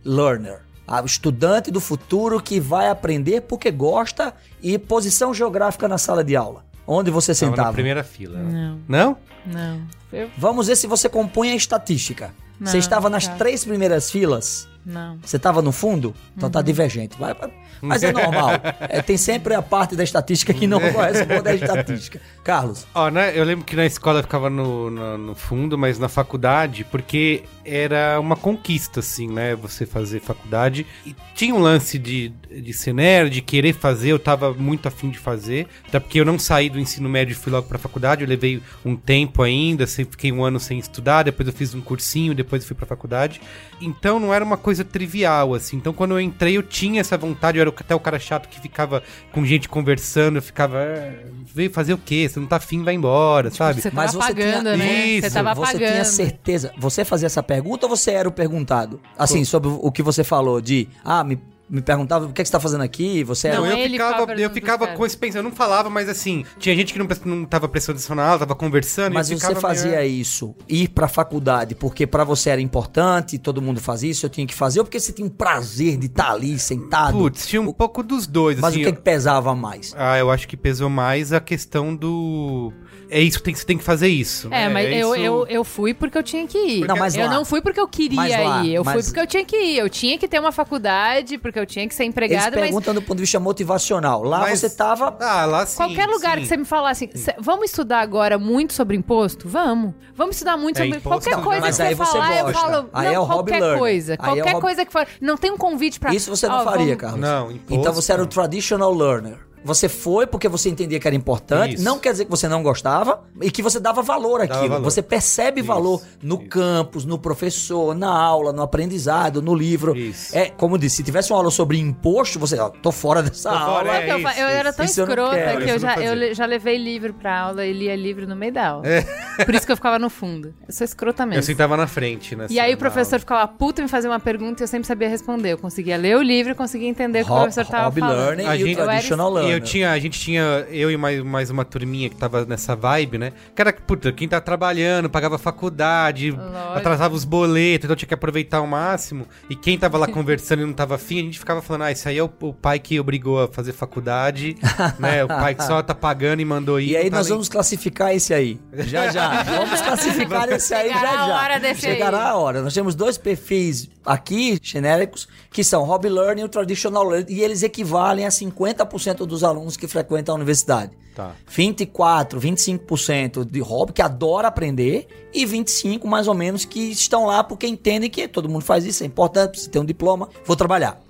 Learner. 0.04 0.60
Ah, 0.86 1.02
O 1.02 1.06
estudante 1.06 1.70
do 1.70 1.80
futuro 1.80 2.40
que 2.40 2.60
vai 2.60 2.88
aprender 2.88 3.42
porque 3.42 3.70
gosta 3.70 4.34
e 4.62 4.78
posição 4.78 5.32
geográfica 5.32 5.88
na 5.88 5.96
sala 5.98 6.22
de 6.22 6.36
aula. 6.36 6.64
Onde 6.86 7.10
você 7.10 7.32
Tava 7.32 7.38
sentava? 7.50 7.68
na 7.68 7.72
primeira 7.72 8.04
fila. 8.04 8.38
Não. 8.40 8.78
Não? 8.86 9.16
Não. 9.46 9.80
Eu- 10.12 10.30
Vamos 10.36 10.66
ver 10.66 10.76
se 10.76 10.86
você 10.86 11.08
compunha 11.08 11.52
a 11.52 11.56
estatística. 11.56 12.34
Não, 12.60 12.66
você 12.70 12.78
estava 12.78 13.08
nas 13.08 13.26
cara. 13.26 13.38
três 13.38 13.64
primeiras 13.64 14.10
filas? 14.10 14.68
Não. 14.84 15.18
Você 15.24 15.36
estava 15.36 15.62
no 15.62 15.72
fundo? 15.72 16.14
Então 16.36 16.48
Uhum. 16.48 16.52
tá 16.52 16.62
divergente. 16.62 17.16
Vai- 17.18 17.34
vai- 17.34 17.50
Mas 17.80 18.02
é 18.02 18.12
normal. 18.12 18.50
É, 18.88 19.02
tem 19.02 19.16
sempre 19.16 19.54
a 19.54 19.60
parte 19.62 19.94
da 19.96 20.02
estatística 20.04 20.52
que 20.54 20.66
não 20.66 20.78
corresponde 20.92 21.48
à 21.48 21.54
estatística. 21.54 22.20
Carlos, 22.42 22.86
Ó, 22.94 23.10
né, 23.10 23.32
eu 23.38 23.44
lembro 23.44 23.64
que 23.64 23.74
na 23.76 23.84
escola 23.86 24.18
eu 24.18 24.22
ficava 24.22 24.48
no, 24.50 24.90
no, 24.90 25.18
no 25.18 25.34
fundo, 25.34 25.76
mas 25.78 25.98
na 25.98 26.08
faculdade, 26.08 26.84
porque 26.84 27.42
era 27.64 28.18
uma 28.20 28.36
conquista, 28.36 29.00
assim, 29.00 29.28
né? 29.28 29.54
Você 29.56 29.86
fazer 29.86 30.20
faculdade. 30.20 30.86
E 31.06 31.14
tinha 31.34 31.54
um 31.54 31.58
lance 31.60 31.98
de, 31.98 32.28
de 32.50 32.72
ser 32.74 32.92
nerd, 32.92 33.30
de 33.34 33.40
querer 33.40 33.72
fazer, 33.74 34.10
eu 34.10 34.18
tava 34.18 34.52
muito 34.52 34.86
afim 34.86 35.08
de 35.10 35.18
fazer. 35.18 35.66
Até 35.88 35.98
porque 35.98 36.20
eu 36.20 36.24
não 36.24 36.38
saí 36.38 36.68
do 36.68 36.78
ensino 36.78 37.08
médio 37.08 37.32
e 37.32 37.34
fui 37.34 37.50
logo 37.52 37.66
pra 37.66 37.78
faculdade, 37.78 38.22
eu 38.22 38.28
levei 38.28 38.62
um 38.84 38.94
tempo 38.96 39.42
ainda, 39.42 39.86
fiquei 39.86 40.30
um 40.32 40.44
ano 40.44 40.60
sem 40.60 40.78
estudar, 40.78 41.22
depois 41.22 41.46
eu 41.46 41.52
fiz 41.54 41.74
um 41.74 41.80
cursinho, 41.80 42.34
depois 42.34 42.62
eu 42.62 42.68
fui 42.68 42.76
pra 42.76 42.86
faculdade. 42.86 43.40
Então 43.80 44.18
não 44.20 44.32
era 44.32 44.44
uma 44.44 44.56
coisa 44.56 44.73
trivial, 44.82 45.52
assim. 45.54 45.76
Então 45.76 45.92
quando 45.92 46.12
eu 46.12 46.20
entrei, 46.20 46.56
eu 46.56 46.62
tinha 46.62 47.02
essa 47.02 47.18
vontade, 47.18 47.58
eu 47.58 47.60
era 47.60 47.70
até 47.70 47.94
o 47.94 48.00
cara 48.00 48.18
chato 48.18 48.48
que 48.48 48.58
ficava 48.58 49.02
com 49.30 49.44
gente 49.44 49.68
conversando, 49.68 50.36
eu 50.36 50.42
ficava. 50.42 50.78
"É, 50.78 51.26
veio 51.54 51.70
fazer 51.70 51.92
o 51.92 51.98
quê? 51.98 52.26
Você 52.28 52.40
não 52.40 52.46
tá 52.46 52.56
afim, 52.56 52.82
vai 52.82 52.94
embora, 52.94 53.50
sabe? 53.50 53.82
Você 53.82 53.90
Mas 53.92 54.12
tava 54.12 54.24
você 54.26 54.34
tinha- 54.34 54.46
pagando, 54.54 54.76
né? 54.78 55.06
Isso, 55.06 55.28
você 55.28 55.34
tava 55.34 55.54
você 55.54 55.72
pagando. 55.74 55.92
tinha 55.92 56.04
certeza. 56.04 56.72
Você 56.78 57.04
fazia 57.04 57.26
essa 57.26 57.42
pergunta 57.42 57.84
ou 57.86 57.94
você 57.94 58.12
era 58.12 58.26
o 58.28 58.32
perguntado? 58.32 58.98
Assim, 59.18 59.44
sobre 59.44 59.68
o 59.70 59.92
que 59.92 60.02
você 60.02 60.24
falou 60.24 60.60
de. 60.62 60.88
Ah, 61.04 61.22
me, 61.22 61.38
me 61.74 61.82
perguntava 61.82 62.26
o 62.26 62.32
que, 62.32 62.40
é 62.40 62.44
que 62.44 62.48
você 62.48 62.52
tá 62.52 62.60
fazendo 62.60 62.82
aqui? 62.82 63.24
Você 63.24 63.48
era. 63.48 63.56
Não, 63.58 63.66
eu 63.66 63.76
ele 63.76 63.94
ficava, 63.94 64.20
ficava 64.20 64.40
eu 64.40 64.50
ficava 64.50 64.86
com 64.88 65.04
esse 65.04 65.16
pensamento, 65.16 65.44
eu 65.46 65.50
não 65.50 65.56
falava, 65.56 65.90
mas 65.90 66.08
assim, 66.08 66.44
tinha 66.58 66.74
gente 66.76 66.92
que 66.92 66.98
não, 66.98 67.08
não 67.24 67.44
tava 67.44 67.68
prestando 67.68 67.96
atenção 67.98 68.14
na 68.14 68.24
aula, 68.24 68.38
tava 68.38 68.54
conversando. 68.54 69.12
Mas 69.14 69.28
e 69.28 69.32
eu 69.34 69.38
você 69.40 69.54
fazia 69.56 69.96
meio- 69.98 70.20
isso, 70.20 70.54
ir 70.68 70.88
pra 70.88 71.08
faculdade, 71.08 71.74
porque 71.74 72.06
pra 72.06 72.22
você 72.22 72.50
era 72.50 72.60
importante, 72.60 73.38
todo 73.38 73.60
mundo 73.60 73.80
faz 73.80 74.02
isso, 74.02 74.24
eu 74.26 74.30
tinha 74.30 74.46
que 74.46 74.54
fazer, 74.54 74.78
ou 74.78 74.84
porque 74.84 75.00
você 75.00 75.12
tinha 75.12 75.26
um 75.26 75.30
prazer 75.30 75.96
de 75.96 76.06
estar 76.06 76.30
ali 76.30 76.58
sentado? 76.58 77.18
Putz, 77.18 77.46
tinha 77.46 77.60
um 77.60 77.72
pouco 77.72 78.02
dos 78.02 78.26
dois, 78.26 78.58
Mas 78.60 78.70
assim. 78.74 78.80
o 78.80 78.84
que, 78.84 78.88
eu- 78.90 78.94
que 78.94 79.02
pesava 79.02 79.54
mais? 79.54 79.92
Ah, 79.96 80.16
eu 80.18 80.30
acho 80.30 80.46
que 80.46 80.56
pesou 80.56 80.88
mais 80.88 81.32
a 81.32 81.40
questão 81.40 81.94
do. 81.94 82.72
É 83.16 83.20
isso 83.20 83.38
que 83.38 83.44
tem, 83.44 83.54
você 83.54 83.64
tem 83.64 83.78
que 83.78 83.84
fazer 83.84 84.08
isso. 84.08 84.48
É, 84.48 84.66
né? 84.66 84.68
mas 84.68 84.86
eu, 84.88 85.14
isso- 85.14 85.24
eu, 85.24 85.46
eu 85.46 85.62
fui 85.64 85.94
porque 85.94 86.18
eu 86.18 86.22
tinha 86.22 86.44
que 86.48 86.58
ir. 86.58 86.86
Não, 86.86 86.96
mas 86.96 87.14
eu 87.14 87.26
lá- 87.26 87.32
não 87.32 87.44
fui 87.44 87.60
porque 87.62 87.78
eu 87.78 87.86
queria 87.86 88.16
mas 88.16 88.32
lá- 88.32 88.64
ir. 88.64 88.74
Eu 88.74 88.82
fui 88.84 88.94
mas- 88.94 89.06
porque 89.06 89.20
eu 89.20 89.26
tinha 89.26 89.44
que 89.44 89.56
ir. 89.56 89.78
Eu 89.78 89.88
tinha 89.88 90.18
que 90.18 90.26
ter 90.26 90.40
uma 90.40 90.50
faculdade, 90.50 91.38
porque 91.38 91.58
eu 91.58 91.64
tinha 91.64 91.86
que 91.86 91.94
ser 91.94 92.02
Eles 92.02 92.10
empregada, 92.12 92.50
mas 92.56 92.66
perguntam 92.70 92.92
do 92.92 93.00
ponto 93.02 93.16
de 93.16 93.22
vista 93.22 93.38
motivacional. 93.38 94.22
Lá 94.24 94.40
Mas- 94.40 94.58
você 94.60 94.68
tava. 94.70 95.16
Ah, 95.20 95.44
lá 95.46 95.64
sim. 95.64 95.76
Qualquer 95.76 96.06
lugar 96.08 96.34
sim. 96.36 96.42
que 96.42 96.48
você 96.48 96.56
me 96.56 96.64
falasse, 96.64 97.04
assim, 97.04 97.16
"Cê- 97.18 97.36
vamos 97.38 97.66
estudar 97.66 98.00
agora 98.00 98.36
muito 98.38 98.72
sobre 98.74 98.96
imposto? 98.96 99.48
Vamos. 99.48 99.94
Vamos 100.16 100.34
estudar 100.36 100.56
muito 100.56 100.76
É, 100.78 100.82
sobre 100.84 100.98
imposto 100.98 101.30
qualquer 101.30 101.44
coisa 101.44 101.60
mas 101.60 101.76
que 101.76 101.82
você 101.84 101.94
você 101.94 102.12
falar, 102.12 102.36
eu 102.38 102.44
gosta. 102.46 102.60
falo, 102.60 102.88
Aí 102.92 103.06
não, 103.06 103.14
é 103.14 103.18
o 103.20 103.22
hobby 103.22 103.34
qualquer 103.52 103.60
learner. 103.60 103.78
coisa, 103.78 104.12
Aí 104.12 104.16
é 104.18 104.22
o 104.22 104.24
qualquer 104.34 104.52
hobby- 104.54 104.60
coisa 104.60 104.84
que 104.84 104.92
for, 104.92 105.06
não 105.20 105.36
tem 105.36 105.50
um 105.52 105.56
convite 105.56 106.00
pra 106.00 106.12
Isso 106.14 106.34
você 106.34 106.48
não 106.48 106.56
Ó, 106.60 106.64
faria, 106.64 106.86
vamos- 106.86 107.00
Carlos. 107.00 107.20
Não, 107.20 107.50
imposto, 107.52 107.74
Então 107.74 107.92
você 107.92 108.12
era 108.12 108.22
o 108.22 108.26
traditional 108.26 108.92
learner. 108.92 109.38
Você 109.64 109.88
foi 109.88 110.26
porque 110.26 110.46
você 110.48 110.68
entendia 110.68 111.00
que 111.00 111.06
era 111.06 111.16
importante, 111.16 111.76
Isso. 111.76 111.84
não 111.84 111.98
quer 111.98 112.12
dizer 112.12 112.26
que 112.26 112.30
você 112.30 112.46
não 112.48 112.62
gostava 112.62 113.22
e 113.40 113.50
que 113.50 113.62
você 113.62 113.80
dava 113.80 114.02
valor 114.02 114.42
àquilo. 114.42 114.68
valor. 114.68 114.84
Você 114.84 115.00
percebe 115.02 115.60
Isso, 115.60 115.66
valor 115.66 116.02
no 116.22 116.36
isso. 116.36 116.48
campus, 116.48 117.04
no 117.04 117.18
professor, 117.18 117.94
na 117.94 118.10
aula, 118.14 118.52
no 118.52 118.62
aprendizado, 118.62 119.40
no 119.40 119.54
livro. 119.54 119.96
Isso. 119.96 120.36
É, 120.36 120.50
como 120.50 120.74
eu 120.74 120.78
disse, 120.78 120.96
se 120.96 121.02
tivesse 121.02 121.32
uma 121.32 121.38
aula 121.38 121.50
sobre 121.50 121.78
imposto, 121.78 122.38
você, 122.38 122.58
ó, 122.58 122.68
tô 122.68 122.92
fora 122.92 123.22
dessa 123.22 123.50
Tô 123.50 123.56
aula. 123.56 123.74
fora, 123.84 124.06
eu, 124.06 124.14
É 124.14 124.18
isso, 124.18 124.40
eu 124.40 124.46
era 124.48 124.72
tão 124.72 124.84
eu 124.84 124.88
escrota 124.90 125.34
quero, 125.34 125.58
que 125.58 125.70
eu 125.70 125.74
eu 125.74 125.78
já, 125.78 125.94
eu 125.96 126.34
já 126.34 126.46
levei 126.46 126.76
livro 126.76 127.14
pra 127.14 127.40
aula 127.40 127.64
e 127.64 127.72
lia 127.72 127.96
livro 127.96 128.26
no 128.26 128.36
meio 128.36 128.52
da 128.52 128.68
aula. 128.68 128.86
É. 128.86 129.44
Por 129.44 129.54
isso 129.54 129.64
que 129.66 129.72
eu 129.72 129.76
ficava 129.76 129.98
no 129.98 130.10
fundo. 130.10 130.54
Eu 130.68 130.74
sou 130.74 130.84
escrota 130.84 131.24
mesmo. 131.24 131.38
Eu 131.38 131.42
sentava 131.42 131.76
na 131.76 131.86
frente, 131.86 132.36
né? 132.36 132.46
E 132.50 132.60
aí 132.60 132.70
o 132.72 132.74
na 132.74 132.78
professor 132.78 133.14
aula. 133.14 133.20
ficava 133.20 133.48
puto 133.48 133.80
em 133.82 133.88
fazer 133.88 134.08
uma 134.08 134.20
pergunta 134.20 134.62
e 134.62 134.64
eu 134.64 134.68
sempre 134.68 134.86
sabia 134.86 135.08
responder. 135.08 135.52
Eu 135.52 135.58
conseguia 135.58 135.96
ler 135.96 136.16
o 136.16 136.22
livro 136.22 136.52
e 136.52 136.54
conseguia 136.54 136.88
entender 136.88 137.22
o 137.22 137.24
que 137.24 137.32
o 137.32 137.34
professor 137.34 137.64
tava 137.66 137.84
hobby 137.86 138.00
falando. 138.00 138.18
learning 138.18 138.46
A 138.46 138.56
e 138.56 138.62
o 138.62 138.66
gente- 138.66 138.76
traditional 138.76 139.30
eu 139.30 139.36
era- 139.38 139.46
E 139.46 139.48
learner. 139.48 139.53
Eu 139.54 139.60
tinha, 139.60 139.90
a 139.92 139.98
gente 139.98 140.18
tinha, 140.18 140.66
eu 140.70 140.90
e 140.90 140.96
mais, 140.96 141.22
mais 141.22 141.50
uma 141.50 141.64
turminha 141.64 142.08
que 142.08 142.16
tava 142.16 142.44
nessa 142.44 142.74
vibe, 142.76 143.18
né? 143.18 143.32
Cara, 143.54 143.72
puta, 143.72 144.12
quem 144.12 144.28
tá 144.28 144.40
trabalhando, 144.40 145.08
pagava 145.08 145.38
faculdade, 145.38 146.30
Lógico. 146.30 146.52
atrasava 146.78 147.14
os 147.14 147.24
boletos, 147.24 147.84
então 147.84 147.96
tinha 147.96 148.08
que 148.08 148.14
aproveitar 148.14 148.58
ao 148.58 148.66
máximo. 148.66 149.26
E 149.48 149.56
quem 149.56 149.78
tava 149.78 149.98
lá 149.98 150.06
conversando 150.08 150.62
e 150.62 150.66
não 150.66 150.72
tava 150.72 150.94
afim, 150.96 151.20
a 151.20 151.22
gente 151.22 151.38
ficava 151.38 151.62
falando, 151.62 151.82
ah, 151.82 151.92
isso 151.92 152.08
aí 152.08 152.18
é 152.18 152.22
o, 152.22 152.30
o 152.40 152.52
pai 152.52 152.78
que 152.78 152.98
obrigou 153.00 153.42
a 153.42 153.48
fazer 153.48 153.72
faculdade, 153.72 154.56
né? 154.98 155.24
O 155.24 155.28
pai 155.28 155.54
que 155.54 155.64
só 155.64 155.82
tá 155.82 155.94
pagando 155.94 156.40
e 156.40 156.44
mandou 156.44 156.80
ir. 156.80 156.90
E 156.90 156.96
aí 156.96 157.10
tá 157.10 157.16
nós 157.18 157.26
nem- 157.26 157.34
vamos 157.34 157.48
classificar 157.48 158.14
esse 158.14 158.34
aí. 158.34 158.60
Já, 158.72 159.10
já. 159.10 159.42
Vamos 159.54 159.80
classificar 159.80 160.48
esse 160.50 160.74
aí 160.74 160.88
já, 160.88 160.94
Chegará 160.94 161.10
a 161.22 161.28
já. 161.28 161.34
hora 161.36 161.60
desse 161.60 161.80
Chegará 161.82 162.18
aí. 162.18 162.30
a 162.30 162.36
hora. 162.36 162.62
Nós 162.62 162.74
temos 162.74 162.94
dois 162.94 163.16
perfis 163.16 163.88
aqui, 164.04 164.58
genéricos, 164.62 165.28
que 165.50 165.62
são 165.62 165.82
Hobby 165.84 166.08
Learning 166.08 166.42
e 166.42 166.44
o 166.44 166.48
Traditional 166.48 167.04
Learning, 167.04 167.32
e 167.32 167.40
eles 167.42 167.62
equivalem 167.62 168.26
a 168.26 168.28
50% 168.30 169.24
dos 169.26 169.43
alunos 169.44 169.76
que 169.76 169.86
frequentam 169.86 170.34
a 170.34 170.36
universidade. 170.36 170.92
Tá. 171.14 171.32
24, 171.46 172.40
25% 172.40 173.44
de 173.44 173.60
hobby 173.60 173.92
que 173.92 174.02
adora 174.02 174.48
aprender 174.48 175.06
e 175.32 175.46
25 175.46 176.08
mais 176.08 176.26
ou 176.26 176.34
menos 176.34 176.64
que 176.64 176.90
estão 176.90 177.26
lá 177.26 177.44
porque 177.44 177.68
entendem 177.68 178.10
que 178.10 178.26
todo 178.26 178.48
mundo 178.48 178.64
faz 178.64 178.84
isso, 178.84 179.04
é 179.04 179.06
importante, 179.06 179.50
precisa 179.50 179.70
ter 179.70 179.78
um 179.78 179.84
diploma, 179.84 180.28
vou 180.44 180.56
trabalhar. 180.56 181.00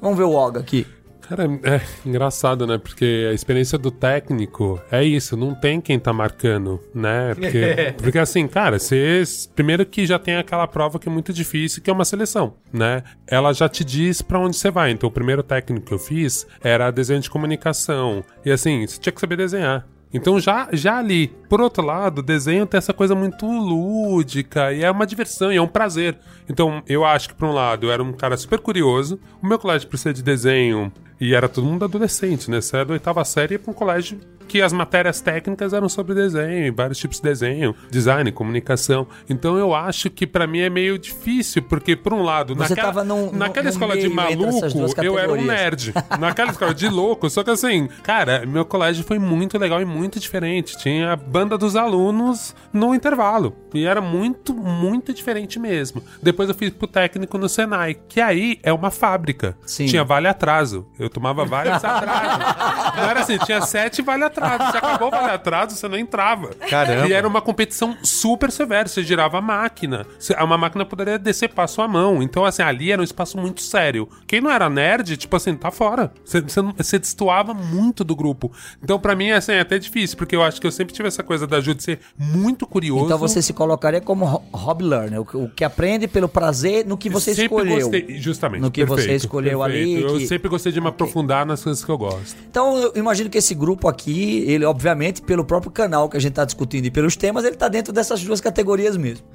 Vamos 0.00 0.18
ver 0.18 0.24
o 0.24 0.32
Olga 0.32 0.60
aqui. 0.60 0.86
Cara, 1.28 1.44
é 1.62 1.80
engraçado, 2.04 2.66
né? 2.66 2.78
Porque 2.78 3.28
a 3.30 3.32
experiência 3.32 3.78
do 3.78 3.90
técnico 3.90 4.80
é 4.90 5.04
isso, 5.04 5.36
não 5.36 5.54
tem 5.54 5.80
quem 5.80 5.98
tá 5.98 6.12
marcando, 6.12 6.80
né? 6.94 7.34
Porque, 7.34 7.94
porque 8.02 8.18
assim, 8.18 8.46
cara, 8.48 8.78
você. 8.78 9.22
Primeiro 9.54 9.86
que 9.86 10.04
já 10.04 10.18
tem 10.18 10.36
aquela 10.36 10.66
prova 10.66 10.98
que 10.98 11.08
é 11.08 11.12
muito 11.12 11.32
difícil, 11.32 11.82
que 11.82 11.88
é 11.88 11.92
uma 11.92 12.04
seleção, 12.04 12.54
né? 12.72 13.02
Ela 13.26 13.52
já 13.52 13.68
te 13.68 13.84
diz 13.84 14.20
pra 14.20 14.38
onde 14.38 14.56
você 14.56 14.70
vai. 14.70 14.90
Então, 14.90 15.08
o 15.08 15.12
primeiro 15.12 15.42
técnico 15.42 15.86
que 15.86 15.94
eu 15.94 15.98
fiz 15.98 16.46
era 16.60 16.90
desenho 16.90 17.20
de 17.20 17.30
comunicação. 17.30 18.24
E 18.44 18.50
assim, 18.50 18.86
você 18.86 19.00
tinha 19.00 19.12
que 19.12 19.20
saber 19.20 19.36
desenhar. 19.36 19.86
Então 20.12 20.38
já, 20.38 20.68
já 20.72 20.98
ali, 20.98 21.28
por 21.48 21.60
outro 21.60 21.84
lado, 21.84 22.18
o 22.18 22.22
desenho 22.22 22.66
tem 22.66 22.76
essa 22.76 22.92
coisa 22.92 23.14
muito 23.14 23.46
lúdica 23.46 24.72
e 24.72 24.84
é 24.84 24.90
uma 24.90 25.06
diversão 25.06 25.50
e 25.50 25.56
é 25.56 25.62
um 25.62 25.66
prazer. 25.66 26.18
Então 26.48 26.82
eu 26.86 27.04
acho 27.04 27.30
que 27.30 27.34
por 27.34 27.48
um 27.48 27.52
lado 27.52 27.86
eu 27.86 27.92
era 27.92 28.02
um 28.02 28.12
cara 28.12 28.36
super 28.36 28.58
curioso, 28.58 29.18
o 29.42 29.46
meu 29.46 29.58
colégio 29.58 29.88
precisa 29.88 30.12
de 30.12 30.22
desenho 30.22 30.92
e 31.24 31.34
era 31.34 31.48
todo 31.48 31.64
mundo 31.66 31.84
adolescente, 31.84 32.50
né? 32.50 32.60
Você 32.60 32.76
era 32.76 32.84
da 32.84 32.92
oitava 32.94 33.24
série 33.24 33.54
ia 33.54 33.58
pra 33.58 33.70
um 33.70 33.74
colégio 33.74 34.18
que 34.48 34.60
as 34.60 34.72
matérias 34.72 35.20
técnicas 35.20 35.72
eram 35.72 35.88
sobre 35.88 36.14
desenho, 36.14 36.74
vários 36.74 36.98
tipos 36.98 37.16
de 37.18 37.22
desenho, 37.22 37.74
design, 37.90 38.30
comunicação. 38.32 39.06
Então 39.30 39.56
eu 39.56 39.74
acho 39.74 40.10
que 40.10 40.26
pra 40.26 40.46
mim 40.46 40.58
é 40.60 40.68
meio 40.68 40.98
difícil, 40.98 41.62
porque 41.62 41.96
por 41.96 42.12
um 42.12 42.22
lado, 42.22 42.54
Você 42.54 42.74
naquela, 42.74 43.02
num- 43.04 43.32
naquela 43.32 43.64
num 43.64 43.70
escola 43.70 43.96
de 43.96 44.08
maluco, 44.08 44.66
eu 45.02 45.18
era 45.18 45.32
um 45.32 45.42
nerd. 45.42 45.94
Naquela 46.20 46.50
escola 46.50 46.74
de 46.74 46.88
louco. 46.88 47.30
Só 47.30 47.42
que 47.42 47.50
assim, 47.50 47.88
cara, 48.02 48.44
meu 48.44 48.64
colégio 48.64 49.04
foi 49.04 49.18
muito 49.18 49.56
legal 49.56 49.80
e 49.80 49.84
muito 49.86 50.20
diferente. 50.20 50.76
Tinha 50.76 51.12
a 51.12 51.16
banda 51.16 51.56
dos 51.56 51.74
alunos 51.76 52.54
no 52.72 52.94
intervalo. 52.94 53.56
E 53.72 53.86
era 53.86 54.00
muito, 54.02 54.52
muito 54.52 55.14
diferente 55.14 55.58
mesmo. 55.58 56.02
Depois 56.22 56.48
eu 56.50 56.54
fui 56.54 56.70
pro 56.70 56.86
técnico 56.86 57.38
no 57.38 57.48
Senai, 57.48 57.94
que 57.94 58.20
aí 58.20 58.58
é 58.62 58.72
uma 58.72 58.90
fábrica. 58.90 59.56
Sim. 59.64 59.86
Tinha 59.86 60.04
vale 60.04 60.28
atraso. 60.28 60.86
Eu 60.98 61.08
tomava 61.12 61.44
vários 61.44 61.76
atrasos. 61.84 62.96
Não 62.96 63.04
era 63.04 63.20
assim, 63.20 63.38
tinha 63.38 63.60
sete 63.62 64.02
vale 64.02 64.24
atraso. 64.24 64.70
Se 64.72 64.76
acabou 64.76 65.08
o 65.08 65.10
vale 65.10 65.30
atraso, 65.30 65.76
você 65.76 65.88
não 65.88 65.96
entrava. 65.98 66.50
Caramba. 66.68 67.06
E 67.08 67.12
era 67.12 67.26
uma 67.26 67.40
competição 67.40 67.96
super 68.02 68.50
severa. 68.50 68.88
Você 68.88 69.02
girava 69.02 69.38
a 69.38 69.40
máquina. 69.40 70.06
Você- 70.18 70.34
Uma 70.34 70.58
máquina 70.58 70.84
poderia 70.84 71.18
descer 71.18 71.48
passo 71.48 71.80
a 71.82 71.88
mão. 71.88 72.22
Então, 72.22 72.44
assim, 72.44 72.62
ali 72.62 72.90
era 72.92 73.00
um 73.00 73.04
espaço 73.04 73.38
muito 73.38 73.62
sério. 73.62 74.08
Quem 74.26 74.40
não 74.40 74.50
era 74.50 74.68
nerd, 74.68 75.16
tipo 75.16 75.36
assim, 75.36 75.54
tá 75.54 75.70
fora. 75.70 76.12
Você, 76.24 76.40
você, 76.40 76.60
você 76.76 76.98
destoava 76.98 77.54
muito 77.54 78.02
do 78.04 78.14
grupo. 78.16 78.50
Então, 78.82 78.98
pra 78.98 79.14
mim, 79.14 79.30
assim, 79.30 79.52
é 79.52 79.60
até 79.60 79.78
difícil, 79.78 80.16
porque 80.16 80.34
eu 80.34 80.42
acho 80.42 80.60
que 80.60 80.66
eu 80.66 80.72
sempre 80.72 80.92
tive 80.94 81.08
essa 81.08 81.22
coisa 81.22 81.46
da 81.46 81.60
Ju 81.60 81.74
de 81.74 81.82
ser 81.82 82.00
muito 82.18 82.66
curioso. 82.66 83.04
Então 83.04 83.18
você 83.18 83.40
se 83.42 83.52
colocaria 83.52 84.00
como 84.00 84.24
ho- 84.24 84.42
hobby 84.52 84.84
learner, 84.84 85.20
o 85.20 85.48
que- 85.48 85.64
aprende 85.64 86.08
pelo 86.08 86.28
prazer 86.28 86.84
no 86.86 86.96
que 86.96 87.08
você 87.08 87.34
sempre 87.34 87.56
escolheu. 87.56 87.78
Gostei, 87.90 88.18
justamente. 88.18 88.60
No 88.62 88.70
que 88.70 88.84
você 88.84 88.96
perfeito, 89.02 89.20
escolheu 89.24 89.58
perfeito. 89.60 89.96
ali, 89.98 90.02
Eu 90.12 90.18
que- 90.18 90.26
sempre 90.26 90.48
gostei 90.48 90.72
de 90.72 90.80
uma 90.80 90.92
aprofundar 91.02 91.46
nas 91.46 91.62
coisas 91.62 91.84
que 91.84 91.90
eu 91.90 91.98
gosto. 91.98 92.36
Então 92.50 92.76
eu 92.78 92.92
imagino 92.96 93.28
que 93.28 93.38
esse 93.38 93.54
grupo 93.54 93.88
aqui, 93.88 94.44
ele 94.46 94.64
obviamente, 94.64 95.22
pelo 95.22 95.44
próprio 95.44 95.70
canal 95.70 96.08
que 96.08 96.16
a 96.16 96.20
gente 96.20 96.34
tá 96.34 96.44
discutindo 96.44 96.86
e 96.86 96.90
pelos 96.90 97.16
temas, 97.16 97.44
ele 97.44 97.56
tá 97.56 97.68
dentro 97.68 97.92
dessas 97.92 98.22
duas 98.22 98.40
categorias 98.40 98.96
mesmo. 98.96 99.26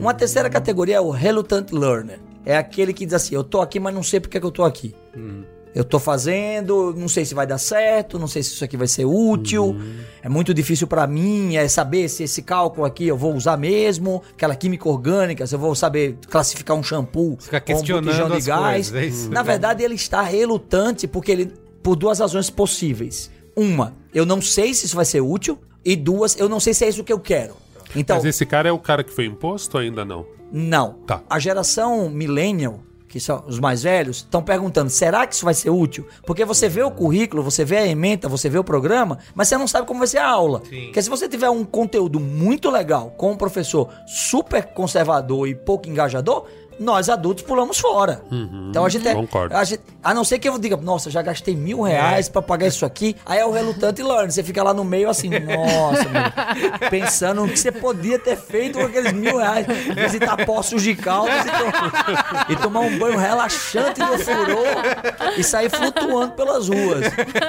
Uma 0.00 0.14
terceira 0.14 0.48
categoria 0.48 0.96
é 0.96 1.00
o 1.00 1.10
Reluctant 1.10 1.70
Learner. 1.72 2.18
É 2.44 2.56
aquele 2.56 2.92
que 2.92 3.04
diz 3.04 3.14
assim, 3.14 3.34
eu 3.34 3.42
tô 3.42 3.60
aqui, 3.60 3.80
mas 3.80 3.92
não 3.94 4.02
sei 4.02 4.20
porque 4.20 4.38
que 4.38 4.46
eu 4.46 4.50
tô 4.52 4.64
aqui. 4.64 4.94
Eu 5.76 5.84
tô 5.84 5.98
fazendo, 6.00 6.94
não 6.96 7.06
sei 7.06 7.26
se 7.26 7.34
vai 7.34 7.46
dar 7.46 7.58
certo, 7.58 8.18
não 8.18 8.26
sei 8.26 8.42
se 8.42 8.54
isso 8.54 8.64
aqui 8.64 8.78
vai 8.78 8.86
ser 8.86 9.04
útil. 9.04 9.76
É 10.22 10.28
muito 10.28 10.54
difícil 10.54 10.86
pra 10.86 11.06
mim 11.06 11.54
é 11.56 11.68
saber 11.68 12.08
se 12.08 12.22
esse 12.22 12.40
cálculo 12.40 12.86
aqui 12.86 13.06
eu 13.06 13.16
vou 13.16 13.34
usar 13.34 13.58
mesmo, 13.58 14.22
aquela 14.32 14.56
química 14.56 14.88
orgânica, 14.88 15.46
se 15.46 15.54
eu 15.54 15.58
vou 15.58 15.74
saber 15.74 16.16
classificar 16.30 16.74
um 16.74 16.82
shampoo 16.82 17.36
Fica 17.38 17.56
ou 17.56 17.60
um 17.60 17.64
questionando 17.66 18.04
botijão 18.06 18.30
de 18.30 18.36
as 18.38 18.46
gás. 18.46 18.90
coisas, 18.90 18.94
é 18.94 19.06
isso? 19.06 19.30
Na 19.30 19.42
verdade, 19.42 19.82
ele 19.84 19.96
está 19.96 20.22
relutante 20.22 21.06
porque 21.06 21.30
ele 21.30 21.52
por 21.82 21.94
duas 21.94 22.20
razões 22.20 22.48
possíveis. 22.48 23.30
Uma, 23.54 23.92
eu 24.14 24.24
não 24.24 24.40
sei 24.40 24.72
se 24.72 24.86
isso 24.86 24.96
vai 24.96 25.04
ser 25.04 25.20
útil, 25.20 25.58
e 25.84 25.94
duas, 25.94 26.40
eu 26.40 26.48
não 26.48 26.58
sei 26.58 26.72
se 26.72 26.86
é 26.86 26.88
isso 26.88 27.04
que 27.04 27.12
eu 27.12 27.20
quero. 27.20 27.54
Então, 27.94 28.16
Mas 28.16 28.24
esse 28.24 28.46
cara 28.46 28.66
é 28.66 28.72
o 28.72 28.78
cara 28.78 29.04
que 29.04 29.12
foi 29.12 29.26
imposto 29.26 29.76
ainda 29.76 30.06
não? 30.06 30.24
não. 30.50 30.94
Tá. 31.06 31.22
A 31.28 31.38
geração 31.38 32.08
millennial, 32.08 32.80
que 33.16 33.20
são 33.20 33.42
os 33.46 33.58
mais 33.58 33.82
velhos, 33.82 34.18
estão 34.18 34.42
perguntando: 34.42 34.90
será 34.90 35.26
que 35.26 35.34
isso 35.34 35.44
vai 35.44 35.54
ser 35.54 35.70
útil? 35.70 36.06
Porque 36.26 36.44
você 36.44 36.68
vê 36.68 36.82
o 36.82 36.90
currículo, 36.90 37.42
você 37.42 37.64
vê 37.64 37.78
a 37.78 37.86
ementa, 37.86 38.28
você 38.28 38.48
vê 38.48 38.58
o 38.58 38.64
programa, 38.64 39.18
mas 39.34 39.48
você 39.48 39.56
não 39.56 39.66
sabe 39.66 39.86
como 39.86 40.00
vai 40.00 40.08
ser 40.08 40.18
a 40.18 40.28
aula. 40.28 40.60
Porque 40.60 41.02
se 41.02 41.08
você 41.08 41.28
tiver 41.28 41.48
um 41.48 41.64
conteúdo 41.64 42.20
muito 42.20 42.70
legal 42.70 43.14
com 43.16 43.32
um 43.32 43.36
professor 43.36 43.88
super 44.06 44.66
conservador 44.66 45.48
e 45.48 45.54
pouco 45.54 45.88
engajador, 45.88 46.46
nós 46.78 47.08
adultos 47.08 47.42
pulamos 47.44 47.78
fora. 47.78 48.22
então 48.70 48.84
a 48.84 48.88
gente 48.88 49.06
é. 49.08 49.12
A, 49.56 49.64
gente- 49.64 49.80
a 50.02 50.12
não 50.14 50.24
ser 50.24 50.38
que 50.38 50.48
eu 50.48 50.58
diga, 50.58 50.76
nossa, 50.76 51.10
já 51.10 51.22
gastei 51.22 51.54
mil 51.56 51.82
reais 51.82 52.28
pra 52.28 52.42
pagar 52.42 52.66
isso 52.66 52.84
aqui. 52.84 53.16
Aí 53.24 53.38
é 53.38 53.44
o 53.46 53.50
relutante 53.50 54.02
learn. 54.02 54.30
Você 54.30 54.42
fica 54.42 54.62
lá 54.62 54.72
no 54.74 54.84
meio 54.84 55.08
assim, 55.08 55.28
nossa, 55.40 56.04
meu, 56.08 56.90
pensando 56.90 57.42
no 57.42 57.48
que 57.48 57.58
você 57.58 57.72
podia 57.72 58.18
ter 58.18 58.36
feito 58.36 58.78
com 58.78 58.84
aqueles 58.84 59.12
mil 59.12 59.38
reais. 59.38 59.66
Visitar 59.94 60.44
poços 60.44 60.82
de 60.82 60.94
caldas 60.94 61.34
e, 62.48 62.52
e 62.52 62.56
tomar 62.56 62.80
um 62.80 62.98
banho 62.98 63.16
relaxante 63.18 64.00
no 64.00 64.18
furô 64.18 64.62
e 65.36 65.42
sair 65.44 65.70
flutuando 65.70 66.32
pelas 66.32 66.68
ruas. 66.68 67.06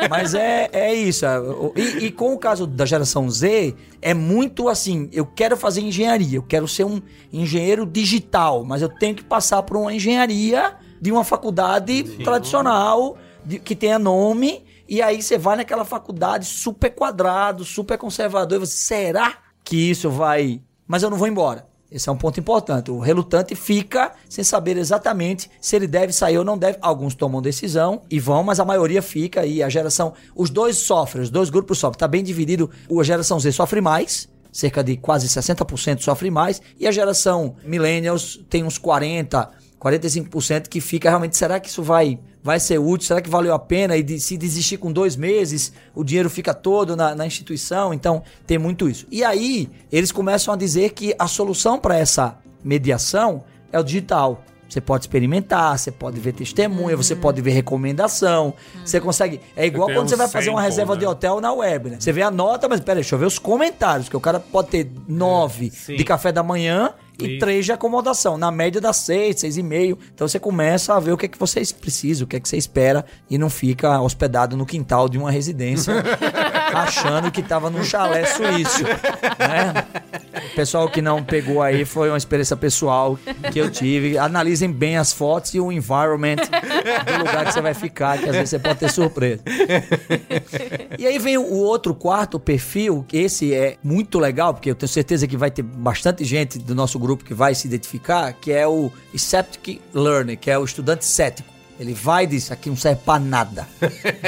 Mas 0.09 0.33
é, 0.33 0.69
é 0.71 0.93
isso. 0.93 1.25
é, 1.25 1.39
o- 1.39 1.73
E, 1.75 2.05
e 2.05 2.11
com 2.11 2.33
o 2.33 2.37
caso 2.37 2.65
da 2.65 2.85
geração 2.85 3.29
Z, 3.29 3.75
é 4.01 4.13
muito 4.13 4.69
assim: 4.69 5.09
eu 5.11 5.25
quero 5.25 5.55
fazer 5.57 5.81
engenharia, 5.81 6.37
eu 6.37 6.43
quero 6.43 6.67
ser 6.67 6.85
um 6.85 7.01
engenheiro 7.31 7.85
digital, 7.85 8.63
mas 8.63 8.81
eu 8.81 8.89
tenho 8.89 9.15
que 9.17 9.23
passar 9.23 9.61
por 9.63 9.75
uma 9.77 9.93
engenharia 9.93 10.75
de 11.01 11.11
uma 11.11 11.23
faculdade 11.23 12.03
tradicional, 12.23 13.17
de- 13.45 13.59
que 13.59 13.75
tenha 13.75 13.99
nome, 13.99 14.63
e 14.87 15.01
aí 15.01 15.21
você 15.21 15.37
vai 15.37 15.57
naquela 15.57 15.83
faculdade 15.85 16.45
super 16.45 16.89
quadrado, 16.91 17.63
super 17.65 17.97
conservador, 17.97 18.57
e 18.57 18.65
você, 18.65 18.75
será 18.77 19.33
que 19.63 19.75
isso 19.75 20.09
vai. 20.09 20.61
Mas 20.87 21.03
eu 21.03 21.09
não 21.09 21.17
vou 21.17 21.27
embora. 21.27 21.67
Esse 21.89 22.09
é 22.09 22.11
um 22.11 22.17
ponto 22.17 22.37
importante. 22.37 22.91
O 22.91 22.99
relutante 22.99 23.55
fica 23.55 24.11
sem 24.27 24.43
saber 24.43 24.75
exatamente 24.77 25.49
se 25.61 25.73
ele 25.73 25.87
deve 25.87 26.11
sair 26.11 26.37
ou 26.37 26.43
não 26.43 26.57
deve. 26.57 26.77
Alguns 26.81 27.15
tomam 27.15 27.41
decisão 27.41 28.01
e 28.11 28.19
vão, 28.19 28.43
mas 28.43 28.59
a 28.59 28.65
maioria 28.65 29.01
fica 29.01 29.45
e 29.45 29.63
a 29.63 29.69
geração. 29.69 30.13
Os 30.35 30.49
dois 30.49 30.79
sofrem, 30.79 31.23
os 31.23 31.29
dois 31.29 31.49
grupos 31.49 31.77
sofrem. 31.79 31.95
Está 31.95 32.07
bem 32.07 32.21
dividido. 32.23 32.69
A 32.99 33.03
geração 33.03 33.39
Z 33.39 33.53
sofre 33.53 33.79
mais, 33.79 34.27
cerca 34.57 34.83
de 34.83 34.97
quase 34.97 35.27
60% 35.27 36.01
sofre 36.01 36.31
mais, 36.31 36.59
e 36.79 36.87
a 36.87 36.91
geração 36.91 37.57
Millennials 37.63 38.43
tem 38.49 38.63
uns 38.63 38.79
40%, 38.79 39.49
45% 39.79 40.67
que 40.67 40.81
fica 40.81 41.09
realmente. 41.09 41.37
Será 41.37 41.59
que 41.59 41.69
isso 41.69 41.83
vai, 41.83 42.17
vai 42.41 42.59
ser 42.59 42.79
útil? 42.79 43.05
Será 43.07 43.21
que 43.21 43.29
valeu 43.29 43.53
a 43.53 43.59
pena? 43.59 43.95
E 43.95 44.01
de- 44.01 44.19
se 44.19 44.35
desistir 44.35 44.77
com 44.77 44.91
dois 44.91 45.15
meses, 45.15 45.71
o 45.93 46.03
dinheiro 46.03 46.27
fica 46.27 46.55
todo 46.55 46.95
na, 46.95 47.13
na 47.13 47.27
instituição. 47.27 47.93
Então, 47.93 48.23
tem 48.47 48.57
muito 48.57 48.89
isso. 48.89 49.05
E 49.11 49.23
aí, 49.23 49.69
eles 49.91 50.11
começam 50.11 50.51
a 50.51 50.57
dizer 50.57 50.89
que 50.93 51.13
a 51.19 51.27
solução 51.27 51.77
para 51.77 51.95
essa 51.95 52.39
mediação 52.63 53.43
é 53.71 53.79
o 53.79 53.83
digital. 53.83 54.43
Você 54.67 54.81
pode 54.81 55.03
experimentar, 55.03 55.77
você 55.77 55.91
pode 55.91 56.19
ver 56.19 56.33
testemunha, 56.33 56.95
você 56.95 57.15
pode 57.15 57.41
ver 57.41 57.51
recomendação. 57.51 58.53
Você 58.83 58.99
consegue. 58.99 59.39
É 59.55 59.65
igual 59.65 59.87
quando 59.87 60.05
um 60.05 60.07
você 60.07 60.15
vai 60.15 60.27
fazer 60.27 60.49
uma 60.49 60.57
sample, 60.57 60.69
reserva 60.69 60.93
né? 60.93 60.99
de 60.99 61.05
hotel 61.05 61.41
na 61.41 61.53
web, 61.53 61.89
né? 61.91 61.97
Você 61.99 62.11
vê 62.11 62.21
a 62.21 62.31
nota, 62.31 62.67
mas 62.67 62.81
pera, 62.81 62.95
deixa 62.95 63.15
eu 63.15 63.19
ver 63.19 63.25
os 63.25 63.39
comentários, 63.39 64.09
que 64.09 64.17
o 64.17 64.19
cara 64.19 64.39
pode 64.39 64.69
ter 64.69 64.91
nove 65.07 65.71
sim. 65.71 65.95
de 65.95 66.03
café 66.03 66.31
da 66.31 66.43
manhã 66.43 66.93
e 67.19 67.39
três 67.39 67.65
de 67.65 67.71
acomodação. 67.71 68.37
Na 68.37 68.51
média 68.51 68.79
dá 68.79 68.93
seis, 68.93 69.39
seis 69.39 69.57
e 69.57 69.63
meio. 69.63 69.97
Então 70.13 70.27
você 70.27 70.39
começa 70.39 70.93
a 70.93 70.99
ver 70.99 71.11
o 71.11 71.17
que 71.17 71.25
é 71.25 71.29
que 71.29 71.37
vocês 71.37 71.71
precisam, 71.71 72.25
o 72.25 72.27
que 72.27 72.35
é 72.35 72.39
que 72.39 72.47
você 72.47 72.57
espera 72.57 73.05
e 73.29 73.37
não 73.37 73.49
fica 73.49 73.99
hospedado 74.01 74.55
no 74.55 74.65
quintal 74.65 75.09
de 75.09 75.17
uma 75.17 75.31
residência 75.31 75.93
achando 76.73 77.31
que 77.31 77.41
tava 77.41 77.69
num 77.69 77.83
chalé 77.83 78.25
suíço, 78.25 78.83
né? 78.83 79.85
O 80.51 80.55
pessoal 80.55 80.89
que 80.89 81.01
não 81.01 81.23
pegou 81.23 81.61
aí 81.61 81.85
foi 81.85 82.09
uma 82.09 82.17
experiência 82.17 82.55
pessoal 82.55 83.17
que 83.51 83.59
eu 83.59 83.69
tive. 83.69 84.17
Analisem 84.17 84.71
bem 84.71 84.97
as 84.97 85.11
fotos 85.13 85.53
e 85.53 85.59
o 85.59 85.71
environment 85.71 86.37
do 86.37 87.19
lugar 87.19 87.45
que 87.45 87.53
você 87.53 87.61
vai 87.61 87.73
ficar, 87.73 88.17
que 88.17 88.29
às 88.29 88.35
vezes 88.35 88.49
você 88.49 88.59
pode 88.59 88.79
ter 88.79 88.91
surpresa. 88.91 89.43
E 90.97 91.05
aí 91.05 91.19
vem 91.19 91.37
o 91.37 91.53
outro 91.53 91.93
quarto 91.93 92.39
perfil, 92.39 93.05
que 93.07 93.17
esse 93.17 93.53
é 93.53 93.77
muito 93.83 94.19
legal, 94.19 94.53
porque 94.53 94.69
eu 94.69 94.75
tenho 94.75 94.89
certeza 94.89 95.27
que 95.27 95.37
vai 95.37 95.51
ter 95.51 95.63
bastante 95.63 96.23
gente 96.23 96.57
do 96.59 96.73
nosso 96.73 96.97
grupo 96.99 97.23
que 97.23 97.33
vai 97.33 97.53
se 97.53 97.67
identificar, 97.67 98.33
que 98.33 98.51
é 98.51 98.67
o 98.67 98.91
Skeptic 99.15 99.81
Learner, 99.93 100.37
que 100.37 100.49
é 100.49 100.57
o 100.57 100.63
estudante 100.63 101.05
cético. 101.05 101.56
Ele 101.79 101.93
vai 101.93 102.23
e 102.23 102.27
diz, 102.27 102.43
"Isso 102.43 102.53
aqui 102.53 102.69
não 102.69 102.75
serve 102.75 103.01
pra 103.05 103.19
nada. 103.19 103.67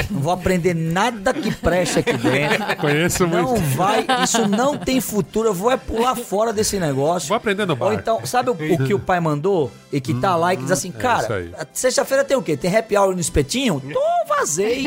Não 0.10 0.20
vou 0.22 0.32
aprender 0.32 0.74
nada 0.76 1.34
que 1.34 1.52
preste 1.52 2.00
aqui 2.00 2.14
dentro. 2.18 2.76
Conheço 2.78 3.26
Não 3.28 3.48
muito. 3.50 3.62
vai, 3.76 4.06
isso 4.24 4.48
não 4.48 4.78
tem 4.78 5.02
futuro, 5.02 5.50
eu 5.50 5.54
vou 5.54 5.72
é 5.72 5.78
pular 5.78 6.16
fora 6.16 6.54
desse 6.54 6.80
negócio. 6.80 7.28
Vou 7.30 7.38
aprender 7.38 7.66
no 7.66 7.76
bar. 7.76 7.88
Ou 7.88 7.94
então, 7.94 8.26
sabe 8.26 8.50
o, 8.52 8.54
o 8.54 8.86
que 8.86 8.94
o 8.94 9.00
pai 9.00 9.20
mandou? 9.20 9.72
E 9.92 10.00
que 10.00 10.14
tá 10.14 10.36
lá 10.36 10.54
e 10.54 10.58
que 10.58 10.64
diz 10.64 10.72
assim, 10.72 10.90
isso 10.90 10.98
cara, 11.00 11.34
aí. 11.36 11.52
a- 11.58 11.66
sexta-feira 11.74 12.24
tem 12.24 12.38
o 12.38 12.42
quê? 12.44 12.56
Tem 12.56 12.76
happy 12.76 12.96
hour 12.96 13.14
no 13.16 13.20
espetinho? 13.22 13.82
Tô, 13.92 14.00
vazei. 14.28 14.84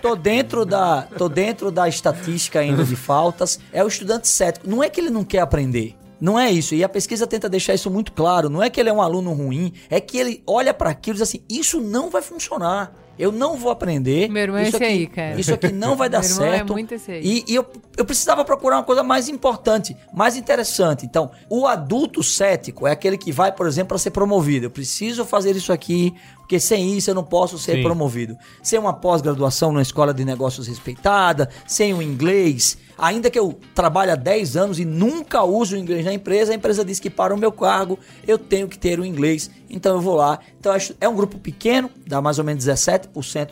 tô 0.00 0.16
dentro 0.16 0.64
da, 0.64 1.02
tô 1.18 1.28
dentro 1.28 1.70
da 1.70 1.86
estatística 1.88 2.60
ainda 2.60 2.82
de 2.84 2.96
faltas. 2.96 3.60
É 3.72 3.84
o 3.84 3.88
estudante 3.88 4.26
cético. 4.28 4.68
Não 4.68 4.82
é 4.82 4.88
que 4.88 5.00
ele 5.00 5.10
não 5.10 5.22
quer 5.24 5.40
aprender. 5.40 5.94
Não 6.20 6.38
é 6.38 6.50
isso. 6.50 6.74
E 6.74 6.84
a 6.84 6.88
pesquisa 6.88 7.26
tenta 7.26 7.48
deixar 7.48 7.74
isso 7.74 7.90
muito 7.90 8.12
claro. 8.12 8.48
Não 8.48 8.62
é 8.62 8.70
que 8.70 8.80
ele 8.80 8.88
é 8.88 8.92
um 8.92 9.02
aluno 9.02 9.32
ruim, 9.32 9.72
é 9.90 10.00
que 10.00 10.18
ele 10.18 10.42
olha 10.46 10.72
para 10.72 10.90
aquilo 10.90 11.16
e 11.16 11.20
diz 11.20 11.28
assim: 11.28 11.42
isso 11.48 11.80
não 11.80 12.10
vai 12.10 12.22
funcionar. 12.22 13.03
Eu 13.18 13.30
não 13.30 13.56
vou 13.56 13.70
aprender. 13.70 14.28
Meu 14.28 14.42
irmão 14.42 14.58
é 14.58 14.62
isso 14.68 14.76
esse 14.76 14.84
aqui, 14.84 14.92
aí, 14.92 15.06
cara. 15.06 15.40
Isso 15.40 15.54
aqui 15.54 15.70
não 15.72 15.96
vai 15.96 16.08
dar 16.10 16.20
Meu 16.20 16.28
irmão 16.30 16.46
é 16.46 16.50
certo. 16.56 16.72
muito 16.72 16.94
esse 16.94 17.10
aí. 17.12 17.20
E, 17.24 17.52
e 17.52 17.54
eu, 17.54 17.64
eu 17.96 18.04
precisava 18.04 18.44
procurar 18.44 18.76
uma 18.78 18.82
coisa 18.82 19.02
mais 19.02 19.28
importante, 19.28 19.96
mais 20.12 20.36
interessante. 20.36 21.06
Então, 21.06 21.30
o 21.48 21.66
adulto 21.66 22.22
cético 22.22 22.86
é 22.86 22.92
aquele 22.92 23.16
que 23.16 23.30
vai, 23.30 23.52
por 23.52 23.66
exemplo, 23.66 23.88
para 23.88 23.98
ser 23.98 24.10
promovido. 24.10 24.66
Eu 24.66 24.70
preciso 24.70 25.24
fazer 25.24 25.54
isso 25.54 25.72
aqui, 25.72 26.12
porque 26.38 26.58
sem 26.58 26.96
isso 26.96 27.08
eu 27.10 27.14
não 27.14 27.24
posso 27.24 27.58
ser 27.58 27.76
Sim. 27.76 27.82
promovido. 27.82 28.36
Sem 28.62 28.78
uma 28.78 28.92
pós-graduação 28.92 29.70
numa 29.70 29.82
escola 29.82 30.12
de 30.12 30.24
negócios 30.24 30.66
respeitada, 30.66 31.48
sem 31.66 31.94
o 31.94 32.02
inglês. 32.02 32.76
Ainda 32.96 33.28
que 33.28 33.38
eu 33.38 33.58
trabalhe 33.74 34.12
há 34.12 34.14
10 34.14 34.56
anos 34.56 34.78
e 34.78 34.84
nunca 34.84 35.42
use 35.42 35.74
o 35.74 35.78
inglês 35.78 36.04
na 36.04 36.12
empresa, 36.14 36.52
a 36.52 36.54
empresa 36.54 36.84
diz 36.84 37.00
que 37.00 37.10
para 37.10 37.34
o 37.34 37.36
meu 37.36 37.50
cargo 37.50 37.98
eu 38.26 38.38
tenho 38.38 38.68
que 38.68 38.78
ter 38.78 39.00
o 39.00 39.04
inglês. 39.04 39.50
Então 39.68 39.96
eu 39.96 40.00
vou 40.00 40.14
lá. 40.14 40.38
Então 40.60 40.70
acho- 40.72 40.94
é 41.00 41.08
um 41.08 41.14
grupo 41.16 41.36
pequeno, 41.38 41.90
dá 42.06 42.20
mais 42.22 42.38
ou 42.38 42.44
menos 42.44 42.64
17% 42.64 43.03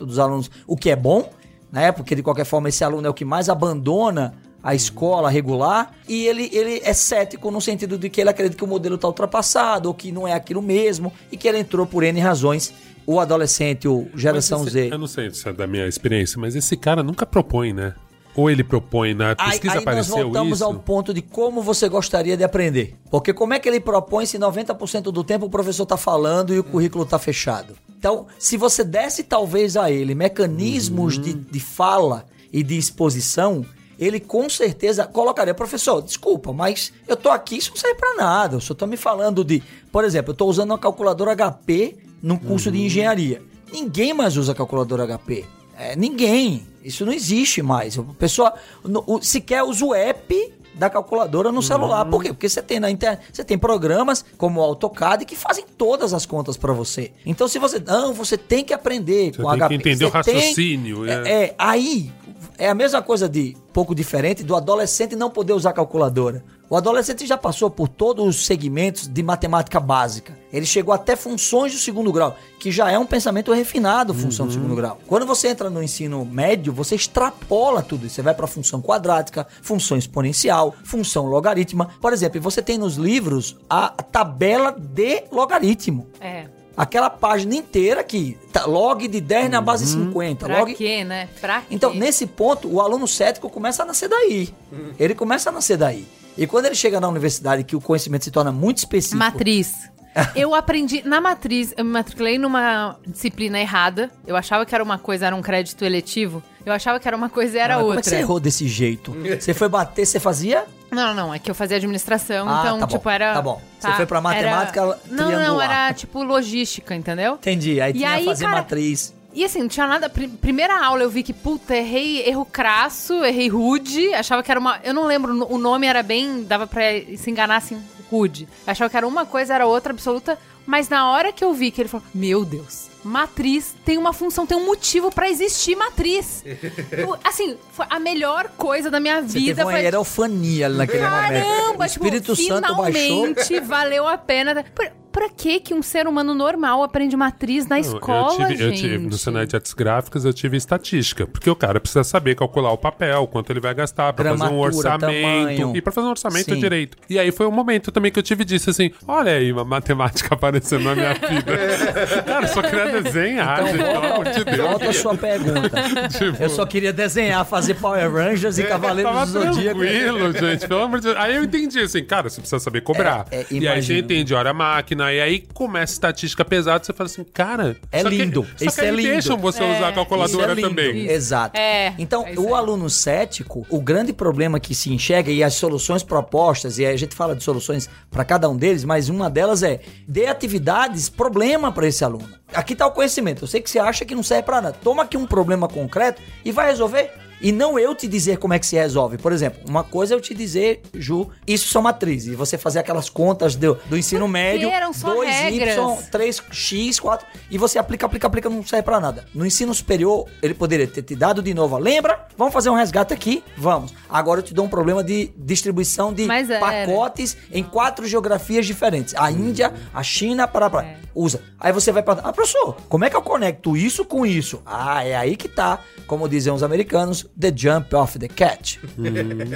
dos 0.05 0.19
alunos, 0.19 0.49
o 0.67 0.75
que 0.77 0.89
é 0.89 0.95
bom 0.95 1.29
né? 1.71 1.91
Porque 1.91 2.13
de 2.13 2.21
qualquer 2.21 2.45
forma 2.45 2.69
esse 2.69 2.83
aluno 2.83 3.07
é 3.07 3.09
o 3.09 3.13
que 3.15 3.25
mais 3.25 3.49
abandona 3.49 4.35
a 4.61 4.75
escola 4.75 5.27
regular 5.27 5.91
e 6.07 6.27
ele, 6.27 6.47
ele 6.53 6.79
é 6.83 6.93
cético 6.93 7.49
no 7.49 7.59
sentido 7.59 7.97
de 7.97 8.11
que 8.11 8.21
ele 8.21 8.29
acredita 8.29 8.55
que 8.55 8.63
o 8.63 8.67
modelo 8.67 8.93
está 8.93 9.07
ultrapassado 9.07 9.87
ou 9.89 9.93
que 9.95 10.11
não 10.11 10.27
é 10.27 10.33
aquilo 10.33 10.61
mesmo 10.61 11.11
e 11.31 11.35
que 11.35 11.47
ele 11.47 11.57
entrou 11.57 11.87
por 11.87 12.03
N 12.03 12.19
razões. 12.19 12.71
O 13.07 13.19
adolescente, 13.19 13.87
o 13.87 14.07
geração 14.15 14.59
Mas 14.63 14.71
Z. 14.71 14.79
esse- 14.81 14.93
Eu 14.93 14.97
não 14.99 15.07
sei 15.07 15.29
se 15.31 15.49
é 15.49 15.51
da 15.51 15.65
minha 15.65 15.87
experiência, 15.87 16.39
mas 16.39 16.55
esse 16.55 16.77
cara 16.77 17.01
nunca 17.01 17.25
propõe, 17.25 17.73
né? 17.73 17.95
Ou 18.35 18.49
ele 18.49 18.63
propõe 18.63 19.13
na 19.15 19.29
Aí, 19.31 19.35
pesquisa 19.51 19.73
aí 19.73 19.79
nós 19.79 19.81
apareceu 19.87 20.23
voltamos 20.25 20.53
isso. 20.59 20.63
ao 20.63 20.75
ponto 20.75 21.13
de 21.13 21.21
como 21.23 21.61
você 21.61 21.89
gostaria 21.89 22.37
de 22.37 22.43
aprender. 22.43 22.95
Porque 23.11 23.33
como 23.33 23.53
é 23.53 23.59
que 23.59 23.67
ele 23.67 23.79
propõe 23.79 24.25
se 24.25 24.37
90% 24.39 25.11
do 25.11 25.23
tempo 25.23 25.47
o 25.47 25.49
professor 25.49 25.83
está 25.83 25.97
falando 25.97 26.53
e 26.53 26.59
o 26.59 26.63
currículo 26.63 27.03
está 27.03 27.19
fechado? 27.19 27.75
Então, 28.03 28.27
se 28.37 28.57
você 28.57 28.83
desse 28.83 29.23
talvez 29.23 29.77
a 29.77 29.89
ele 29.89 30.13
mecanismos 30.13 31.17
de, 31.17 31.33
de 31.33 31.59
fala 31.61 32.25
e 32.51 32.61
de 32.61 32.77
exposição, 32.77 33.65
ele 33.97 34.19
com 34.19 34.49
certeza 34.49 35.05
colocaria, 35.07 35.53
professor, 35.53 36.01
desculpa, 36.01 36.51
mas 36.51 36.91
eu 37.07 37.15
tô 37.15 37.29
aqui, 37.29 37.55
isso 37.55 37.69
não 37.69 37.77
serve 37.77 37.95
para 37.95 38.15
nada. 38.17 38.57
O 38.57 38.61
senhor 38.61 38.75
tá 38.75 38.85
me 38.85 38.97
falando 38.97 39.41
de, 39.41 39.63
por 39.89 40.03
exemplo, 40.03 40.31
eu 40.31 40.35
tô 40.35 40.47
usando 40.47 40.71
uma 40.71 40.77
calculadora 40.77 41.33
HP 41.33 41.95
num 42.21 42.35
curso 42.35 42.69
de 42.69 42.81
engenharia. 42.81 43.41
Ninguém 43.71 44.13
mais 44.13 44.35
usa 44.35 44.53
calculadora 44.53 45.07
HP. 45.17 45.45
É, 45.79 45.95
ninguém. 45.95 46.67
Isso 46.83 47.05
não 47.05 47.13
existe 47.13 47.61
mais. 47.61 47.97
A 47.97 48.03
pessoa 48.19 48.53
no- 48.83 49.05
o- 49.07 49.21
sequer 49.21 49.63
usa 49.63 49.85
o 49.85 49.95
app 49.95 50.53
da 50.75 50.89
calculadora 50.89 51.51
no 51.51 51.61
celular. 51.61 52.05
Por 52.05 52.21
quê? 52.23 52.29
Porque 52.33 52.49
você 52.49 52.61
tem 52.61 52.79
na 52.79 52.89
internet, 52.89 53.25
você 53.31 53.43
tem 53.43 53.57
programas 53.57 54.23
como 54.37 54.59
o 54.59 54.63
AutoCAD 54.63 55.25
que 55.25 55.35
fazem 55.35 55.65
todas 55.77 56.13
as 56.13 56.25
contas 56.25 56.57
para 56.57 56.73
você. 56.73 57.11
Então 57.25 57.47
se 57.47 57.59
você 57.59 57.79
não, 57.79 58.13
você 58.13 58.37
tem 58.37 58.63
que 58.63 58.73
aprender 58.73 59.31
Você 59.35 59.41
com 59.41 59.49
tem 59.51 59.59
HP. 59.59 59.67
que 59.69 59.75
entender 59.75 60.05
o 60.05 60.09
Você 60.11 60.23
tem- 60.23 60.35
raciocínio, 60.35 61.05
é, 61.09 61.11
é. 61.13 61.43
é, 61.45 61.55
aí 61.57 62.11
é 62.57 62.69
a 62.69 62.75
mesma 62.75 63.01
coisa 63.01 63.27
de 63.29 63.55
pouco 63.71 63.93
diferente 63.95 64.43
do 64.43 64.55
adolescente 64.55 65.15
não 65.15 65.29
poder 65.29 65.53
usar 65.53 65.73
calculadora. 65.73 66.43
O 66.69 66.77
adolescente 66.77 67.27
já 67.27 67.37
passou 67.37 67.69
por 67.69 67.87
todos 67.87 68.25
os 68.25 68.45
segmentos 68.45 69.07
de 69.07 69.21
matemática 69.21 69.79
básica. 69.79 70.35
Ele 70.51 70.65
chegou 70.65 70.93
até 70.93 71.15
funções 71.15 71.71
do 71.73 71.77
segundo 71.77 72.11
grau, 72.11 72.35
que 72.59 72.71
já 72.71 72.89
é 72.89 72.97
um 72.97 73.05
pensamento 73.05 73.51
refinado, 73.51 74.13
função 74.13 74.47
do 74.47 74.53
segundo 74.53 74.75
grau. 74.75 74.99
Quando 75.05 75.25
você 75.25 75.49
entra 75.49 75.69
no 75.69 75.83
ensino 75.83 76.25
médio, 76.25 76.73
você 76.73 76.95
extrapola 76.95 77.83
tudo 77.83 78.05
isso. 78.07 78.15
Você 78.15 78.21
vai 78.21 78.33
para 78.33 78.47
função 78.47 78.81
quadrática, 78.81 79.45
função 79.61 79.97
exponencial, 79.97 80.73
função 80.83 81.25
logarítmica. 81.25 81.91
Por 82.01 82.13
exemplo, 82.13 82.41
você 82.41 82.61
tem 82.61 82.77
nos 82.77 82.95
livros 82.95 83.57
a 83.69 83.89
tabela 83.89 84.71
de 84.71 85.23
logaritmo. 85.31 86.07
É. 86.19 86.45
Aquela 86.75 87.09
página 87.09 87.53
inteira 87.53 88.03
que 88.03 88.35
tá 88.51 88.65
log 88.65 89.07
de 89.07 89.21
10 89.21 89.51
na 89.51 89.61
base 89.61 89.85
50, 89.85 90.45
Pra 90.47 90.59
log 90.59 90.73
quê, 90.73 91.03
né? 91.03 91.29
Pra 91.39 91.59
quê? 91.59 91.67
então, 91.69 91.93
nesse 91.93 92.25
ponto, 92.25 92.67
o 92.67 92.81
aluno 92.81 93.07
cético 93.07 93.47
começa 93.47 93.83
a 93.83 93.85
nascer 93.85 94.09
daí. 94.09 94.49
Ele 94.97 95.13
começa 95.13 95.49
a 95.51 95.53
nascer 95.53 95.77
daí. 95.77 96.07
E 96.37 96.47
quando 96.47 96.65
ele 96.65 96.75
chega 96.75 96.99
na 96.99 97.07
universidade, 97.07 97.63
que 97.63 97.75
o 97.75 97.81
conhecimento 97.81 98.23
se 98.25 98.31
torna 98.31 98.51
muito 98.51 98.77
específico. 98.79 99.17
Matriz. 99.17 99.73
Eu 100.35 100.53
aprendi 100.53 101.01
na 101.03 101.19
matriz, 101.19 101.73
eu 101.75 101.83
me 101.83 101.89
matriculei 101.89 102.37
numa 102.37 102.97
disciplina 103.07 103.59
errada. 103.59 104.11
Eu 104.27 104.35
achava 104.35 104.63
que 104.63 104.75
era 104.75 104.83
uma 104.83 104.99
coisa, 104.99 105.25
era 105.25 105.35
um 105.35 105.41
crédito 105.41 105.83
eletivo. 105.83 106.43
Eu 106.63 106.71
achava 106.71 106.99
que 106.99 107.07
era 107.07 107.17
uma 107.17 107.29
coisa 107.29 107.57
e 107.57 107.59
era 107.59 107.75
Mas 107.77 107.83
outra. 107.83 107.87
Como 107.87 107.99
é 107.99 108.03
que 108.03 108.09
você 108.09 108.15
errou 108.17 108.39
desse 108.39 108.67
jeito? 108.67 109.11
Você 109.41 109.55
foi 109.55 109.67
bater, 109.67 110.05
você 110.05 110.19
fazia? 110.19 110.65
Não, 110.91 111.15
não, 111.15 111.33
é 111.33 111.39
que 111.39 111.49
eu 111.49 111.55
fazia 111.55 111.77
administração, 111.77 112.47
Ah, 112.47 112.61
então, 112.63 112.79
tá 112.79 112.85
bom, 112.85 112.97
tipo, 112.97 113.09
era. 113.09 113.33
tá 113.33 113.41
bom. 113.41 113.59
Você 113.79 113.91
foi 113.93 114.05
pra 114.05 114.21
matemática 114.21 114.81
era... 114.81 114.99
Não, 115.09 115.31
não, 115.31 115.61
era 115.61 115.91
tipo 115.93 116.21
logística, 116.23 116.93
entendeu? 116.95 117.33
Entendi. 117.33 117.81
Aí 117.81 117.89
E 117.89 117.93
tinha 117.95 118.11
aí, 118.11 118.25
fazer 118.25 118.45
cara, 118.45 118.57
matriz. 118.57 119.13
E 119.33 119.43
assim, 119.43 119.59
não 119.61 119.67
tinha 119.67 119.87
nada. 119.87 120.09
pri- 120.09 120.27
primeira 120.27 120.83
aula 120.85 121.01
eu 121.03 121.09
vi 121.09 121.23
que, 121.23 121.33
puta, 121.33 121.75
errei, 121.75 122.21
erro 122.27 122.45
crasso, 122.45 123.23
errei 123.25 123.47
rude. 123.49 124.13
Achava 124.13 124.43
que 124.43 124.51
era 124.51 124.59
uma. 124.59 124.79
Eu 124.83 124.93
não 124.93 125.05
lembro, 125.05 125.47
o 125.51 125.57
nome 125.57 125.87
era 125.87 126.03
bem. 126.03 126.43
Dava 126.43 126.67
pra 126.67 126.81
se 127.17 127.29
enganar 127.31 127.57
assim, 127.57 127.81
rude. 128.11 128.47
Achava 128.67 128.89
que 128.89 128.97
era 128.97 129.07
uma 129.07 129.25
coisa, 129.25 129.53
era 129.55 129.65
outra 129.65 129.91
absoluta. 129.93 130.37
Mas 130.65 130.87
na 130.87 131.11
hora 131.11 131.33
que 131.33 131.43
eu 131.43 131.53
vi 131.53 131.71
que 131.71 131.81
ele 131.81 131.89
falou, 131.89 132.05
meu 132.13 132.45
Deus, 132.45 132.87
matriz 133.03 133.75
tem 133.83 133.97
uma 133.97 134.13
função, 134.13 134.47
tem 134.47 134.57
um 134.57 134.65
motivo 134.65 135.11
pra 135.11 135.29
existir 135.29 135.75
matriz. 135.75 136.41
Eu, 136.89 137.17
assim, 137.21 137.57
foi 137.73 137.85
a 137.89 137.99
melhor 137.99 138.47
coisa 138.55 138.89
da 138.89 138.97
minha 138.97 139.21
Você 139.21 139.39
vida. 139.39 139.55
teve 139.55 139.63
uma 139.63 139.71
foi, 139.73 139.85
erofania 139.85 140.67
ali 140.67 140.77
naquele 140.77 141.03
momento. 141.03 141.21
Caramba, 141.21 141.83
O 141.83 141.85
Espírito 141.85 142.33
tipo, 142.33 142.47
Santo 142.47 142.75
baixou. 142.75 142.93
finalmente 142.93 143.59
valeu 143.59 144.07
a 144.07 144.17
pena. 144.17 144.63
Pra, 144.73 144.89
pra 145.13 145.29
que 145.29 145.59
que 145.59 145.73
um 145.73 145.81
ser 145.81 146.07
humano 146.07 146.33
normal 146.33 146.83
aprende 146.83 147.15
matriz 147.15 147.67
na 147.67 147.75
Não, 147.77 147.81
escola, 147.81 148.33
eu 148.43 148.47
tive, 148.47 148.63
eu 148.63 148.69
gente? 148.69 148.81
tive, 148.81 148.97
no 148.97 149.17
cenário 149.17 149.47
de 149.47 149.55
artes 149.55 149.73
gráficas, 149.73 150.25
eu 150.25 150.33
tive 150.33 150.57
estatística. 150.57 151.27
Porque 151.27 151.49
o 151.49 151.55
cara 151.55 151.79
precisa 151.79 152.03
saber 152.03 152.35
calcular 152.35 152.71
o 152.71 152.77
papel, 152.77 153.27
quanto 153.27 153.51
ele 153.51 153.59
vai 153.59 153.73
gastar 153.73 154.11
pra 154.11 154.31
fazer 154.31 154.43
um 154.43 154.47
Gramatura, 154.59 154.75
orçamento. 154.75 155.21
tamanho. 155.21 155.73
E 155.77 155.81
pra 155.81 155.93
fazer 155.93 156.07
um 156.07 156.09
orçamento 156.09 156.53
Sim. 156.53 156.59
direito. 156.59 156.97
E 157.09 157.17
aí 157.19 157.31
foi 157.31 157.45
um 157.47 157.51
momento 157.51 157.91
também 157.91 158.11
que 158.11 158.17
eu 158.19 158.23
tive 158.23 158.43
disso 158.43 158.69
assim: 158.71 158.91
olha 159.07 159.31
aí, 159.33 159.51
uma 159.53 159.63
matemática 159.63 160.33
aparecendo 160.35 160.83
na 160.83 160.95
minha 160.95 161.13
vida. 161.13 161.53
cara, 162.25 162.45
eu 162.45 162.47
só 162.49 162.61
queria 162.63 163.01
desenhar, 163.01 163.59
Então, 163.61 163.67
gente, 163.67 163.83
pelo 163.83 163.97
amor 164.13 164.25
de 164.25 164.43
Deus. 164.43 164.57
Volta 164.57 164.89
a 164.89 164.93
sua 164.93 165.15
pergunta. 165.15 165.83
Tipo, 166.17 166.41
Eu 166.43 166.49
só 166.49 166.65
queria 166.65 166.91
desenhar, 166.91 167.45
fazer 167.45 167.75
Power 167.75 168.11
Rangers 168.11 168.57
e 168.57 168.63
Cavaleiros 168.63 169.11
Tava 169.13 169.25
do 169.25 169.31
Zodíaco. 169.53 169.79
tranquilo, 169.79 170.31
gente. 170.33 170.67
Pelo 170.67 170.81
amor 170.81 170.99
de 170.99 171.05
Deus. 171.07 171.17
Aí 171.19 171.35
eu 171.35 171.43
entendi 171.43 171.79
assim, 171.79 172.03
cara, 172.03 172.29
você 172.29 172.41
precisa 172.41 172.59
saber 172.59 172.81
cobrar. 172.81 173.25
É, 173.31 173.41
é, 173.41 173.45
e 173.51 173.67
aí 173.67 173.81
você 173.81 173.99
entende 173.99 174.33
hora 174.33 174.53
máquina. 174.53 175.02
E 175.11 175.19
aí 175.19 175.39
começa 175.53 175.91
a 175.91 175.95
estatística 175.95 176.45
pesada. 176.45 176.83
Você 176.83 176.93
fala 176.93 177.07
assim, 177.09 177.23
cara. 177.23 177.75
É 177.91 178.01
só 178.01 178.09
que- 178.09 178.15
lindo. 178.17 178.47
só 178.55 178.65
Isso 178.65 178.75
que 178.75 178.81
é 178.85 178.87
eles 178.89 178.99
lindo. 178.99 179.11
deixam 179.11 179.37
você 179.37 179.63
usar 179.63 179.71
a 179.71 179.73
Isso 179.79 179.85
é 179.85 179.91
calculadora 179.93 180.53
lindo. 180.53 180.69
também. 180.69 181.07
Exato. 181.09 181.57
É, 181.57 181.93
Então, 181.97 182.25
é 182.25 182.31
isso 182.33 182.41
o 182.41 182.55
aluno 182.55 182.89
cético, 182.89 183.65
o 183.69 183.81
grande 183.81 184.13
problema 184.13 184.59
que 184.59 184.75
se 184.75 184.91
enxerga 184.93 185.31
e 185.31 185.43
as 185.43 185.53
soluções 185.55 186.03
propostas, 186.03 186.77
e 186.77 186.85
aí 186.85 186.93
a 186.93 186.97
gente 186.97 187.15
fala 187.15 187.35
de 187.35 187.43
soluções 187.43 187.89
para 188.11 188.23
cada 188.23 188.47
um 188.49 188.55
deles, 188.55 188.83
mas 188.83 189.09
uma 189.09 189.29
delas 189.29 189.63
é 189.63 189.79
dê 190.07 190.27
atividades 190.27 191.09
problema 191.09 191.71
para 191.71 191.87
esse 191.87 192.03
aluno. 192.03 192.27
Aqui 192.53 192.75
tá 192.75 192.85
o 192.85 192.91
conhecimento. 192.91 193.43
Eu 193.43 193.47
sei 193.47 193.61
que 193.61 193.69
você 193.69 193.79
acha 193.79 194.05
que 194.05 194.13
não 194.13 194.21
serve 194.21 194.43
para 194.43 194.61
nada. 194.61 194.77
Toma 194.83 195.03
aqui 195.03 195.17
um 195.17 195.25
problema 195.25 195.67
concreto 195.67 196.21
e 196.45 196.51
vai 196.51 196.67
resolver. 196.67 197.09
E 197.43 197.51
não 197.51 197.77
eu 197.77 197.93
te 197.93 198.07
dizer 198.07 198.37
como 198.37 198.53
é 198.53 198.59
que 198.59 198.65
se 198.65 198.77
resolve. 198.77 199.17
Por 199.17 199.33
exemplo, 199.33 199.61
uma 199.67 199.83
coisa 199.83 200.13
é 200.13 200.15
eu 200.15 200.21
te 200.21 200.33
dizer, 200.33 200.81
Ju, 200.93 201.29
isso 201.45 201.67
são 201.67 201.81
matrizes. 201.81 202.31
E 202.31 202.35
você 202.35 202.57
fazer 202.57 202.79
aquelas 202.79 203.09
contas 203.09 203.53
do, 203.55 203.77
do 203.85 203.97
ensino 203.97 204.29
médio, 204.29 204.69
eram 204.69 204.93
só 204.93 205.13
2y, 205.13 205.25
regras. 205.25 205.77
3x, 206.09 207.01
4, 207.01 207.27
e 207.51 207.57
você 207.57 207.77
aplica, 207.77 208.05
aplica, 208.05 208.27
aplica, 208.27 208.49
não 208.49 208.65
serve 208.65 208.83
pra 208.83 208.97
nada. 208.97 209.25
No 209.35 209.45
ensino 209.45 209.73
superior, 209.73 210.25
ele 210.41 210.53
poderia 210.53 210.87
ter 210.87 211.01
te 211.01 211.15
dado 211.17 211.41
de 211.41 211.53
novo, 211.53 211.77
lembra? 211.77 212.27
Vamos 212.37 212.53
fazer 212.53 212.69
um 212.69 212.75
resgate 212.75 213.13
aqui? 213.13 213.43
Vamos. 213.57 213.93
Agora 214.09 214.39
eu 214.39 214.43
te 214.43 214.53
dou 214.53 214.65
um 214.65 214.69
problema 214.69 215.03
de 215.03 215.33
distribuição 215.37 216.13
de 216.13 216.25
Mas 216.25 216.49
era. 216.49 216.61
pacotes 216.61 217.35
em 217.51 217.61
quatro 217.61 218.07
geografias 218.07 218.65
diferentes. 218.65 219.13
A 219.17 219.29
Índia, 219.29 219.73
a 219.93 220.01
China, 220.01 220.47
para, 220.47 220.69
para. 220.69 220.87
É. 220.87 220.97
Usa. 221.13 221.41
Aí 221.59 221.73
você 221.73 221.91
vai 221.91 222.01
para, 222.01 222.21
ah, 222.21 222.31
professor, 222.31 222.77
como 222.87 223.03
é 223.03 223.09
que 223.09 223.15
eu 223.15 223.21
conecto 223.21 223.75
isso 223.75 224.05
com 224.05 224.25
isso? 224.25 224.61
Ah, 224.65 225.05
é 225.05 225.15
aí 225.15 225.35
que 225.35 225.47
tá, 225.47 225.79
como 226.07 226.27
dizem 226.29 226.51
os 226.53 226.63
americanos, 226.63 227.27
the 227.39 227.51
jump 227.55 227.95
off 227.95 228.17
the 228.19 228.27
cat. 228.27 228.79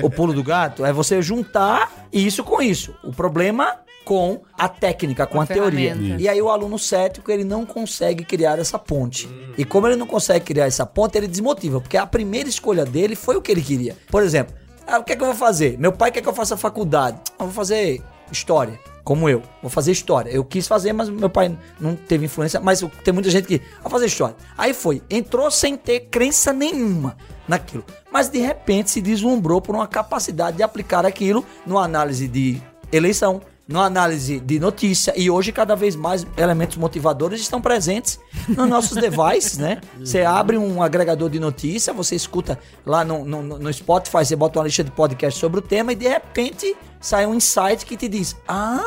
o 0.04 0.10
pulo 0.10 0.34
do 0.34 0.44
gato 0.44 0.86
é 0.86 0.92
você 0.94 1.22
juntar 1.22 2.08
isso 2.12 2.44
com 2.44 2.62
isso. 2.62 2.96
O 3.04 3.12
problema 3.12 3.78
com 4.04 4.42
a 4.58 4.70
técnica, 4.70 5.28
com 5.28 5.40
a, 5.42 5.44
a 5.44 5.48
teoria. 5.48 5.94
ferramenta. 5.94 6.22
E 6.22 6.30
aí 6.30 6.42
o 6.42 6.50
aluno 6.50 6.80
cético, 6.80 7.30
ele 7.30 7.44
não 7.44 7.66
consegue 7.66 8.24
criar 8.24 8.58
essa 8.58 8.80
ponte. 8.80 9.28
E 9.58 9.66
como 9.66 9.86
ele 9.86 9.98
não 9.98 10.08
consegue 10.08 10.46
criar 10.46 10.66
essa 10.66 10.86
ponte, 10.86 11.18
ele 11.18 11.28
desmotiva, 11.28 11.82
porque 11.82 11.98
a 11.98 12.08
primeira 12.08 12.48
escolha 12.48 12.86
dele 12.86 13.16
foi 13.16 13.36
o 13.36 13.42
que 13.42 13.52
ele 13.52 13.62
queria. 13.62 13.98
Por 14.10 14.24
exemplo, 14.24 14.56
ah, 14.88 15.00
o 15.00 15.04
que 15.04 15.12
é 15.12 15.16
que 15.18 15.22
eu 15.22 15.28
vou 15.28 15.36
fazer? 15.36 15.78
Meu 15.78 15.92
pai 15.92 16.10
quer 16.12 16.22
que 16.22 16.30
eu 16.30 16.34
faça 16.34 16.56
faculdade. 16.56 17.20
Ah, 17.32 17.44
Eu 17.44 17.46
vou 17.48 17.54
fazer 17.54 18.02
história, 18.32 18.80
como 19.08 19.30
eu. 19.30 19.42
Vou 19.62 19.72
fazer 19.72 19.94
história. 19.94 20.30
Eu 20.30 20.44
quis 20.44 20.68
fazer, 20.68 20.92
mas 20.92 21.08
meu 21.08 21.30
pai 21.30 21.58
não 21.80 21.96
teve 21.96 22.26
influência, 22.26 22.60
mas 22.60 22.84
tem 23.06 23.14
muita 23.14 23.30
gente 23.30 23.48
que 23.48 23.62
vai 23.82 23.90
fazer 23.90 24.08
história. 24.08 24.36
Aí 24.58 24.74
foi, 24.74 25.02
entrou 25.10 25.50
sem 25.50 25.78
ter 25.78 26.10
crença 26.12 26.52
nenhuma 26.52 27.16
naquilo. 27.48 27.86
Mas 28.12 28.28
de 28.28 28.40
repente 28.40 28.92
se 28.92 29.00
deslumbrou 29.00 29.62
por 29.62 29.74
uma 29.74 29.88
capacidade 29.88 30.58
de 30.58 30.64
aplicar 30.64 31.06
aquilo 31.06 31.46
numa 31.66 31.86
análise 31.86 32.28
de 32.28 32.62
eleição, 32.92 33.42
numa 33.68 33.86
análise 33.86 34.40
de 34.40 34.60
notícia 34.60 35.14
e 35.18 35.30
hoje 35.30 35.52
cada 35.52 35.76
vez 35.76 35.96
mais 35.96 36.26
elementos 36.38 36.78
motivadores 36.78 37.42
estão 37.42 37.62
presentes 37.62 38.20
nos 38.48 38.68
nossos 38.68 38.96
devices, 38.96 39.58
né? 39.58 39.82
Você 40.00 40.22
abre 40.22 40.58
um 40.58 40.82
agregador 40.82 41.30
de 41.30 41.40
notícia, 41.40 41.92
você 41.92 42.16
escuta 42.16 42.58
lá 42.86 43.04
no, 43.04 43.26
no, 43.26 43.42
no 43.44 43.74
Spotify, 43.74 44.26
você 44.26 44.36
bota 44.36 44.60
uma 44.60 44.66
lista 44.66 44.84
de 44.84 44.92
podcast 44.92 45.40
sobre 45.40 45.60
o 45.60 45.62
tema 45.62 45.92
e 45.92 45.96
de 45.96 46.08
repente 46.08 46.76
sai 47.00 47.26
um 47.26 47.36
insight 47.36 47.86
que 47.86 47.98
te 47.98 48.08
diz: 48.08 48.36
Ah, 48.48 48.82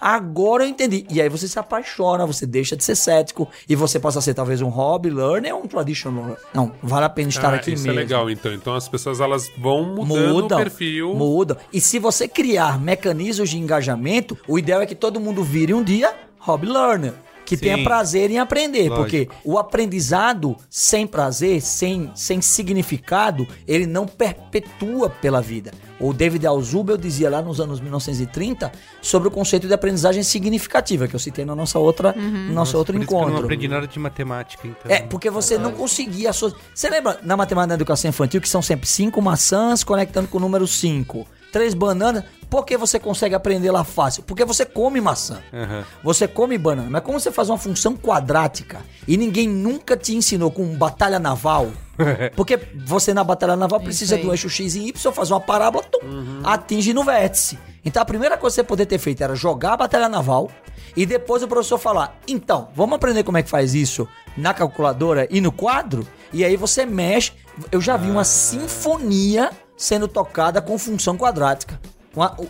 agora 0.00 0.64
eu 0.64 0.68
entendi. 0.68 1.06
E 1.10 1.20
aí 1.20 1.28
você 1.28 1.48
se 1.48 1.58
apaixona, 1.58 2.26
você 2.26 2.46
deixa 2.46 2.76
de 2.76 2.84
ser 2.84 2.94
cético 2.96 3.48
e 3.68 3.74
você 3.74 3.98
passa 3.98 4.18
a 4.18 4.22
ser 4.22 4.34
talvez 4.34 4.60
um 4.62 4.68
hobby 4.68 5.10
learner 5.10 5.54
ou 5.54 5.62
um 5.64 5.66
traditional 5.66 6.22
learner. 6.24 6.44
Não, 6.54 6.72
vale 6.82 7.04
a 7.06 7.08
pena 7.08 7.28
estar 7.28 7.52
Ah, 7.52 7.56
aqui 7.56 7.72
isso 7.72 7.84
mesmo. 7.84 7.98
é 7.98 8.02
legal, 8.02 8.30
então. 8.30 8.52
Então 8.52 8.74
as 8.74 8.88
pessoas 8.88 9.20
elas 9.20 9.50
vão 9.58 9.84
mudando 9.84 10.34
Mudam, 10.34 10.58
o 10.58 10.60
perfil. 10.62 11.14
mudam. 11.14 11.56
E 11.72 11.80
se 11.80 11.98
você 11.98 12.28
criar 12.28 12.80
mecanismos 12.80 13.50
de 13.50 13.58
engajamento, 13.58 14.36
o 14.46 14.58
ideal 14.58 14.80
é 14.80 14.86
que 14.86 14.94
todo 14.94 15.20
mundo 15.20 15.42
vire 15.42 15.72
um 15.74 15.82
dia 15.82 16.14
hobby 16.38 16.66
learner. 16.68 17.12
Que 17.46 17.56
Sim. 17.56 17.62
tenha 17.62 17.84
prazer 17.84 18.30
em 18.30 18.38
aprender. 18.38 18.90
Lógico. 18.90 18.96
Porque 18.96 19.28
o 19.44 19.56
aprendizado 19.56 20.56
sem 20.68 21.06
prazer, 21.06 21.62
sem, 21.62 22.10
sem 22.14 22.42
significado, 22.42 23.46
ele 23.66 23.86
não 23.86 24.06
perpetua 24.06 25.08
pela 25.08 25.40
vida. 25.40 25.70
O 25.98 26.12
David 26.12 26.46
Alzubel 26.46 26.98
dizia 26.98 27.30
lá 27.30 27.40
nos 27.40 27.60
anos 27.60 27.80
1930 27.80 28.70
sobre 29.00 29.28
o 29.28 29.30
conceito 29.30 29.66
de 29.66 29.72
aprendizagem 29.72 30.22
significativa, 30.22 31.08
que 31.08 31.14
eu 31.16 31.20
citei 31.20 31.44
na 31.44 31.54
nossa 31.54 31.78
outra, 31.78 32.12
no 32.12 32.52
nosso 32.52 32.76
outro 32.76 32.92
Por 32.92 33.00
isso 33.00 33.08
que 33.08 33.14
eu 33.14 33.18
não 33.20 33.28
encontro. 33.28 33.44
aprendi 33.44 33.68
nada 33.68 33.86
de 33.86 33.98
matemática, 33.98 34.66
então. 34.66 34.90
É, 34.90 35.00
porque 35.02 35.30
você 35.30 35.56
não 35.56 35.72
conseguia 35.72 36.30
associar. 36.30 36.60
Você 36.74 36.90
lembra 36.90 37.18
na 37.22 37.36
matemática 37.36 37.68
da 37.68 37.74
educação 37.74 38.08
infantil 38.08 38.40
que 38.40 38.48
são 38.48 38.60
sempre 38.60 38.86
cinco 38.86 39.22
maçãs 39.22 39.82
conectando 39.82 40.28
com 40.28 40.36
o 40.36 40.40
número 40.40 40.66
5? 40.66 41.26
Três 41.56 41.72
bananas. 41.72 42.22
Por 42.50 42.66
que 42.66 42.76
você 42.76 42.98
consegue 42.98 43.34
aprender 43.34 43.70
lá 43.70 43.82
fácil? 43.82 44.22
Porque 44.24 44.44
você 44.44 44.66
come 44.66 45.00
maçã. 45.00 45.42
Aham. 45.50 45.84
Você 46.04 46.28
come 46.28 46.58
banana. 46.58 46.90
Mas 46.90 47.02
como 47.02 47.18
você 47.18 47.32
faz 47.32 47.48
uma 47.48 47.56
função 47.56 47.96
quadrática 47.96 48.82
e 49.08 49.16
ninguém 49.16 49.48
nunca 49.48 49.96
te 49.96 50.14
ensinou 50.14 50.50
com 50.50 50.76
batalha 50.76 51.18
naval? 51.18 51.72
Porque 52.36 52.60
você 52.84 53.14
na 53.14 53.24
batalha 53.24 53.56
naval 53.56 53.80
precisa 53.80 54.18
do 54.18 54.30
eixo 54.34 54.50
X 54.50 54.74
e 54.74 54.88
Y, 54.88 55.12
faz 55.12 55.30
uma 55.30 55.40
parábola, 55.40 55.82
tum, 55.84 55.98
atinge 56.44 56.92
no 56.92 57.02
vértice. 57.02 57.58
Então 57.82 58.02
a 58.02 58.04
primeira 58.04 58.36
coisa 58.36 58.56
que 58.56 58.60
você 58.60 58.62
poder 58.62 58.84
ter 58.84 58.98
feito 58.98 59.22
era 59.22 59.34
jogar 59.34 59.72
a 59.72 59.76
batalha 59.78 60.10
naval 60.10 60.50
e 60.94 61.06
depois 61.06 61.42
o 61.42 61.48
professor 61.48 61.78
falar: 61.78 62.20
então, 62.28 62.68
vamos 62.74 62.96
aprender 62.96 63.24
como 63.24 63.38
é 63.38 63.42
que 63.42 63.48
faz 63.48 63.74
isso 63.74 64.06
na 64.36 64.52
calculadora 64.52 65.26
e 65.30 65.40
no 65.40 65.50
quadro? 65.50 66.06
E 66.34 66.44
aí 66.44 66.54
você 66.54 66.84
mexe. 66.84 67.32
Eu 67.72 67.80
já 67.80 67.96
vi 67.96 68.10
uma 68.10 68.24
sinfonia 68.24 69.50
sendo 69.76 70.08
tocada 70.08 70.60
com 70.60 70.78
função 70.78 71.16
quadrática. 71.16 71.80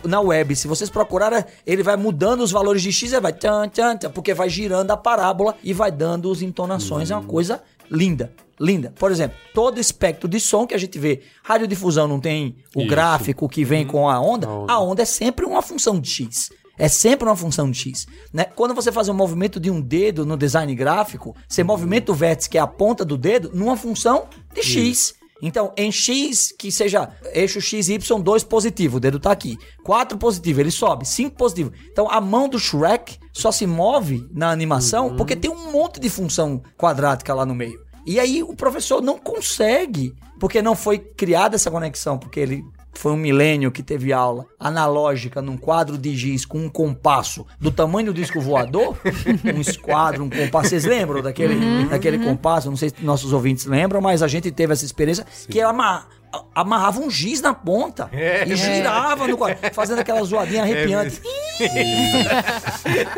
Na 0.05 0.21
web, 0.21 0.55
se 0.55 0.65
vocês 0.67 0.89
procurarem, 0.89 1.43
ele 1.65 1.83
vai 1.83 1.97
mudando 1.97 2.39
os 2.41 2.51
valores 2.51 2.81
de 2.81 2.91
x, 2.93 3.11
ele 3.11 3.19
vai 3.21 3.33
tchan, 3.33 3.67
tchan, 3.67 3.97
tchan, 3.97 4.09
porque 4.11 4.33
vai 4.33 4.47
girando 4.49 4.91
a 4.91 4.97
parábola 4.97 5.55
e 5.61 5.73
vai 5.73 5.91
dando 5.91 6.31
as 6.31 6.41
entonações. 6.41 7.11
É 7.11 7.15
uma 7.15 7.25
coisa 7.25 7.61
linda, 7.91 8.31
linda. 8.57 8.93
Por 8.97 9.11
exemplo, 9.11 9.37
todo 9.53 9.77
espectro 9.77 10.29
de 10.29 10.39
som 10.39 10.65
que 10.65 10.73
a 10.73 10.77
gente 10.77 10.97
vê, 10.97 11.21
radiodifusão 11.43 12.07
não 12.07 12.17
tem 12.17 12.55
o 12.73 12.79
Isso. 12.79 12.89
gráfico 12.89 13.49
que 13.49 13.65
vem 13.65 13.85
com 13.85 14.09
a 14.09 14.17
onda, 14.21 14.47
A 14.47 14.51
onda. 14.51 14.73
a 14.73 14.79
onda 14.79 15.01
é 15.01 15.05
sempre 15.05 15.45
uma 15.45 15.61
função 15.61 15.99
de 15.99 16.09
x. 16.09 16.49
É 16.79 16.87
sempre 16.87 17.27
uma 17.27 17.35
função 17.35 17.69
de 17.69 17.77
x. 17.77 18.07
Né? 18.31 18.45
Quando 18.45 18.73
você 18.73 18.89
faz 18.89 19.09
um 19.09 19.13
movimento 19.13 19.59
de 19.59 19.69
um 19.69 19.81
dedo 19.81 20.25
no 20.25 20.37
design 20.37 20.73
gráfico, 20.75 21.35
você 21.45 21.61
movimenta 21.61 22.11
o 22.11 22.15
vértice, 22.15 22.49
que 22.49 22.57
é 22.57 22.61
a 22.61 22.67
ponta 22.67 23.03
do 23.03 23.17
dedo, 23.17 23.51
numa 23.53 23.75
função 23.75 24.27
de 24.53 24.61
x. 24.63 25.16
Então, 25.41 25.71
em 25.77 25.91
x, 25.91 26.53
que 26.57 26.71
seja 26.71 27.09
eixo 27.33 27.61
x, 27.61 27.89
y, 27.89 28.21
2 28.21 28.43
positivo, 28.43 28.97
o 28.97 28.99
dedo 28.99 29.19
tá 29.19 29.31
aqui. 29.31 29.57
4 29.83 30.17
positivo, 30.17 30.59
ele 30.59 30.71
sobe. 30.71 31.07
5 31.07 31.35
positivo. 31.35 31.71
Então, 31.91 32.09
a 32.09 32.19
mão 32.19 32.49
do 32.49 32.59
Shrek 32.59 33.17
só 33.31 33.51
se 33.51 33.67
move 33.67 34.27
na 34.31 34.51
animação 34.51 35.15
porque 35.15 35.35
tem 35.35 35.51
um 35.51 35.71
monte 35.71 35.99
de 35.99 36.09
função 36.09 36.61
quadrática 36.77 37.33
lá 37.33 37.45
no 37.45 37.55
meio. 37.55 37.79
E 38.05 38.19
aí 38.19 38.41
o 38.41 38.55
professor 38.55 39.01
não 39.01 39.17
consegue, 39.17 40.15
porque 40.39 40.61
não 40.61 40.75
foi 40.75 40.97
criada 40.97 41.55
essa 41.55 41.69
conexão, 41.69 42.17
porque 42.17 42.39
ele 42.39 42.63
foi 42.97 43.11
um 43.11 43.17
milênio 43.17 43.71
que 43.71 43.83
teve 43.83 44.11
aula 44.11 44.45
analógica 44.59 45.41
num 45.41 45.57
quadro 45.57 45.97
de 45.97 46.15
giz 46.15 46.45
com 46.45 46.59
um 46.59 46.69
compasso 46.69 47.45
do 47.59 47.71
tamanho 47.71 48.07
do 48.07 48.13
disco 48.13 48.39
voador, 48.41 48.97
um 49.55 49.61
esquadro, 49.61 50.23
um 50.23 50.29
compasso. 50.29 50.69
Vocês 50.69 50.85
lembram 50.85 51.21
daquele, 51.21 51.85
daquele 51.85 52.19
compasso? 52.19 52.69
Não 52.69 52.77
sei 52.77 52.89
se 52.89 52.95
nossos 53.03 53.33
ouvintes 53.33 53.65
lembram, 53.65 54.01
mas 54.01 54.21
a 54.23 54.27
gente 54.27 54.51
teve 54.51 54.73
essa 54.73 54.85
experiência 54.85 55.25
que 55.49 55.59
ela 55.59 55.71
ama- 55.71 56.05
amarrava 56.53 56.99
um 56.99 57.09
giz 57.09 57.41
na 57.41 57.53
ponta 57.53 58.09
É. 58.11 58.43
e 58.47 58.55
girava 58.55 59.27
no 59.27 59.37
quadro, 59.37 59.57
fazendo 59.73 59.99
aquela 59.99 60.23
zoadinha 60.23 60.63
arrepiante. 60.63 61.21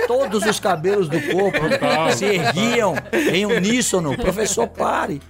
Todos 0.08 0.46
os 0.46 0.60
cabelos 0.60 1.08
do 1.10 1.20
corpo 1.22 1.60
Total. 1.70 2.12
se 2.14 2.26
erguiam 2.26 2.94
em 3.34 3.46
uníssono. 3.46 4.16
Professor, 4.18 4.68
pare. 4.68 5.22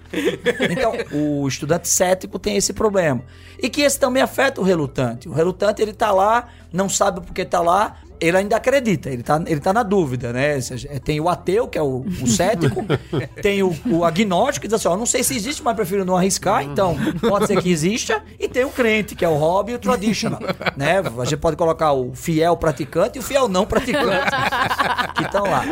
Então, 0.70 0.94
o 1.12 1.48
estudante 1.48 1.88
cético 1.88 2.38
tem 2.40 2.58
esse 2.58 2.74
problema. 2.74 3.22
E 3.62 3.70
que 3.70 3.82
esse 3.82 4.00
também 4.00 4.22
afeta 4.22 4.62
o 4.62 4.64
relutante. 4.64 5.28
O 5.28 5.34
relutante, 5.34 5.82
ele 5.82 5.94
tá 5.94 6.12
lá, 6.12 6.48
não 6.72 6.88
sabe 6.88 7.22
por 7.22 7.34
que 7.34 7.44
tá 7.46 7.62
lá, 7.62 7.98
ele 8.20 8.38
ainda 8.38 8.58
acredita, 8.58 9.10
ele 9.10 9.24
tá, 9.24 9.42
ele 9.46 9.60
tá 9.60 9.72
na 9.72 9.84
dúvida, 9.84 10.34
né? 10.34 10.60
Seja, 10.62 10.88
Tem 11.00 11.20
o 11.20 11.30
ateu, 11.30 11.68
que 11.68 11.78
é 11.78 11.82
o, 11.82 12.06
o 12.22 12.28
cético, 12.28 12.86
tem 13.42 13.64
o, 13.64 13.76
o 13.86 14.04
agnóstico, 14.04 14.62
que 14.62 14.68
diz 14.68 14.74
assim, 14.74 14.88
ó, 14.88 14.98
não 14.98 15.06
sei 15.06 15.24
se 15.24 15.36
existe, 15.36 15.64
mas 15.64 15.76
prefiro 15.76 16.04
não 16.04 16.18
arriscar, 16.18 16.64
então 16.64 16.96
pode 17.22 17.48
ser 17.48 17.62
que 17.62 17.72
exista, 17.72 18.22
e 18.40 18.48
tem 18.48 18.66
o 18.66 18.70
crente, 18.70 19.16
que 19.16 19.24
é 19.24 19.30
o 19.30 19.36
hobby 19.36 19.72
e 19.72 19.76
o 19.76 19.80
traditional, 19.80 20.40
né? 20.76 21.00
A 21.00 21.26
gente 21.26 21.38
pode 21.38 21.56
colocar 21.56 21.94
o 21.94 22.14
fiel 22.14 22.56
praticante 22.58 23.18
e 23.18 23.20
o 23.20 23.24
fiel 23.24 23.48
não 23.48 23.66
praticante, 23.66 24.32
que 25.16 25.24
estão 25.24 25.44
lá. 25.44 25.64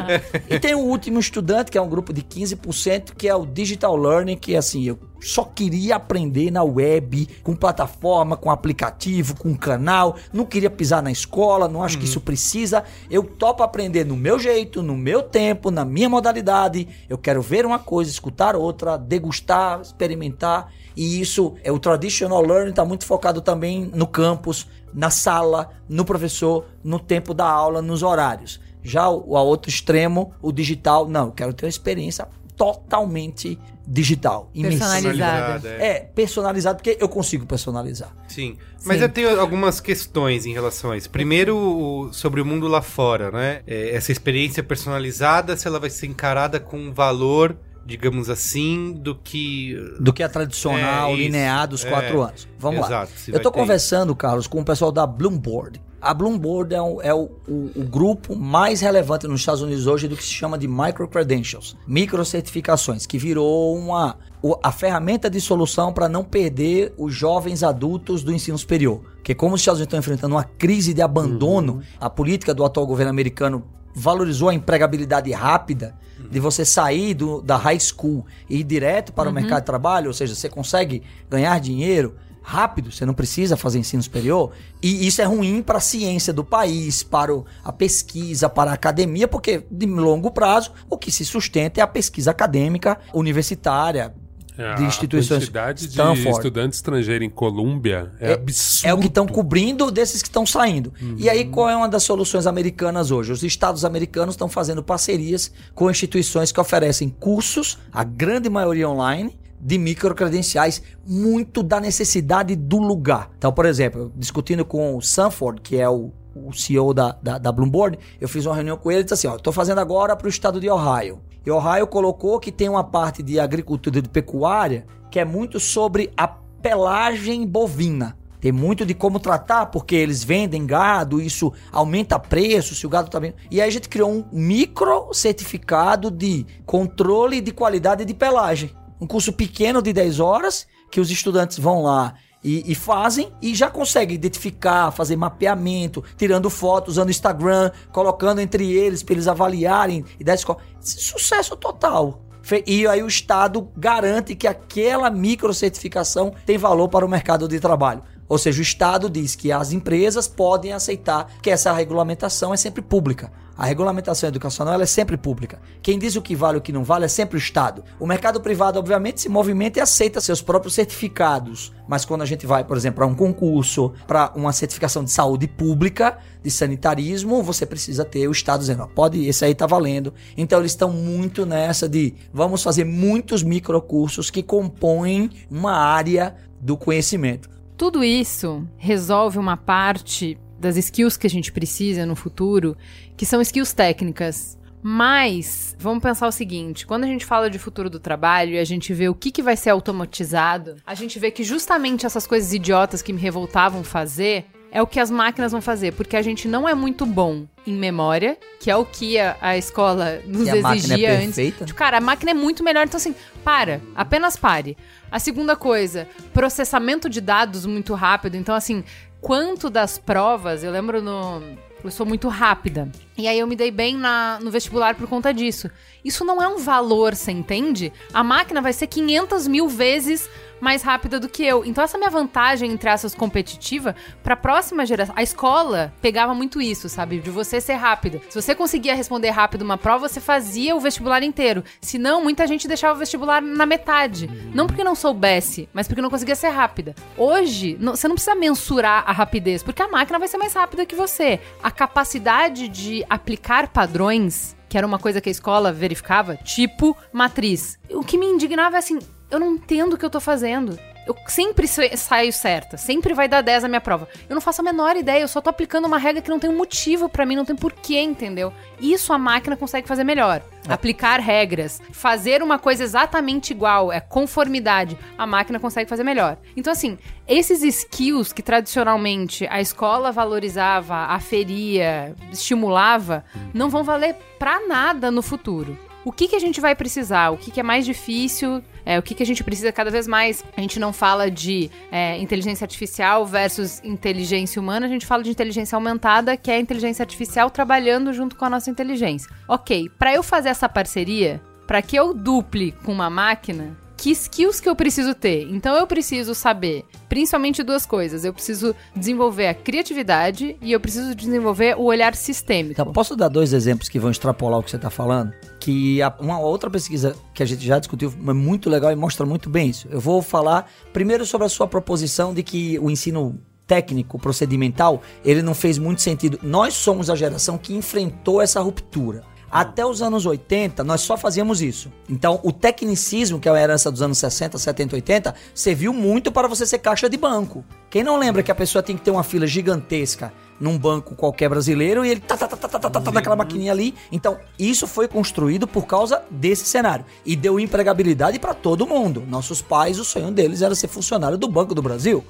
E 0.50 0.60
tem 0.60 0.76
o 0.76 0.80
último 0.80 1.20
estudante, 1.20 1.72
que 1.72 1.78
é 1.78 1.82
um 1.82 1.90
grupo 1.90 2.14
de 2.14 2.22
15%, 2.22 3.14
que 3.18 3.28
é 3.28 3.36
o 3.36 3.46
digital 3.46 3.96
learning, 3.96 4.38
que 4.38 4.56
assim, 4.56 4.84
eu 4.84 4.98
só 5.20 5.44
queria 5.44 5.96
aprender 5.96 6.52
na 6.52 6.64
web, 6.64 7.28
com 7.44 7.56
plataforma, 7.56 8.38
com 8.38 8.52
aplicativo, 8.52 9.36
com 9.36 9.56
canal. 9.56 10.16
Não 10.32 10.46
queria 10.46 10.70
pisar 10.70 11.02
na 11.02 11.12
escola, 11.12 11.68
não 11.68 11.84
acho 11.84 11.98
que 11.98 12.06
isso 12.06 12.22
precisa. 12.22 12.84
Eu 13.10 13.24
topo 13.24 13.64
aprender 13.64 14.06
no 14.06 14.16
meu 14.16 14.40
jeito, 14.40 14.84
no 14.84 14.96
meu 14.96 15.24
tempo, 15.24 15.72
na 15.72 15.84
minha 15.84 16.10
modalidade. 16.10 16.88
Eu 17.10 17.18
quero 17.18 17.42
ver 17.42 17.66
uma 17.66 17.80
coisa, 17.80 18.10
escutar 18.12 18.56
outra, 18.56 18.98
degustar, 18.98 19.82
experimentar. 19.82 20.72
E 20.96 21.20
isso, 21.22 21.56
é 21.64 21.72
o 21.72 21.80
traditional 21.80 22.42
learning 22.42 22.72
está 22.72 22.84
muito 22.84 23.06
focado 23.06 23.42
também 23.42 23.90
no 23.94 24.08
campus, 24.08 24.68
na 24.94 25.10
sala, 25.10 25.70
no 25.88 26.04
professor, 26.04 26.66
no 26.84 27.00
tempo 27.00 27.34
da 27.34 27.48
aula, 27.48 27.82
nos 27.82 28.02
horários. 28.02 28.60
Já 28.84 29.10
o, 29.10 29.30
o 29.30 29.36
outro 29.36 29.70
extremo, 29.70 30.32
o 30.42 30.52
digital, 30.52 31.08
não, 31.08 31.28
eu 31.28 31.32
quero 31.32 31.54
ter 31.54 31.66
uma 31.66 31.70
experiência 31.70 32.28
totalmente 32.56 33.60
digital. 33.88 34.52
Personalizada. 34.54 35.70
é. 35.70 35.88
É, 35.88 36.00
personalizado, 36.02 36.78
porque 36.78 36.98
eu 37.00 37.08
consigo 37.08 37.46
personalizar. 37.46 38.14
Sim. 38.28 38.58
Mas 38.86 38.98
Sim. 38.98 39.04
eu 39.04 39.10
tenho 39.10 39.40
algumas 39.40 39.80
questões 39.80 40.46
em 40.46 40.54
relação 40.54 40.92
a 40.92 40.98
isso. 40.98 41.10
Primeiro, 41.10 41.56
o- 41.58 42.14
sobre 42.14 42.42
o 42.42 42.46
mundo 42.46 42.68
lá 42.68 42.82
fora, 42.82 43.32
né? 43.32 43.62
É, 43.66 43.96
essa 43.96 44.12
experiência 44.12 44.62
personalizada, 44.64 45.56
se 45.56 45.68
ela 45.68 45.80
vai 45.80 45.90
ser 45.90 46.08
encarada 46.08 46.60
com 46.60 46.78
um 46.78 46.94
valor, 46.94 47.56
digamos 47.86 48.30
assim, 48.30 48.92
do 48.94 49.16
que. 49.16 49.76
Do 50.00 50.12
que 50.12 50.22
a 50.22 50.30
tradicional, 50.30 51.12
É, 51.12 51.16
linear 51.16 51.68
dos 51.68 51.86
É, 51.86 51.90
quatro 51.90 52.22
anos. 52.22 52.48
Vamos 52.60 52.86
exato, 52.86 53.12
lá. 53.30 53.38
Eu 53.38 53.40
ter 53.42 53.52
conversando, 53.52 54.16
Carlos, 54.16 54.48
com 54.48 54.60
o 54.62 54.66
pessoal 54.66 54.92
da 54.92 55.08
Bloomboard. 55.08 55.82
A 56.00 56.14
Bloomboard 56.14 56.76
é, 56.76 56.82
um- 56.82 57.02
é 57.02 57.14
o, 57.14 57.30
o- 57.48 57.72
o 57.76 57.84
grupo 57.84 58.36
mais 58.36 58.82
relevante 58.82 59.28
nos 59.28 59.40
Estados 59.42 59.62
Unidos 59.62 59.88
hoje 59.88 60.08
do 60.08 60.16
que 60.16 60.24
se 60.24 60.30
chama 60.30 60.58
de 60.58 60.68
micro-credentials, 60.68 61.76
microcertificações, 61.88 63.06
que 63.06 63.18
virou 63.18 63.76
uma, 63.76 64.18
o- 64.42 64.56
a 64.62 64.72
ferramenta 64.72 65.30
de 65.30 65.40
solução 65.42 65.92
para 65.94 66.08
não 66.10 66.24
perder 66.24 66.94
os 66.98 67.14
jovens 67.14 67.64
adultos 67.64 68.24
do 68.24 68.34
ensino 68.34 68.58
superior. 68.58 69.02
Porque 69.16 69.34
como 69.34 69.56
os 69.56 69.62
Estados 69.62 69.80
Unidos 69.80 69.88
estão 69.94 70.00
enfrentando 70.00 70.36
uma 70.36 70.44
crise 70.44 70.94
de 70.94 71.02
abandono, 71.02 71.82
a 72.00 72.10
política 72.10 72.54
do 72.54 72.64
atual 72.64 72.86
governo 72.86 73.10
americano 73.12 73.64
valorizou 73.96 74.50
a 74.50 74.54
empregabilidade 74.54 75.32
rápida 75.32 75.96
de 76.30 76.40
você 76.40 76.64
sair 76.64 77.14
do- 77.14 77.42
da 77.42 77.58
high 77.58 77.80
school 77.80 78.26
e 78.50 78.58
ir 78.60 78.64
direto 78.64 79.12
para 79.14 79.30
o 79.30 79.34
mercado 79.34 79.60
de 79.62 79.66
trabalho, 79.66 80.08
ou 80.08 80.14
seja, 80.14 80.36
você 80.36 80.48
consegue 80.50 81.02
ganhar 81.30 81.60
dinheiro 81.60 82.16
rápido, 82.50 82.94
você 82.94 83.06
não 83.06 83.14
precisa 83.14 83.58
fazer 83.58 83.78
ensino 83.78 84.02
superior, 84.02 84.54
e 84.82 85.06
isso 85.06 85.22
é 85.22 85.26
ruim 85.26 85.62
para 85.62 85.80
a 85.80 85.82
ciência 85.82 86.32
do 86.32 86.46
país, 86.46 87.04
para 87.04 87.34
a 87.62 87.74
pesquisa, 87.74 88.48
para 88.48 88.72
a 88.72 88.74
academia, 88.74 89.28
porque 89.28 89.66
de 89.70 89.86
longo 89.86 90.32
prazo 90.32 90.72
o 90.90 90.98
que 90.98 91.12
se 91.12 91.26
sustenta 91.26 91.82
é 91.82 91.84
a 91.84 91.88
pesquisa 91.88 92.32
acadêmica 92.32 92.98
universitária 93.14 94.14
É, 94.58 94.74
de 94.74 94.84
instituições 94.86 95.38
A 95.38 95.46
quantidade 95.46 95.84
de 95.84 95.90
Stanford. 95.90 96.30
estudante 96.30 96.74
estrangeiro 96.74 97.24
em 97.24 97.30
Colômbia 97.30 98.12
é, 98.20 98.34
absurdo. 98.34 98.90
É 98.90 98.94
o 98.94 98.98
que 98.98 99.06
estão 99.08 99.28
cobrindo 99.28 99.92
desses 99.92 100.24
que 100.24 100.30
estão 100.30 100.46
saindo. 100.48 100.92
E 101.16 101.30
aí, 101.30 101.46
qual 101.46 101.70
é 101.70 101.76
uma 101.76 101.88
das 101.88 102.02
soluções 102.04 102.48
americanas 102.48 103.12
hoje? 103.12 103.32
Os 103.32 103.44
estados 103.44 103.86
americanos 103.86 104.34
estão 104.34 104.50
fazendo 104.50 104.82
parcerias 104.82 105.52
com 105.76 105.92
instituições 105.92 106.52
que 106.52 106.60
oferecem 106.60 107.08
cursos, 107.08 107.78
a 107.94 108.04
grande 108.04 108.50
maioria 108.50 108.90
online, 108.90 109.38
de 109.60 109.78
microcredenciais, 109.78 110.82
muito 111.06 111.64
da 111.64 111.80
necessidade 111.80 112.56
do 112.56 112.78
lugar. 112.78 113.32
Então, 113.38 113.52
por 113.52 113.66
exemplo, 113.66 114.12
discutindo 114.16 114.64
com 114.64 114.96
o 114.96 115.02
Sanford, 115.02 115.62
que 115.62 115.78
é 115.78 115.90
o, 115.90 116.12
o 116.36 116.54
CEO 116.54 116.94
da, 116.94 117.18
da, 117.22 117.38
da 117.38 117.52
Bloomberg, 117.52 117.98
eu 118.22 118.28
fiz 118.28 118.46
uma 118.46 118.56
reunião 118.56 118.78
com 118.78 118.92
ele 118.92 119.02
e 119.02 119.04
disse 119.04 119.14
assim: 119.14 119.28
ó, 119.28 119.36
estou 119.36 119.54
fazendo 119.54 119.80
agora 119.80 120.16
para 120.16 120.28
o 120.28 120.30
estado 120.30 120.60
de 120.60 120.70
Ohio. 120.70 121.20
E 121.46 121.52
Ohio 121.52 121.88
colocou 121.88 122.40
que 122.40 122.52
tem 122.52 122.68
uma 122.68 122.84
parte 122.84 123.24
de 123.24 123.40
agricultura 123.40 124.00
e 124.00 124.02
de 124.02 124.10
pecuária 124.10 124.86
que 125.10 125.20
é 125.20 125.26
muito 125.26 125.60
sobre 125.60 126.12
a 126.18 126.28
pelagem 126.28 127.48
bovina. 127.48 128.18
Tem 128.40 128.52
muito 128.52 128.86
de 128.86 128.94
como 128.94 129.20
tratar, 129.20 129.68
porque 129.68 129.96
eles 129.96 130.24
vendem 130.24 130.66
gado, 130.66 131.20
isso 131.20 131.52
aumenta 131.72 132.20
preço, 132.20 132.76
se 132.76 132.86
o 132.86 132.90
gado 132.90 133.10
tá 133.10 133.20
bem. 133.20 133.34
E 133.50 133.60
aí 133.60 133.68
a 133.68 133.72
gente 133.72 133.90
criou 133.90 134.12
um 134.12 134.24
micro 134.32 135.12
certificado 135.12 136.12
de 136.12 136.46
controle 136.66 137.42
de 137.42 137.52
qualidade 137.52 138.06
de 138.06 138.14
pelagem. 138.14 138.72
Um 139.00 139.08
curso 139.08 139.32
pequeno 139.34 139.82
de 139.82 139.94
10 139.94 140.20
horas, 140.20 140.68
que 140.92 141.00
os 141.00 141.12
estudantes 141.12 141.60
vão 141.60 141.84
lá 141.84 142.16
e, 142.44 142.72
e 142.72 142.76
fazem 142.76 143.32
e 143.42 143.54
já 143.54 143.70
conseguem 143.70 144.16
identificar, 144.16 144.92
fazer 144.92 145.16
mapeamento, 145.16 146.04
tirando 146.18 146.50
fotos, 146.50 146.94
usando 146.94 147.10
Instagram, 147.10 147.72
colocando 147.92 148.40
entre 148.40 148.72
eles 148.72 149.04
para 149.04 149.14
eles 149.14 149.28
avaliarem 149.28 150.06
e 150.20 150.24
dar 150.24 150.36
escola. 150.36 150.60
Sucesso 150.80 151.56
total. 151.56 152.22
E 152.66 152.88
aí 152.88 153.04
o 153.04 153.08
Estado 153.08 153.70
garante 153.76 154.34
que 154.34 154.48
aquela 154.48 155.10
microcertificação 155.10 156.34
tem 156.46 156.58
valor 156.58 156.88
para 156.88 157.06
o 157.06 157.10
mercado 157.10 157.48
de 157.48 157.60
trabalho. 157.60 158.02
Ou 158.30 158.38
seja, 158.38 158.60
o 158.60 158.64
Estado 158.64 159.10
diz 159.10 159.36
que 159.36 159.52
as 159.52 159.72
empresas 159.72 160.28
podem 160.28 160.74
aceitar 160.74 161.28
que 161.42 161.50
essa 161.50 161.72
regulamentação 161.72 162.54
é 162.54 162.58
sempre 162.58 162.82
pública. 162.82 163.32
A 163.58 163.66
regulamentação 163.66 164.30
educacional 164.30 164.80
é 164.80 164.86
sempre 164.86 165.18
pública. 165.18 165.60
Quem 165.82 165.98
diz 165.98 166.16
o 166.16 166.22
que 166.22 166.36
vale 166.36 166.58
e 166.58 166.60
o 166.60 166.62
que 166.62 166.72
não 166.72 166.84
vale 166.84 167.06
é 167.06 167.08
sempre 167.08 167.38
o 167.38 167.40
Estado. 167.40 167.84
O 168.00 168.06
mercado 168.06 168.40
privado, 168.40 168.78
obviamente, 168.78 169.20
se 169.20 169.30
movimenta 169.30 169.80
e 169.80 169.82
aceita 169.82 170.22
seus 170.22 170.44
próprios 170.44 170.76
certificados. 170.76 171.74
Mas 171.88 172.06
quando 172.06 172.22
a 172.22 172.26
gente 172.26 172.46
vai, 172.46 172.64
por 172.64 172.78
exemplo, 172.78 172.98
para 172.98 173.08
um 173.08 173.16
concurso, 173.16 173.94
para 174.06 174.32
uma 174.36 174.54
certificação 174.54 175.04
de 175.04 175.10
saúde 175.10 175.48
pública, 175.48 176.20
de 176.44 176.52
sanitarismo, 176.52 177.42
você 177.42 177.66
precisa 177.66 178.06
ter 178.06 178.28
o 178.28 178.32
Estado 178.32 178.60
dizendo, 178.60 178.84
ó, 178.84 178.88
pode, 178.88 179.26
esse 179.26 179.44
aí 179.44 179.56
tá 179.56 179.66
valendo. 179.66 180.14
Então 180.38 180.60
eles 180.60 180.74
estão 180.74 180.92
muito 180.92 181.44
nessa 181.44 181.90
de 181.90 182.14
vamos 182.32 182.62
fazer 182.62 182.84
muitos 182.84 183.42
microcursos 183.42 184.30
que 184.30 184.44
compõem 184.44 185.32
uma 185.50 185.74
área 185.74 186.36
do 186.62 186.78
conhecimento. 186.78 187.57
Tudo 187.78 188.04
isso 188.04 188.68
resolve 188.76 189.38
uma 189.38 189.56
parte 189.56 190.36
das 190.60 190.78
skills 190.78 191.16
que 191.16 191.28
a 191.28 191.30
gente 191.30 191.52
precisa 191.52 192.08
no 192.08 192.16
futuro, 192.16 192.76
que 193.16 193.24
são 193.24 193.40
skills 193.40 193.72
técnicas. 193.72 194.58
Mas, 194.82 195.76
vamos 195.78 196.02
pensar 196.02 196.28
o 196.28 196.32
seguinte: 196.32 196.88
quando 196.88 197.04
a 197.04 197.08
gente 197.08 197.24
fala 197.24 197.52
de 197.52 197.60
futuro 197.60 197.88
do 197.88 198.00
trabalho 198.00 198.54
e 198.54 198.60
a 198.60 198.64
gente 198.64 198.96
vê 198.96 199.08
o 199.08 199.14
que, 199.14 199.30
que 199.30 199.44
vai 199.44 199.56
ser 199.56 199.70
automatizado, 199.70 200.78
a 200.88 200.96
gente 200.96 201.20
vê 201.20 201.30
que 201.30 201.44
justamente 201.44 202.04
essas 202.04 202.26
coisas 202.26 202.52
idiotas 202.52 203.04
que 203.04 203.14
me 203.14 203.22
revoltavam 203.22 203.84
fazer 203.84 204.46
é 204.72 204.82
o 204.82 204.88
que 204.88 205.00
as 205.00 205.10
máquinas 205.10 205.52
vão 205.52 205.62
fazer, 205.62 205.94
porque 205.94 206.16
a 206.16 206.22
gente 206.22 206.48
não 206.48 206.68
é 206.68 206.74
muito 206.74 207.06
bom 207.06 207.46
em 207.66 207.74
memória, 207.74 208.38
que 208.60 208.70
é 208.70 208.76
o 208.76 208.86
que 208.86 209.20
a, 209.20 209.38
a 209.42 209.58
escola 209.58 210.22
nos 210.26 210.44
Que 210.44 210.50
a 210.50 210.62
máquina 210.62 210.70
é 210.72 210.76
exigia 210.78 211.12
antes. 211.14 211.26
perfeita. 211.26 211.66
Tipo, 211.66 211.78
cara, 211.78 211.98
a 211.98 212.02
máquina 212.02 212.32
é 212.32 212.34
muito 212.34 212.64
melhor, 212.64 212.86
então 212.86 212.98
assim, 212.98 213.16
para, 213.44 213.82
apenas 213.96 214.36
pare. 214.38 214.78
A 215.12 215.20
segunda 215.20 215.56
coisa, 215.56 216.08
processamento 216.34 217.10
de 217.10 217.22
dados 217.22 217.66
muito 217.66 217.94
rápido, 217.94 218.36
então 218.36 218.54
assim, 218.54 218.84
quanto 219.22 219.70
das 219.70 219.98
provas, 219.98 220.64
eu 220.64 220.72
lembro 220.72 221.02
no 221.02 221.42
eu 221.84 221.92
sou 221.92 222.06
muito 222.06 222.28
rápida. 222.28 222.90
E 223.18 223.28
aí 223.28 223.38
eu 223.40 223.48
me 223.48 223.56
dei 223.56 223.70
bem 223.72 223.96
na, 223.96 224.40
no 224.42 224.50
vestibular 224.50 224.96
por 224.96 225.08
conta 225.08 225.34
disso. 225.34 225.70
Isso 226.04 226.26
não 226.26 226.42
é 226.42 226.48
um 226.48 226.58
valor, 226.58 227.16
você 227.16 227.32
entende? 227.32 227.94
A 228.14 228.24
máquina 228.24 228.62
vai 228.62 228.74
ser 228.74 228.88
500 228.88 229.48
mil 229.48 229.68
vezes 229.68 230.30
mais 230.60 230.82
rápida 230.82 231.20
do 231.20 231.30
que 231.30 231.44
eu. 231.44 231.66
Então 231.66 231.84
essa 231.84 231.98
minha 231.98 232.10
vantagem, 232.10 232.72
entre 232.72 232.90
essas 232.90 233.14
competitiva, 233.14 233.96
pra 234.24 234.36
próxima 234.36 234.86
geração... 234.86 235.14
A 235.18 235.24
escola 235.24 235.94
pegava 236.02 236.34
muito 236.34 236.62
isso, 236.62 236.90
sabe? 236.90 237.20
De 237.20 237.30
você 237.30 237.60
ser 237.62 237.74
rápida. 237.74 238.22
Se 238.30 238.42
você 238.42 238.56
conseguia 238.56 238.96
responder 238.96 239.30
rápido 239.30 239.62
uma 239.62 239.78
prova, 239.78 240.08
você 240.08 240.20
fazia 240.20 240.76
o 240.76 240.80
vestibular 240.80 241.24
inteiro. 241.24 241.64
Se 241.82 241.98
não, 241.98 242.24
muita 242.24 242.48
gente 242.48 242.68
deixava 242.68 242.96
o 242.96 243.00
vestibular 243.00 243.42
na 243.42 243.66
metade. 243.66 244.30
Não 244.54 244.68
porque 244.68 244.84
não 244.84 244.96
soubesse, 244.96 245.70
mas 245.74 245.88
porque 245.88 246.02
não 246.02 246.10
conseguia 246.10 246.36
ser 246.36 246.50
rápida. 246.50 246.96
Hoje, 247.18 247.78
não- 247.80 247.96
você 247.96 248.08
não 248.08 248.16
precisa 248.16 248.36
mensurar 248.36 249.04
a 249.08 249.12
rapidez, 249.12 249.64
porque 249.64 249.82
a 249.82 249.88
máquina 249.88 250.20
vai 250.20 250.28
ser 250.28 250.38
mais 250.38 250.54
rápida 250.54 250.86
que 250.86 250.96
você. 250.96 251.40
A 251.62 251.72
capacidade 251.72 252.68
de 252.68 253.06
aplicar 253.10 253.68
padrões 253.68 254.56
que 254.70 254.78
era 254.78 254.86
uma 254.86 255.00
coisa 255.00 255.22
que 255.22 255.30
a 255.30 255.32
escola 255.32 255.72
verificava, 255.72 256.36
tipo 256.36 256.96
matriz. 257.14 257.80
O 257.90 258.04
que 258.04 258.18
me 258.18 258.26
indignava 258.26 258.76
é 258.76 258.80
assim, 258.80 259.00
eu 259.30 259.40
não 259.40 259.54
entendo 259.56 259.94
o 259.94 259.98
que 259.98 260.06
eu 260.06 260.10
tô 260.10 260.20
fazendo. 260.20 260.78
Eu 261.06 261.16
sempre 261.28 261.70
sa- 261.70 261.96
saio 261.96 262.34
certa, 262.34 262.76
sempre 262.76 263.14
vai 263.14 263.30
dar 263.30 263.40
10 263.42 263.64
a 263.64 263.70
minha 263.70 263.80
prova. 263.80 264.10
Eu 264.28 264.34
não 264.34 264.42
faço 264.42 264.60
a 264.60 264.64
menor 264.64 264.98
ideia, 264.98 265.22
eu 265.22 265.28
só 265.30 265.40
tô 265.40 265.50
aplicando 265.50 265.86
uma 265.86 265.98
regra 265.98 266.22
que 266.22 266.30
não 266.30 266.38
tem 266.38 266.50
um 266.50 266.58
motivo 266.58 267.08
pra 267.08 267.26
mim, 267.26 267.34
não 267.38 267.46
tem 267.46 267.56
porquê, 267.56 267.98
entendeu? 268.02 268.52
Isso 268.78 269.14
a 269.14 269.18
máquina 269.18 269.56
consegue 269.56 269.88
fazer 269.88 270.04
melhor. 270.04 270.42
Aplicar 270.68 271.22
regras, 271.22 271.82
fazer 271.94 272.44
uma 272.44 272.60
coisa 272.60 272.84
exatamente 272.84 273.52
igual, 273.52 273.90
é 273.90 274.02
conformidade, 274.02 274.98
a 275.18 275.26
máquina 275.26 275.62
consegue 275.62 275.90
fazer 275.90 276.04
melhor. 276.04 276.36
Então, 276.58 276.74
assim, 276.74 276.98
esses 277.26 277.64
skills 277.64 278.34
que 278.34 278.42
tradicionalmente 278.44 279.48
a 279.50 279.62
escola 279.62 280.12
valorizava, 280.12 280.94
aferia, 281.06 282.14
estimulava, 282.34 283.24
não 283.54 283.70
vão 283.70 283.82
valer 283.82 284.14
pra 284.38 284.60
nada 284.68 285.10
no 285.10 285.22
futuro. 285.22 285.78
O 286.04 286.12
que, 286.12 286.28
que 286.28 286.36
a 286.36 286.40
gente 286.40 286.60
vai 286.62 286.74
precisar? 286.76 287.32
O 287.32 287.38
que, 287.38 287.52
que 287.52 287.60
é 287.60 287.64
mais 287.64 287.86
difícil? 287.86 288.64
É, 288.88 288.98
o 288.98 289.02
que, 289.02 289.14
que 289.14 289.22
a 289.22 289.26
gente 289.26 289.44
precisa 289.44 289.70
cada 289.70 289.92
vez 289.92 290.08
mais? 290.08 290.46
A 290.56 290.62
gente 290.62 290.80
não 290.80 290.94
fala 290.94 291.30
de 291.30 291.70
é, 291.92 292.18
inteligência 292.20 292.64
artificial 292.64 293.26
versus 293.26 293.82
inteligência 293.84 294.62
humana, 294.62 294.86
a 294.86 294.90
gente 294.90 295.06
fala 295.06 295.22
de 295.22 295.30
inteligência 295.30 295.76
aumentada, 295.76 296.38
que 296.38 296.50
é 296.50 296.56
a 296.56 296.60
inteligência 296.60 297.04
artificial 297.04 297.50
trabalhando 297.50 298.14
junto 298.14 298.38
com 298.38 298.46
a 298.46 298.50
nossa 298.50 298.70
inteligência. 298.70 299.30
Ok, 299.46 299.90
para 300.00 300.14
eu 300.14 300.24
fazer 300.24 300.48
essa 300.48 300.70
parceria, 300.70 301.42
para 301.68 301.82
que 301.82 301.98
eu 301.98 302.14
duple 302.14 302.72
com 302.86 302.94
uma 302.94 303.10
máquina, 303.10 303.76
que 303.98 304.12
skills 304.12 304.62
que 304.62 304.70
eu 304.70 304.76
preciso 304.76 305.14
ter? 305.14 305.50
Então 305.52 305.76
eu 305.76 305.86
preciso 305.86 306.34
saber, 306.34 306.86
principalmente 307.10 307.64
duas 307.64 307.86
coisas. 307.86 308.24
Eu 308.24 308.32
preciso 308.32 308.74
desenvolver 308.96 309.48
a 309.48 309.54
criatividade 309.54 310.56
e 310.62 310.72
eu 310.72 310.80
preciso 310.80 311.14
desenvolver 311.14 311.76
o 311.78 311.84
olhar 311.84 312.16
sistêmico. 312.16 312.74
Então, 312.74 312.94
posso 312.94 313.18
dar 313.18 313.28
dois 313.28 313.52
exemplos 313.52 313.90
que 313.90 314.00
vão 314.00 314.12
extrapolar 314.12 314.60
o 314.60 314.64
que 314.64 314.70
você 314.70 314.78
está 314.78 314.90
falando? 314.90 315.34
Que 315.68 316.00
uma 316.18 316.40
outra 316.40 316.70
pesquisa 316.70 317.14
que 317.34 317.44
a 317.44 317.46
gente 317.46 317.66
já 317.66 317.78
discutiu 317.78 318.14
é 318.26 318.32
muito 318.32 318.70
legal 318.70 318.90
e 318.90 318.96
mostra 318.96 319.26
muito 319.26 319.50
bem 319.50 319.70
isso. 319.70 319.86
Eu 319.92 320.00
vou 320.00 320.22
falar 320.22 320.72
primeiro 320.94 321.26
sobre 321.26 321.46
a 321.46 321.50
sua 321.50 321.68
proposição 321.68 322.34
de 322.34 322.42
que 322.42 322.80
o 322.80 322.90
ensino 322.90 323.38
técnico, 323.68 324.18
procedimental, 324.18 325.02
ele 325.26 325.42
não 325.42 325.54
fez 325.54 325.78
muito 325.78 326.02
sentido. 326.02 326.40
Nós 326.42 326.74
somos 326.74 327.10
a 327.10 327.16
geração 327.18 327.58
que 327.58 327.76
enfrentou 327.76 328.42
essa 328.42 328.62
ruptura. 328.62 329.26
Até 329.52 329.86
os 329.86 330.02
anos 330.02 330.26
80, 330.26 330.86
nós 330.86 331.02
só 331.02 331.18
fazíamos 331.18 331.62
isso. 331.62 331.92
Então, 332.10 332.40
o 332.44 332.54
tecnicismo, 332.54 333.38
que 333.38 333.50
é 333.50 333.52
a 333.52 333.62
herança 333.62 333.92
dos 333.92 334.02
anos 334.02 334.18
60, 334.20 334.58
70, 334.58 334.96
80, 334.96 335.36
serviu 335.54 335.92
muito 335.92 336.32
para 336.32 336.48
você 336.48 336.66
ser 336.66 336.80
caixa 336.80 337.10
de 337.10 337.18
banco. 337.18 337.66
Quem 337.90 338.06
não 338.06 338.18
lembra 338.18 338.42
que 338.42 338.52
a 338.52 338.56
pessoa 338.56 338.82
tem 338.82 338.96
que 338.96 339.04
ter 339.04 339.12
uma 339.12 339.24
fila 339.24 339.46
gigantesca 339.46 340.32
num 340.60 340.78
banco 340.78 341.16
qualquer 341.16 341.50
brasileiro 341.50 342.06
e 342.06 342.10
ele 342.10 342.20
tá, 342.20 342.36
tá, 342.38 342.48
tá, 342.48 342.58
tá, 342.58 342.68
tá, 342.68 342.80
tá, 342.80 342.90
tá, 342.90 343.02
tá 343.02 343.12
naquela 343.12 343.36
maquininha 343.36 343.72
ali. 343.72 343.94
Então, 344.12 344.38
isso 344.58 344.88
foi 344.88 345.08
construído 345.08 345.68
por 345.68 345.86
causa 345.86 346.24
desse 346.30 346.66
cenário. 346.66 347.06
E 347.26 347.36
deu 347.36 347.60
empregabilidade 347.60 348.40
para 348.40 348.54
todo 348.54 348.88
mundo. 348.88 349.24
Nossos 349.28 349.62
pais, 349.62 350.00
o 350.00 350.06
sonho 350.06 350.32
deles 350.32 350.62
era 350.62 350.76
ser 350.76 350.88
funcionário 350.88 351.38
do 351.38 351.48
Banco 351.48 351.76
do 351.76 351.82
Brasil. 351.82 352.24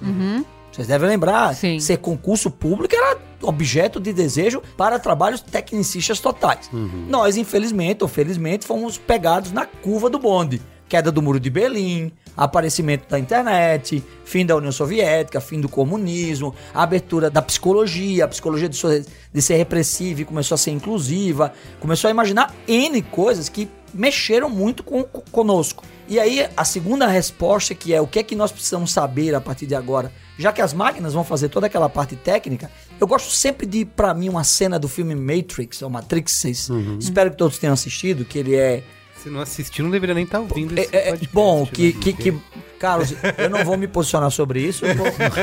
Vocês 0.72 0.88
devem 0.88 1.08
lembrar, 1.10 1.56
Sim. 1.56 1.80
ser 1.80 1.98
concurso 1.98 2.52
público 2.52 2.94
era 2.96 3.18
objeto 3.42 4.00
de 4.00 4.14
desejo 4.14 4.62
para 4.76 5.00
trabalhos 5.00 5.42
tecnicistas 5.42 6.20
totais. 6.20 6.70
Nós, 7.08 7.38
infelizmente 7.38 8.04
ou 8.04 8.08
felizmente, 8.08 8.66
fomos 8.66 8.98
pegados 8.98 9.52
na 9.52 9.66
curva 9.66 10.10
do 10.10 10.20
bonde. 10.20 10.62
Queda 10.88 11.12
do 11.12 11.22
Muro 11.22 11.40
de 11.40 11.50
Berlim, 11.50 12.12
aparecimento 12.38 13.10
da 13.10 13.18
internet, 13.18 14.04
fim 14.24 14.46
da 14.46 14.56
União 14.56 14.72
Soviética, 14.72 15.42
fim 15.42 15.60
do 15.60 15.68
comunismo, 15.68 16.54
a 16.74 16.84
abertura 16.84 17.30
da 17.30 17.42
psicologia, 17.42 18.26
a 18.26 18.28
psicologia 18.28 18.70
de, 18.70 18.76
so- 18.78 18.88
de 19.34 19.42
ser 19.42 19.56
repressiva 19.56 20.22
e 20.22 20.26
começou 20.26 20.56
a 20.56 20.58
ser 20.58 20.72
inclusiva, 20.72 21.52
começou 21.80 22.08
a 22.08 22.12
imaginar 22.12 22.54
N 22.68 23.02
coisas 23.02 23.50
que 23.50 23.68
mexeram 23.94 24.50
muito 24.50 24.84
com, 24.84 25.04
conosco. 25.32 25.84
E 26.10 26.20
aí, 26.20 26.48
a 26.56 26.64
segunda 26.64 27.06
resposta, 27.08 27.74
que 27.76 27.94
é 27.94 28.00
o 28.00 28.08
que 28.08 28.20
é 28.20 28.24
que 28.24 28.36
nós 28.36 28.52
precisamos 28.52 28.92
saber 28.92 29.36
a 29.36 29.42
partir 29.42 29.66
de 29.66 29.76
agora, 29.76 30.10
já 30.38 30.54
que 30.54 30.62
as 30.62 30.72
máquinas 30.74 31.14
vão 31.14 31.24
fazer 31.24 31.50
toda 31.50 31.68
aquela 31.68 31.90
parte 31.90 32.16
técnica, 32.16 32.72
eu 33.00 33.06
gosto 33.08 33.30
sempre 33.34 33.66
de, 33.66 33.84
pra 33.84 34.14
mim, 34.14 34.30
uma 34.30 34.44
cena 34.44 34.80
do 34.80 34.88
filme 34.88 35.16
Matrix, 35.16 35.82
ou 35.82 35.90
Matrix 35.90 36.34
6. 36.34 36.70
Espero 37.00 37.32
que 37.32 37.38
todos 37.38 37.58
tenham 37.58 37.74
assistido, 37.74 38.24
que 38.24 38.38
ele 38.40 38.56
é 38.56 38.84
Se 39.28 39.34
não 39.34 39.42
assistir, 39.42 39.82
não 39.84 39.90
deveria 39.90 40.16
nem 40.16 40.24
estar 40.24 40.40
ouvindo 40.40 40.78
é, 40.78 40.82
esse 40.84 40.96
é, 40.96 41.02
podcast, 41.10 41.34
bom, 41.34 41.62
né, 41.64 41.70
que, 41.74 41.94
que, 41.94 42.14
que- 42.14 42.38
Carlos, 42.80 43.14
eu 43.38 43.50
não 43.50 43.66
vou 43.66 43.76
me 43.78 43.88
posicionar 43.88 44.32
sobre 44.32 44.62
isso, 44.62 44.86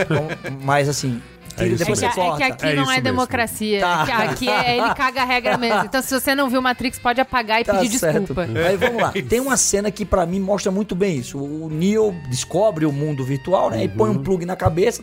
mas 0.63 0.89
assim, 0.89 1.21
tire, 1.57 1.71
isso 1.71 1.79
depois 1.79 2.03
É 2.03 2.09
você 2.09 2.15
que, 2.15 2.21
é 2.21 2.37
que 2.37 2.43
aqui 2.45 2.67
É 2.67 2.75
não 2.77 2.85
é 2.85 2.87
mesmo. 2.87 3.03
democracia. 3.03 3.81
Tá. 3.81 4.03
Aqui, 4.03 4.13
aqui 4.13 4.49
é 4.49 4.79
ele 4.79 4.95
caga 4.95 5.23
a 5.23 5.25
regra 5.25 5.59
mesmo. 5.59 5.85
Então, 5.85 6.01
se 6.01 6.19
você 6.19 6.35
não 6.35 6.49
viu 6.49 6.63
Matrix, 6.63 6.99
pode 6.99 7.21
apagar 7.21 7.61
e 7.61 7.65
Tá 7.65 7.75
pedir 7.79 7.99
certo. 7.99 8.19
desculpa. 8.21 8.43
Aí 8.67 8.77
vamos 8.77 9.03
lá. 9.03 9.13
Tem 9.29 9.41
uma 9.41 9.57
cena 9.57 9.91
que 9.91 10.05
pra 10.05 10.25
mim 10.25 10.41
mostra 10.41 10.71
muito 10.73 10.95
bem 10.95 11.19
isso. 11.19 11.39
O 11.39 11.69
Neo 11.69 12.15
descobre 12.31 12.87
o 12.87 12.93
mundo 12.93 13.25
virtual, 13.25 13.71
né? 13.71 13.85
E 13.85 13.89
põe 13.89 14.11
um 14.11 14.23
plug 14.23 14.47
na 14.47 14.57
cabeça. 14.57 15.03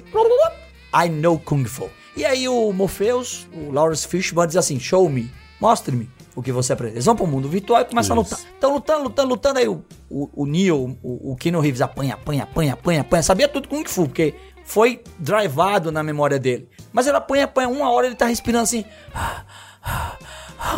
I 0.93 1.09
know 1.09 1.37
Kung 1.37 1.65
Fu. 1.65 1.89
E 2.15 2.25
aí 2.25 2.47
o 2.47 2.71
Morpheus, 2.73 3.47
o 3.53 3.71
Lawrence 3.71 4.07
Fishburne 4.07 4.47
diz 4.47 4.57
assim: 4.57 4.79
Show 4.79 5.07
me, 5.09 5.29
mostre-me 5.59 6.09
o 6.35 6.41
que 6.41 6.51
você 6.51 6.73
aprende. 6.73 6.95
Eles 6.95 7.05
vão 7.05 7.15
pro 7.15 7.27
mundo 7.27 7.49
virtual 7.49 7.81
e 7.81 7.85
começam 7.85 8.17
a 8.17 8.21
Isso. 8.21 8.35
lutar. 8.35 8.53
Estão 8.53 8.73
lutando, 8.73 9.03
lutando, 9.03 9.29
lutando. 9.29 9.59
Aí 9.59 9.67
o, 9.67 9.83
o, 10.09 10.29
o 10.43 10.45
Neo, 10.45 10.97
o, 11.03 11.31
o 11.31 11.35
Keanu 11.35 11.59
Reeves 11.59 11.81
apanha, 11.81 12.13
apanha, 12.13 12.43
apanha, 12.43 12.73
apanha, 12.73 13.01
apanha. 13.01 13.23
Sabia 13.23 13.47
tudo 13.47 13.67
Kung 13.67 13.83
Fu, 13.85 14.05
porque 14.05 14.33
foi 14.63 15.01
drivado 15.19 15.91
na 15.91 16.03
memória 16.03 16.39
dele. 16.39 16.69
Mas 16.93 17.07
ele 17.07 17.17
apanha, 17.17 17.45
apanha. 17.45 17.69
Uma 17.69 17.91
hora 17.91 18.07
ele 18.07 18.15
tá 18.15 18.25
respirando 18.25 18.63
assim. 18.63 18.85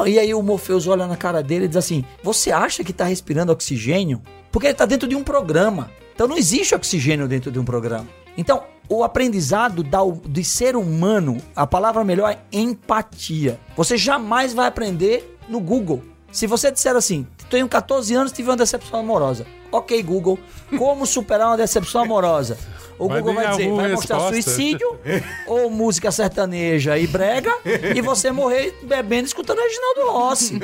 E 0.08 0.18
aí 0.18 0.34
o 0.34 0.42
Morpheus 0.42 0.88
olha 0.88 1.06
na 1.06 1.18
cara 1.18 1.44
dele 1.44 1.66
e 1.66 1.68
diz 1.68 1.78
assim: 1.78 2.06
Você 2.24 2.52
acha 2.52 2.84
que 2.84 2.94
tá 2.94 3.04
respirando 3.04 3.52
oxigênio? 3.52 4.22
Porque 4.52 4.68
ele 4.68 4.74
tá 4.74 4.86
dentro 4.86 5.08
de 5.08 5.16
um 5.16 5.24
programa. 5.24 5.92
Então 6.16 6.28
não 6.28 6.38
existe 6.38 6.74
oxigênio 6.74 7.28
dentro 7.28 7.52
de 7.52 7.60
um 7.60 7.66
programa. 7.66 8.08
Então, 8.38 8.64
o 8.90 9.04
aprendizado 9.04 9.84
da, 9.84 10.00
de 10.28 10.44
ser 10.44 10.76
humano, 10.76 11.38
a 11.56 11.66
palavra 11.66 12.04
melhor 12.04 12.32
é 12.32 12.40
empatia. 12.52 13.60
Você 13.76 13.98
jamais 13.98 14.54
vai 14.54 14.68
aprender 14.68 15.33
no 15.48 15.60
Google. 15.60 16.04
Se 16.32 16.48
você 16.48 16.72
disser 16.72 16.96
assim, 16.96 17.28
tenho 17.50 17.70
14 17.70 18.16
anos 18.16 18.32
tive 18.32 18.50
uma 18.50 18.58
decepção 18.58 19.00
amorosa. 19.00 19.46
Ok, 19.72 20.02
Google, 20.02 20.40
como 20.78 21.06
superar 21.06 21.48
uma 21.48 21.58
decepção 21.58 22.02
amorosa? 22.02 22.58
O 22.98 23.08
Vai 23.08 23.20
Google 23.20 23.36
vai 23.36 23.50
dizer, 23.50 23.72
vai 23.72 23.92
mostrar 23.92 24.18
resposta. 24.18 24.42
suicídio, 24.42 25.00
ou 25.48 25.70
música 25.70 26.12
sertaneja 26.12 26.98
e 26.98 27.08
brega, 27.08 27.52
e 27.96 28.02
você 28.02 28.32
morrer 28.32 28.74
bebendo 28.84 29.24
e 29.24 29.28
escutando 29.28 29.60
Reginaldo 29.60 30.12
Rossi. 30.12 30.60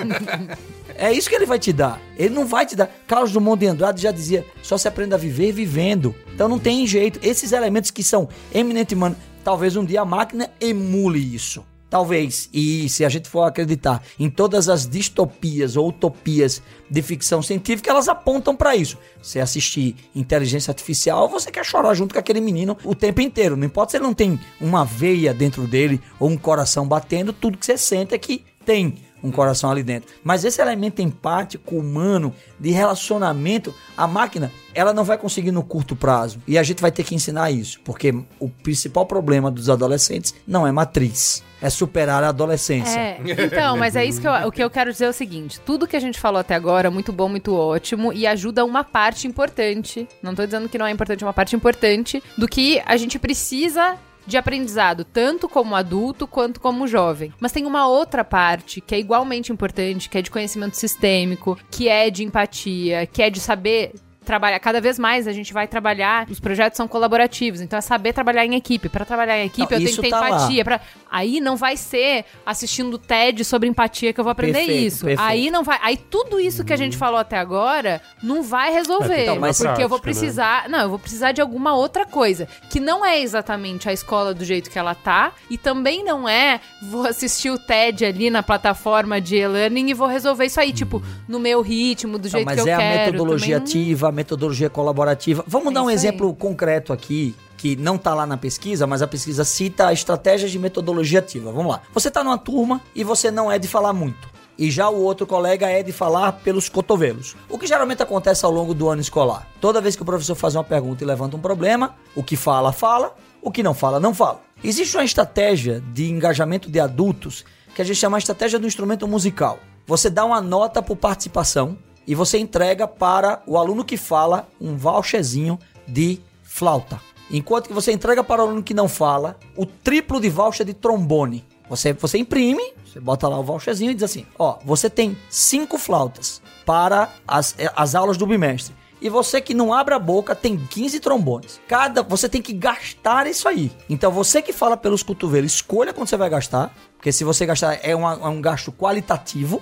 É 0.96 1.12
isso 1.12 1.30
que 1.30 1.36
ele 1.36 1.46
vai 1.46 1.58
te 1.58 1.72
dar. 1.72 2.00
Ele 2.18 2.34
não 2.34 2.46
vai 2.46 2.66
te 2.66 2.76
dar. 2.76 2.92
Carlos 3.08 3.32
Drummond 3.32 3.60
de 3.60 3.68
Andrade 3.68 4.02
já 4.02 4.12
dizia: 4.12 4.46
só 4.62 4.78
se 4.78 4.88
aprende 4.88 5.14
a 5.14 5.18
viver 5.18 5.52
vivendo. 5.52 6.14
Então 6.34 6.48
não 6.50 6.60
tem 6.60 6.86
jeito. 6.86 7.20
Esses 7.24 7.52
elementos 7.52 7.90
que 7.90 8.04
são 8.04 8.28
eminentemente 8.54 9.16
talvez 9.44 9.76
um 9.76 9.86
dia 9.86 10.02
a 10.02 10.06
máquina 10.06 10.50
emule 10.60 11.20
isso. 11.20 11.64
Talvez. 11.90 12.50
E 12.54 12.88
se 12.88 13.04
a 13.04 13.10
gente 13.10 13.28
for 13.28 13.44
acreditar 13.44 14.04
em 14.20 14.30
todas 14.30 14.70
as 14.70 14.88
distopias 14.88 15.76
ou 15.76 15.90
utopias 15.90 16.62
de 16.90 17.02
ficção 17.02 17.42
científica, 17.42 17.90
elas 17.90 18.08
apontam 18.08 18.56
para 18.56 18.76
isso. 18.76 18.98
Você 19.22 19.40
assistir 19.40 19.96
inteligência 20.16 20.72
artificial, 20.72 21.28
você 21.28 21.52
quer 21.52 21.66
chorar 21.66 21.94
junto 21.96 22.14
com 22.14 22.20
aquele 22.20 22.42
menino 22.42 22.78
o 22.84 22.94
tempo 22.94 23.22
inteiro. 23.22 23.58
Não 23.58 23.66
importa 23.66 23.92
se 23.92 23.98
ele 23.98 24.04
não 24.04 24.14
tem 24.14 24.40
uma 24.62 24.86
veia 24.86 25.34
dentro 25.34 25.68
dele 25.68 26.00
ou 26.20 26.30
um 26.30 26.38
coração 26.38 26.88
batendo, 26.88 27.34
tudo 27.34 27.58
que 27.58 27.66
você 27.66 27.78
sente 27.78 28.14
é 28.14 28.18
que 28.18 28.46
tem 28.66 28.98
um 29.24 29.32
coração 29.32 29.72
ali 29.72 29.84
dentro. 29.84 30.10
Mas 30.24 30.44
esse 30.44 30.62
elemento 30.62 31.02
empático, 31.02 31.76
humano, 31.76 32.34
de 32.60 32.72
relacionamento, 32.72 33.74
a 33.98 34.08
máquina, 34.08 34.52
ela 34.74 34.94
não 34.94 35.04
vai 35.04 35.18
conseguir 35.18 35.52
no 35.52 35.64
curto 35.64 35.96
prazo. 35.96 36.40
E 36.48 36.58
a 36.58 36.64
gente 36.64 36.82
vai 36.82 36.92
ter 36.92 37.04
que 37.04 37.16
ensinar 37.16 37.52
isso, 37.52 37.80
porque 37.84 38.14
o 38.40 38.50
principal 38.50 39.06
problema 39.06 39.52
dos 39.52 39.70
adolescentes 39.70 40.34
não 40.48 40.66
é 40.66 40.72
matriz. 40.72 41.44
É 41.62 41.70
superar 41.70 42.24
a 42.24 42.30
adolescência. 42.30 42.98
É, 42.98 43.20
então, 43.38 43.76
mas 43.76 43.94
é 43.94 44.06
isso 44.06 44.22
que 44.22 44.28
eu, 44.28 44.32
o 44.48 44.52
que 44.52 44.64
eu 44.64 44.70
quero 44.70 44.94
dizer 44.94 45.06
é 45.06 45.10
o 45.10 45.14
seguinte: 45.14 45.60
tudo 45.66 45.86
que 45.86 45.98
a 45.98 46.00
gente 46.00 46.18
falou 46.18 46.40
até 46.40 46.56
agora, 46.56 46.90
muito 46.90 47.12
bom, 47.12 47.28
muito 47.28 47.54
ótimo, 47.54 48.14
e 48.14 48.26
ajuda 48.26 48.64
uma 48.64 48.82
parte 48.82 49.28
importante. 49.28 50.08
Não 50.24 50.34
tô 50.34 50.46
dizendo 50.46 50.70
que 50.70 50.78
não 50.78 50.86
é 50.86 50.92
importante, 50.92 51.26
uma 51.26 51.34
parte 51.34 51.58
importante 51.58 52.24
do 52.38 52.48
que 52.48 52.82
a 52.86 52.96
gente 52.96 53.20
precisa 53.20 53.98
de 54.30 54.38
aprendizado, 54.38 55.04
tanto 55.04 55.50
como 55.50 55.76
adulto 55.76 56.28
quanto 56.28 56.62
como 56.62 56.88
jovem. 56.88 57.34
Mas 57.40 57.52
tem 57.52 57.66
uma 57.66 57.88
outra 57.88 58.24
parte 58.24 58.80
que 58.80 58.96
é 58.96 59.00
igualmente 59.00 59.52
importante, 59.52 60.10
que 60.10 60.18
é 60.18 60.22
de 60.22 60.32
conhecimento 60.32 60.78
sistêmico, 60.78 61.58
que 61.70 61.90
é 61.90 62.10
de 62.10 62.24
empatia, 62.24 63.06
que 63.08 63.22
é 63.22 63.30
de 63.30 63.40
saber 63.40 63.94
trabalhar. 64.30 64.60
Cada 64.60 64.80
vez 64.80 65.00
mais 65.00 65.28
a 65.28 65.34
gente 65.34 65.52
vai 65.52 65.68
trabalhar 65.68 66.28
os 66.30 66.40
projetos 66.40 66.78
são 66.78 66.88
colaborativos 66.88 67.62
então 67.62 67.80
é 67.80 67.82
saber 67.82 68.14
trabalhar 68.14 68.46
em 68.46 68.56
equipe. 68.56 68.88
Para 68.88 69.04
trabalhar 69.04 69.40
em 69.40 69.48
equipe 69.48 69.72
Não, 69.72 69.80
eu 69.80 69.86
tenho 69.86 69.96
que 69.96 70.02
ter 70.04 70.10
tá 70.12 70.30
empatia 70.30 70.64
para 70.64 70.82
aí 71.12 71.40
não 71.40 71.56
vai 71.56 71.76
ser 71.78 72.26
assistindo 72.46 72.98
TED 72.98 73.44
sobre 73.44 73.68
empatia 73.68 74.14
que 74.14 74.20
eu 74.20 74.24
vou 74.24 74.32
aprender 74.32 74.58
Perfeito, 74.60 74.86
isso 74.88 75.06
perfeito. 75.06 75.28
aí 75.30 75.50
não 75.52 75.64
vai 75.64 75.80
aí 75.82 75.98
tudo 75.98 76.40
isso 76.40 76.64
que 76.64 76.74
a 76.74 76.78
gente 76.78 76.96
falou 76.98 77.20
até 77.20 77.38
agora 77.38 78.02
não 78.22 78.44
vai 78.44 78.72
resolver 78.72 79.24
Então, 79.24 79.40
mas- 79.40 79.58
porque 79.58 79.84
eu 79.84 79.90
vou 79.90 80.00
prática, 80.00 80.20
né? 80.22 80.26
precisar 80.26 80.70
não 80.70 80.80
eu 80.80 80.90
vou 80.90 81.00
precisar 81.00 81.32
de 81.32 81.42
alguma 81.42 81.76
outra 81.76 82.06
coisa 82.06 82.48
que 82.70 82.80
não 82.80 83.06
é 83.06 83.20
exatamente 83.20 83.88
a 83.90 83.94
escola 83.94 84.34
do 84.34 84.44
jeito 84.46 84.70
que 84.70 84.78
ela 84.78 84.94
tá 84.96 85.34
e 85.50 85.58
também 85.58 86.04
não 86.04 86.28
é 86.28 86.60
vou 86.82 87.06
assistir 87.06 87.50
o 87.50 87.58
TED 87.58 88.06
ali 88.06 88.30
na 88.30 88.44
plataforma 88.44 89.20
de 89.20 89.38
e-learning 89.38 89.90
e 89.90 89.94
vou 89.94 90.08
resolver 90.08 90.46
isso 90.46 90.60
aí 90.60 90.72
tipo 90.74 91.02
no 91.28 91.40
meu 91.40 91.62
ritmo 91.62 92.18
do 92.18 92.24
Não, 92.26 92.30
jeito 92.32 92.46
mas 92.46 92.56
que 92.56 92.62
eu 92.62 92.72
é 92.72 92.74
a 92.74 92.78
quero 92.78 93.06
metodologia 93.12 93.60
também 93.60 93.74
não- 93.74 93.82
ativa, 93.84 94.10
a 94.10 94.12
metodologia 94.12 94.70
colaborativa. 94.70 95.44
Vamos 95.48 95.72
É 95.72 95.74
dar 95.74 95.82
um 95.84 95.90
isso 95.90 95.90
aí. 95.90 95.96
exemplo 95.96 96.36
concreto 96.36 96.94
aqui, 96.94 97.36
que 97.60 97.76
não 97.76 97.98
está 97.98 98.16
lá 98.16 98.26
na 98.26 98.38
pesquisa, 98.38 98.88
mas 98.88 99.02
a 99.02 99.08
pesquisa 99.08 99.44
cita 99.44 99.92
estratégias 99.92 100.50
de 100.50 100.58
metodologia 100.58 101.20
ativa. 101.20 101.52
Vamos 101.52 101.74
lá. 101.74 101.82
Você 101.94 102.08
está 102.08 102.24
numa 102.24 102.38
turma 102.38 102.80
e 102.96 103.04
você 103.04 103.30
não 103.30 103.52
é 103.52 103.60
de 103.60 103.68
falar 103.68 103.92
muito. 103.92 104.30
E 104.58 104.72
já 104.72 104.88
o 104.88 105.02
outro 105.02 105.28
colega 105.28 105.68
é 105.68 105.84
de 105.84 105.92
falar 105.92 106.32
pelos 106.32 106.70
cotovelos. 106.70 107.36
O 107.50 107.60
que 107.60 107.68
geralmente 107.68 108.02
acontece 108.02 108.46
ao 108.46 108.52
longo 108.52 108.74
do 108.74 108.88
ano 108.88 109.02
escolar? 109.02 109.46
Toda 109.60 109.82
vez 109.82 109.98
que 109.98 110.02
o 110.02 110.06
professor 110.06 110.36
faz 110.36 110.56
uma 110.56 110.64
pergunta 110.64 111.04
e 111.04 111.08
levanta 111.08 111.36
um 111.36 111.42
problema, 111.42 111.98
o 112.16 112.24
que 112.24 112.38
fala, 112.38 112.72
fala, 112.72 113.14
o 113.42 113.52
que 113.52 113.62
não 113.62 113.74
fala, 113.74 114.00
não 114.00 114.14
fala. 114.14 114.40
Existe 114.64 114.96
uma 114.96 115.04
estratégia 115.04 115.84
de 115.94 116.10
engajamento 116.10 116.72
de 116.72 116.80
adultos 116.80 117.44
que 117.76 117.82
a 117.82 117.86
gente 117.86 117.98
chama 117.98 118.18
de 118.18 118.24
estratégia 118.24 118.58
do 118.58 118.68
instrumento 118.68 119.06
musical. 119.06 119.60
Você 119.86 120.10
dá 120.10 120.24
uma 120.24 120.40
nota 120.40 120.82
por 120.82 120.96
participação 120.96 121.78
e 122.08 122.16
você 122.16 122.38
entrega 122.38 122.88
para 122.88 123.42
o 123.46 123.58
aluno 123.58 123.84
que 123.84 123.98
fala 123.98 124.48
um 124.62 124.78
voucherzinho 124.78 125.60
de 125.86 126.22
flauta. 126.42 127.09
Enquanto 127.32 127.68
que 127.68 127.74
você 127.74 127.92
entrega 127.92 128.24
para 128.24 128.44
o 128.44 128.48
aluno 128.48 128.64
que 128.64 128.74
não 128.74 128.88
fala 128.88 129.38
o 129.56 129.66
triplo 129.66 130.20
de 130.20 130.30
voucher 130.30 130.66
de 130.66 130.74
trombone. 130.74 131.46
Você, 131.70 131.94
você 131.94 132.18
imprime, 132.18 132.74
você 132.84 133.00
bota 133.00 133.28
lá 133.28 133.38
o 133.38 133.44
voucherzinho 133.44 133.92
e 133.92 133.94
diz 133.94 134.04
assim: 134.04 134.26
Ó, 134.40 134.58
você 134.66 134.90
tem 134.90 135.16
cinco 135.30 135.78
flautas 135.78 136.42
para 136.66 137.10
as, 137.28 137.56
as 137.76 137.94
aulas 137.94 138.18
do 138.18 138.26
bimestre. 138.26 138.74
E 139.02 139.08
você 139.08 139.40
que 139.40 139.54
não 139.54 139.74
abre 139.74 139.94
a 139.94 140.00
boca 140.00 140.36
tem 140.36 140.58
15 140.58 141.00
trombones. 141.00 141.62
Cada, 141.70 142.04
você 142.04 142.28
tem 142.28 142.42
que 142.42 142.52
gastar 142.52 143.28
isso 143.28 143.48
aí. 143.48 143.72
Então 143.90 144.12
você 144.12 144.42
que 144.42 144.52
fala 144.52 144.76
pelos 144.76 145.04
cotovelos, 145.04 145.54
escolha 145.54 145.94
quando 145.94 146.10
você 146.10 146.18
vai 146.18 146.30
gastar. 146.30 146.76
Porque 146.98 147.12
se 147.14 147.24
você 147.24 147.46
gastar 147.46 147.80
é, 147.82 147.96
uma- 147.96 148.14
é 148.22 148.28
um 148.28 148.42
gasto 148.42 148.74
qualitativo, 148.74 149.62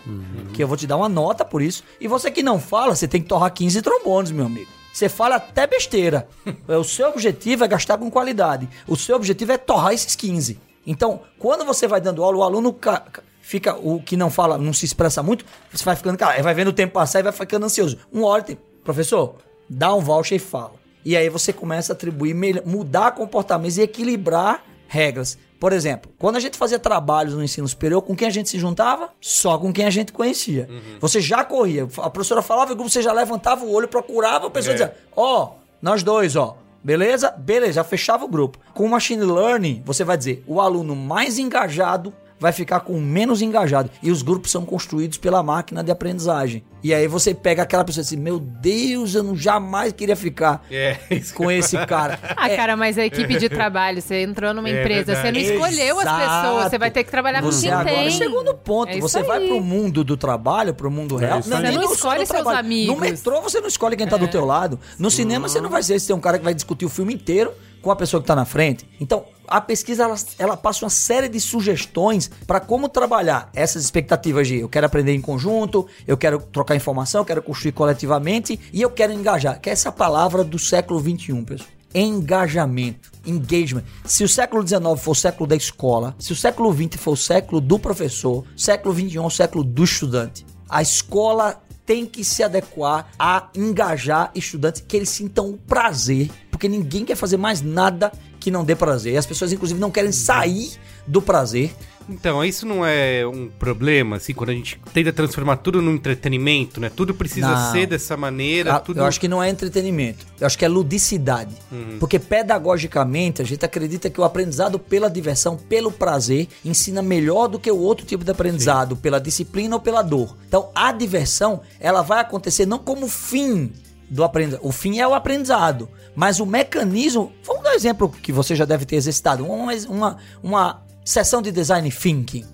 que 0.53 0.63
eu 0.63 0.68
vou 0.68 0.76
te 0.76 0.88
dar 0.88 0.97
uma 0.97 1.07
nota 1.09 1.45
por 1.45 1.61
isso. 1.61 1.84
E 2.01 2.07
você 2.07 2.32
que 2.32 2.41
não 2.41 2.59
fala, 2.59 2.95
você 2.95 3.07
tem 3.07 3.22
que 3.22 3.28
torrar 3.28 3.51
15 3.53 3.80
trombones, 3.84 4.32
meu 4.32 4.45
amigo. 4.47 4.72
Você 4.98 5.08
fala 5.08 5.36
até 5.36 5.68
besteira. 5.68 6.28
o 6.68 6.84
seu 6.84 7.10
objetivo 7.10 7.64
é 7.64 7.68
gastar 7.68 8.00
com 8.00 8.10
qualidade. 8.10 8.68
O 8.88 8.95
seu 8.95 9.16
objetivo 9.16 9.52
é 9.52 9.58
torrar 9.58 9.93
esses 9.93 10.16
15. 10.16 10.60
Então, 10.88 11.22
quando 11.38 11.64
você 11.64 11.88
vai 11.88 12.02
dando 12.02 12.24
aula, 12.24 12.38
o 12.38 12.41
aluno 12.41 12.74
ca- 12.74 13.02
ca- 13.02 13.22
fica, 13.39 13.76
o 13.76 14.02
que 14.02 14.18
não 14.18 14.32
fala, 14.32 14.58
não 14.58 14.74
se 14.74 14.86
expressa 14.86 15.22
muito, 15.22 15.45
você 15.72 15.86
vai 15.86 15.95
ficando, 15.95 16.18
cara, 16.18 16.41
vai 16.41 16.52
vendo 16.56 16.70
o 16.70 16.74
tempo 16.74 16.93
passar 16.93 17.20
e 17.20 17.24
vai 17.24 17.32
ficando 17.32 17.68
ansioso. 17.68 18.00
Um 18.12 18.24
hora 18.24 18.41
tem, 18.41 18.58
professor, 18.84 19.36
dá 19.70 19.93
um 19.93 20.00
voucher 20.00 20.38
e 20.38 20.39
fala. 20.39 20.74
E 21.06 21.16
aí 21.16 21.30
você 21.30 21.54
começa 21.54 21.93
a 21.93 21.95
atribuir, 21.95 22.34
mudar 22.66 23.12
comportamentos 23.12 23.78
e 23.78 23.84
equilibrar 23.84 24.64
regras. 24.88 25.38
Por 25.60 25.74
exemplo, 25.74 26.12
quando 26.20 26.36
a 26.36 26.39
gente 26.39 26.58
fazia 26.58 26.78
trabalhos 26.78 27.34
no 27.34 27.43
ensino 27.43 27.68
superior, 27.68 28.01
com 28.01 28.16
quem 28.16 28.28
a 28.28 28.32
gente 28.32 28.49
se 28.49 28.60
juntava? 28.60 29.10
Só 29.20 29.58
com 29.58 29.74
quem 29.74 29.86
a 29.86 29.89
gente 29.89 30.12
conhecia. 30.14 30.70
Você 30.99 31.20
já 31.20 31.43
corria. 31.43 31.88
A 31.97 32.10
professora 32.10 32.41
falava, 32.41 32.74
o 32.74 32.76
grupo 32.76 32.89
você 32.89 33.01
já 33.01 33.12
levantava 33.12 33.66
o 33.66 33.72
olho, 33.72 33.88
procurava, 33.88 34.47
a 34.47 34.51
pessoa 34.51 34.74
dizia, 34.74 34.95
ó, 35.16 35.53
nós 35.82 36.03
dois, 36.03 36.36
ó. 36.36 36.58
Beleza? 36.84 37.32
Beleza, 37.32 37.74
já 37.74 37.84
fechava 37.84 38.24
o 38.24 38.28
grupo. 38.28 38.60
Com 38.74 38.86
o 38.86 38.89
machine 38.89 39.24
learning, 39.24 39.82
você 39.86 40.03
vai 40.03 40.16
dizer, 40.16 40.43
o 40.47 40.62
aluno 40.62 40.95
mais 40.95 41.38
engajado 41.38 42.14
vai 42.40 42.52
ficar 42.52 42.82
com 42.82 43.00
menos 43.00 43.42
engajado. 43.42 43.90
E 44.02 44.12
os 44.12 44.22
grupos 44.22 44.52
são 44.52 44.66
construídos 44.66 45.18
pela 45.18 45.42
máquina 45.42 45.84
de 45.84 45.92
aprendizagem. 45.92 46.64
E 46.84 46.94
aí 46.94 47.08
você 47.08 47.34
pega 47.34 47.64
aquela 47.64 47.84
pessoa 47.84 48.02
assim, 48.04 48.16
meu 48.18 48.40
Deus, 48.40 49.16
eu 49.16 49.24
não 49.24 49.36
jamais 49.36 49.92
queria 49.92 50.16
ficar 50.16 50.64
É, 50.70 50.98
isso 51.10 51.34
com 51.34 51.50
esse 51.52 51.76
cara. 51.88 52.20
Ah, 52.38 52.50
É, 52.50 52.56
cara, 52.56 52.78
mas 52.78 52.98
a 52.98 53.06
equipe 53.06 53.38
de 53.38 53.50
trabalho, 53.50 54.02
você 54.02 54.22
entrou 54.22 54.54
numa 54.54 54.70
É 54.70 54.80
empresa, 54.82 55.16
você 55.16 55.32
não 55.32 55.34
verdade. 55.42 55.54
escolheu 55.54 55.96
as 56.00 56.06
Exato. 56.06 56.42
pessoas, 56.48 56.70
você 56.72 56.78
vai 56.78 56.92
ter 56.92 57.04
que 57.04 57.12
trabalhar 57.12 57.42
com 57.42 57.52
Você 57.52 57.62
quem 57.68 57.72
agora, 57.72 57.96
tem. 57.96 58.12
segundo 58.12 58.54
ponto, 58.54 58.92
É 58.92 59.00
você 59.00 59.24
vai 59.24 59.40
aí. 59.40 59.48
pro 59.48 59.60
mundo 59.60 60.04
do 60.04 60.16
trabalho, 60.16 60.74
pro 60.74 60.92
mundo 60.92 61.16
real. 61.16 61.40
isso 61.40 61.54
aí. 61.54 61.62
nem 61.64 61.72
Você 61.72 61.78
não 61.80 61.88
no- 61.88 61.94
escolhe 61.94 62.18
seus 62.20 62.30
trabalho. 62.30 62.60
amigos. 62.60 62.96
No 62.96 63.02
metrô 63.02 63.42
você 63.42 63.60
não 63.60 63.68
escolhe 63.68 63.96
quem 63.98 64.08
tá 64.08 64.16
do 64.18 64.28
teu 64.28 64.46
lado. 64.46 64.80
No 65.00 65.10
cinema 65.10 65.50
você 65.50 65.60
não 65.60 65.70
vai 65.70 65.82
ser 65.82 66.00
se 66.00 66.08
tem 66.08 66.16
um 66.16 66.20
cara 66.20 66.38
que 66.38 66.44
vai 66.44 66.54
discutir 66.54 66.86
o 66.86 66.90
filme 66.90 67.14
inteiro 67.16 67.52
com 67.82 67.92
a 67.92 67.96
pessoa 67.96 68.22
que 68.22 68.28
tá 68.28 68.36
na 68.36 68.46
frente. 68.46 68.88
Então, 69.00 69.26
a 69.48 69.62
pesquisa 69.62 70.04
ela, 70.04 70.16
ela 70.38 70.58
passa 70.58 70.84
uma 70.84 70.90
série 70.90 71.30
de 71.30 71.40
sugestões 71.40 72.30
para 72.46 72.60
como 72.60 72.90
trabalhar 72.90 73.50
essas 73.54 73.84
expectativas 73.84 74.48
de 74.48 74.60
eu 74.60 74.70
quero 74.70 74.86
aprender 74.86 75.14
em 75.14 75.22
conjunto, 75.22 75.88
eu 76.06 76.18
quero 76.18 76.40
trocar 76.40 76.76
informação, 76.76 77.22
eu 77.22 77.26
quero 77.26 77.42
construir 77.42 77.72
coletivamente 77.72 78.60
e 78.74 78.82
eu 78.82 78.90
quero 78.90 79.14
engajar, 79.14 79.60
que 79.60 79.70
é 79.70 79.74
essa 79.74 79.92
palavra 79.92 80.44
do 80.44 80.60
século 80.60 81.00
21, 81.00 81.44
pessoal 81.46 81.78
engajamento, 81.96 83.12
engagement. 83.26 83.84
Se 84.06 84.24
o 84.24 84.30
século 84.30 84.66
XIX 84.66 84.82
for 84.98 85.12
o 85.12 85.16
século 85.16 85.48
da 85.48 85.56
escola, 85.56 86.16
se 86.20 86.32
o 86.32 86.36
século 86.36 86.72
XX 86.72 87.02
for 87.02 87.12
o 87.14 87.18
século 87.18 87.60
do 87.60 87.80
professor, 87.80 88.44
século 88.56 88.94
XXI 88.94 89.18
é 89.18 89.22
o 89.22 89.30
século 89.30 89.64
do 89.64 89.84
estudante. 89.84 90.46
A 90.70 90.82
escola 90.82 91.60
tem 91.88 92.06
que 92.06 92.22
se 92.22 92.44
adequar 92.44 93.10
a 93.18 93.48
engajar 93.56 94.30
estudantes 94.36 94.84
que 94.86 94.98
eles 94.98 95.08
sintam 95.10 95.50
o 95.50 95.58
prazer, 95.58 96.30
porque 96.52 96.68
ninguém 96.68 97.06
quer 97.06 97.16
fazer 97.16 97.38
mais 97.38 97.62
nada 97.62 98.12
que 98.42 98.52
não 98.52 98.66
dê 98.66 98.76
prazer. 98.76 99.14
E 99.14 99.18
as 99.18 99.26
pessoas, 99.26 99.54
inclusive, 99.54 99.80
não 99.80 99.90
querem 99.90 100.12
sair 100.12 100.78
do 101.08 101.22
prazer. 101.22 101.74
Então, 102.10 102.41
isso 102.43 102.66
não 102.66 102.86
é 102.86 103.28
um 103.28 103.49
problema, 103.49 104.16
assim, 104.16 104.34
quando 104.34 104.51
a 104.51 104.53
gente 104.53 104.80
tenta 104.93 105.12
transformar 105.12 105.58
tudo 105.58 105.82
num 105.82 105.93
entretenimento, 105.95 106.80
né? 106.80 106.89
Tudo 106.89 107.14
precisa 107.14 107.49
Não. 107.49 107.72
ser 107.74 107.86
dessa 107.86 108.16
maneira, 108.16 108.76
Ah, 108.76 108.80
tudo... 108.80 109.01
Eu 109.01 109.05
acho 109.05 109.20
que 109.20 109.28
não 109.28 109.43
é 109.43 109.49
entretenimento. 109.49 110.26
Eu 110.39 110.47
acho 110.47 110.58
que 110.58 110.64
é 110.64 110.70
ludicidade. 110.70 111.53
Porque 111.99 112.18
pedagogicamente 112.18 113.41
a 113.41 113.45
gente 113.45 113.66
acredita 113.66 114.10
que 114.10 114.22
o 114.22 114.24
aprendizado 114.24 114.80
pela 114.80 115.10
diversão, 115.10 115.58
pelo 115.58 115.91
prazer, 115.91 116.47
ensina 116.64 117.01
melhor 117.01 117.49
do 117.49 117.60
que 117.60 117.70
o 117.70 117.78
outro 117.78 118.05
tipo 118.05 118.24
de 118.24 118.32
aprendizado, 118.32 118.95
pela 118.95 119.20
disciplina 119.20 119.76
ou 119.76 119.82
pela 119.82 120.01
dor. 120.01 120.38
Então 120.47 120.70
a 120.74 120.93
diversão, 120.93 121.60
ela 121.78 122.01
vai 122.01 122.22
acontecer 122.22 122.66
não 122.66 122.80
como 122.80 123.10
fim 123.10 123.74
do 124.10 124.24
aprendizado. 124.24 124.62
O 124.64 124.72
fim 124.72 124.99
é 124.99 125.08
o 125.08 125.14
aprendizado. 125.14 125.89
Mas 126.16 126.39
o 126.39 126.45
mecanismo. 126.45 127.34
Vamos 127.43 127.64
dar 127.64 127.72
um 127.72 127.76
exemplo 127.76 128.10
que 128.10 128.32
você 128.32 128.55
já 128.55 128.64
deve 128.64 128.86
ter 128.86 128.95
exercitado. 128.95 129.45
Uma, 129.45 129.74
uma, 129.89 130.18
uma 130.41 130.82
sessão 131.08 131.41
de 131.41 131.51
design 131.51 131.89
thinking. 131.89 132.45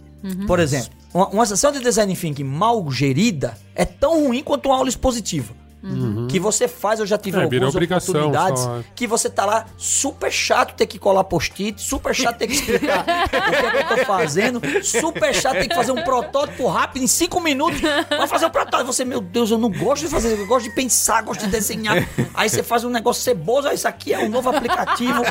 Por 0.46 0.60
exemplo, 0.60 0.92
uma, 1.14 1.28
uma 1.30 1.46
sessão 1.46 1.72
de 1.72 1.80
design 1.80 2.16
thinking 2.16 2.44
mal 2.44 2.90
gerida 2.92 3.58
é 3.74 3.84
tão 3.84 4.28
ruim 4.28 4.44
quanto 4.44 4.68
uma 4.68 4.78
aula 4.78 4.90
expositiva. 4.90 5.54
Que 6.30 6.40
você 6.40 6.68
faz, 6.68 7.00
eu 7.02 7.06
já 7.06 7.18
tive 7.18 7.38
É, 7.38 7.44
algumas 7.44 7.76
oportunidades 7.76 8.62
só. 8.64 8.82
que 8.96 9.06
você 9.06 9.30
tá 9.30 9.46
lá 9.46 9.66
super 9.78 10.32
chato 10.32 10.76
ter 10.76 10.86
que 10.88 10.98
colar 10.98 11.26
post-it, 11.26 11.82
super 11.82 12.16
chato 12.16 12.38
ter 12.38 12.48
que 12.48 12.54
explicar 12.54 13.04
o 13.28 13.30
que, 13.30 13.36
é 13.36 13.72
que 13.72 13.78
eu 13.94 13.98
tô 13.98 14.06
fazendo, 14.06 14.62
super 14.82 15.34
chato 15.36 15.54
ter 15.56 15.68
que 15.68 15.76
fazer 15.76 15.92
um 15.92 16.02
protótipo 16.04 16.68
rápido 16.68 17.04
em 17.04 17.08
cinco 17.08 17.42
minutos. 17.42 17.82
Vai 17.82 18.28
fazer 18.28 18.46
um 18.46 18.50
protótipo. 18.50 18.94
Você, 18.94 19.04
meu 19.04 19.20
Deus, 19.20 19.52
eu 19.52 19.58
não 19.58 19.70
gosto 19.70 20.04
de 20.04 20.10
fazer, 20.10 20.40
eu 20.40 20.48
gosto 20.48 20.70
de 20.70 20.76
pensar, 20.76 21.22
gosto 21.24 21.42
de 21.42 21.48
desenhar. 21.48 21.98
Aí 22.34 22.50
você 22.50 22.64
faz 22.64 22.84
um 22.86 22.90
negócio 22.90 23.22
ceboso, 23.22 23.68
aí 23.68 23.76
isso 23.76 23.88
aqui 23.88 24.14
é 24.14 24.20
um 24.20 24.30
novo 24.30 24.50
aplicativo. 24.50 25.22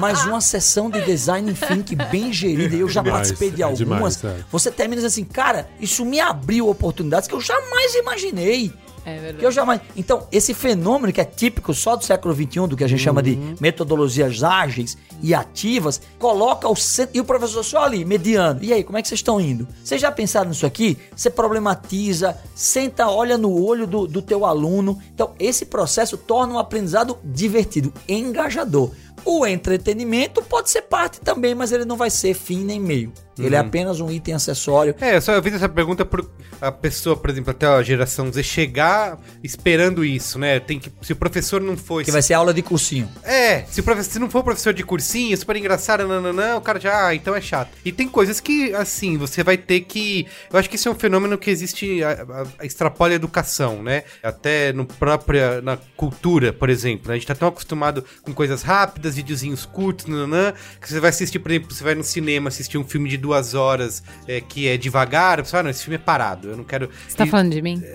Mas 0.00 0.24
uma 0.24 0.40
sessão 0.40 0.88
de 0.88 1.00
design 1.04 1.52
thinking 1.54 1.96
bem 2.10 2.32
gerida, 2.32 2.74
e 2.74 2.80
eu 2.80 2.88
já 2.88 3.02
Demais, 3.02 3.18
participei 3.28 3.50
de 3.50 3.62
é 3.62 3.64
algumas. 3.64 4.16
demais, 4.18 4.24
é. 4.24 4.44
Você 4.50 4.70
termina 4.70 5.04
assim, 5.06 5.24
cara, 5.24 5.68
isso 5.80 6.04
me 6.04 6.20
abriu 6.20 6.68
oportunidades 6.68 7.28
que 7.28 7.34
eu 7.34 7.40
jamais 7.40 7.94
imaginei. 7.96 8.72
É 9.04 9.14
verdade. 9.14 9.38
Que 9.38 9.46
eu 9.46 9.50
jamais. 9.50 9.80
Então, 9.96 10.26
esse 10.30 10.54
fenômeno 10.54 11.12
que 11.12 11.20
é 11.20 11.24
típico 11.24 11.74
só 11.74 11.96
do 11.96 12.04
século 12.04 12.34
XXI, 12.34 12.66
do 12.68 12.76
que 12.76 12.84
a 12.84 12.88
gente 12.88 13.02
chama 13.02 13.22
de 13.22 13.38
metodologias 13.60 14.42
ágeis 14.42 14.96
e 15.22 15.34
ativas, 15.34 16.00
coloca 16.18 16.68
o 16.68 16.76
centro. 16.76 17.16
E 17.16 17.20
o 17.20 17.24
professor 17.24 17.62
só 17.64 17.84
ali, 17.84 18.04
mediano. 18.04 18.60
E 18.62 18.72
aí, 18.72 18.84
como 18.84 18.98
é 18.98 19.02
que 19.02 19.08
vocês 19.08 19.18
estão 19.18 19.40
indo? 19.40 19.66
Vocês 19.82 20.00
já 20.00 20.10
pensaram 20.12 20.50
nisso 20.50 20.66
aqui? 20.66 20.96
Você 21.14 21.30
problematiza, 21.30 22.36
senta, 22.54 23.08
olha 23.08 23.36
no 23.36 23.62
olho 23.64 23.86
do, 23.86 24.06
do 24.06 24.22
teu 24.22 24.44
aluno. 24.44 24.98
Então, 25.14 25.32
esse 25.38 25.66
processo 25.66 26.16
torna 26.16 26.54
um 26.54 26.58
aprendizado 26.58 27.18
divertido, 27.24 27.92
engajador. 28.08 28.90
O 29.24 29.46
entretenimento 29.46 30.42
pode 30.42 30.70
ser 30.70 30.82
parte 30.82 31.20
também, 31.20 31.54
mas 31.54 31.70
ele 31.70 31.84
não 31.84 31.96
vai 31.96 32.10
ser 32.10 32.34
fim 32.34 32.64
nem 32.64 32.80
meio. 32.80 33.12
Ele 33.38 33.54
é 33.54 33.58
apenas 33.58 34.00
um 34.00 34.10
item 34.10 34.34
acessório. 34.34 34.94
É, 35.00 35.16
eu 35.16 35.22
só 35.22 35.40
fiz 35.42 35.54
essa 35.54 35.68
pergunta 35.68 36.04
por 36.04 36.28
a 36.60 36.70
pessoa, 36.70 37.16
por 37.16 37.28
exemplo, 37.28 37.50
até 37.50 37.66
a 37.66 37.82
geração 37.82 38.32
Z 38.32 38.40
chegar 38.42 39.18
esperando 39.42 40.04
isso, 40.04 40.38
né? 40.38 40.60
Tem 40.60 40.78
que, 40.78 40.92
se 41.02 41.12
o 41.12 41.16
professor 41.16 41.60
não 41.60 41.76
for. 41.76 42.04
Que 42.04 42.12
vai 42.12 42.22
ser 42.22 42.34
aula 42.34 42.54
de 42.54 42.62
cursinho. 42.62 43.08
É, 43.24 43.64
se, 43.64 43.80
o 43.80 43.82
professor, 43.82 44.12
se 44.12 44.18
não 44.20 44.30
for 44.30 44.44
professor 44.44 44.72
de 44.72 44.84
cursinho, 44.84 45.36
super 45.36 45.56
engraçado, 45.56 46.06
nananã, 46.06 46.56
o 46.56 46.60
cara 46.60 46.78
já, 46.78 47.08
ah, 47.08 47.14
então 47.14 47.34
é 47.34 47.40
chato. 47.40 47.70
E 47.84 47.90
tem 47.90 48.08
coisas 48.08 48.38
que, 48.38 48.72
assim, 48.74 49.16
você 49.16 49.42
vai 49.42 49.56
ter 49.56 49.80
que. 49.80 50.26
Eu 50.52 50.58
acho 50.58 50.70
que 50.70 50.76
isso 50.76 50.88
é 50.88 50.92
um 50.92 50.94
fenômeno 50.94 51.36
que 51.36 51.50
existe, 51.50 52.02
a, 52.04 52.10
a, 52.10 52.46
a 52.60 52.66
extrapola 52.66 53.12
a 53.12 53.14
educação, 53.16 53.82
né? 53.82 54.04
Até 54.22 54.72
no 54.72 54.86
própria, 54.86 55.60
na 55.62 55.76
cultura, 55.96 56.52
por 56.52 56.70
exemplo. 56.70 57.08
né? 57.08 57.14
A 57.14 57.16
gente 57.16 57.26
tá 57.26 57.34
tão 57.34 57.48
acostumado 57.48 58.04
com 58.22 58.32
coisas 58.32 58.62
rápidas, 58.62 59.16
videozinhos 59.16 59.66
curtos, 59.66 60.06
nananã, 60.06 60.52
que 60.80 60.88
você 60.88 61.00
vai 61.00 61.10
assistir, 61.10 61.40
por 61.40 61.50
exemplo, 61.50 61.74
você 61.74 61.82
vai 61.82 61.94
no 61.96 62.04
cinema 62.04 62.48
assistir 62.48 62.78
um 62.78 62.84
filme 62.84 63.08
de 63.08 63.16
duas 63.16 63.31
horas 63.54 64.02
é, 64.28 64.40
que 64.40 64.68
é 64.68 64.76
devagar, 64.76 65.38
você 65.44 65.50
fala, 65.50 65.60
ah, 65.60 65.64
não, 65.64 65.70
esse 65.70 65.82
filme 65.84 65.96
é 65.96 65.98
parado, 65.98 66.50
eu 66.50 66.56
não 66.56 66.64
quero. 66.64 66.88
Você 67.08 67.16
tá 67.16 67.24
E- 67.26 67.28
falando 67.30 67.50
de 67.52 67.60
mim? 67.62 67.82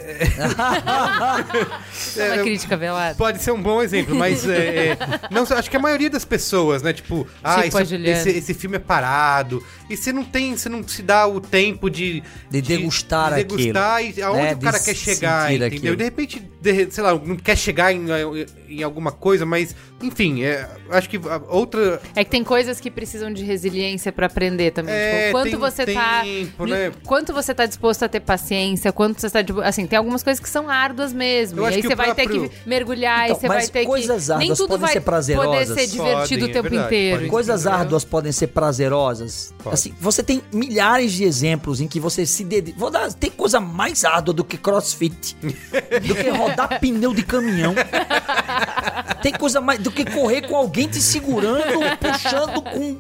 Isso 1.92 2.22
é 2.22 2.34
uma 2.34 2.44
crítica 2.44 2.78
velada. 2.78 3.16
Pode 3.16 3.42
ser 3.42 3.52
um 3.52 3.62
bom 3.62 3.82
exemplo, 3.82 4.16
mas 4.16 4.48
é, 4.48 4.88
é, 4.90 4.98
não, 5.32 5.44
acho 5.44 5.70
que 5.70 5.78
a 5.78 5.80
maioria 5.80 6.10
das 6.10 6.26
pessoas, 6.26 6.82
né? 6.82 6.94
Tipo, 6.94 7.28
ah, 7.44 7.64
Tipo 7.64 7.78
a 7.78 7.82
isso- 7.82 7.96
esse, 7.96 8.30
esse 8.30 8.54
filme 8.54 8.76
é 8.78 8.80
parado. 8.80 9.64
E 9.90 9.96
você 9.96 10.12
não 10.12 10.24
tem, 10.24 10.56
você 10.56 10.70
não 10.70 10.86
se 10.88 11.02
dá 11.02 11.26
o 11.28 11.40
tempo 11.40 11.90
de, 11.90 12.22
De 12.50 12.62
degustar 12.62 13.30
de 13.36 13.44
degustar 13.44 14.04
e 14.04 14.22
aonde 14.22 14.42
né? 14.44 14.54
o 14.54 14.60
cara 14.60 14.80
De 14.80 14.86
quer 14.86 14.96
chegar, 14.96 15.50
entendeu? 15.54 15.68
aquilo. 15.68 15.96
De 15.96 16.04
repente, 16.04 16.52
de- 16.62 16.92
sei 16.92 17.04
lá, 17.04 17.14
não 17.14 17.36
quer 17.38 17.58
chegar 17.58 17.94
em, 17.94 18.06
em 18.70 18.84
alguma 18.84 19.12
coisa, 19.12 19.46
mas 19.46 19.76
enfim, 20.02 20.44
é, 20.44 20.68
acho 20.92 21.10
que 21.10 21.18
a 21.18 21.42
outra. 21.50 22.02
É 22.16 22.24
que 22.24 22.30
tem 22.30 22.44
coisas 22.44 22.80
que 22.80 22.92
precisam 22.92 23.32
de 23.34 23.44
resiliência 23.44 24.12
pra 24.12 24.28
aprender 24.28 24.72
também. 24.72 24.94
É, 24.94 25.17
tipo, 25.20 25.32
quanto 25.32 25.50
tem 25.50 25.56
você 25.60 25.86
tá. 25.94 26.22
tempo, 26.24 26.66
né? 26.66 26.92
Quanto 27.06 27.34
você 27.34 27.54
tá 27.54 27.66
disposto 27.66 28.04
a 28.04 28.10
ter 28.10 28.20
paciência, 28.20 28.92
quanto 28.92 29.20
você 29.22 29.30
tá. 29.30 29.40
Assim, 29.64 29.86
tem 29.86 29.98
algumas 29.98 30.24
coisas 30.24 30.42
que 30.44 30.50
são 30.50 30.70
árduas 30.70 31.12
mesmo. 31.14 31.62
E 31.62 31.66
aí 31.66 31.82
que 31.82 31.88
você 31.88 31.96
vai 31.96 32.14
ter 32.16 32.24
próprio- 32.28 32.50
que 32.50 32.56
mergulhar, 32.70 33.26
Então, 33.26 33.38
e 33.38 33.40
você 33.40 33.48
mas 33.48 33.58
vai 33.66 33.68
ter 33.82 33.86
coisas 33.86 34.24
que. 34.26 34.30
Nem 34.30 34.40
árduas 34.42 34.58
tudo 34.58 34.68
podem 34.70 34.82
vai 34.86 34.94
ser 34.94 35.02
poder 35.02 35.06
prazerosas. 35.12 35.68
ser 35.80 35.88
divertido 35.88 36.40
Podem, 36.42 36.44
o 36.44 36.48
tempo 36.54 36.58
é 36.68 36.70
verdade, 36.70 36.86
inteiro. 36.86 37.28
Coisas 37.30 37.62
Entendeu? 37.62 37.80
árduas 37.80 38.06
podem 38.06 38.32
ser 38.32 38.48
prazerosas. 38.48 39.54
Pode. 39.64 39.74
Assim, 39.74 39.94
você 40.00 40.24
tem 40.24 40.42
milhares 40.52 41.12
de 41.14 41.24
exemplos 41.24 41.82
em 41.82 41.88
que 41.88 42.00
você 42.00 42.26
se 42.26 42.44
dedica. 42.44 42.78
Vou 42.80 42.90
dar, 42.90 43.12
tem 43.14 43.30
coisa 43.32 43.60
mais 43.60 44.04
árdua 44.06 44.34
do 44.34 44.44
que 44.44 44.58
crossfit, 44.58 45.36
do 45.42 46.16
que 46.16 46.30
rodar 46.30 46.80
pneu 46.82 47.14
de 47.14 47.24
caminhão. 47.24 47.74
Tem 49.22 49.34
coisa 49.34 49.60
mais 49.62 49.80
do 49.80 49.92
que 49.92 50.06
correr 50.06 50.42
com 50.48 50.56
alguém 50.56 50.88
te 50.88 51.02
segurando, 51.02 51.80
puxando 52.00 52.62
com. 52.62 52.98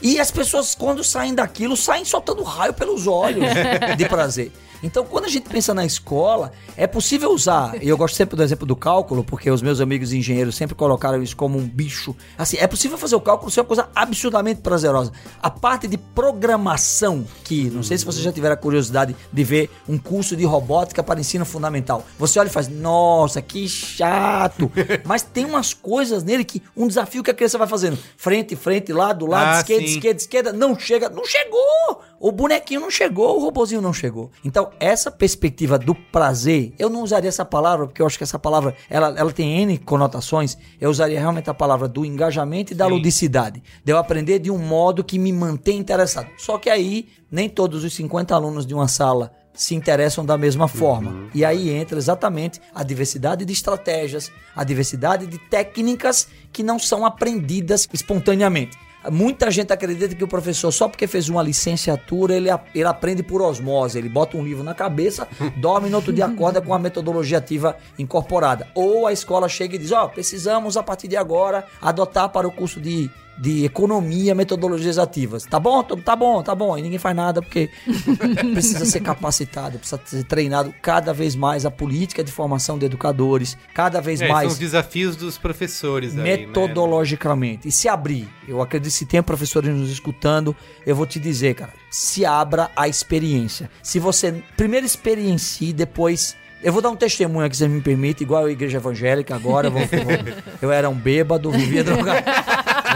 E 0.00 0.18
as 0.18 0.30
pessoas, 0.30 0.74
quando 0.74 1.02
saem 1.04 1.33
daquilo, 1.34 1.76
saem 1.76 2.04
soltando 2.04 2.42
raio 2.42 2.72
pelos 2.72 3.06
olhos 3.06 3.48
de 3.96 4.08
prazer. 4.08 4.52
Então, 4.84 5.02
quando 5.04 5.24
a 5.24 5.28
gente 5.28 5.48
pensa 5.48 5.72
na 5.72 5.84
escola, 5.84 6.52
é 6.76 6.86
possível 6.86 7.30
usar, 7.32 7.82
e 7.82 7.88
eu 7.88 7.96
gosto 7.96 8.14
sempre 8.16 8.36
do 8.36 8.42
exemplo 8.42 8.66
do 8.66 8.76
cálculo, 8.76 9.24
porque 9.24 9.50
os 9.50 9.62
meus 9.62 9.80
amigos 9.80 10.12
engenheiros 10.12 10.54
sempre 10.56 10.74
colocaram 10.74 11.22
isso 11.22 11.34
como 11.34 11.58
um 11.58 11.66
bicho. 11.66 12.14
Assim, 12.36 12.58
é 12.58 12.66
possível 12.66 12.98
fazer 12.98 13.16
o 13.16 13.20
cálculo 13.20 13.50
ser 13.50 13.60
uma 13.60 13.66
coisa 13.66 13.88
absurdamente 13.94 14.60
prazerosa. 14.60 15.10
A 15.42 15.48
parte 15.50 15.88
de 15.88 15.96
programação, 15.96 17.24
que 17.44 17.70
não 17.70 17.82
sei 17.82 17.96
se 17.96 18.04
você 18.04 18.20
já 18.20 18.30
tiver 18.30 18.52
a 18.52 18.56
curiosidade 18.56 19.16
de 19.32 19.44
ver 19.44 19.70
um 19.88 19.96
curso 19.96 20.36
de 20.36 20.44
robótica 20.44 21.02
para 21.02 21.18
ensino 21.18 21.46
fundamental. 21.46 22.04
Você 22.18 22.38
olha 22.38 22.48
e 22.48 22.50
faz, 22.50 22.68
nossa, 22.68 23.40
que 23.40 23.66
chato. 23.66 24.70
Mas 25.04 25.22
tem 25.22 25.46
umas 25.46 25.72
coisas 25.72 26.22
nele 26.22 26.44
que 26.44 26.62
um 26.76 26.86
desafio 26.86 27.22
que 27.22 27.30
a 27.30 27.34
criança 27.34 27.56
vai 27.56 27.66
fazendo. 27.66 27.98
Frente, 28.18 28.54
frente, 28.54 28.92
lado, 28.92 29.24
lado, 29.26 29.56
Ah, 29.56 29.60
esquerda, 29.60 29.86
sim. 29.86 29.94
esquerda, 29.94 30.20
esquerda, 30.20 30.52
não 30.52 30.78
chega, 30.78 31.08
não 31.08 31.24
chegou! 31.24 32.02
O 32.24 32.32
bonequinho 32.32 32.80
não 32.80 32.90
chegou, 32.90 33.36
o 33.36 33.38
robozinho 33.38 33.82
não 33.82 33.92
chegou. 33.92 34.30
Então, 34.42 34.70
essa 34.80 35.10
perspectiva 35.10 35.78
do 35.78 35.94
prazer, 35.94 36.72
eu 36.78 36.88
não 36.88 37.02
usaria 37.02 37.28
essa 37.28 37.44
palavra, 37.44 37.86
porque 37.86 38.00
eu 38.00 38.06
acho 38.06 38.16
que 38.16 38.24
essa 38.24 38.38
palavra, 38.38 38.74
ela, 38.88 39.14
ela 39.14 39.30
tem 39.30 39.60
N 39.60 39.76
conotações, 39.76 40.56
eu 40.80 40.88
usaria 40.88 41.20
realmente 41.20 41.50
a 41.50 41.52
palavra 41.52 41.86
do 41.86 42.02
engajamento 42.02 42.72
e 42.72 42.74
da 42.74 42.86
ludicidade. 42.86 43.62
De 43.84 43.92
eu 43.92 43.98
aprender 43.98 44.38
de 44.38 44.50
um 44.50 44.56
modo 44.56 45.04
que 45.04 45.18
me 45.18 45.30
mantém 45.34 45.76
interessado. 45.76 46.28
Só 46.38 46.56
que 46.56 46.70
aí, 46.70 47.08
nem 47.30 47.46
todos 47.46 47.84
os 47.84 47.92
50 47.92 48.34
alunos 48.34 48.64
de 48.64 48.72
uma 48.72 48.88
sala 48.88 49.30
se 49.52 49.74
interessam 49.74 50.24
da 50.24 50.38
mesma 50.38 50.66
forma. 50.66 51.28
E 51.34 51.44
aí 51.44 51.68
entra 51.68 51.98
exatamente 51.98 52.58
a 52.74 52.82
diversidade 52.82 53.44
de 53.44 53.52
estratégias, 53.52 54.32
a 54.56 54.64
diversidade 54.64 55.26
de 55.26 55.36
técnicas 55.36 56.26
que 56.50 56.62
não 56.62 56.78
são 56.78 57.04
aprendidas 57.04 57.86
espontaneamente. 57.92 58.78
Muita 59.10 59.50
gente 59.50 59.72
acredita 59.72 60.14
que 60.14 60.24
o 60.24 60.28
professor, 60.28 60.72
só 60.72 60.88
porque 60.88 61.06
fez 61.06 61.28
uma 61.28 61.42
licenciatura, 61.42 62.34
ele, 62.34 62.48
ele 62.74 62.88
aprende 62.88 63.22
por 63.22 63.42
osmose. 63.42 63.98
Ele 63.98 64.08
bota 64.08 64.36
um 64.36 64.44
livro 64.44 64.62
na 64.62 64.74
cabeça, 64.74 65.28
dorme 65.56 65.90
no 65.90 65.96
outro 65.96 66.12
dia 66.12 66.26
acorda 66.26 66.60
com 66.60 66.72
a 66.72 66.78
metodologia 66.78 67.38
ativa 67.38 67.76
incorporada. 67.98 68.66
Ou 68.74 69.06
a 69.06 69.12
escola 69.12 69.48
chega 69.48 69.76
e 69.76 69.78
diz: 69.78 69.92
Ó, 69.92 70.08
precisamos 70.08 70.76
a 70.76 70.82
partir 70.82 71.08
de 71.08 71.16
agora 71.16 71.64
adotar 71.80 72.28
para 72.30 72.48
o 72.48 72.52
curso 72.52 72.80
de, 72.80 73.10
de 73.38 73.64
economia 73.64 74.34
metodologias 74.34 74.98
ativas. 74.98 75.44
Tá 75.44 75.58
bom? 75.58 75.82
Tá 75.82 76.16
bom, 76.16 76.42
tá 76.42 76.54
bom. 76.54 76.76
E 76.78 76.82
ninguém 76.82 76.98
faz 76.98 77.16
nada 77.16 77.42
porque 77.42 77.70
precisa 78.52 78.84
ser 78.84 79.00
capacitado, 79.00 79.78
precisa 79.78 80.00
ser 80.04 80.24
treinado 80.24 80.74
cada 80.80 81.12
vez 81.12 81.34
mais 81.34 81.66
a 81.66 81.70
política 81.70 82.22
de 82.22 82.30
formação 82.30 82.78
de 82.78 82.86
educadores, 82.86 83.56
cada 83.74 84.00
vez 84.00 84.20
É, 84.20 84.26
são 84.26 84.34
mais 84.34 84.52
os 84.52 84.58
desafios 84.58 85.16
dos 85.16 85.38
professores 85.38 86.12
aí, 86.12 86.16
né? 86.16 86.22
metodologicamente. 86.36 87.68
E 87.68 87.72
se 87.72 87.88
abrir, 87.88 88.28
eu 88.46 88.60
acredito 88.62 88.90
que 88.90 88.98
se 88.98 89.06
tem 89.06 89.22
professores 89.22 89.74
nos 89.74 89.90
escutando, 89.90 90.54
eu 90.86 90.94
vou 90.94 91.06
te 91.06 91.18
dizer, 91.18 91.54
cara, 91.54 91.72
se 91.90 92.24
abra 92.24 92.70
a 92.76 92.88
experiência. 92.88 93.70
Se 93.82 93.98
você 93.98 94.42
primeiro 94.56 94.86
experiencie, 94.86 95.72
depois. 95.72 96.36
Eu 96.64 96.72
vou 96.72 96.80
dar 96.82 96.88
um 96.90 96.96
testemunho 96.96 97.44
aqui, 97.46 97.56
se 97.56 97.68
me 97.68 97.80
permite, 97.80 98.22
igual 98.24 98.46
a 98.46 98.50
igreja 98.50 98.78
evangélica 98.78 99.34
agora. 99.36 99.68
vou- 99.70 99.82
vou- 99.82 100.34
eu 100.62 100.72
era 100.72 100.88
um 100.88 100.94
bêbado, 100.94 101.50
vivia 101.50 101.84
drogado. 101.84 102.24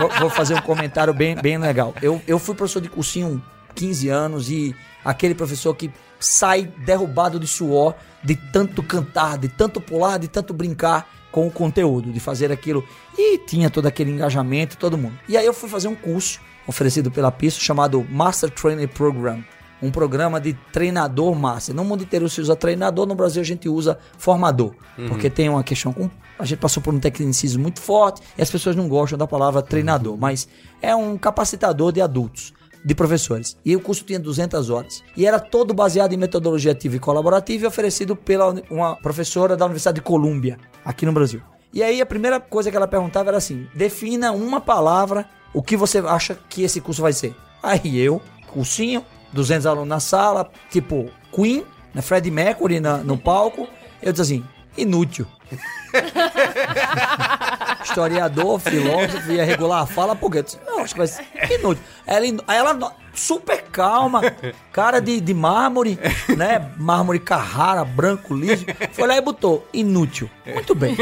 Vou, 0.01 0.11
vou 0.21 0.31
fazer 0.31 0.55
um 0.55 0.61
comentário 0.63 1.13
bem, 1.13 1.37
bem 1.37 1.59
legal. 1.59 1.95
Eu, 2.01 2.21
eu 2.27 2.39
fui 2.39 2.55
professor 2.55 2.81
de 2.81 2.89
cursinho 2.89 3.43
15 3.75 4.09
anos 4.09 4.51
e 4.51 4.75
aquele 5.05 5.35
professor 5.35 5.75
que 5.75 5.91
sai 6.19 6.65
derrubado 6.85 7.39
de 7.39 7.47
suor 7.47 7.95
de 8.25 8.35
tanto 8.35 8.83
cantar, 8.83 9.37
de 9.39 9.49
tanto 9.49 9.81
pular, 9.81 10.19
de 10.19 10.29
tanto 10.29 10.53
brincar 10.55 11.07
com 11.31 11.47
o 11.47 11.51
conteúdo, 11.51 12.11
de 12.11 12.19
fazer 12.21 12.51
aquilo. 12.51 12.83
E 13.17 13.39
tinha 13.39 13.69
todo 13.69 13.87
aquele 13.87 14.11
engajamento, 14.11 14.77
todo 14.79 14.97
mundo. 14.97 15.17
E 15.29 15.37
aí 15.37 15.45
eu 15.45 15.53
fui 15.53 15.69
fazer 15.69 15.89
um 15.89 15.95
curso 15.95 16.41
oferecido 16.67 17.11
pela 17.11 17.31
PISO 17.31 17.61
chamado 17.61 18.05
Master 18.11 18.51
Training 18.51 18.89
Program. 18.89 19.45
Um 19.83 19.91
programa 19.91 20.41
de 20.41 20.55
treinador 20.73 21.35
master. 21.35 21.75
No 21.75 21.85
mundo 21.85 22.03
inteiro 22.03 22.29
se 22.29 22.41
usa 22.41 22.57
treinador, 22.57 23.07
no 23.07 23.15
Brasil 23.15 23.41
a 23.41 23.45
gente 23.45 23.69
usa 23.69 23.99
formador. 24.17 24.75
Porque 25.09 25.31
tem 25.31 25.49
uma 25.49 25.63
questão 25.63 25.93
com. 25.93 26.11
A 26.39 26.45
gente 26.45 26.59
passou 26.59 26.83
por 26.83 26.95
um 26.95 27.01
tecnicismo 27.01 27.63
muito 27.63 27.81
forte 27.81 28.23
e 28.37 28.43
as 28.43 28.51
pessoas 28.51 28.77
não 28.77 28.89
gostam 28.89 29.19
da 29.19 29.27
palavra 29.27 29.61
treinador, 29.63 30.17
mas 30.17 30.49
é 30.81 30.95
um 30.95 31.19
capacitador 31.19 31.93
de 31.93 32.01
adultos 32.01 32.53
de 32.85 32.95
professores. 32.95 33.57
E 33.65 33.75
o 33.75 33.81
curso 33.81 34.05
tinha 34.05 34.19
200 34.19 34.71
horas. 34.71 35.03
E 35.17 35.27
era 35.27 35.41
todo 35.41 35.75
baseado 35.75 36.13
em 36.13 36.17
metodologia 36.17 36.73
ativa 36.73 36.97
e 36.97 36.99
colaborativa 36.99 37.65
e 37.65 37.67
oferecido 37.67 38.15
pela 38.17 38.55
uma 38.71 38.97
professora 38.97 39.57
da 39.57 39.65
Universidade 39.65 39.97
de 39.97 40.03
Colômbia, 40.03 40.59
aqui 40.85 41.05
no 41.05 41.13
Brasil. 41.13 41.43
E 41.73 41.83
aí 41.83 42.01
a 42.01 42.07
primeira 42.07 42.41
coisa 42.41 42.71
que 42.71 42.77
ela 42.77 42.89
perguntava 42.89 43.31
era 43.31 43.37
assim: 43.37 43.67
defina 43.75 44.33
uma 44.33 44.61
palavra 44.61 45.29
o 45.53 45.63
que 45.63 45.77
você 45.77 45.99
acha 45.99 46.39
que 46.49 46.63
esse 46.63 46.81
curso 46.81 47.03
vai 47.03 47.13
ser. 47.13 47.35
Aí 47.63 47.99
eu, 47.99 48.23
cursinho, 48.53 49.05
200 49.33 49.67
alunos 49.67 49.89
na 49.89 50.01
sala, 50.01 50.51
tipo 50.71 51.11
Queen, 51.33 51.65
né, 51.95 52.03
Freddie 52.03 52.31
Mercury 52.31 52.81
na- 52.81 52.99
no 52.99 53.17
palco, 53.19 53.69
eu 54.03 54.13
disse 54.13 54.23
assim: 54.23 54.45
inútil. 54.77 55.27
historiador, 57.83 58.59
filósofo, 58.61 59.33
ia 59.33 59.45
regular 59.45 59.83
a 59.83 59.87
fala, 59.87 60.15
por 60.15 60.31
quê? 60.31 60.39
Eu 60.39 60.43
disse, 60.43 60.59
Não, 60.67 60.81
acho 60.81 60.95
que 60.95 60.99
vai 60.99 61.07
ser 61.07 61.25
inútil. 61.59 61.83
Ela, 62.07 62.27
aí 62.47 62.59
ela, 62.59 62.93
super 63.15 63.63
calma, 63.65 64.21
cara 64.73 65.01
de, 65.01 65.21
de 65.21 65.35
mármore, 65.35 65.99
né? 66.37 66.71
Mármore 66.77 67.19
Carrara, 67.19 67.85
branco, 67.85 68.35
liso. 68.35 68.67
Foi 68.93 69.07
lá 69.09 69.17
e 69.17 69.21
botou, 69.21 69.67
inútil. 69.73 70.29
Muito 70.47 70.75
bem. 70.75 70.97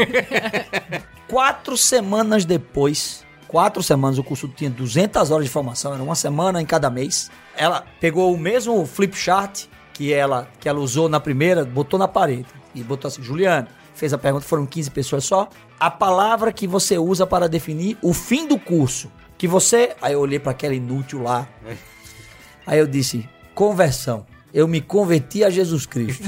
Quatro 1.27 1.75
semanas 1.75 2.45
depois, 2.45 3.25
quatro 3.47 3.81
semanas, 3.81 4.17
o 4.17 4.23
curso 4.23 4.47
tinha 4.47 4.69
200 4.69 5.31
horas 5.31 5.45
de 5.45 5.51
formação, 5.51 5.93
era 5.93 6.03
uma 6.03 6.15
semana 6.15 6.61
em 6.61 6.65
cada 6.65 6.89
mês. 6.89 7.31
Ela 7.55 7.83
pegou 7.99 8.33
o 8.33 8.37
mesmo 8.37 8.85
flip 8.85 9.15
chart 9.17 9.65
que 9.93 10.13
ela, 10.13 10.47
que 10.59 10.69
ela 10.69 10.79
usou 10.79 11.09
na 11.09 11.19
primeira, 11.19 11.65
botou 11.65 11.97
na 11.97 12.07
parede 12.07 12.45
e 12.75 12.83
botou 12.83 13.07
assim, 13.07 13.23
Juliana, 13.23 13.67
fez 13.95 14.13
a 14.13 14.17
pergunta, 14.17 14.45
foram 14.45 14.65
15 14.65 14.91
pessoas 14.91 15.25
só. 15.25 15.49
A 15.79 15.89
palavra 15.89 16.51
que 16.51 16.67
você 16.67 16.97
usa 16.97 17.25
para 17.25 17.49
definir 17.49 17.97
o 18.01 18.13
fim 18.13 18.47
do 18.47 18.59
curso, 18.59 19.11
que 19.37 19.47
você, 19.47 19.95
aí 20.01 20.13
eu 20.13 20.19
olhei 20.19 20.39
para 20.39 20.51
aquela 20.51 20.75
inútil 20.75 21.21
lá. 21.23 21.47
Aí 22.65 22.79
eu 22.79 22.85
disse, 22.85 23.27
conversão. 23.55 24.25
Eu 24.53 24.67
me 24.67 24.81
converti 24.81 25.41
a 25.41 25.49
Jesus 25.49 25.85
Cristo. 25.85 26.27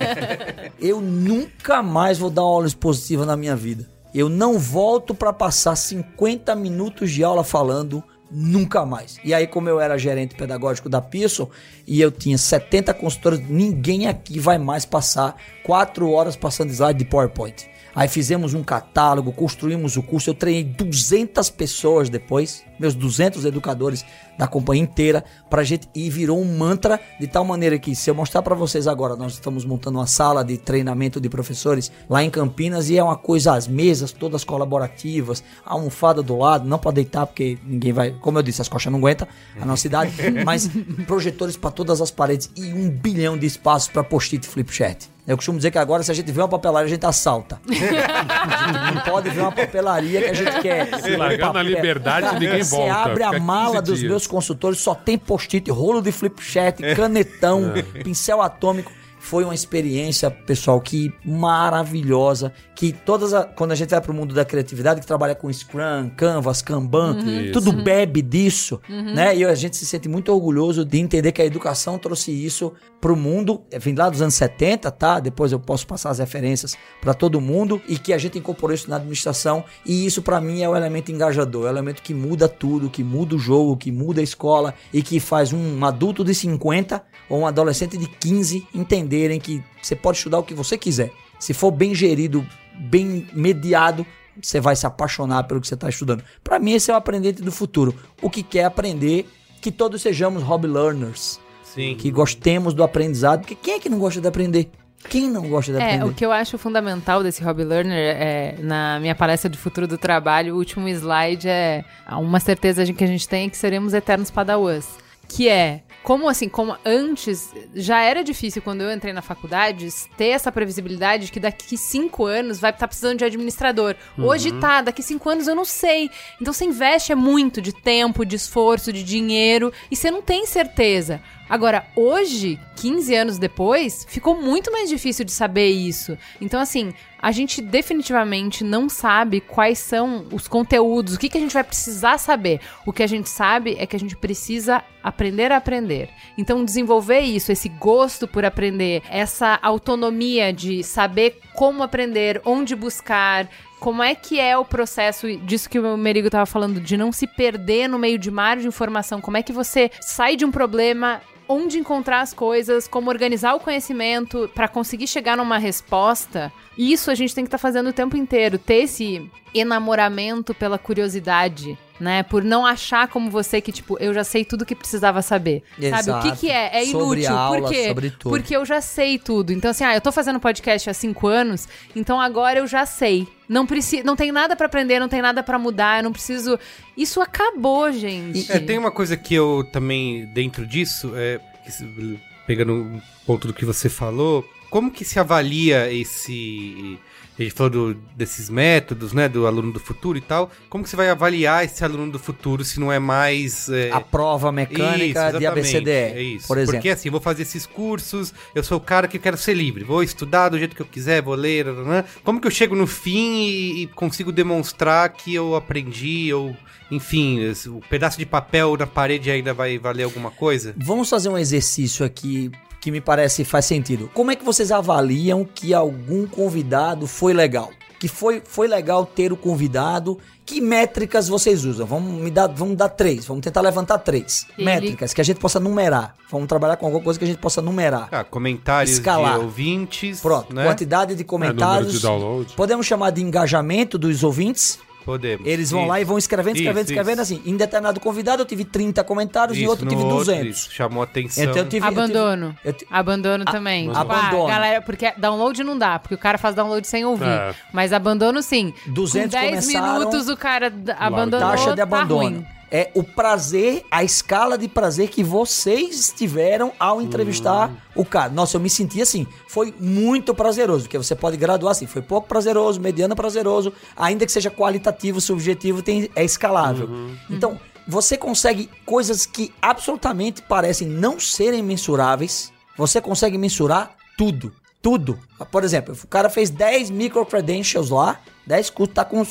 eu 0.78 1.00
nunca 1.00 1.82
mais 1.82 2.18
vou 2.18 2.28
dar 2.28 2.42
uma 2.42 2.50
aula 2.50 2.66
expositiva 2.66 3.24
na 3.24 3.34
minha 3.34 3.56
vida. 3.56 3.93
Eu 4.14 4.28
não 4.28 4.58
volto 4.58 5.12
para 5.12 5.32
passar 5.32 5.74
50 5.74 6.54
minutos 6.54 7.10
de 7.10 7.24
aula 7.24 7.42
falando 7.42 8.02
nunca 8.30 8.86
mais. 8.86 9.18
E 9.24 9.34
aí, 9.34 9.46
como 9.46 9.68
eu 9.68 9.80
era 9.80 9.98
gerente 9.98 10.34
pedagógico 10.34 10.88
da 10.88 11.00
Pearson 11.00 11.48
e 11.86 12.00
eu 12.00 12.12
tinha 12.12 12.38
70 12.38 12.94
consultores, 12.94 13.40
ninguém 13.48 14.06
aqui 14.06 14.38
vai 14.38 14.56
mais 14.56 14.84
passar 14.84 15.36
4 15.64 16.08
horas 16.10 16.36
passando 16.36 16.70
slide 16.70 16.98
de 16.98 17.04
PowerPoint. 17.04 17.68
Aí 17.94 18.08
fizemos 18.08 18.54
um 18.54 18.62
catálogo, 18.62 19.32
construímos 19.32 19.96
o 19.96 20.02
curso. 20.02 20.30
Eu 20.30 20.34
treinei 20.34 20.64
200 20.64 21.48
pessoas 21.50 22.08
depois, 22.08 22.64
meus 22.78 22.94
200 22.94 23.44
educadores 23.44 24.04
da 24.36 24.46
companhia 24.46 24.82
inteira, 24.82 25.24
pra 25.48 25.62
gente 25.62 25.88
e 25.94 26.10
virou 26.10 26.40
um 26.40 26.56
mantra 26.56 27.00
de 27.20 27.26
tal 27.26 27.44
maneira 27.44 27.78
que 27.78 27.94
se 27.94 28.10
eu 28.10 28.14
mostrar 28.14 28.42
para 28.42 28.54
vocês 28.54 28.86
agora, 28.86 29.16
nós 29.16 29.34
estamos 29.34 29.64
montando 29.64 29.98
uma 29.98 30.06
sala 30.06 30.44
de 30.44 30.58
treinamento 30.58 31.20
de 31.20 31.28
professores 31.28 31.90
lá 32.08 32.22
em 32.22 32.30
Campinas 32.30 32.90
e 32.90 32.98
é 32.98 33.02
uma 33.02 33.16
coisa 33.16 33.54
as 33.54 33.68
mesas 33.68 34.12
todas 34.12 34.44
colaborativas, 34.44 35.42
a 35.64 35.74
almofada 35.74 36.22
do 36.22 36.36
lado, 36.36 36.68
não 36.68 36.78
para 36.78 36.92
deitar 36.92 37.26
porque 37.26 37.58
ninguém 37.64 37.92
vai, 37.92 38.10
como 38.10 38.38
eu 38.38 38.42
disse, 38.42 38.60
as 38.60 38.68
costas 38.68 38.90
não 38.92 38.98
aguentam 38.98 39.26
a 39.60 39.64
nossa 39.64 39.86
idade, 39.86 40.12
mas 40.44 40.68
projetores 41.06 41.56
para 41.56 41.70
todas 41.70 42.00
as 42.00 42.10
paredes 42.10 42.50
e 42.56 42.72
um 42.72 42.90
bilhão 42.90 43.38
de 43.38 43.46
espaços 43.46 43.88
para 43.88 44.02
post-it 44.02 44.46
flip 44.46 44.72
chart. 44.72 45.14
Eu 45.26 45.36
costumo 45.36 45.56
dizer 45.56 45.70
que 45.70 45.78
agora, 45.78 46.02
se 46.02 46.10
a 46.10 46.14
gente 46.14 46.30
vê 46.30 46.42
uma 46.42 46.48
papelaria, 46.48 46.86
a 46.86 46.90
gente 46.90 47.06
assalta. 47.06 47.58
não 48.94 49.00
pode 49.02 49.30
ver 49.30 49.40
uma 49.40 49.52
papelaria 49.52 50.20
que 50.20 50.28
a 50.28 50.34
gente 50.34 50.60
quer. 50.60 51.00
Se 51.00 51.16
largar 51.16 51.50
na 51.54 51.62
liberdade, 51.62 52.38
ninguém 52.38 52.62
Você 52.64 52.76
volta. 52.76 52.94
abre 52.94 53.22
a 53.22 53.28
Fica 53.28 53.40
15 53.40 53.46
mala 53.46 53.82
dos 53.82 53.98
dias. 53.98 54.10
meus 54.10 54.26
consultores, 54.26 54.78
só 54.78 54.94
tem 54.94 55.18
post-it, 55.18 55.70
rolo 55.70 56.00
de 56.00 56.12
flip 56.12 56.42
chart, 56.42 56.78
canetão, 56.96 57.72
pincel 58.02 58.40
atômico. 58.42 58.90
Foi 59.18 59.42
uma 59.42 59.54
experiência, 59.54 60.30
pessoal, 60.30 60.80
que 60.80 61.10
maravilhosa. 61.24 62.52
Que 62.74 62.92
todas 62.92 63.32
a- 63.32 63.44
quando 63.44 63.70
a 63.70 63.74
gente 63.76 63.90
vai 63.90 64.00
pro 64.00 64.12
mundo 64.12 64.34
da 64.34 64.44
criatividade, 64.44 65.00
que 65.00 65.06
trabalha 65.06 65.34
com 65.34 65.52
Scrum, 65.52 66.10
Canvas, 66.16 66.60
Kanban, 66.60 67.14
Uhum. 67.16 67.52
tudo 67.52 67.72
bebe 67.72 68.20
disso, 68.20 68.80
né? 68.88 69.36
E 69.36 69.44
a 69.44 69.54
gente 69.54 69.76
se 69.76 69.86
sente 69.86 70.08
muito 70.08 70.32
orgulhoso 70.32 70.84
de 70.84 70.98
entender 70.98 71.30
que 71.30 71.40
a 71.40 71.44
educação 71.44 71.98
trouxe 71.98 72.32
isso 72.32 72.72
pro 73.00 73.14
mundo. 73.16 73.62
É, 73.70 73.78
Vem 73.78 73.94
lá 73.94 74.08
dos 74.10 74.20
anos 74.20 74.34
70, 74.34 74.90
tá? 74.90 75.20
Depois 75.20 75.52
eu 75.52 75.60
posso 75.60 75.86
passar 75.86 76.10
as 76.10 76.18
referências 76.18 76.76
para 77.00 77.14
todo 77.14 77.40
mundo 77.40 77.80
e 77.86 77.96
que 77.96 78.12
a 78.12 78.18
gente 78.18 78.38
incorporou 78.38 78.74
isso 78.74 78.90
na 78.90 78.96
administração. 78.96 79.62
E 79.86 80.04
isso 80.04 80.20
para 80.20 80.40
mim 80.40 80.62
é 80.62 80.68
o 80.68 80.74
elemento 80.74 81.12
engajador, 81.12 81.66
é 81.66 81.68
o 81.68 81.70
elemento 81.70 82.02
que 82.02 82.12
muda 82.12 82.48
tudo, 82.48 82.90
que 82.90 83.04
muda 83.04 83.36
o 83.36 83.38
jogo, 83.38 83.76
que 83.76 83.92
muda 83.92 84.20
a 84.20 84.24
escola 84.24 84.74
e 84.92 85.00
que 85.00 85.20
faz 85.20 85.52
um 85.52 85.84
adulto 85.84 86.24
de 86.24 86.34
50 86.34 87.04
ou 87.30 87.40
um 87.42 87.46
adolescente 87.46 87.96
de 87.96 88.08
15 88.08 88.66
entenderem 88.74 89.38
que 89.38 89.62
você 89.80 89.94
pode 89.94 90.18
estudar 90.18 90.38
o 90.38 90.42
que 90.42 90.54
você 90.54 90.76
quiser. 90.76 91.12
Se 91.38 91.52
for 91.52 91.70
bem 91.70 91.94
gerido, 91.94 92.44
bem 92.74 93.26
mediado, 93.32 94.06
você 94.40 94.60
vai 94.60 94.74
se 94.76 94.86
apaixonar 94.86 95.44
pelo 95.44 95.60
que 95.60 95.68
você 95.68 95.74
está 95.74 95.88
estudando. 95.88 96.24
Para 96.42 96.58
mim, 96.58 96.72
esse 96.72 96.90
é 96.90 96.94
o 96.94 96.96
aprendente 96.96 97.42
do 97.42 97.52
futuro. 97.52 97.94
O 98.20 98.28
que 98.28 98.42
quer 98.42 98.64
aprender, 98.64 99.28
que 99.60 99.70
todos 99.70 100.02
sejamos 100.02 100.42
hobby 100.42 100.66
learners, 100.66 101.40
Sim. 101.62 101.96
que 101.96 102.10
gostemos 102.10 102.74
do 102.74 102.82
aprendizado, 102.82 103.40
porque 103.40 103.54
quem 103.54 103.74
é 103.74 103.78
que 103.78 103.88
não 103.88 103.98
gosta 103.98 104.20
de 104.20 104.28
aprender? 104.28 104.70
Quem 105.08 105.28
não 105.28 105.48
gosta 105.48 105.70
de 105.72 105.78
É, 105.78 105.82
aprender? 105.96 106.04
o 106.04 106.14
que 106.14 106.24
eu 106.24 106.32
acho 106.32 106.56
fundamental 106.56 107.22
desse 107.22 107.44
Hobby 107.44 107.62
Learner 107.62 107.94
é, 107.94 108.56
na 108.60 108.98
minha 109.00 109.14
palestra 109.14 109.50
de 109.50 109.58
futuro 109.58 109.86
do 109.86 109.98
trabalho, 109.98 110.54
o 110.54 110.56
último 110.58 110.88
slide 110.88 111.46
é 111.46 111.84
uma 112.12 112.40
certeza 112.40 112.90
que 112.90 113.04
a 113.04 113.06
gente 113.06 113.28
tem 113.28 113.46
é 113.46 113.50
que 113.50 113.56
seremos 113.56 113.92
eternos 113.92 114.30
padawans. 114.30 114.88
Que 115.28 115.46
é, 115.48 115.82
como 116.04 116.28
assim, 116.28 116.50
como 116.50 116.76
antes, 116.84 117.50
já 117.74 118.02
era 118.02 118.22
difícil 118.22 118.60
quando 118.60 118.82
eu 118.82 118.92
entrei 118.92 119.12
na 119.14 119.22
faculdade 119.22 119.88
ter 120.18 120.28
essa 120.28 120.52
previsibilidade 120.52 121.26
de 121.26 121.32
que 121.32 121.40
daqui 121.40 121.78
cinco 121.78 122.26
anos 122.26 122.60
vai 122.60 122.70
estar 122.70 122.86
precisando 122.86 123.18
de 123.18 123.24
administrador. 123.24 123.96
Hoje 124.18 124.52
tá, 124.60 124.82
daqui 124.82 125.02
cinco 125.02 125.30
anos 125.30 125.48
eu 125.48 125.54
não 125.54 125.64
sei. 125.64 126.10
Então 126.38 126.52
você 126.52 126.66
investe 126.66 127.10
é 127.10 127.14
muito 127.14 127.62
de 127.62 127.72
tempo, 127.72 128.24
de 128.26 128.36
esforço, 128.36 128.92
de 128.92 129.02
dinheiro, 129.02 129.72
e 129.90 129.96
você 129.96 130.10
não 130.10 130.20
tem 130.20 130.44
certeza. 130.44 131.22
Agora, 131.48 131.86
hoje, 131.94 132.58
15 132.76 133.14
anos 133.14 133.38
depois, 133.38 134.06
ficou 134.08 134.40
muito 134.40 134.72
mais 134.72 134.88
difícil 134.88 135.24
de 135.24 135.32
saber 135.32 135.68
isso. 135.68 136.16
Então, 136.40 136.58
assim, 136.58 136.92
a 137.24 137.32
gente 137.32 137.62
definitivamente 137.62 138.62
não 138.62 138.86
sabe 138.86 139.40
quais 139.40 139.78
são 139.78 140.26
os 140.30 140.46
conteúdos, 140.46 141.14
o 141.14 141.18
que, 141.18 141.30
que 141.30 141.38
a 141.38 141.40
gente 141.40 141.54
vai 141.54 141.64
precisar 141.64 142.18
saber. 142.18 142.60
O 142.84 142.92
que 142.92 143.02
a 143.02 143.06
gente 143.06 143.30
sabe 143.30 143.76
é 143.78 143.86
que 143.86 143.96
a 143.96 143.98
gente 143.98 144.14
precisa 144.14 144.84
aprender 145.02 145.50
a 145.50 145.56
aprender. 145.56 146.10
Então, 146.36 146.62
desenvolver 146.62 147.20
isso, 147.20 147.50
esse 147.50 147.70
gosto 147.70 148.28
por 148.28 148.44
aprender, 148.44 149.02
essa 149.08 149.58
autonomia 149.62 150.52
de 150.52 150.84
saber 150.84 151.40
como 151.54 151.82
aprender, 151.82 152.42
onde 152.44 152.76
buscar, 152.76 153.48
como 153.80 154.02
é 154.02 154.14
que 154.14 154.38
é 154.38 154.58
o 154.58 154.64
processo 154.64 155.34
disso 155.38 155.70
que 155.70 155.78
o 155.78 155.96
Merigo 155.96 156.26
estava 156.26 156.44
falando, 156.44 156.78
de 156.78 156.94
não 156.94 157.10
se 157.10 157.26
perder 157.26 157.88
no 157.88 157.98
meio 157.98 158.18
de 158.18 158.30
mar 158.30 158.58
de 158.58 158.66
informação? 158.66 159.22
Como 159.22 159.38
é 159.38 159.42
que 159.42 159.52
você 159.52 159.90
sai 159.98 160.36
de 160.36 160.44
um 160.44 160.50
problema, 160.50 161.22
onde 161.48 161.78
encontrar 161.78 162.20
as 162.20 162.32
coisas, 162.32 162.88
como 162.88 163.10
organizar 163.10 163.54
o 163.54 163.60
conhecimento 163.60 164.50
para 164.54 164.68
conseguir 164.68 165.06
chegar 165.06 165.36
numa 165.36 165.58
resposta? 165.58 166.52
Isso 166.76 167.10
a 167.10 167.14
gente 167.14 167.34
tem 167.34 167.44
que 167.44 167.48
estar 167.48 167.58
fazendo 167.58 167.90
o 167.90 167.92
tempo 167.92 168.16
inteiro, 168.16 168.58
ter 168.58 168.84
esse 168.84 169.30
enamoramento 169.54 170.54
pela 170.54 170.78
curiosidade. 170.78 171.78
Né, 172.00 172.24
por 172.24 172.42
não 172.42 172.66
achar 172.66 173.06
como 173.06 173.30
você 173.30 173.60
que, 173.60 173.70
tipo, 173.70 173.96
eu 174.00 174.12
já 174.12 174.24
sei 174.24 174.44
tudo 174.44 174.66
que 174.66 174.74
precisava 174.74 175.22
saber. 175.22 175.62
Sabe? 175.76 175.86
O 175.86 175.94
Exato. 175.96 176.30
que, 176.32 176.36
que 176.38 176.50
é? 176.50 176.82
É 176.82 176.86
Sobre 176.86 177.20
inútil. 177.20 177.36
aula, 177.38 177.60
Por 177.60 177.70
quê? 177.70 177.86
sobre 177.86 178.10
tudo. 178.10 178.30
Porque 178.32 178.56
eu 178.56 178.64
já 178.64 178.80
sei 178.80 179.16
tudo. 179.16 179.52
Então, 179.52 179.70
assim, 179.70 179.84
ah, 179.84 179.94
eu 179.94 180.00
tô 180.00 180.10
fazendo 180.10 180.40
podcast 180.40 180.90
há 180.90 180.92
cinco 180.92 181.28
anos, 181.28 181.68
então 181.94 182.20
agora 182.20 182.58
eu 182.58 182.66
já 182.66 182.84
sei. 182.84 183.28
Não 183.48 183.64
preciso, 183.64 184.04
não 184.04 184.16
tem 184.16 184.32
nada 184.32 184.56
pra 184.56 184.66
aprender, 184.66 184.98
não 184.98 185.08
tem 185.08 185.22
nada 185.22 185.40
pra 185.40 185.56
mudar, 185.56 186.00
eu 186.00 186.02
não 186.02 186.12
preciso. 186.12 186.58
Isso 186.96 187.20
acabou, 187.20 187.92
gente. 187.92 188.50
É, 188.50 188.58
tem 188.58 188.76
uma 188.76 188.90
coisa 188.90 189.16
que 189.16 189.32
eu 189.32 189.62
também, 189.70 190.26
dentro 190.26 190.66
disso, 190.66 191.12
é, 191.14 191.38
que 191.64 191.70
se- 191.70 192.18
pegando 192.44 192.72
um 192.72 193.00
ponto 193.24 193.46
do 193.46 193.54
que 193.54 193.64
você 193.64 193.88
falou, 193.88 194.44
como 194.68 194.90
que 194.90 195.04
se 195.04 195.20
avalia 195.20 195.92
esse. 195.92 196.98
A 197.38 197.42
gente 197.42 197.52
falou 197.52 197.70
do- 197.70 197.94
desses 198.16 198.48
métodos, 198.48 199.12
né? 199.12 199.28
Do 199.28 199.46
aluno 199.46 199.72
do 199.72 199.80
futuro 199.80 200.16
e 200.16 200.20
tal. 200.20 200.50
Como 200.70 200.84
que 200.84 200.90
você 200.90 200.94
vai 200.96 201.10
avaliar 201.10 201.64
esse 201.64 201.82
aluno 201.84 202.12
do 202.12 202.18
futuro 202.18 202.64
se 202.64 202.78
não 202.78 202.92
é 202.92 202.98
mais. 203.00 203.68
é, 203.68 203.90
A 203.90 204.00
prova 204.00 204.52
mecânica 204.52 204.98
de 204.98 205.04
exatamente, 205.10 205.46
ABCDE, 205.76 205.90
é 205.90 206.22
isso. 206.22 206.46
por 206.46 206.58
exemplo. 206.58 206.74
Porque 206.74 206.88
assim, 206.90 207.10
vou 207.10 207.20
fazer 207.20 207.42
esses 207.42 207.66
cursos, 207.66 208.32
eu 208.54 208.62
sou 208.62 208.78
o 208.78 208.80
cara 208.80 209.08
que 209.08 209.18
quero 209.18 209.36
ser 209.36 209.54
livre, 209.54 209.82
vou 209.82 210.02
estudar 210.02 210.48
do 210.48 210.58
jeito 210.58 210.76
que 210.76 210.82
eu 210.82 210.86
quiser, 210.86 211.22
vou 211.22 211.34
ler, 211.34 211.66
né? 211.66 212.04
como 212.22 212.40
que 212.40 212.46
eu 212.46 212.50
chego 212.52 212.76
no 212.76 212.86
fim 212.86 213.46
e, 213.48 213.82
e 213.82 213.86
consigo 213.88 214.30
demonstrar 214.30 215.08
que 215.08 215.34
eu 215.34 215.56
aprendi, 215.56 216.32
ou 216.32 216.56
enfim, 216.90 217.40
o 217.66 217.80
pedaço 217.90 218.16
de 218.18 218.26
papel 218.26 218.76
na 218.76 218.86
parede 218.86 219.30
ainda 219.30 219.52
vai 219.52 219.76
valer 219.78 220.04
alguma 220.04 220.30
coisa? 220.30 220.72
Vamos 220.76 221.10
fazer 221.10 221.28
um 221.28 221.36
exercício 221.38 222.06
aqui 222.06 222.50
que 222.84 222.90
me 222.90 223.00
parece 223.00 223.44
faz 223.44 223.64
sentido. 223.64 224.10
Como 224.12 224.30
é 224.30 224.36
que 224.36 224.44
vocês 224.44 224.70
avaliam 224.70 225.42
que 225.42 225.72
algum 225.72 226.26
convidado 226.26 227.06
foi 227.06 227.32
legal? 227.32 227.70
Que 227.98 228.08
foi, 228.08 228.42
foi 228.44 228.68
legal 228.68 229.06
ter 229.06 229.32
o 229.32 229.36
convidado? 229.38 230.18
Que 230.44 230.60
métricas 230.60 231.26
vocês 231.26 231.64
usam? 231.64 231.86
Vamos 231.86 232.12
me 232.20 232.30
dar, 232.30 232.46
vamos 232.48 232.76
dar 232.76 232.90
três. 232.90 233.24
Vamos 233.24 233.42
tentar 233.42 233.62
levantar 233.62 233.96
três 234.00 234.46
Ele- 234.58 234.66
métricas 234.66 235.14
que 235.14 235.20
a 235.22 235.24
gente 235.24 235.40
possa 235.40 235.58
numerar. 235.58 236.14
Vamos 236.30 236.46
trabalhar 236.46 236.76
com 236.76 236.84
alguma 236.84 237.02
coisa 237.02 237.18
que 237.18 237.24
a 237.24 237.28
gente 237.28 237.38
possa 237.38 237.62
numerar. 237.62 238.08
Ah, 238.12 238.22
comentários 238.22 238.92
Escalar. 238.98 239.38
de 239.38 239.44
ouvintes, 239.46 240.20
Pronto. 240.20 240.54
né? 240.54 240.64
Quantidade 240.66 241.14
de 241.14 241.24
comentários. 241.24 241.86
número 241.86 241.98
de 241.98 242.02
download. 242.02 242.52
Podemos 242.54 242.84
chamar 242.84 243.12
de 243.12 243.22
engajamento 243.22 243.96
dos 243.96 244.22
ouvintes. 244.22 244.78
Podemos. 245.04 245.46
Eles 245.46 245.70
vão 245.70 245.80
Isso. 245.82 245.88
lá 245.90 246.00
e 246.00 246.04
vão 246.04 246.16
escrevendo, 246.16 246.56
escrevendo, 246.56 246.84
Isso, 246.84 246.92
escrevendo 246.92 247.22
isso. 247.22 247.34
assim. 247.34 247.42
Em 247.44 247.56
determinado 247.56 248.00
convidado 248.00 248.42
eu 248.42 248.46
tive 248.46 248.64
30 248.64 249.04
comentários, 249.04 249.56
Isso, 249.58 249.68
outro 249.68 249.84
eu 249.84 249.90
tive 249.90 250.02
outro, 250.02 250.18
200. 250.18 250.56
isso, 250.58 250.72
chamou 250.72 251.02
atenção. 251.02 251.44
Então 251.44 251.56
eu 251.56 251.68
tive, 251.68 251.84
eu 251.86 251.90
tive- 251.90 252.00
Abandono. 252.00 252.56
eu 252.64 252.74
Abandono 252.90 253.44
também. 253.44 253.88
Tipo, 253.88 253.98
abandono. 253.98 254.46
ah, 254.46 254.50
galera, 254.50 254.80
porque 254.82 255.12
download 255.16 255.62
não 255.62 255.76
dá, 255.76 255.98
porque 255.98 256.14
o 256.14 256.18
cara 256.18 256.38
faz 256.38 256.54
download 256.54 256.86
sem 256.86 257.04
ouvir. 257.04 257.24
É. 257.26 257.54
Mas 257.72 257.92
abandono 257.92 258.42
sim. 258.42 258.72
200 258.86 259.34
Com 259.34 259.40
10 259.40 259.64
começaram, 259.66 259.98
minutos 259.98 260.28
o 260.28 260.36
cara 260.36 260.72
abandonou, 260.98 261.48
taxa 261.50 261.70
de 261.70 261.76
tá 261.76 261.82
abandono. 261.82 262.20
ruim. 262.22 262.46
É 262.74 262.90
o 262.92 263.04
prazer, 263.04 263.84
a 263.88 264.02
escala 264.02 264.58
de 264.58 264.66
prazer 264.66 265.08
que 265.08 265.22
vocês 265.22 266.12
tiveram 266.12 266.72
ao 266.76 267.00
entrevistar 267.00 267.70
Hum. 267.70 267.76
o 267.94 268.04
cara. 268.04 268.32
Nossa, 268.32 268.56
eu 268.56 268.60
me 268.60 268.68
senti 268.68 269.00
assim. 269.00 269.28
Foi 269.46 269.72
muito 269.78 270.34
prazeroso, 270.34 270.82
porque 270.82 270.98
você 270.98 271.14
pode 271.14 271.36
graduar 271.36 271.70
assim. 271.70 271.86
Foi 271.86 272.02
pouco 272.02 272.26
prazeroso, 272.26 272.80
mediano 272.80 273.14
prazeroso, 273.14 273.72
ainda 273.96 274.26
que 274.26 274.32
seja 274.32 274.50
qualitativo, 274.50 275.20
subjetivo, 275.20 275.82
tem, 275.82 276.10
é 276.16 276.24
escalável. 276.24 276.88
Uhum. 276.88 277.16
Então, 277.30 277.60
você 277.86 278.16
consegue 278.16 278.68
coisas 278.84 279.24
que 279.24 279.54
absolutamente 279.62 280.42
parecem 280.42 280.88
não 280.88 281.20
serem 281.20 281.62
mensuráveis. 281.62 282.52
você 282.76 283.00
consegue 283.00 283.38
mensurar 283.38 283.94
tudo. 284.18 284.52
Tudo. 284.82 285.16
Por 285.52 285.62
exemplo, 285.62 285.96
o 286.02 286.06
cara 286.08 286.28
fez 286.28 286.50
10 286.50 286.90
micro-credentials 286.90 287.90
lá, 287.90 288.18
10 288.44 288.70
cursos, 288.70 288.94
tá 288.96 289.04
com... 289.04 289.24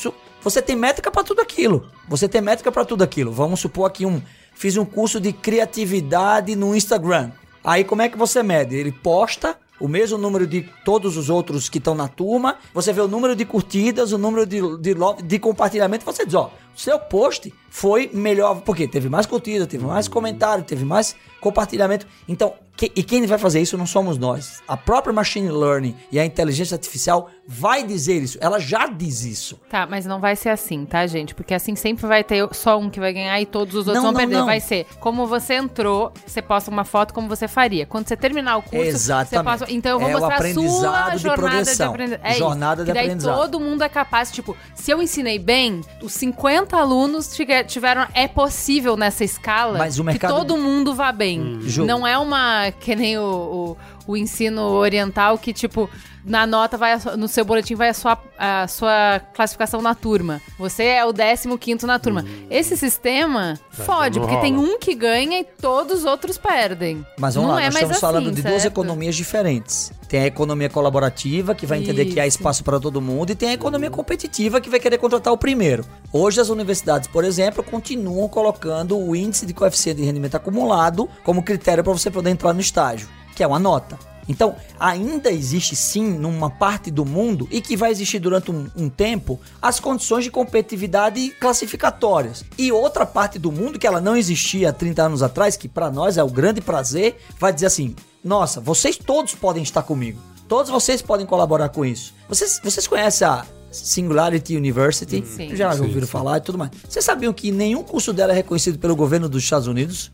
Você 0.43 0.61
tem 0.61 0.75
métrica 0.75 1.09
pra 1.09 1.23
tudo 1.23 1.41
aquilo. 1.41 1.87
Você 2.07 2.27
tem 2.27 2.41
métrica 2.41 2.71
pra 2.71 2.83
tudo 2.85 3.03
aquilo. 3.03 3.31
Vamos 3.31 3.59
supor 3.59 3.87
aqui 3.87 4.05
um... 4.05 4.21
Fiz 4.55 4.77
um 4.77 4.85
curso 4.85 5.19
de 5.19 5.33
criatividade 5.33 6.55
no 6.55 6.75
Instagram. 6.75 7.31
Aí 7.63 7.83
como 7.83 8.01
é 8.01 8.09
que 8.09 8.17
você 8.17 8.43
mede? 8.43 8.75
Ele 8.75 8.91
posta 8.91 9.57
o 9.79 9.87
mesmo 9.87 10.17
número 10.17 10.45
de 10.45 10.61
todos 10.85 11.17
os 11.17 11.29
outros 11.29 11.67
que 11.67 11.77
estão 11.77 11.95
na 11.95 12.07
turma, 12.07 12.57
você 12.73 12.93
vê 12.93 13.01
o 13.01 13.07
número 13.07 13.35
de 13.35 13.43
curtidas, 13.43 14.13
o 14.13 14.17
número 14.17 14.45
de, 14.45 14.61
de, 14.77 14.95
de 15.25 15.39
compartilhamento, 15.39 16.05
você 16.05 16.25
diz, 16.25 16.35
ó, 16.35 16.51
seu 16.75 16.97
post 16.99 17.53
foi 17.69 18.09
melhor, 18.13 18.61
porque 18.61 18.87
teve 18.87 19.09
mais 19.09 19.25
curtida, 19.25 19.65
teve 19.65 19.83
mais 19.85 20.07
comentário, 20.07 20.63
teve 20.63 20.85
mais 20.85 21.15
compartilhamento. 21.41 22.05
Então, 22.27 22.53
que- 22.77 22.91
e 22.95 23.03
quem 23.03 23.25
vai 23.25 23.37
fazer 23.37 23.61
isso 23.61 23.77
não 23.77 23.85
somos 23.85 24.17
nós. 24.17 24.61
A 24.67 24.77
própria 24.77 25.11
machine 25.13 25.49
learning 25.51 25.95
e 26.11 26.19
a 26.19 26.25
inteligência 26.25 26.75
artificial 26.75 27.29
vai 27.47 27.83
dizer 27.83 28.21
isso, 28.21 28.37
ela 28.41 28.59
já 28.59 28.87
diz 28.87 29.23
isso. 29.25 29.59
Tá, 29.69 29.85
mas 29.85 30.05
não 30.05 30.19
vai 30.19 30.35
ser 30.35 30.49
assim, 30.49 30.85
tá, 30.85 31.05
gente? 31.05 31.35
Porque 31.35 31.53
assim 31.53 31.75
sempre 31.75 32.05
vai 32.07 32.23
ter 32.23 32.47
só 32.53 32.79
um 32.79 32.89
que 32.89 32.99
vai 32.99 33.11
ganhar 33.13 33.39
e 33.41 33.45
todos 33.45 33.73
os 33.75 33.87
outros 33.87 33.95
Não, 33.95 34.03
vão 34.03 34.11
não, 34.13 34.19
perder. 34.19 34.37
não. 34.37 34.45
Vai 34.45 34.59
ser 34.59 34.85
como 34.99 35.27
você 35.27 35.55
entrou, 35.55 36.11
você 36.25 36.41
posta 36.41 36.71
uma 36.71 36.83
foto 36.85 37.13
como 37.13 37.27
você 37.27 37.47
faria. 37.47 37.85
Quando 37.85 38.07
você 38.07 38.15
terminar 38.15 38.57
o 38.57 38.61
curso, 38.61 38.85
Exatamente. 38.85 39.29
você 39.29 39.43
posta. 39.43 39.73
Então 39.73 39.91
eu 39.93 39.99
vou 39.99 40.09
É 40.09 40.15
o 40.15 40.19
mostrar 40.19 40.35
a 40.35 40.37
aprendizado 40.37 40.71
sua 40.71 41.15
de 41.15 41.17
jornada 41.17 41.17
de 41.17 41.23
progressão. 41.41 41.89
aprendizado. 41.91 42.21
É 42.25 42.33
Jornada 42.35 42.81
isso. 42.81 42.85
de 42.87 42.93
daí 42.93 43.03
aprendizado. 43.05 43.35
todo 43.41 43.59
mundo 43.59 43.83
é 43.83 43.89
capaz, 43.89 44.31
tipo, 44.31 44.55
se 44.75 44.89
eu 44.91 45.01
ensinei 45.01 45.37
bem, 45.37 45.81
os 46.01 46.13
50 46.13 46.62
alunos 46.72 47.27
tive- 47.35 47.64
tiveram. 47.64 48.07
É 48.14 48.27
possível 48.27 48.95
nessa 48.95 49.23
escala 49.23 49.77
Mas 49.77 49.99
o 49.99 50.03
mercado- 50.03 50.34
que 50.34 50.40
todo 50.40 50.57
mundo 50.57 50.94
vá 50.95 51.11
bem. 51.11 51.60
Ju. 51.61 51.85
Não 51.85 52.06
é 52.07 52.18
uma. 52.18 52.72
Que 52.80 52.95
nem 52.95 53.18
o, 53.18 53.76
o, 54.07 54.11
o 54.14 54.18
ensino 54.18 54.61
oriental 54.61 55.38
que, 55.38 55.52
tipo. 55.52 55.90
Na 56.25 56.47
nota, 56.47 56.77
vai 56.77 56.97
sua- 56.99 57.17
no 57.17 57.27
seu 57.27 57.43
boletim 57.43 57.75
vai 57.75 57.89
a 57.89 57.93
sua, 57.93 58.17
a 58.37 58.67
sua 58.67 59.19
classificação 59.33 59.81
na 59.81 59.93
turma. 59.93 60.41
Você 60.57 60.83
é 60.83 61.05
o 61.05 61.11
15 61.57 61.85
na 61.85 61.99
turma. 61.99 62.25
Esse 62.49 62.77
sistema 62.77 63.59
fode, 63.71 64.19
não 64.19 64.25
porque 64.27 64.39
tem 64.41 64.55
rola. 64.55 64.69
um 64.69 64.79
que 64.79 64.95
ganha 64.95 65.39
e 65.39 65.43
todos 65.43 65.99
os 65.99 66.05
outros 66.05 66.37
perdem. 66.37 67.05
Mas 67.17 67.35
vamos 67.35 67.49
Não 67.49 67.55
lá, 67.55 67.61
é 67.61 67.65
nós 67.65 67.73
mais 67.73 67.83
estamos 67.83 67.99
falando 67.99 68.27
assim, 68.27 68.35
de 68.35 68.41
duas 68.41 68.61
certo? 68.61 68.73
economias 68.73 69.15
diferentes. 69.15 69.91
Tem 70.07 70.21
a 70.21 70.27
economia 70.27 70.69
colaborativa, 70.69 71.53
que 71.55 71.65
vai 71.65 71.79
entender 71.79 72.05
que 72.05 72.19
há 72.19 72.27
Isso. 72.27 72.37
espaço 72.37 72.63
para 72.63 72.79
todo 72.79 73.01
mundo, 73.01 73.31
e 73.31 73.35
tem 73.35 73.49
a 73.49 73.53
economia 73.53 73.89
competitiva, 73.89 74.61
que 74.61 74.69
vai 74.69 74.79
querer 74.79 74.97
contratar 74.99 75.33
o 75.33 75.37
primeiro. 75.37 75.83
Hoje, 76.11 76.39
as 76.39 76.49
universidades, 76.49 77.07
por 77.07 77.23
exemplo, 77.25 77.63
continuam 77.63 78.29
colocando 78.29 78.97
o 78.97 79.15
índice 79.15 79.45
de 79.45 79.53
coeficiente 79.53 79.99
de 80.01 80.05
rendimento 80.05 80.35
acumulado 80.35 81.09
como 81.23 81.41
critério 81.43 81.83
para 81.83 81.91
você 81.93 82.09
poder 82.11 82.29
entrar 82.29 82.53
no 82.53 82.61
estágio, 82.61 83.07
que 83.35 83.43
é 83.43 83.47
uma 83.47 83.59
nota. 83.59 83.97
Então, 84.27 84.55
ainda 84.79 85.31
existe 85.31 85.75
sim, 85.75 86.11
numa 86.17 86.49
parte 86.49 86.89
do 86.89 87.05
mundo, 87.05 87.47
e 87.51 87.61
que 87.61 87.75
vai 87.75 87.91
existir 87.91 88.19
durante 88.19 88.51
um, 88.51 88.67
um 88.75 88.89
tempo, 88.89 89.39
as 89.61 89.79
condições 89.79 90.23
de 90.23 90.31
competitividade 90.31 91.29
classificatórias. 91.39 92.45
E 92.57 92.71
outra 92.71 93.05
parte 93.05 93.37
do 93.37 93.51
mundo, 93.51 93.79
que 93.79 93.87
ela 93.87 94.01
não 94.01 94.15
existia 94.15 94.69
há 94.69 94.73
30 94.73 95.03
anos 95.03 95.23
atrás, 95.23 95.57
que 95.57 95.67
para 95.67 95.91
nós 95.91 96.17
é 96.17 96.23
o 96.23 96.29
grande 96.29 96.61
prazer, 96.61 97.17
vai 97.39 97.53
dizer 97.53 97.67
assim: 97.67 97.95
nossa, 98.23 98.61
vocês 98.61 98.97
todos 98.97 99.35
podem 99.35 99.63
estar 99.63 99.83
comigo. 99.83 100.19
Todos 100.47 100.71
vocês 100.71 101.01
podem 101.01 101.25
colaborar 101.25 101.69
com 101.69 101.85
isso. 101.85 102.13
Vocês, 102.29 102.59
vocês 102.63 102.87
conhecem 102.87 103.27
a 103.27 103.45
Singularity 103.71 104.55
University? 104.55 105.25
Sim. 105.25 105.55
Já 105.55 105.71
ouviram 105.71 106.01
sim. 106.01 106.11
falar 106.11 106.37
e 106.37 106.41
tudo 106.41 106.57
mais. 106.57 106.71
Vocês 106.87 107.03
sabiam 107.03 107.33
que 107.33 107.51
nenhum 107.51 107.83
curso 107.83 108.13
dela 108.13 108.31
é 108.31 108.35
reconhecido 108.35 108.77
pelo 108.77 108.95
governo 108.95 109.27
dos 109.27 109.43
Estados 109.43 109.67
Unidos? 109.67 110.11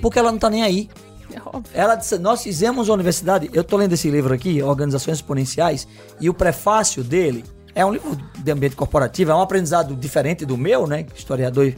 Porque 0.00 0.18
ela 0.18 0.30
não 0.30 0.38
tá 0.38 0.50
nem 0.50 0.62
aí. 0.62 0.88
É 1.32 1.40
óbvio. 1.44 1.70
Ela 1.74 1.94
disse, 1.94 2.18
nós 2.18 2.42
fizemos 2.42 2.88
uma 2.88 2.94
universidade, 2.94 3.50
eu 3.52 3.62
tô 3.62 3.76
lendo 3.76 3.92
esse 3.92 4.10
livro 4.10 4.32
aqui, 4.32 4.62
Organizações 4.62 5.18
Exponenciais, 5.18 5.86
e 6.20 6.28
o 6.28 6.34
prefácio 6.34 7.04
dele 7.04 7.44
é 7.74 7.84
um 7.84 7.92
livro 7.92 8.16
de 8.36 8.50
ambiente 8.50 8.74
corporativo, 8.74 9.30
é 9.30 9.34
um 9.34 9.40
aprendizado 9.40 9.94
diferente 9.94 10.44
do 10.44 10.56
meu, 10.56 10.86
né, 10.86 11.06
historiador, 11.14 11.72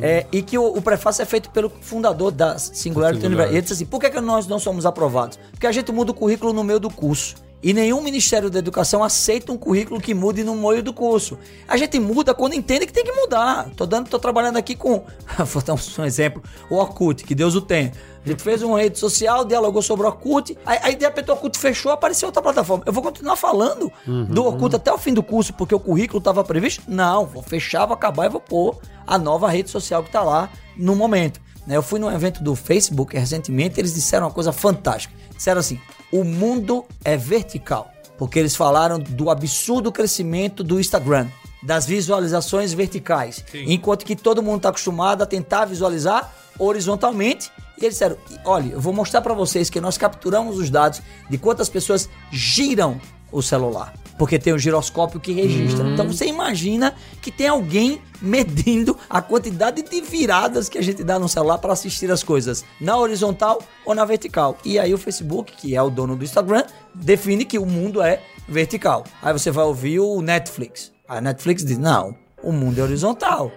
é, 0.00 0.26
e 0.30 0.40
que 0.40 0.56
o, 0.56 0.66
o 0.66 0.80
prefácio 0.80 1.22
é 1.22 1.24
feito 1.24 1.50
pelo 1.50 1.68
fundador 1.80 2.30
da 2.30 2.58
Singularity 2.58 2.78
Singularity. 2.78 3.26
University. 3.26 3.54
Ele 3.54 3.62
disse 3.62 3.72
assim, 3.72 3.86
por 3.86 4.00
que, 4.00 4.10
que 4.10 4.20
nós 4.20 4.46
não 4.46 4.58
somos 4.58 4.86
aprovados? 4.86 5.38
Porque 5.50 5.66
a 5.66 5.72
gente 5.72 5.90
muda 5.90 6.12
o 6.12 6.14
currículo 6.14 6.52
no 6.52 6.62
meio 6.62 6.78
do 6.78 6.90
curso. 6.90 7.34
E 7.62 7.72
nenhum 7.72 8.00
Ministério 8.02 8.50
da 8.50 8.58
Educação 8.58 9.04
aceita 9.04 9.52
um 9.52 9.56
currículo 9.56 10.00
que 10.00 10.12
mude 10.12 10.42
no 10.42 10.56
meio 10.56 10.82
do 10.82 10.92
curso. 10.92 11.38
A 11.68 11.76
gente 11.76 11.98
muda 12.00 12.34
quando 12.34 12.54
entende 12.54 12.86
que 12.86 12.92
tem 12.92 13.04
que 13.04 13.12
mudar. 13.12 13.70
Tô 13.76 13.86
dando, 13.86 14.08
tô 14.08 14.18
trabalhando 14.18 14.56
aqui 14.56 14.74
com, 14.74 15.04
vou 15.46 15.62
dar 15.62 15.74
um, 15.74 16.04
exemplo, 16.04 16.42
o 16.68 16.74
Orkut, 16.74 17.22
que 17.22 17.34
Deus 17.34 17.54
o 17.54 17.60
tenha. 17.60 17.92
A 18.24 18.28
gente 18.28 18.42
fez 18.42 18.62
uma 18.62 18.80
rede 18.80 18.98
social, 18.98 19.44
dialogou 19.44 19.80
sobre 19.80 20.06
o 20.06 20.08
Orkut, 20.08 20.56
aí, 20.66 20.78
aí 20.82 20.96
de 20.96 21.04
repente 21.04 21.30
o 21.30 21.34
Orkut 21.34 21.56
fechou, 21.56 21.92
apareceu 21.92 22.28
outra 22.28 22.42
plataforma. 22.42 22.82
Eu 22.84 22.92
vou 22.92 23.02
continuar 23.02 23.36
falando 23.36 23.92
do 24.28 24.44
Orkut 24.44 24.74
até 24.74 24.92
o 24.92 24.98
fim 24.98 25.14
do 25.14 25.22
curso, 25.22 25.52
porque 25.52 25.74
o 25.74 25.80
currículo 25.80 26.18
estava 26.18 26.42
previsto? 26.42 26.82
Não, 26.88 27.26
vou 27.26 27.42
fechar, 27.42 27.86
vou 27.86 27.94
acabar 27.94 28.26
e 28.26 28.28
vou 28.28 28.40
pôr 28.40 28.78
a 29.06 29.16
nova 29.18 29.48
rede 29.48 29.70
social 29.70 30.02
que 30.02 30.08
está 30.08 30.22
lá 30.22 30.50
no 30.76 30.96
momento. 30.96 31.40
Eu 31.68 31.82
fui 31.82 32.00
num 32.00 32.10
evento 32.10 32.42
do 32.42 32.56
Facebook 32.56 33.16
recentemente, 33.16 33.78
eles 33.78 33.94
disseram 33.94 34.26
uma 34.26 34.32
coisa 34.32 34.52
fantástica. 34.52 35.14
Disseram 35.36 35.60
assim: 35.60 35.80
o 36.12 36.22
mundo 36.22 36.84
é 37.04 37.16
vertical. 37.16 37.90
Porque 38.18 38.38
eles 38.38 38.54
falaram 38.54 39.00
do 39.00 39.30
absurdo 39.30 39.90
crescimento 39.90 40.62
do 40.62 40.78
Instagram, 40.78 41.26
das 41.62 41.86
visualizações 41.86 42.72
verticais. 42.72 43.44
Enquanto 43.52 44.04
que 44.04 44.14
todo 44.14 44.42
mundo 44.42 44.58
está 44.58 44.68
acostumado 44.68 45.22
a 45.22 45.26
tentar 45.26 45.64
visualizar 45.64 46.32
horizontalmente. 46.58 47.50
E 47.78 47.84
eles 47.84 47.94
disseram: 47.94 48.16
olha, 48.44 48.72
eu 48.72 48.80
vou 48.80 48.92
mostrar 48.92 49.22
para 49.22 49.34
vocês 49.34 49.70
que 49.70 49.80
nós 49.80 49.96
capturamos 49.98 50.58
os 50.58 50.70
dados 50.70 51.00
de 51.28 51.38
quantas 51.38 51.68
pessoas 51.68 52.08
giram 52.30 53.00
o 53.30 53.42
celular. 53.42 54.01
Porque 54.22 54.38
tem 54.38 54.52
o 54.52 54.58
giroscópio 54.58 55.18
que 55.18 55.32
registra. 55.32 55.84
Então 55.88 56.06
você 56.06 56.26
imagina 56.26 56.94
que 57.20 57.28
tem 57.28 57.48
alguém 57.48 58.00
medindo 58.20 58.96
a 59.10 59.20
quantidade 59.20 59.82
de 59.82 60.00
viradas 60.00 60.68
que 60.68 60.78
a 60.78 60.80
gente 60.80 61.02
dá 61.02 61.18
no 61.18 61.28
celular 61.28 61.58
para 61.58 61.72
assistir 61.72 62.08
as 62.08 62.22
coisas 62.22 62.64
na 62.80 62.96
horizontal 62.96 63.60
ou 63.84 63.96
na 63.96 64.04
vertical. 64.04 64.56
E 64.64 64.78
aí 64.78 64.94
o 64.94 64.98
Facebook, 64.98 65.56
que 65.56 65.74
é 65.74 65.82
o 65.82 65.90
dono 65.90 66.14
do 66.14 66.22
Instagram, 66.22 66.62
define 66.94 67.44
que 67.44 67.58
o 67.58 67.66
mundo 67.66 68.00
é 68.00 68.22
vertical. 68.46 69.02
Aí 69.20 69.32
você 69.32 69.50
vai 69.50 69.64
ouvir 69.64 69.98
o 69.98 70.22
Netflix. 70.22 70.92
A 71.08 71.20
Netflix 71.20 71.64
diz: 71.64 71.76
não, 71.76 72.14
o 72.44 72.52
mundo 72.52 72.78
é 72.78 72.82
horizontal. 72.84 73.50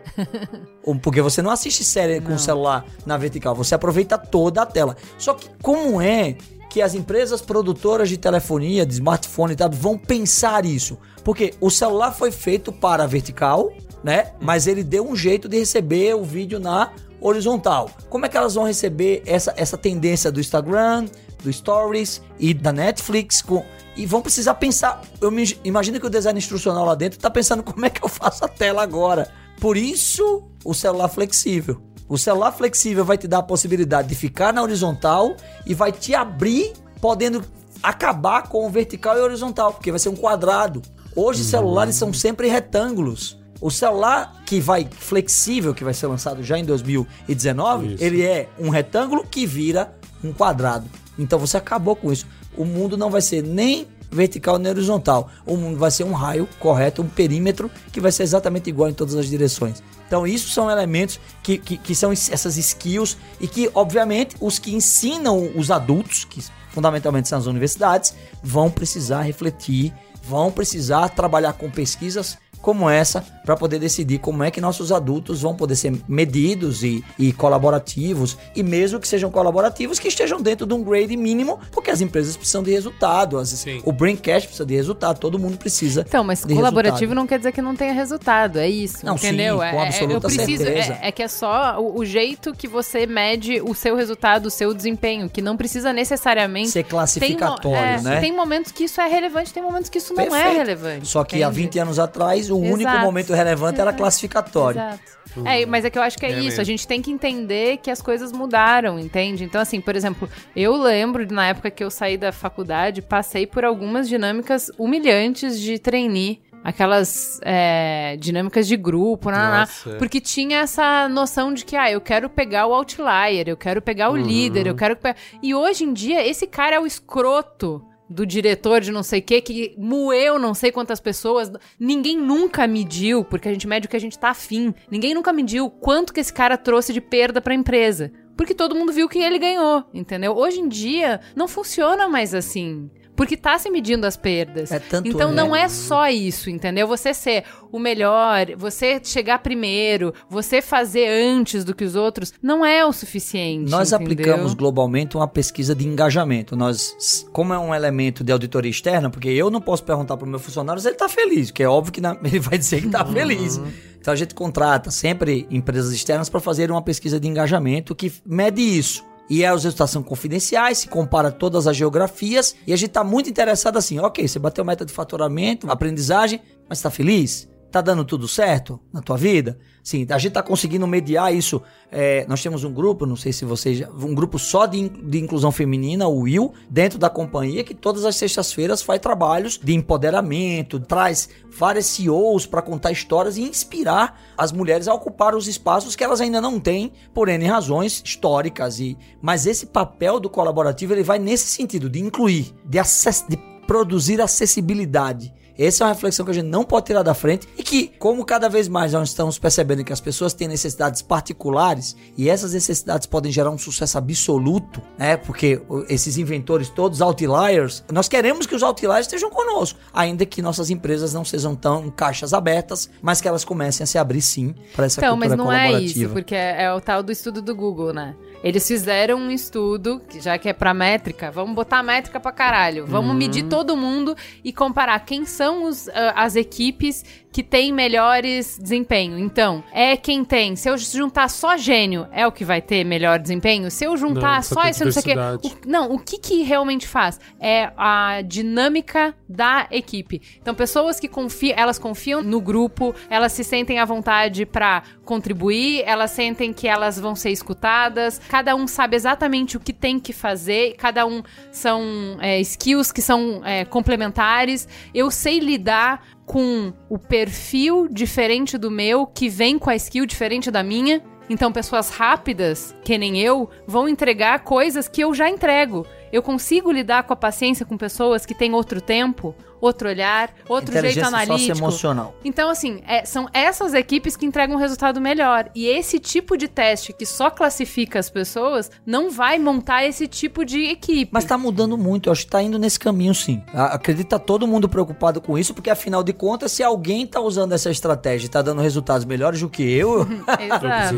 Porque 1.03 1.21
você 1.21 1.43
não 1.43 1.51
assiste 1.51 1.83
série 1.83 2.19
com 2.21 2.33
o 2.33 2.39
celular 2.39 2.83
na 3.05 3.17
vertical, 3.17 3.53
você 3.53 3.75
aproveita 3.75 4.17
toda 4.17 4.63
a 4.63 4.65
tela. 4.65 4.97
Só 5.17 5.35
que 5.35 5.47
como 5.61 6.01
é 6.01 6.35
que 6.75 6.81
as 6.81 6.93
empresas 6.93 7.39
produtoras 7.39 8.09
de 8.09 8.17
telefonia, 8.17 8.85
de 8.85 8.95
smartphone 8.95 9.53
e 9.53 9.55
tal, 9.55 9.71
vão 9.71 9.97
pensar 9.97 10.65
isso? 10.65 10.97
Porque 11.23 11.53
o 11.61 11.69
celular 11.71 12.11
foi 12.11 12.31
feito 12.31 12.69
para 12.69 13.07
vertical, 13.07 13.71
né? 14.03 14.33
Mas 14.41 14.67
ele 14.67 14.83
deu 14.83 15.09
um 15.09 15.15
jeito 15.15 15.47
de 15.47 15.57
receber 15.57 16.13
o 16.15 16.23
vídeo 16.25 16.59
na 16.59 16.91
horizontal. 17.21 17.89
Como 18.09 18.25
é 18.25 18.29
que 18.29 18.35
elas 18.35 18.55
vão 18.55 18.65
receber 18.65 19.23
essa, 19.25 19.53
essa 19.55 19.77
tendência 19.77 20.29
do 20.29 20.41
Instagram, 20.41 21.05
do 21.41 21.53
Stories 21.53 22.21
e 22.37 22.53
da 22.53 22.73
Netflix 22.73 23.41
com 23.41 23.63
e 23.95 24.05
vão 24.05 24.21
precisar 24.21 24.55
pensar. 24.55 25.01
Eu 25.21 25.31
me 25.31 25.57
imagino 25.63 25.97
que 25.97 26.05
o 26.05 26.09
design 26.09 26.37
instrucional 26.37 26.83
lá 26.83 26.95
dentro 26.95 27.17
tá 27.17 27.29
pensando 27.29 27.63
como 27.63 27.85
é 27.85 27.89
que 27.89 28.03
eu 28.03 28.09
faço 28.09 28.43
a 28.43 28.49
tela 28.49 28.83
agora. 28.83 29.31
Por 29.61 29.77
isso, 29.77 30.43
o 30.65 30.73
celular 30.73 31.07
flexível. 31.07 31.81
O 32.07 32.17
celular 32.17 32.51
flexível 32.51 33.03
vai 33.03 33.17
te 33.17 33.27
dar 33.27 33.39
a 33.39 33.43
possibilidade 33.43 34.07
de 34.07 34.15
ficar 34.15 34.53
na 34.53 34.61
horizontal 34.61 35.35
e 35.65 35.73
vai 35.73 35.91
te 35.91 36.13
abrir, 36.13 36.73
podendo 37.01 37.43
acabar 37.81 38.43
com 38.43 38.65
o 38.65 38.69
vertical 38.69 39.17
e 39.17 39.21
horizontal, 39.21 39.73
porque 39.73 39.91
vai 39.91 39.99
ser 39.99 40.09
um 40.09 40.15
quadrado. 40.15 40.81
Hoje, 41.15 41.43
celulares 41.43 41.95
são 41.95 42.13
sempre 42.13 42.47
retângulos. 42.47 43.37
O 43.61 43.71
celular 43.71 44.43
que 44.45 44.59
vai 44.59 44.87
flexível, 44.91 45.73
que 45.73 45.83
vai 45.83 45.93
ser 45.93 46.07
lançado 46.07 46.43
já 46.43 46.57
em 46.59 46.65
2019, 46.65 47.93
Isso. 47.93 48.03
ele 48.03 48.21
é 48.21 48.49
um 48.59 48.69
retângulo 48.69 49.25
que 49.25 49.47
vira 49.47 49.95
um 50.23 50.33
quadrado. 50.33 50.85
Então 51.17 51.39
você 51.39 51.57
acabou 51.57 51.95
com 51.95 52.11
isso. 52.11 52.27
O 52.57 52.65
mundo 52.65 52.97
não 52.97 53.09
vai 53.09 53.21
ser 53.21 53.41
nem 53.41 53.87
vertical 54.15 54.57
nem 54.57 54.71
horizontal. 54.71 55.29
O 55.45 55.55
mundo 55.57 55.77
vai 55.77 55.91
ser 55.91 56.03
um 56.03 56.13
raio 56.13 56.47
correto, 56.59 57.01
um 57.01 57.07
perímetro 57.07 57.69
que 57.91 58.01
vai 58.01 58.11
ser 58.11 58.23
exatamente 58.23 58.69
igual 58.69 58.89
em 58.89 58.93
todas 58.93 59.15
as 59.15 59.27
direções. 59.27 59.83
Então, 60.07 60.25
isso 60.25 60.49
são 60.49 60.69
elementos 60.69 61.19
que, 61.43 61.57
que, 61.57 61.77
que 61.77 61.95
são 61.95 62.13
es- 62.13 62.31
essas 62.31 62.57
skills 62.57 63.17
e 63.39 63.47
que, 63.47 63.69
obviamente, 63.73 64.35
os 64.39 64.59
que 64.59 64.73
ensinam 64.73 65.51
os 65.55 65.71
adultos, 65.71 66.25
que 66.25 66.43
fundamentalmente 66.71 67.27
são 67.27 67.39
as 67.39 67.47
universidades, 67.47 68.13
vão 68.43 68.69
precisar 68.69 69.21
refletir, 69.21 69.93
vão 70.23 70.51
precisar 70.51 71.09
trabalhar 71.09 71.53
com 71.53 71.69
pesquisas 71.69 72.37
como 72.65 72.89
essa 72.89 73.23
para 73.45 73.55
poder 73.55 73.77
decidir 73.77 74.17
como 74.17 74.43
é 74.43 74.49
que 74.49 74.59
nossos 74.59 74.91
adultos 74.91 75.43
vão 75.43 75.53
poder 75.53 75.75
ser 75.75 75.93
medidos 76.07 76.81
e, 76.83 77.03
e 77.19 77.31
colaborativos 77.31 78.35
e 78.55 78.63
mesmo 78.63 78.99
que 78.99 79.07
sejam 79.07 79.29
colaborativos 79.29 79.99
que 79.99 80.07
estejam 80.07 80.41
dentro 80.41 80.65
de 80.65 80.73
um 80.73 80.83
grade 80.83 81.15
mínimo, 81.15 81.59
porque 81.71 81.91
as 81.91 82.01
empresas 82.01 82.35
precisam 82.35 82.63
de 82.63 82.71
resultado, 82.71 83.37
as, 83.37 83.49
Sim. 83.49 83.83
o 83.85 83.91
Braincast 83.91 84.47
precisa 84.47 84.65
de 84.65 84.73
resultado, 84.73 85.19
todo 85.19 85.37
mundo 85.37 85.59
precisa. 85.59 86.03
Então, 86.07 86.23
mas 86.23 86.43
de 86.43 86.55
colaborativo 86.55 87.01
resultado. 87.01 87.15
não 87.15 87.27
quer 87.27 87.37
dizer 87.37 87.51
que 87.51 87.61
não 87.61 87.75
tenha 87.75 87.93
resultado, 87.93 88.57
é 88.57 88.67
isso, 88.67 89.05
Não, 89.05 89.13
entendeu? 89.13 89.59
sim, 89.59 89.69
com 89.69 89.79
É- 89.79 89.83
é, 89.83 89.87
absoluta 89.87 90.25
eu 90.25 90.31
preciso, 90.31 90.63
certeza. 90.63 90.97
É, 91.03 91.09
é 91.09 91.11
que 91.11 91.21
é 91.21 91.27
só 91.27 91.79
o, 91.79 91.99
o 91.99 92.03
jeito 92.03 92.51
que 92.51 92.67
você 92.67 93.05
mede 93.05 93.61
o 93.61 93.75
seu 93.75 93.95
resultado, 93.95 94.47
o 94.47 94.49
seu 94.49 94.73
desempenho, 94.73 95.29
que 95.29 95.39
não 95.39 95.55
precisa 95.55 95.93
necessariamente 95.93 96.69
ser 96.69 96.81
Tem 96.81 96.89
classificatório, 96.89 97.77
é, 97.77 98.01
né? 98.01 98.19
Tem 98.21 98.35
momentos 98.35 98.71
que 98.71 98.85
isso 98.85 98.99
é 98.99 99.07
relevante, 99.07 99.53
tem 99.53 99.61
momentos 99.61 99.87
que 99.87 99.99
isso 99.99 100.15
não 100.15 100.23
é 100.23 100.29
Perfeito. 100.29 100.57
relevante. 100.57 101.07
Só 101.07 101.23
que 101.23 101.35
há 101.43 101.47
entende? 101.47 101.61
20 101.61 101.79
anos 101.79 101.99
atrás, 101.99 102.49
o 102.55 102.61
único 102.61 102.89
Exato. 102.89 103.05
momento 103.05 103.33
relevante 103.33 103.79
era 103.81 103.91
classificatório. 103.93 104.79
Exato. 104.79 105.15
É, 105.45 105.65
mas 105.65 105.83
é 105.83 105.89
que 105.89 105.97
eu 105.97 106.01
acho 106.03 106.17
que 106.17 106.25
é, 106.25 106.29
É 106.29 106.33
isso. 106.37 106.43
mesmo. 106.45 106.61
A 106.61 106.63
gente 106.63 106.87
tem 106.87 107.01
que 107.01 107.11
entender 107.11 107.77
que 107.77 107.91
as 107.91 108.01
coisas 108.01 108.31
mudaram, 108.31 108.97
entende? 108.97 109.43
Então, 109.43 109.59
assim, 109.59 109.81
por 109.81 109.95
exemplo, 109.95 110.29
eu 110.55 110.75
lembro 110.77 111.25
na 111.33 111.47
época 111.47 111.69
que 111.69 111.83
eu 111.83 111.91
saí 111.91 112.17
da 112.17 112.31
faculdade, 112.31 113.01
passei 113.01 113.45
por 113.45 113.65
algumas 113.65 114.07
dinâmicas 114.07 114.71
humilhantes 114.77 115.59
de 115.59 115.77
trainee. 115.77 116.41
Aquelas 116.63 117.39
é, 117.43 118.17
dinâmicas 118.19 118.65
de 118.67 118.75
grupo, 118.75 119.29
naná, 119.29 119.67
é. 119.85 119.95
porque 119.97 120.19
tinha 120.19 120.61
essa 120.61 121.07
noção 121.07 121.53
de 121.53 121.63
que, 121.63 121.75
ah, 121.75 121.91
eu 121.91 122.01
quero 122.01 122.27
pegar 122.27 122.65
o 122.65 122.73
outlier, 122.73 123.47
eu 123.47 123.55
quero 123.55 123.83
pegar 123.83 124.09
o 124.09 124.17
líder, 124.17 124.65
eu 124.65 124.73
quero... 124.73 124.95
pe- 124.95 125.13
E 125.43 125.53
hoje 125.53 125.83
em 125.83 125.93
dia, 125.93 126.25
esse 126.27 126.47
cara 126.47 126.77
é 126.77 126.79
o 126.79 126.87
escroto 126.87 127.85
do 128.09 128.25
diretor 128.25 128.81
de 128.81 128.91
não 128.91 129.03
sei 129.03 129.19
o 129.19 129.23
que, 129.23 129.41
que 129.41 129.75
moeu 129.77 130.37
não 130.37 130.53
sei 130.53 130.71
quantas 130.71 130.99
pessoas. 130.99 131.51
Ninguém 131.79 132.17
nunca 132.17 132.67
mediu, 132.67 133.23
porque 133.23 133.49
a 133.49 133.53
gente 133.53 133.67
mede 133.67 133.87
o 133.87 133.89
que 133.89 133.95
a 133.95 134.01
gente 134.01 134.17
tá 134.17 134.29
afim. 134.29 134.73
Ninguém 134.89 135.13
nunca 135.13 135.33
mediu 135.33 135.69
quanto 135.69 136.13
que 136.13 136.19
esse 136.19 136.33
cara 136.33 136.57
trouxe 136.57 136.93
de 136.93 137.01
perda 137.01 137.41
pra 137.41 137.53
empresa. 137.55 138.11
Porque 138.37 138.53
todo 138.53 138.75
mundo 138.75 138.91
viu 138.91 139.07
que 139.07 139.19
ele 139.19 139.39
ganhou, 139.39 139.85
entendeu? 139.93 140.35
Hoje 140.35 140.59
em 140.59 140.67
dia, 140.67 141.21
não 141.35 141.47
funciona 141.47 142.07
mais 142.07 142.33
assim. 142.33 142.89
Porque 143.15 143.37
tá 143.37 143.57
se 143.57 143.69
medindo 143.69 144.05
as 144.05 144.17
perdas. 144.17 144.71
É 144.71 144.79
tanto 144.79 145.07
então 145.07 145.31
é. 145.31 145.33
não 145.33 145.55
é 145.55 145.67
só 145.69 146.09
isso, 146.09 146.49
entendeu? 146.49 146.87
Você 146.87 147.13
ser 147.13 147.43
o 147.71 147.79
melhor, 147.79 148.47
você 148.57 148.99
chegar 149.03 149.39
primeiro, 149.39 150.13
você 150.29 150.61
fazer 150.61 151.07
antes 151.07 151.63
do 151.63 151.73
que 151.73 151.83
os 151.83 151.95
outros, 151.95 152.33
não 152.41 152.65
é 152.65 152.85
o 152.85 152.91
suficiente. 152.91 153.69
Nós 153.69 153.91
entendeu? 153.91 154.13
aplicamos 154.13 154.53
globalmente 154.53 155.15
uma 155.15 155.27
pesquisa 155.27 155.73
de 155.73 155.87
engajamento. 155.87 156.55
Nós, 156.55 157.25
como 157.31 157.53
é 157.53 157.59
um 157.59 157.73
elemento 157.73 158.23
de 158.23 158.31
auditoria 158.31 158.71
externa, 158.71 159.09
porque 159.09 159.29
eu 159.29 159.49
não 159.49 159.61
posso 159.61 159.83
perguntar 159.83 160.17
para 160.17 160.25
o 160.25 160.29
meu 160.29 160.39
funcionário 160.39 160.81
se 160.81 160.87
ele 160.87 160.95
está 160.95 161.07
feliz, 161.07 161.51
que 161.51 161.63
é 161.63 161.67
óbvio 161.69 161.93
que 161.93 162.01
na- 162.01 162.17
ele 162.23 162.39
vai 162.39 162.57
dizer 162.57 162.81
que 162.81 162.87
está 162.87 163.05
feliz. 163.05 163.59
Então 163.99 164.13
a 164.13 164.17
gente 164.17 164.35
contrata 164.35 164.91
sempre 164.91 165.47
empresas 165.49 165.91
externas 165.91 166.29
para 166.29 166.39
fazer 166.39 166.69
uma 166.69 166.81
pesquisa 166.81 167.19
de 167.19 167.27
engajamento 167.27 167.95
que 167.95 168.11
mede 168.25 168.61
isso. 168.61 169.03
E 169.29 169.43
aí 169.43 169.53
os 169.53 169.63
resultados 169.63 169.91
são 169.91 170.03
confidenciais, 170.03 170.79
se 170.79 170.87
compara 170.87 171.31
todas 171.31 171.67
as 171.67 171.75
geografias 171.75 172.55
e 172.67 172.73
a 172.73 172.75
gente 172.75 172.89
está 172.89 173.03
muito 173.03 173.29
interessado 173.29 173.77
assim, 173.77 173.99
ok, 173.99 174.27
você 174.27 174.37
bateu 174.37 174.63
meta 174.63 174.85
de 174.85 174.93
faturamento, 174.93 175.69
aprendizagem, 175.69 176.41
mas 176.69 176.77
está 176.77 176.91
feliz? 176.91 177.47
Tá 177.75 177.81
dando 177.81 178.05
tudo 178.05 178.25
certo 178.25 178.79
na 178.93 179.01
tua 179.01 179.17
vida? 179.17 179.59
Sim, 179.83 180.07
a 180.09 180.17
gente 180.17 180.31
tá 180.31 180.41
conseguindo 180.41 180.87
mediar 180.87 181.35
isso. 181.35 181.61
É, 181.91 182.25
nós 182.25 182.41
temos 182.41 182.63
um 182.63 182.71
grupo, 182.71 183.05
não 183.05 183.17
sei 183.17 183.33
se 183.33 183.43
vocês. 183.43 183.81
Um 184.01 184.15
grupo 184.15 184.39
só 184.39 184.65
de, 184.65 184.87
de 184.87 185.19
inclusão 185.19 185.51
feminina, 185.51 186.07
o 186.07 186.19
Will, 186.21 186.53
dentro 186.69 186.97
da 186.97 187.09
companhia, 187.09 187.65
que 187.65 187.75
todas 187.75 188.05
as 188.05 188.15
sextas-feiras 188.15 188.81
faz 188.81 189.01
trabalhos 189.01 189.59
de 189.61 189.73
empoderamento, 189.73 190.79
traz 190.79 191.27
várias 191.51 191.87
CEOs 191.87 192.45
para 192.45 192.61
contar 192.61 192.93
histórias 192.93 193.35
e 193.35 193.41
inspirar 193.41 194.21
as 194.37 194.53
mulheres 194.53 194.87
a 194.87 194.93
ocupar 194.93 195.35
os 195.35 195.45
espaços 195.45 195.97
que 195.97 196.03
elas 196.05 196.21
ainda 196.21 196.39
não 196.39 196.61
têm, 196.61 196.93
por 197.13 197.27
N 197.27 197.45
razões 197.45 198.01
históricas. 198.05 198.79
E, 198.79 198.97
mas 199.21 199.45
esse 199.45 199.65
papel 199.65 200.17
do 200.17 200.29
colaborativo 200.29 200.93
ele 200.93 201.03
vai 201.03 201.19
nesse 201.19 201.47
sentido, 201.47 201.89
de 201.89 201.99
incluir, 201.99 202.55
de, 202.63 202.79
acess, 202.79 203.25
de 203.27 203.35
produzir 203.67 204.21
acessibilidade. 204.21 205.33
Essa 205.57 205.83
é 205.83 205.87
uma 205.87 205.93
reflexão 205.93 206.25
que 206.25 206.31
a 206.31 206.33
gente 206.33 206.47
não 206.47 206.63
pode 206.63 206.87
tirar 206.87 207.03
da 207.03 207.13
frente 207.13 207.47
e 207.57 207.63
que, 207.63 207.87
como 207.99 208.25
cada 208.25 208.49
vez 208.49 208.67
mais 208.67 208.93
nós 208.93 209.09
estamos 209.09 209.39
percebendo 209.39 209.83
que 209.83 209.93
as 209.93 210.01
pessoas 210.01 210.33
têm 210.33 210.47
necessidades 210.47 211.01
particulares 211.01 211.95
e 212.17 212.29
essas 212.29 212.53
necessidades 212.53 213.07
podem 213.07 213.31
gerar 213.31 213.49
um 213.49 213.57
sucesso 213.57 213.97
absoluto, 213.97 214.81
né? 214.97 215.17
Porque 215.17 215.61
esses 215.89 216.17
inventores 216.17 216.69
todos 216.69 217.01
outliers, 217.01 217.83
nós 217.91 218.07
queremos 218.07 218.45
que 218.45 218.55
os 218.55 218.63
outliers 218.63 219.05
estejam 219.05 219.29
conosco, 219.29 219.79
ainda 219.93 220.25
que 220.25 220.41
nossas 220.41 220.69
empresas 220.69 221.13
não 221.13 221.23
sejam 221.23 221.55
tão 221.55 221.89
caixas 221.89 222.33
abertas, 222.33 222.89
mas 223.01 223.21
que 223.21 223.27
elas 223.27 223.45
comecem 223.45 223.83
a 223.83 223.87
se 223.87 223.97
abrir 223.97 224.21
sim 224.21 224.53
para 224.75 224.85
essa 224.85 224.99
Então, 224.99 225.15
mas 225.15 225.29
cultura 225.29 225.43
não 225.43 225.51
é 225.51 225.67
colaborativa. 225.67 226.05
isso, 226.05 226.13
porque 226.13 226.35
é, 226.35 226.63
é 226.63 226.73
o 226.73 226.81
tal 226.81 227.01
do 227.01 227.11
estudo 227.11 227.41
do 227.41 227.55
Google, 227.55 227.93
né? 227.93 228.15
Eles 228.45 228.67
fizeram 228.67 229.17
um 229.17 229.31
estudo, 229.31 229.99
que 230.07 230.21
já 230.21 230.37
que 230.37 230.47
é 230.47 230.53
pra 230.53 230.71
métrica, 230.71 231.31
vamos 231.31 231.55
botar 231.55 231.81
métrica 231.81 232.19
pra 232.19 232.31
caralho. 232.31 232.85
Vamos 232.85 233.15
medir 233.15 233.45
todo 233.49 233.75
mundo 233.75 234.15
e 234.43 234.53
comparar 234.53 234.99
quem 234.99 235.25
são 235.25 235.63
os, 235.63 235.89
ah, 235.89 236.13
as 236.15 236.35
equipes 236.35 237.03
que 237.35 237.43
têm 237.43 237.73
melhores 237.73 238.57
desempenho. 238.57 239.19
Então, 239.19 239.61
é 239.73 239.97
quem 239.97 240.23
tem. 240.23 240.55
Se 240.55 240.69
eu 240.69 240.77
juntar 240.77 241.27
só 241.27 241.57
gênio, 241.57 242.07
é 242.13 242.25
o 242.25 242.31
que 242.31 242.45
vai 242.45 242.61
ter 242.61 242.85
melhor 242.85 243.19
desempenho? 243.19 243.69
Se 243.69 243.83
eu 243.83 243.97
juntar 243.97 244.35
Não, 244.37 244.41
só 244.41 244.55
só 244.55 244.61
tem 244.61 244.71
esse, 244.71 244.85
não 244.85 244.91
sei 244.93 245.01
o 245.01 245.39
quê. 245.39 245.51
não, 245.67 245.91
o 245.91 245.99
que 245.99 246.17
que 246.17 246.43
realmente 246.43 246.87
faz? 246.87 247.19
É 247.37 247.73
a 247.75 248.21
dinâmica 248.21 249.13
da 249.27 249.67
equipe. 249.69 250.21
Então, 250.41 250.55
pessoas 250.55 250.97
que 250.97 251.09
confiam, 251.09 251.53
elas 251.57 251.77
confiam 251.77 252.23
no 252.23 252.39
grupo, 252.39 252.95
elas 253.09 253.33
se 253.33 253.43
sentem 253.43 253.79
à 253.79 253.83
vontade 253.83 254.45
pra 254.45 254.83
contribuir, 255.03 255.83
elas 255.85 256.11
sentem 256.11 256.53
que 256.53 256.69
elas 256.69 256.97
vão 256.97 257.17
ser 257.17 257.31
escutadas, 257.31 258.17
cada 258.29 258.55
um 258.55 258.65
sabe 258.65 258.95
exatamente 258.95 259.57
o 259.57 259.59
que 259.59 259.73
tem 259.73 259.99
que 259.99 260.13
fazer, 260.13 260.75
cada 260.77 261.05
um 261.05 261.21
são 261.51 261.83
é, 262.21 262.39
skills 262.39 262.93
que 262.93 263.01
são 263.01 263.41
é, 263.43 263.65
complementares. 263.65 264.69
Eu 264.93 265.11
sei 265.11 265.39
lidar 265.39 266.14
com 266.25 266.73
o 266.89 266.97
perfil 266.97 267.87
diferente 267.87 268.57
do 268.57 268.71
meu, 268.71 269.05
que 269.05 269.29
vem 269.29 269.59
com 269.59 269.69
a 269.69 269.75
skill 269.75 270.05
diferente 270.05 270.49
da 270.49 270.63
minha. 270.63 271.01
Então, 271.29 271.51
pessoas 271.51 271.89
rápidas, 271.89 272.75
que 272.83 272.97
nem 272.97 273.19
eu, 273.19 273.49
vão 273.65 273.89
entregar 273.89 274.43
coisas 274.43 274.87
que 274.87 275.01
eu 275.01 275.13
já 275.13 275.29
entrego. 275.29 275.85
Eu 276.11 276.21
consigo 276.21 276.71
lidar 276.71 277.03
com 277.03 277.13
a 277.13 277.15
paciência 277.15 277.65
com 277.65 277.77
pessoas 277.77 278.25
que 278.25 278.35
têm 278.35 278.53
outro 278.53 278.79
tempo, 278.79 279.35
outro 279.61 279.89
olhar, 279.89 280.33
outro 280.47 280.73
jeito 280.79 281.03
analítico. 281.05 281.37
socioemocional. 281.39 282.15
Então, 282.23 282.49
assim, 282.49 282.81
é- 282.87 283.05
são 283.05 283.27
essas 283.33 283.73
equipes 283.73 284.15
que 284.15 284.25
entregam 284.25 284.55
um 284.55 284.59
resultado 284.59 284.99
melhor. 285.01 285.49
E 285.55 285.65
esse 285.67 285.99
tipo 285.99 286.37
de 286.37 286.47
teste 286.47 286.93
que 286.93 287.05
só 287.05 287.29
classifica 287.29 287.99
as 287.99 288.09
pessoas 288.09 288.69
não 288.85 289.09
vai 289.09 289.39
montar 289.39 289.85
esse 289.85 290.07
tipo 290.07 290.45
de 290.45 290.63
equipe. 290.65 291.09
Mas 291.13 291.25
tá 291.25 291.37
mudando 291.37 291.77
muito, 291.77 292.07
eu 292.09 292.11
acho 292.11 292.25
que 292.25 292.31
tá 292.31 292.41
indo 292.41 292.57
nesse 292.59 292.79
caminho 292.79 293.13
sim. 293.15 293.41
Acredito 293.53 294.05
que 294.05 294.09
tá 294.09 294.19
todo 294.19 294.47
mundo 294.47 294.67
preocupado 294.69 295.19
com 295.21 295.37
isso, 295.37 295.53
porque 295.53 295.69
afinal 295.69 296.03
de 296.03 296.13
contas, 296.13 296.51
se 296.51 296.63
alguém 296.63 297.05
tá 297.07 297.19
usando 297.19 297.53
essa 297.53 297.69
estratégia 297.69 298.25
e 298.27 298.29
tá 298.29 298.41
dando 298.41 298.61
resultados 298.61 299.05
melhores 299.05 299.39
do 299.39 299.49
que 299.49 299.63
eu, 299.63 300.05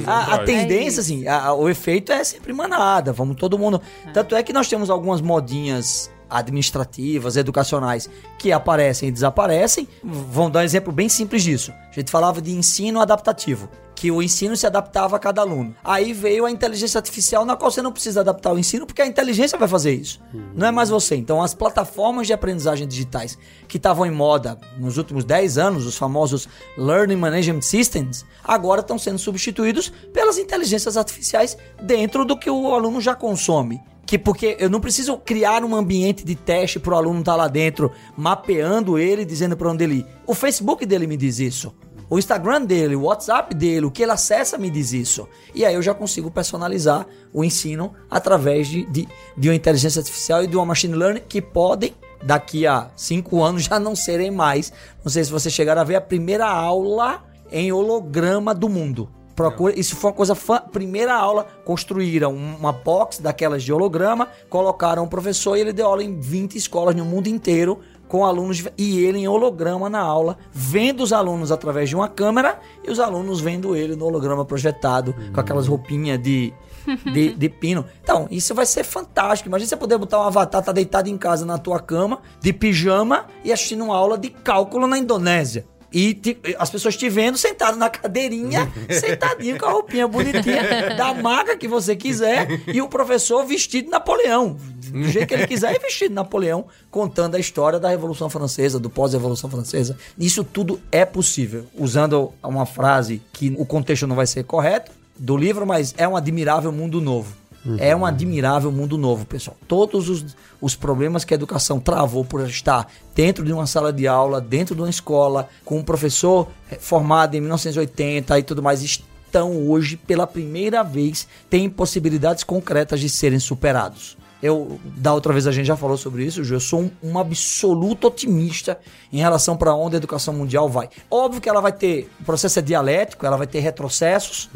a, 0.08 0.34
a 0.34 0.36
É 0.36 0.44
tendência, 0.46 0.88
isso. 0.88 1.00
assim, 1.02 1.28
a- 1.28 1.46
a- 1.48 1.54
o 1.54 1.70
efeito 1.70 2.12
é 2.12 2.24
sempre 2.24 2.54
manada, 2.54 3.12
vamos 3.14 3.36
todo 3.36 3.58
mundo. 3.58 3.82
Tanto 4.14 4.36
é 4.36 4.44
que 4.44 4.52
nós 4.54 4.68
temos 4.68 4.90
algumas 4.90 5.22
modinhas 5.22 6.12
administrativas, 6.30 7.38
educacionais, 7.38 8.10
que 8.38 8.52
aparecem 8.52 9.10
e 9.10 9.12
desaparecem. 9.12 9.88
Vamos 10.04 10.52
dar 10.52 10.60
um 10.60 10.64
exemplo 10.64 10.92
bem 10.92 11.10
simples 11.10 11.44
disso. 11.44 11.72
A 11.92 11.94
gente 11.94 12.12
falava 12.12 12.42
de 12.42 12.52
ensino 12.52 13.02
adaptativo. 13.02 13.70
Que 13.96 14.12
o 14.12 14.22
ensino 14.22 14.56
se 14.56 14.68
adaptava 14.68 15.16
a 15.16 15.20
cada 15.20 15.42
aluno. 15.42 15.76
Aí 15.84 16.14
veio 16.14 16.46
a 16.46 16.52
inteligência 16.52 17.00
artificial, 17.00 17.44
na 17.44 17.56
qual 17.56 17.72
você 17.72 17.82
não 17.82 17.92
precisa 17.92 18.20
adaptar 18.20 18.54
o 18.54 18.60
ensino, 18.60 18.86
porque 18.86 19.02
a 19.02 19.08
inteligência 19.08 19.58
vai 19.58 19.68
fazer 19.68 19.92
isso. 19.92 20.20
Não 20.54 20.68
é 20.68 20.72
mais 20.72 20.90
você. 20.90 21.16
Então, 21.16 21.42
as 21.42 21.56
plataformas 21.56 22.28
de 22.28 22.34
aprendizagem 22.34 22.88
digitais 22.88 23.40
que 23.68 23.78
estavam 23.78 24.06
em 24.06 24.12
moda 24.12 24.56
nos 24.78 25.00
últimos 25.00 25.26
10 25.26 25.58
anos, 25.58 25.88
os 25.88 25.98
famosos 25.98 26.48
Learning 26.78 27.16
Management 27.16 27.64
Systems, 27.64 28.24
agora 28.44 28.82
estão 28.82 29.00
sendo 29.00 29.18
substituídos 29.18 29.92
pelas 30.14 30.38
inteligências 30.38 30.96
artificiais 30.96 31.58
dentro 31.82 32.24
do 32.24 32.38
que 32.38 32.52
o 32.52 32.76
aluno 32.76 33.02
já 33.02 33.16
consome. 33.16 33.82
Que 34.08 34.18
porque 34.18 34.56
eu 34.58 34.70
não 34.70 34.80
preciso 34.80 35.18
criar 35.18 35.64
um 35.64 35.76
ambiente 35.76 36.26
de 36.26 36.34
teste 36.34 36.80
para 36.80 36.96
o 36.96 36.98
aluno 36.98 37.20
estar 37.20 37.36
lá 37.36 37.48
dentro, 37.48 37.92
mapeando 38.16 38.98
ele, 38.98 39.24
dizendo 39.26 39.56
para 39.56 39.70
onde 39.70 39.84
ele 39.84 39.96
ir. 39.96 40.06
O 40.26 40.34
Facebook 40.34 40.86
dele 40.86 41.06
me 41.06 41.18
diz 41.18 41.38
isso. 41.40 41.76
O 42.10 42.18
Instagram 42.18 42.64
dele, 42.64 42.96
o 42.96 43.04
WhatsApp 43.04 43.54
dele, 43.54 43.86
o 43.86 43.92
que 43.92 44.02
ele 44.02 44.14
acessa 44.14 44.58
me 44.58 44.70
diz 44.70 44.94
isso. 44.94 45.28
E 45.54 45.66
aí 45.66 45.76
eu 45.76 45.82
já 45.82 45.94
consigo 45.94 46.32
personalizar 46.32 47.06
o 47.34 47.44
ensino 47.44 47.94
através 48.10 48.68
de, 48.70 48.86
de, 48.86 49.08
de 49.36 49.50
uma 49.50 49.56
inteligência 49.56 50.00
artificial 50.00 50.42
e 50.42 50.48
de 50.48 50.56
uma 50.56 50.66
machine 50.66 50.96
learning 50.96 51.24
que 51.28 51.42
podem, 51.42 51.94
daqui 52.24 52.66
a 52.66 52.90
cinco 52.96 53.44
anos, 53.44 53.64
já 53.68 53.78
não 53.78 53.94
serem 53.94 54.32
mais. 54.32 54.72
Não 55.04 55.12
sei 55.12 55.26
se 55.26 55.32
vocês 55.32 55.54
chegaram 55.54 55.82
a 55.82 55.84
ver 55.84 55.96
a 55.96 56.02
primeira 56.02 56.48
aula 56.48 57.26
em 57.52 57.74
holograma 57.74 58.56
do 58.56 58.70
mundo. 58.70 59.10
Procura, 59.38 59.80
isso 59.80 59.96
foi 59.96 60.10
uma 60.10 60.16
coisa 60.16 60.34
fã. 60.34 60.60
Primeira 60.60 61.14
aula, 61.14 61.46
construíram 61.64 62.34
uma 62.34 62.72
box 62.72 63.22
daquelas 63.22 63.62
de 63.62 63.72
holograma, 63.72 64.30
colocaram 64.50 65.04
um 65.04 65.08
professor 65.08 65.56
e 65.56 65.62
ele 65.62 65.72
deu 65.72 65.86
aula 65.86 66.04
em 66.04 66.20
20 66.20 66.56
escolas 66.56 66.96
no 66.96 67.06
mundo 67.06 67.28
inteiro 67.28 67.80
com 68.08 68.26
alunos 68.26 68.64
e 68.76 69.00
ele 69.06 69.20
em 69.20 69.28
holograma 69.28 69.92
na 69.92 70.00
aula, 70.00 70.40
vendo 70.52 71.04
os 71.04 71.14
alunos 71.14 71.52
através 71.52 71.88
de 71.88 71.96
uma 71.96 72.08
câmera 72.08 72.60
e 72.84 72.90
os 72.90 73.00
alunos 73.00 73.40
vendo 73.40 73.76
ele 73.76 73.96
no 73.96 74.06
holograma 74.06 74.44
projetado 74.44 75.14
com 75.32 75.40
aquelas 75.40 75.68
roupinhas 75.68 76.20
de, 76.20 76.52
de, 77.14 77.36
de 77.36 77.50
pino. 77.50 77.86
Então, 78.02 78.28
isso 78.32 78.56
vai 78.56 78.66
ser 78.66 78.84
fantástico. 78.84 79.50
Imagina 79.50 79.70
você 79.70 79.78
poder 79.78 80.00
botar 80.00 80.18
um 80.18 80.24
avatar, 80.24 80.64
tá 80.64 80.72
deitado 80.72 81.10
em 81.10 81.18
casa 81.18 81.46
na 81.46 81.60
tua 81.60 81.80
cama, 81.80 82.22
de 82.42 82.52
pijama 82.52 83.28
e 83.44 83.54
assistindo 83.54 83.84
uma 83.84 83.96
aula 83.96 84.18
de 84.18 84.32
cálculo 84.32 84.88
na 84.88 84.98
Indonésia. 84.98 85.68
E 85.92 86.14
te- 86.14 86.38
as 86.60 86.70
pessoas 86.70 86.96
te 86.98 87.10
vendo 87.10 87.38
sentado 87.38 87.78
na 87.78 87.90
cadeirinha, 87.90 88.72
sentadinho 88.92 89.58
com 89.58 89.66
a 89.66 89.72
roupinha 89.72 90.08
bonitinha 90.08 90.64
da 90.98 91.14
marca 91.14 91.56
que 91.58 91.68
você 91.68 91.96
quiser, 91.96 92.48
e 92.68 92.82
o 92.82 92.88
professor 92.90 93.46
vestido 93.46 93.86
de 93.86 93.92
Napoleão. 93.92 94.58
Do 94.92 95.04
jeito 95.10 95.28
que 95.28 95.34
ele 95.34 95.48
quiser, 95.48 95.76
e 95.76 95.80
vestido 95.80 96.10
de 96.10 96.16
Napoleão, 96.16 96.66
contando 96.92 97.36
a 97.36 97.40
história 97.40 97.80
da 97.80 97.90
Revolução 97.90 98.30
Francesa, 98.30 98.80
do 98.80 98.90
pós-Revolução 98.90 99.50
Francesa. 99.50 99.98
Isso 100.18 100.44
tudo 100.44 100.80
é 100.92 101.06
possível. 101.06 101.66
Usando 101.78 102.34
uma 102.44 102.66
frase 102.66 103.22
que 103.34 103.54
o 103.58 103.66
contexto 103.66 104.08
não 104.08 104.16
vai 104.16 104.28
ser 104.28 104.44
correto 104.44 104.92
do 105.18 105.36
livro, 105.36 105.66
mas 105.66 105.94
é 105.98 106.08
um 106.08 106.16
admirável 106.16 106.72
mundo 106.72 107.02
novo. 107.02 107.34
É 107.80 107.96
um 107.96 108.06
admirável 108.06 108.72
mundo 108.72 108.98
novo, 108.98 109.26
pessoal. 109.26 109.58
Todos 109.68 110.10
os, 110.10 110.36
os 110.62 110.76
problemas 110.76 111.26
que 111.26 111.34
a 111.34 111.36
educação 111.36 111.80
travou 111.80 112.24
por 112.24 112.48
estar 112.48 112.88
dentro 113.16 113.44
de 113.44 113.52
uma 113.52 113.68
sala 113.68 113.92
de 113.92 114.08
aula, 114.08 114.40
dentro 114.40 114.76
de 114.76 114.82
uma 114.82 114.90
escola, 114.90 115.50
com 115.66 115.80
um 115.80 115.84
professor 115.84 116.48
formado 116.80 117.36
em 117.36 117.42
1980 117.42 118.40
e 118.40 118.44
tudo 118.44 118.64
mais, 118.64 118.82
estão 118.82 119.68
hoje, 119.68 119.98
pela 119.98 120.26
primeira 120.26 120.84
vez, 120.84 121.28
têm 121.50 121.70
possibilidades 121.70 122.44
concretas 122.44 123.00
de 123.00 123.10
serem 123.10 123.40
superados. 123.40 124.18
Eu, 124.42 124.80
da 124.84 125.14
outra 125.14 125.34
vez 125.34 125.48
a 125.48 125.52
gente 125.52 125.66
já 125.66 125.76
falou 125.76 125.98
sobre 125.98 126.24
isso, 126.24 126.44
Ju, 126.44 126.56
eu 126.56 126.60
sou 126.60 126.82
um, 126.82 126.92
um 127.02 127.18
absoluto 127.18 128.08
otimista 128.08 128.80
em 129.12 129.18
relação 129.18 129.58
para 129.58 129.74
onde 129.74 129.96
a 129.96 129.98
educação 129.98 130.34
mundial 130.34 130.70
vai. 130.70 130.90
Óbvio 131.10 131.42
que 131.42 131.50
ela 131.50 131.60
vai 131.60 131.72
ter, 131.72 132.10
o 132.20 132.24
processo 132.24 132.60
é 132.60 132.62
dialético, 132.62 133.26
ela 133.26 133.36
vai 133.36 133.48
ter 133.48 133.60
retrocessos, 133.60 134.50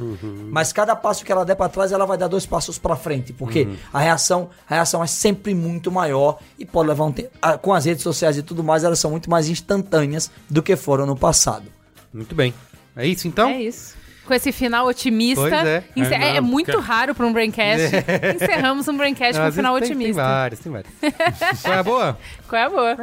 mas 0.49 0.71
cada 0.71 0.95
passo 0.95 1.25
que 1.25 1.31
ela 1.31 1.43
der 1.43 1.55
para 1.55 1.69
trás, 1.69 1.91
ela 1.91 2.05
vai 2.05 2.17
dar 2.17 2.27
dois 2.27 2.45
passos 2.45 2.77
para 2.77 2.95
frente, 2.95 3.33
porque 3.33 3.67
a 3.91 3.99
reação, 3.99 4.49
a 4.69 4.75
reação 4.75 5.03
é 5.03 5.07
sempre 5.07 5.55
muito 5.55 5.91
maior 5.91 6.37
e 6.59 6.65
pode 6.65 6.89
levar 6.89 7.05
um 7.05 7.11
tempo. 7.11 7.29
Com 7.61 7.73
as 7.73 7.85
redes 7.85 8.03
sociais 8.03 8.37
e 8.37 8.43
tudo 8.43 8.63
mais, 8.63 8.83
elas 8.83 8.99
são 8.99 9.09
muito 9.09 9.29
mais 9.29 9.49
instantâneas 9.49 10.29
do 10.49 10.61
que 10.61 10.75
foram 10.75 11.05
no 11.05 11.15
passado. 11.15 11.65
Muito 12.13 12.35
bem. 12.35 12.53
É 12.95 13.07
isso 13.07 13.27
então? 13.27 13.49
É 13.49 13.63
isso. 13.63 13.95
Com 14.25 14.33
esse 14.33 14.51
final 14.51 14.87
otimista. 14.87 15.41
Pois 15.41 15.53
é. 15.53 15.83
encer- 15.95 16.21
É, 16.21 16.35
é, 16.37 16.41
muito 16.41 16.79
raro 16.79 17.13
para 17.15 17.25
um 17.25 17.33
Braincast. 17.33 17.91
Encerramos 18.35 18.87
um 18.87 18.95
Braincast 18.95 19.33
Não, 19.33 19.43
com 19.43 19.49
um 19.49 19.51
final 19.51 19.73
tem- 19.79 19.83
Tem 19.87 19.91
otimista. 19.97 20.21
vários, 20.23 20.59
tem 20.59 20.71
vários. 20.71 20.91
Qual 21.61 21.73
é 21.73 21.77
a 21.79 21.83
boa? 21.83 22.17
Qual 22.47 22.61
é 22.61 22.65
a 22.65 22.69
boa? 22.69 22.95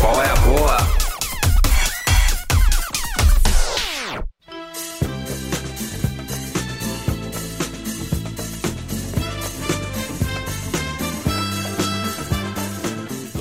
Qual 0.00 0.22
é 0.22 0.30
a 0.30 0.36
boa? 0.36 0.76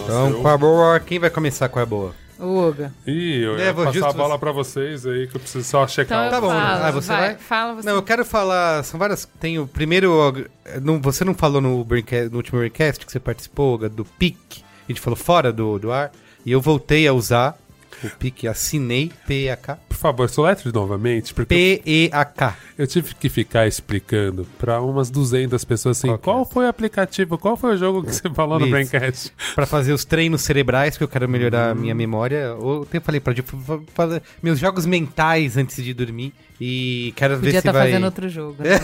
Então, 0.03 0.41
qual 0.41 0.51
é 0.51 0.55
a 0.55 0.57
boa? 0.57 0.99
Quem 0.99 1.19
vai 1.19 1.29
começar 1.29 1.69
com 1.69 1.79
a 1.79 1.85
boa? 1.85 2.13
O 2.39 2.67
Uga. 2.67 2.91
Ih, 3.07 3.41
eu 3.43 3.57
É, 3.57 3.65
ia 3.65 3.73
vou 3.73 3.85
passar 3.85 3.97
justo 3.99 4.09
a 4.09 4.13
bola 4.13 4.33
você- 4.35 4.39
pra 4.39 4.51
vocês 4.51 5.05
aí, 5.05 5.27
que 5.27 5.35
eu 5.35 5.39
preciso 5.39 5.63
só 5.63 5.77
Então 5.83 5.87
checar. 5.87 6.25
eu 6.25 6.31
Tá 6.31 6.41
bom, 6.41 6.49
falo. 6.49 6.83
ah, 6.85 6.91
você 6.91 7.07
vai? 7.07 7.35
Fala 7.35 7.73
você. 7.75 7.87
Não, 7.87 7.95
eu 7.95 8.03
quero 8.03 8.25
falar. 8.25 8.83
São 8.83 8.99
várias. 8.99 9.27
Tem 9.39 9.59
o 9.59 9.67
primeiro. 9.67 10.45
Não, 10.81 10.99
você 11.01 11.23
não 11.23 11.33
falou 11.33 11.61
no, 11.61 11.69
no 11.69 12.35
último 12.37 12.59
Braincast 12.59 13.05
que 13.05 13.11
você 13.11 13.19
participou, 13.19 13.77
Ga, 13.77 13.87
do 13.87 14.03
PIC. 14.03 14.63
A 14.87 14.91
gente 14.91 14.99
falou 15.01 15.15
fora 15.17 15.51
do, 15.53 15.77
do 15.79 15.91
ar. 15.91 16.11
E 16.45 16.51
eu 16.51 16.59
voltei 16.59 17.07
a 17.07 17.13
usar 17.13 17.57
o 18.03 18.09
PIC. 18.17 18.47
Assinei. 18.47 19.11
P-E-A-K. 19.27 19.77
Por 19.89 19.97
favor, 19.97 20.29
soletre 20.29 20.71
novamente, 20.73 21.33
porque 21.33 21.81
P-E-A-K. 21.83 22.55
eu 22.77 22.87
tive 22.87 23.13
que 23.15 23.29
ficar 23.29 23.67
explicando 23.67 24.45
pra 24.57 24.81
umas 24.81 25.09
200 25.09 25.63
pessoas 25.63 25.97
assim, 25.97 26.07
Qual 26.07 26.17
que 26.17 26.23
qual 26.23 26.41
é? 26.41 26.45
foi 26.45 26.65
o 26.65 26.67
aplicativo, 26.67 27.37
qual 27.37 27.55
foi 27.55 27.75
o 27.75 27.77
jogo 27.77 28.03
que 28.03 28.13
você 28.13 28.29
falou 28.29 28.59
no. 28.59 28.69
Braincast? 28.69 29.31
Pra 29.55 29.65
fazer 29.65 29.93
os 29.93 30.03
treinos 30.03 30.41
cerebrais, 30.41 30.97
que 30.97 31.03
eu 31.03 31.07
quero 31.07 31.29
melhorar 31.29 31.69
a 31.71 31.75
minha 31.75 31.95
memória. 31.95 32.55
Ou 32.59 32.85
eu 32.91 33.01
falei 33.01 33.19
pra 33.21 33.33
tipo, 33.33 33.57
fa- 33.59 33.79
fazer 33.93 34.21
meus 34.41 34.59
jogos 34.59 34.85
mentais 34.85 35.55
antes 35.57 35.81
de 35.83 35.93
dormir. 35.93 36.33
E 36.59 37.13
quero 37.15 37.33
ver 37.35 37.39
Podia 37.47 37.51
se 37.53 37.57
estar 37.57 37.71
vai. 37.71 37.87
fazendo 37.87 38.03
outro 38.05 38.29
jogo. 38.29 38.57
né? 38.63 38.79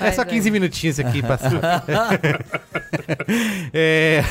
É 0.00 0.10
só 0.12 0.24
15 0.24 0.50
minutinhos 0.50 0.98
aqui 0.98 1.22
passou. 1.22 1.60
é... 3.72 4.24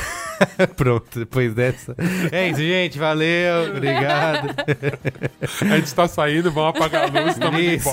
Pronto, 0.76 1.18
depois 1.18 1.54
dessa. 1.54 1.94
É 2.30 2.48
isso, 2.48 2.60
gente. 2.60 2.98
Valeu. 2.98 3.70
Obrigado. 3.70 4.54
A 5.60 5.76
gente 5.76 5.94
tá 5.94 6.08
saindo, 6.08 6.50
vamos 6.50 6.76
apagar 6.76 7.04
a 7.04 7.24
luz, 7.24 7.36
tamo 7.36 7.58
indo 7.58 7.72
Isso. 7.72 7.90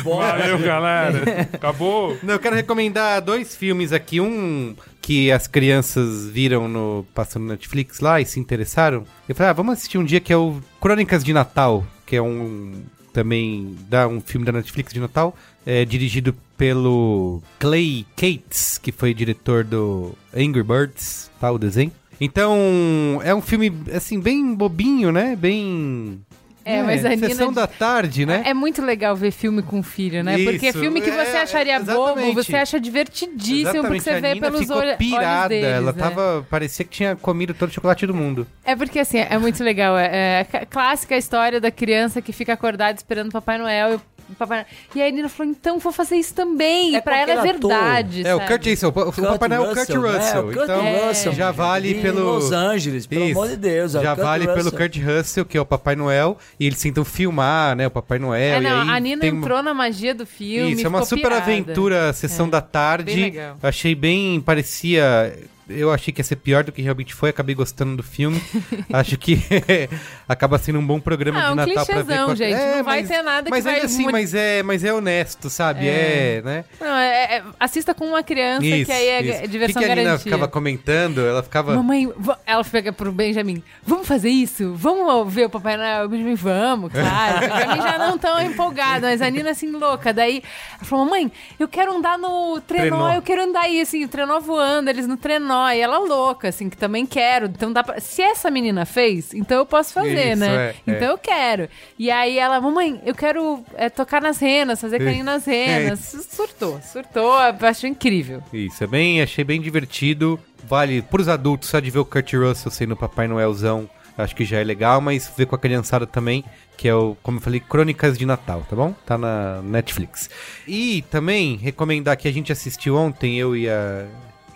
embora. 0.00 0.38
Valeu, 0.38 0.58
galera. 0.58 1.48
Acabou? 1.52 2.16
Não, 2.22 2.34
eu 2.34 2.40
quero 2.40 2.56
recomendar 2.56 3.20
dois 3.22 3.54
filmes 3.54 3.92
aqui. 3.92 4.20
Um 4.20 4.74
que 5.00 5.32
as 5.32 5.46
crianças 5.46 6.28
viram 6.28 6.68
no 6.68 7.06
passando 7.14 7.44
no 7.44 7.48
Netflix 7.50 8.00
lá 8.00 8.20
e 8.20 8.26
se 8.26 8.38
interessaram. 8.38 9.04
Eu 9.28 9.34
falei, 9.34 9.50
ah, 9.50 9.54
vamos 9.54 9.74
assistir 9.74 9.96
um 9.96 10.04
dia 10.04 10.20
que 10.20 10.32
é 10.32 10.36
o 10.36 10.60
Crônicas 10.80 11.24
de 11.24 11.32
Natal, 11.32 11.86
que 12.04 12.14
é 12.14 12.20
um 12.20 12.84
também 13.12 13.76
dá 13.88 14.06
um 14.06 14.20
filme 14.20 14.44
da 14.46 14.52
Netflix 14.52 14.92
de 14.92 15.00
Natal, 15.00 15.34
é 15.70 15.84
dirigido 15.84 16.34
pelo 16.56 17.42
Clay 17.58 18.06
Cates, 18.16 18.78
que 18.78 18.90
foi 18.90 19.12
diretor 19.12 19.62
do 19.64 20.14
Angry 20.34 20.62
Birds, 20.62 21.30
tá, 21.38 21.52
o 21.52 21.58
desenho. 21.58 21.92
Então, 22.18 23.20
é 23.22 23.34
um 23.34 23.42
filme 23.42 23.70
assim 23.94 24.18
bem 24.18 24.54
bobinho, 24.54 25.12
né? 25.12 25.36
Bem 25.36 26.20
É, 26.64 26.82
mas 26.82 27.04
a 27.04 27.10
Nina- 27.10 27.28
sessão 27.28 27.52
da 27.52 27.66
tarde, 27.66 28.24
né? 28.26 28.42
É 28.46 28.54
muito 28.54 28.80
legal 28.82 29.14
ver 29.14 29.30
filme 29.30 29.60
com 29.62 29.82
filho, 29.82 30.24
né? 30.24 30.38
Porque 30.42 30.68
Isso, 30.68 30.78
filme 30.80 31.00
que 31.02 31.10
você 31.10 31.36
é, 31.36 31.42
acharia 31.42 31.78
bobo, 31.78 31.92
exatamente. 32.18 32.34
você 32.34 32.56
acha 32.56 32.80
divertidíssimo, 32.80 33.82
porque 33.82 33.96
Exatamente, 33.98 34.02
você 34.04 34.10
a 34.10 34.20
vê 34.20 34.34
Nina 34.34 34.46
pelos 34.46 34.60
ficou 34.62 34.76
olho- 34.78 34.86
olhos 34.88 34.96
pirada, 34.98 35.48
deles. 35.50 35.64
ela 35.70 35.92
né? 35.92 35.98
tava, 35.98 36.46
parecia 36.50 36.84
que 36.84 36.90
tinha 36.90 37.14
comido 37.14 37.52
todo 37.54 37.68
o 37.68 37.72
chocolate 37.72 38.06
do 38.06 38.14
mundo. 38.14 38.46
É 38.64 38.74
porque 38.74 38.98
assim, 38.98 39.18
é 39.18 39.38
muito 39.38 39.62
legal. 39.62 39.96
É, 39.98 40.40
é 40.40 40.44
ca- 40.44 40.64
clássica 40.66 41.14
a 41.14 41.18
história 41.18 41.60
da 41.60 41.70
criança 41.70 42.20
que 42.22 42.32
fica 42.32 42.54
acordada 42.54 42.96
esperando 42.96 43.28
o 43.28 43.32
Papai 43.32 43.58
Noel. 43.58 44.00
E, 44.30 44.98
e 44.98 45.02
aí 45.02 45.08
a 45.08 45.12
Nina 45.12 45.28
falou: 45.28 45.50
então 45.52 45.78
vou 45.78 45.92
fazer 45.92 46.16
isso 46.16 46.34
também. 46.34 46.94
É 46.94 46.98
e 46.98 47.02
pra 47.02 47.16
ela 47.18 47.32
é 47.32 47.42
verdade. 47.42 48.26
É, 48.26 48.34
o? 48.34 48.40
Kurt 48.40 48.66
Russell, 48.66 48.92
o, 48.94 49.00
o 49.08 49.12
Papai 49.12 49.48
Noel 49.48 49.64
é 49.64 49.72
o 49.72 49.74
Kurt 49.74 49.88
Russell, 49.88 50.02
Russell, 50.02 50.36
é, 50.36 50.40
o 50.40 50.44
Kurt 50.52 50.62
então 50.64 51.08
Russell, 51.08 51.32
já 51.32 51.50
vale 51.50 51.94
pelo... 51.94 52.24
Los 52.34 52.52
Angeles, 52.52 53.06
pelo 53.06 53.24
Isso. 53.24 53.32
amor 53.38 53.48
de 53.48 53.56
Deus. 53.56 53.94
é 53.94 53.98
o 53.98 54.02
Já 54.02 54.14
Kurt 54.14 54.24
vale 54.26 54.46
pelo 54.46 54.56
Russell. 54.70 54.78
Kurt 54.78 54.96
Russell, 54.98 55.44
que 55.46 55.56
é 55.58 55.60
o 55.60 55.66
Papai 55.66 55.96
Noel, 55.96 56.36
e 56.58 56.66
eles 56.66 56.80
tentam 56.80 57.04
filmar, 57.04 57.74
né, 57.76 57.86
o 57.86 57.90
Papai 57.90 58.18
Noel, 58.18 58.56
É, 58.56 58.60
não, 58.60 58.70
e 58.70 58.90
aí 58.90 58.96
a 58.96 59.00
Nina 59.00 59.20
tem 59.20 59.30
uma- 59.30 59.40
entrou 59.40 59.62
na 59.62 59.72
magia 59.74 60.14
do 60.14 60.26
filme. 60.26 60.72
Isso, 60.72 60.84
é 60.86 60.88
uma 60.88 60.98
ficou 61.02 61.16
super 61.18 61.22
pirada. 61.30 61.42
aventura, 61.42 62.12
sessão 62.12 62.46
É, 62.46 62.50
da 62.50 62.60
tarde. 62.60 63.14
bem 63.14 63.24
legal. 63.24 63.56
Achei 63.62 63.94
bem, 63.94 64.40
parecia. 64.40 65.36
Eu 65.68 65.92
achei 65.92 66.12
que 66.12 66.20
ia 66.20 66.24
ser 66.24 66.36
pior 66.36 66.64
do 66.64 66.72
que 66.72 66.80
realmente 66.82 67.14
foi, 67.14 67.30
acabei 67.30 67.54
gostando 67.54 67.96
do 67.96 68.02
filme. 68.02 68.40
Acho 68.92 69.18
que 69.18 69.38
acaba 70.28 70.58
sendo 70.58 70.78
um 70.78 70.86
bom 70.86 70.98
programa 71.00 71.38
Ah, 71.40 71.46
de 71.46 71.52
um 71.52 71.54
Natal 71.56 71.86
pra 71.86 72.02
ver. 72.02 72.16
qual- 72.24 72.36
gente, 72.36 72.56
não 72.76 72.84
vai 72.84 73.02
ter 73.04 73.22
nada 73.22 73.44
que 73.44 73.50
mas 73.50 73.64
vai 73.64 73.74
ainda 73.74 73.86
assim, 73.86 73.96
muito- 74.02 74.12
mas 74.12 74.34
é, 74.34 74.62
mas 74.62 74.84
é 74.84 74.92
honesto, 74.92 75.50
sabe? 75.50 75.86
É, 75.86 76.42
né? 76.44 76.64
Não, 76.80 76.96
é- 76.96 77.36
é- 77.36 77.42
assista 77.60 77.94
com 77.94 78.06
uma 78.06 78.22
criança, 78.22 78.60
que 78.62 78.92
aí 78.92 79.08
é 79.08 79.22
isso. 79.22 79.48
diversão 79.48 79.80
que, 79.82 79.86
que 79.86 79.92
a 79.92 79.96
Nina 79.96 80.18
ficava 80.18 80.48
comentando? 80.48 81.20
Ela 81.20 81.42
ficava. 81.42 81.74
Mamãe, 81.74 82.10
ela 82.46 82.64
pega 82.64 82.92
pro 82.92 83.12
Benjamin, 83.12 83.62
vamos 83.84 84.06
fazer 84.06 84.30
isso? 84.30 84.74
Vamos 84.74 85.32
ver 85.32 85.46
o 85.46 85.50
Papai 85.50 85.76
Noel? 85.76 86.06
O 86.06 86.08
Benjamin, 86.08 86.34
vamos, 86.34 86.92
claro. 86.92 87.36
O 87.36 87.40
Benjamin 87.40 87.82
já 87.82 87.98
não 87.98 88.16
tão 88.18 88.40
empolgado, 88.42 89.02
mas 89.06 89.20
a 89.20 89.28
Nina 89.30 89.50
assim, 89.50 89.70
louca. 89.70 90.12
Daí, 90.12 90.42
ela 90.76 90.84
falou, 90.84 91.04
mamãe, 91.04 91.30
eu 91.58 91.68
quero 91.68 91.94
andar 91.96 92.16
no 92.18 92.60
trenó, 92.60 92.82
Trenó. 92.96 93.12
eu 93.12 93.22
quero 93.22 93.42
andar 93.42 93.60
aí, 93.62 93.80
assim, 93.80 94.04
o 94.04 94.08
trenó 94.08 94.40
voando, 94.40 94.88
eles 94.88 95.06
no 95.06 95.16
trenó. 95.16 95.57
E 95.74 95.80
ela 95.80 95.98
louca, 95.98 96.48
assim, 96.48 96.68
que 96.68 96.76
também 96.76 97.06
quero. 97.06 97.46
Então 97.46 97.72
dá 97.72 97.82
pra... 97.82 98.00
Se 98.00 98.22
essa 98.22 98.50
menina 98.50 98.84
fez, 98.84 99.32
então 99.34 99.58
eu 99.58 99.66
posso 99.66 99.92
fazer, 99.92 100.32
Isso, 100.32 100.40
né? 100.40 100.56
é, 100.56 100.74
então 100.86 101.08
é. 101.08 101.12
eu 101.12 101.18
quero. 101.18 101.68
E 101.98 102.10
aí 102.10 102.38
ela, 102.38 102.60
mamãe, 102.60 103.00
eu 103.04 103.14
quero 103.14 103.64
é, 103.74 103.88
tocar 103.88 104.20
nas 104.20 104.38
renas, 104.38 104.80
fazer 104.80 104.98
carinho 104.98 105.24
nas 105.24 105.44
renas. 105.44 105.98
Surtou, 106.30 106.80
surtou, 106.82 107.34
eu 107.40 107.66
acho 107.66 107.86
incrível. 107.86 108.42
Isso, 108.52 108.82
é 108.84 108.86
bem, 108.86 109.22
achei 109.22 109.44
bem 109.44 109.60
divertido. 109.60 110.38
Vale 110.64 111.02
pros 111.02 111.28
adultos 111.28 111.68
só 111.68 111.80
de 111.80 111.90
ver 111.90 111.98
o 112.00 112.04
Kurt 112.04 112.32
Russell 112.34 112.70
sendo 112.70 112.92
o 112.92 112.96
Papai 112.96 113.26
Noelzão. 113.26 113.88
Acho 114.16 114.34
que 114.34 114.44
já 114.44 114.58
é 114.58 114.64
legal, 114.64 115.00
mas 115.00 115.32
ver 115.36 115.46
com 115.46 115.54
a 115.54 115.58
criançada 115.58 116.04
também, 116.04 116.44
que 116.76 116.88
é 116.88 116.94
o, 116.94 117.16
como 117.22 117.38
eu 117.38 117.42
falei, 117.42 117.60
Crônicas 117.60 118.18
de 118.18 118.26
Natal, 118.26 118.66
tá 118.68 118.74
bom? 118.74 118.92
Tá 119.06 119.16
na 119.16 119.62
Netflix. 119.62 120.28
E 120.66 121.02
também 121.02 121.56
recomendar 121.56 122.16
que 122.16 122.26
a 122.26 122.32
gente 122.32 122.50
assistiu 122.50 122.96
ontem, 122.96 123.38
eu 123.38 123.56
e 123.56 123.68
a 123.68 124.06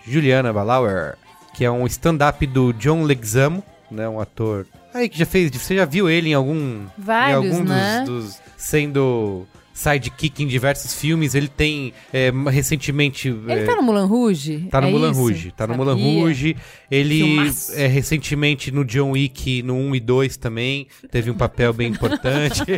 Juliana 0.07 0.51
Balauer, 0.53 1.15
que 1.55 1.63
é 1.65 1.71
um 1.71 1.85
stand-up 1.87 2.45
do 2.47 2.71
John 2.73 3.03
Leguizamo, 3.03 3.63
né? 3.91 4.07
Um 4.09 4.19
ator. 4.19 4.65
Aí 4.93 5.07
que 5.09 5.17
já 5.17 5.25
fez. 5.25 5.49
Você 5.51 5.75
já 5.75 5.85
viu 5.85 6.09
ele 6.09 6.29
em 6.29 6.33
algum. 6.33 6.85
Vários, 6.97 7.45
em 7.45 7.49
algum 7.51 7.63
né? 7.63 8.03
dos, 8.05 8.25
dos- 8.25 8.39
sendo 8.57 9.45
sidekick 9.73 10.43
em 10.43 10.47
diversos 10.47 10.93
filmes. 10.93 11.33
Ele 11.33 11.47
tem 11.47 11.93
é, 12.13 12.31
recentemente. 12.51 13.29
Ele 13.29 13.51
é, 13.51 13.65
tá 13.65 13.75
no 13.75 13.81
Mulan 13.81 14.05
Rouge? 14.05 14.67
Tá 14.69 14.79
no 14.79 14.87
É 14.87 14.91
Mulan 14.91 15.09
isso? 15.11 15.19
Rouge. 15.19 15.51
Tá 15.57 15.65
no 15.65 15.73
Sabia. 15.73 15.85
Mulan 15.95 16.03
Rouge. 16.21 16.55
Ele 16.91 17.17
Filmaço. 17.17 17.73
é 17.75 17.87
recentemente 17.87 18.71
no 18.71 18.85
John 18.85 19.11
Wick, 19.11 19.63
no 19.63 19.73
1 19.75 19.95
e 19.95 19.99
2 19.99 20.37
também. 20.37 20.87
Teve 21.09 21.31
um 21.31 21.35
papel 21.35 21.73
bem 21.73 21.89
importante. 21.89 22.61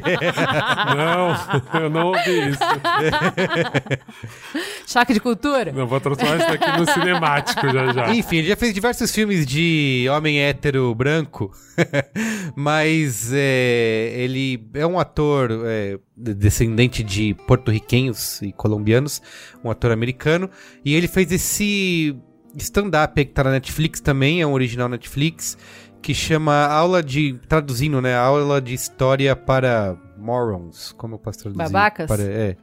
Não, 0.95 1.81
eu 1.81 1.89
não 1.89 2.07
ouvi 2.07 2.49
isso. 2.49 2.59
Choque 4.87 5.13
de 5.13 5.19
cultura? 5.19 5.73
Eu 5.75 5.87
vou 5.87 5.99
transformar 5.99 6.37
isso 6.37 6.51
aqui 6.53 6.79
no 6.79 6.85
cinemático 6.91 7.67
já 7.69 7.91
já. 7.93 8.13
Enfim, 8.15 8.37
ele 8.37 8.47
já 8.49 8.55
fez 8.55 8.73
diversos 8.73 9.11
filmes 9.11 9.45
de 9.45 10.05
homem 10.11 10.39
hétero 10.41 10.93
branco, 10.93 11.51
mas 12.55 13.31
é, 13.33 14.13
ele 14.15 14.67
é 14.73 14.85
um 14.85 14.99
ator 14.99 15.49
é, 15.65 15.97
de- 16.15 16.33
descendente 16.33 17.03
de 17.03 17.33
porto-riquenhos 17.47 18.41
e 18.41 18.51
colombianos, 18.51 19.21
um 19.63 19.69
ator 19.71 19.91
americano, 19.91 20.49
e 20.83 20.93
ele 20.93 21.07
fez 21.07 21.31
esse 21.31 22.15
stand-up 22.55 23.13
aí 23.19 23.25
que 23.25 23.33
tá 23.33 23.43
na 23.43 23.51
Netflix 23.51 23.99
também, 23.99 24.41
é 24.41 24.47
um 24.47 24.53
original 24.53 24.87
Netflix, 24.87 25.57
que 26.01 26.13
chama 26.13 26.67
Aula 26.67 27.01
de. 27.01 27.33
traduzindo, 27.47 27.99
né? 27.99 28.15
Aula 28.15 28.61
de 28.61 28.75
História 28.75 29.35
para 29.35 29.97
Morons. 30.17 30.91
Como 30.91 31.15
eu 31.15 31.19
posso 31.19 31.39
traduzir? 31.39 31.63
Babacas? 31.63 32.07
Para, 32.07 32.21
é. 32.21 32.55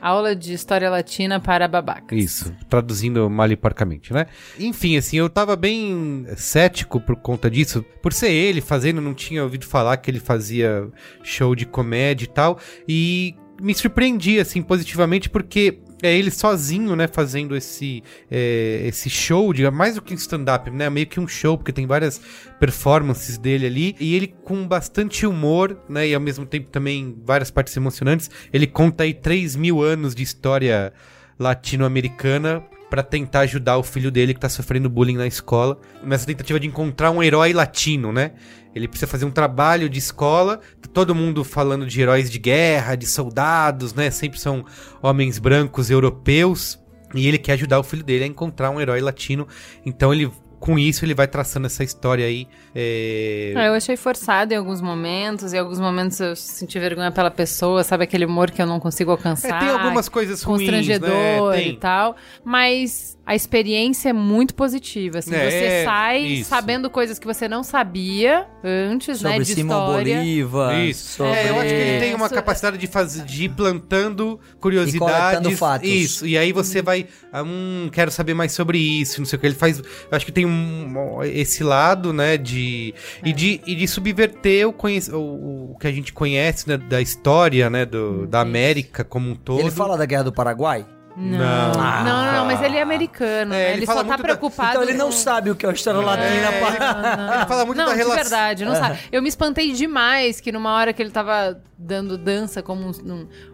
Aula 0.00 0.34
de 0.34 0.52
História 0.52 0.88
Latina 0.90 1.40
para 1.40 1.66
babacas. 1.66 2.18
Isso, 2.18 2.54
traduzindo 2.68 3.28
mal 3.28 3.50
e 3.50 3.56
porcamente, 3.56 4.12
né? 4.12 4.26
Enfim, 4.58 4.96
assim, 4.96 5.18
eu 5.18 5.28
tava 5.28 5.56
bem 5.56 6.26
cético 6.36 7.00
por 7.00 7.16
conta 7.16 7.50
disso. 7.50 7.84
Por 8.02 8.12
ser 8.12 8.30
ele 8.30 8.60
fazendo, 8.60 9.00
não 9.00 9.14
tinha 9.14 9.42
ouvido 9.42 9.66
falar 9.66 9.96
que 9.96 10.10
ele 10.10 10.20
fazia 10.20 10.88
show 11.22 11.54
de 11.54 11.66
comédia 11.66 12.24
e 12.24 12.28
tal. 12.28 12.58
E 12.88 13.34
me 13.60 13.74
surpreendi, 13.74 14.38
assim, 14.38 14.62
positivamente, 14.62 15.28
porque 15.28 15.80
é 16.02 16.16
ele 16.16 16.30
sozinho, 16.30 16.94
né, 16.94 17.08
fazendo 17.08 17.56
esse, 17.56 18.02
é, 18.30 18.82
esse 18.86 19.10
show, 19.10 19.52
diga, 19.52 19.70
mais 19.70 19.96
do 19.96 20.02
que 20.02 20.14
um 20.14 20.16
stand-up, 20.16 20.70
né? 20.70 20.88
Meio 20.88 21.06
que 21.06 21.18
um 21.18 21.26
show, 21.26 21.56
porque 21.56 21.72
tem 21.72 21.86
várias 21.86 22.20
performances 22.60 23.36
dele 23.38 23.66
ali. 23.66 23.96
E 23.98 24.14
ele 24.14 24.28
com 24.44 24.66
bastante 24.66 25.26
humor, 25.26 25.78
né? 25.88 26.08
E 26.08 26.14
ao 26.14 26.20
mesmo 26.20 26.46
tempo 26.46 26.70
também 26.70 27.16
várias 27.24 27.50
partes 27.50 27.76
emocionantes. 27.76 28.30
Ele 28.52 28.66
conta 28.66 29.04
aí 29.04 29.12
3 29.12 29.56
mil 29.56 29.82
anos 29.82 30.14
de 30.14 30.22
história 30.22 30.92
latino-americana 31.38 32.62
pra 32.90 33.02
tentar 33.02 33.40
ajudar 33.40 33.76
o 33.76 33.82
filho 33.82 34.10
dele 34.10 34.34
que 34.34 34.40
tá 34.40 34.48
sofrendo 34.48 34.88
bullying 34.88 35.16
na 35.16 35.26
escola, 35.26 35.78
nessa 36.02 36.26
tentativa 36.26 36.58
de 36.58 36.66
encontrar 36.66 37.10
um 37.10 37.22
herói 37.22 37.52
latino, 37.52 38.12
né? 38.12 38.32
Ele 38.74 38.86
precisa 38.86 39.06
fazer 39.06 39.24
um 39.24 39.30
trabalho 39.30 39.88
de 39.88 39.98
escola, 39.98 40.60
todo 40.92 41.14
mundo 41.14 41.44
falando 41.44 41.86
de 41.86 42.00
heróis 42.00 42.30
de 42.30 42.38
guerra, 42.38 42.94
de 42.94 43.06
soldados, 43.06 43.92
né? 43.94 44.10
Sempre 44.10 44.38
são 44.38 44.64
homens 45.02 45.38
brancos 45.38 45.90
europeus, 45.90 46.78
e 47.14 47.26
ele 47.26 47.38
quer 47.38 47.52
ajudar 47.52 47.78
o 47.78 47.82
filho 47.82 48.04
dele 48.04 48.24
a 48.24 48.26
encontrar 48.26 48.70
um 48.70 48.80
herói 48.80 49.00
latino. 49.00 49.46
Então 49.84 50.12
ele 50.12 50.30
com 50.60 50.78
isso 50.78 51.04
ele 51.04 51.14
vai 51.14 51.26
traçando 51.26 51.66
essa 51.66 51.84
história 51.84 52.24
aí. 52.26 52.46
é, 52.74 53.52
Ah, 53.56 53.66
Eu 53.66 53.74
achei 53.74 53.96
forçado 53.96 54.52
em 54.52 54.56
alguns 54.56 54.80
momentos, 54.80 55.52
em 55.52 55.58
alguns 55.58 55.80
momentos 55.80 56.18
eu 56.20 56.34
senti 56.36 56.78
vergonha 56.78 57.10
pela 57.10 57.30
pessoa, 57.30 57.82
sabe 57.84 58.04
aquele 58.04 58.24
humor 58.24 58.50
que 58.50 58.60
eu 58.62 58.66
não 58.66 58.78
consigo 58.80 59.10
alcançar. 59.10 59.56
É, 59.62 59.66
tem 59.66 59.68
algumas 59.68 60.08
coisas 60.08 60.42
ruins, 60.42 60.60
constrangedor 60.62 61.52
né? 61.52 61.62
e 61.68 61.76
tal, 61.76 62.16
mas 62.44 63.17
a 63.28 63.34
experiência 63.34 64.08
é 64.08 64.12
muito 64.14 64.54
positiva, 64.54 65.18
assim, 65.18 65.34
É, 65.34 65.50
você 65.50 65.84
sai 65.84 66.22
isso. 66.22 66.48
sabendo 66.48 66.88
coisas 66.88 67.18
que 67.18 67.26
você 67.26 67.46
não 67.46 67.62
sabia 67.62 68.46
antes, 68.64 69.20
né, 69.20 69.32
Sobre 69.32 69.44
de 69.44 69.54
Simão 69.54 69.84
história. 69.86 70.16
Bolívar. 70.16 70.78
Isso. 70.80 71.16
Sobre... 71.18 71.32
É, 71.34 71.50
eu 71.50 71.56
acho 71.60 71.68
que 71.68 71.74
ele 71.74 72.00
tem 72.00 72.14
uma 72.14 72.24
Isso- 72.24 72.34
capacidade 72.34 72.78
de 72.78 72.86
fazer, 72.86 73.24
de 73.24 73.44
ir 73.44 73.48
plantando 73.50 74.40
E 74.50 74.54
curiosidades. 74.56 74.98
coletando 75.18 75.50
fatos. 75.58 75.88
Isso. 75.90 76.26
E 76.26 76.38
aí 76.38 76.52
você 76.54 76.80
vai, 76.80 77.06
ah, 77.30 77.42
hum, 77.42 77.90
quero 77.92 78.10
saber 78.10 78.32
mais 78.32 78.52
sobre 78.52 78.78
isso, 78.78 79.20
não 79.20 79.26
sei 79.26 79.36
o 79.36 79.40
que 79.40 79.46
ele 79.46 79.54
faz. 79.54 79.78
Eu 79.78 79.84
acho 80.10 80.24
que 80.24 80.32
tem 80.32 80.46
um, 80.46 81.22
esse 81.24 81.62
lado, 81.62 82.14
né, 82.14 82.38
de 82.38 82.94
e 83.22 83.32
de, 83.34 83.60
e 83.66 83.74
de 83.74 83.86
subverter 83.86 84.66
o, 84.66 84.74
o, 85.12 85.72
o 85.72 85.76
que 85.78 85.86
a 85.86 85.92
gente 85.92 86.14
conhece 86.14 86.66
né, 86.66 86.78
da 86.78 87.02
história, 87.02 87.68
né, 87.68 87.84
do, 87.84 88.26
da 88.26 88.40
América 88.40 89.04
como 89.04 89.28
um 89.28 89.34
todo. 89.34 89.60
Ele 89.60 89.70
fala 89.70 89.98
da 89.98 90.06
Guerra 90.06 90.24
do 90.24 90.32
Paraguai? 90.32 90.86
Não. 91.20 91.72
Não. 91.72 92.04
não, 92.04 92.04
não, 92.04 92.32
não, 92.32 92.44
mas 92.46 92.62
ele 92.62 92.76
é 92.76 92.82
americano, 92.82 93.52
É, 93.52 93.56
né? 93.58 93.68
ele 93.70 93.78
ele, 93.78 93.86
fala 93.86 93.98
só 94.00 94.04
tá 94.04 94.08
muito 94.10 94.18
da- 94.18 94.24
preocupado 94.24 94.70
Então 94.70 94.82
ele 94.84 94.92
não 94.94 95.06
com- 95.06 95.12
sabe 95.12 95.50
o 95.50 95.56
que 95.56 95.66
é 95.66 95.68
a 95.68 95.72
história 95.72 96.00
latina. 96.00 96.28
É, 96.28 96.60
pá. 96.60 96.68
Ele 97.38 97.46
fala 97.46 97.64
muito 97.66 97.78
não, 97.78 97.86
da 97.86 97.92
de 97.92 97.98
relação. 97.98 98.22
verdade, 98.22 98.64
não 98.64 98.74
sabe. 98.76 98.98
Eu 99.10 99.20
me 99.20 99.28
espantei 99.28 99.72
demais 99.72 100.40
que 100.40 100.52
numa 100.52 100.72
hora 100.74 100.92
que 100.92 101.02
ele 101.02 101.10
tava 101.10 101.60
dando 101.80 102.18
dança 102.18 102.60
como 102.62 102.82
um, 102.88 102.90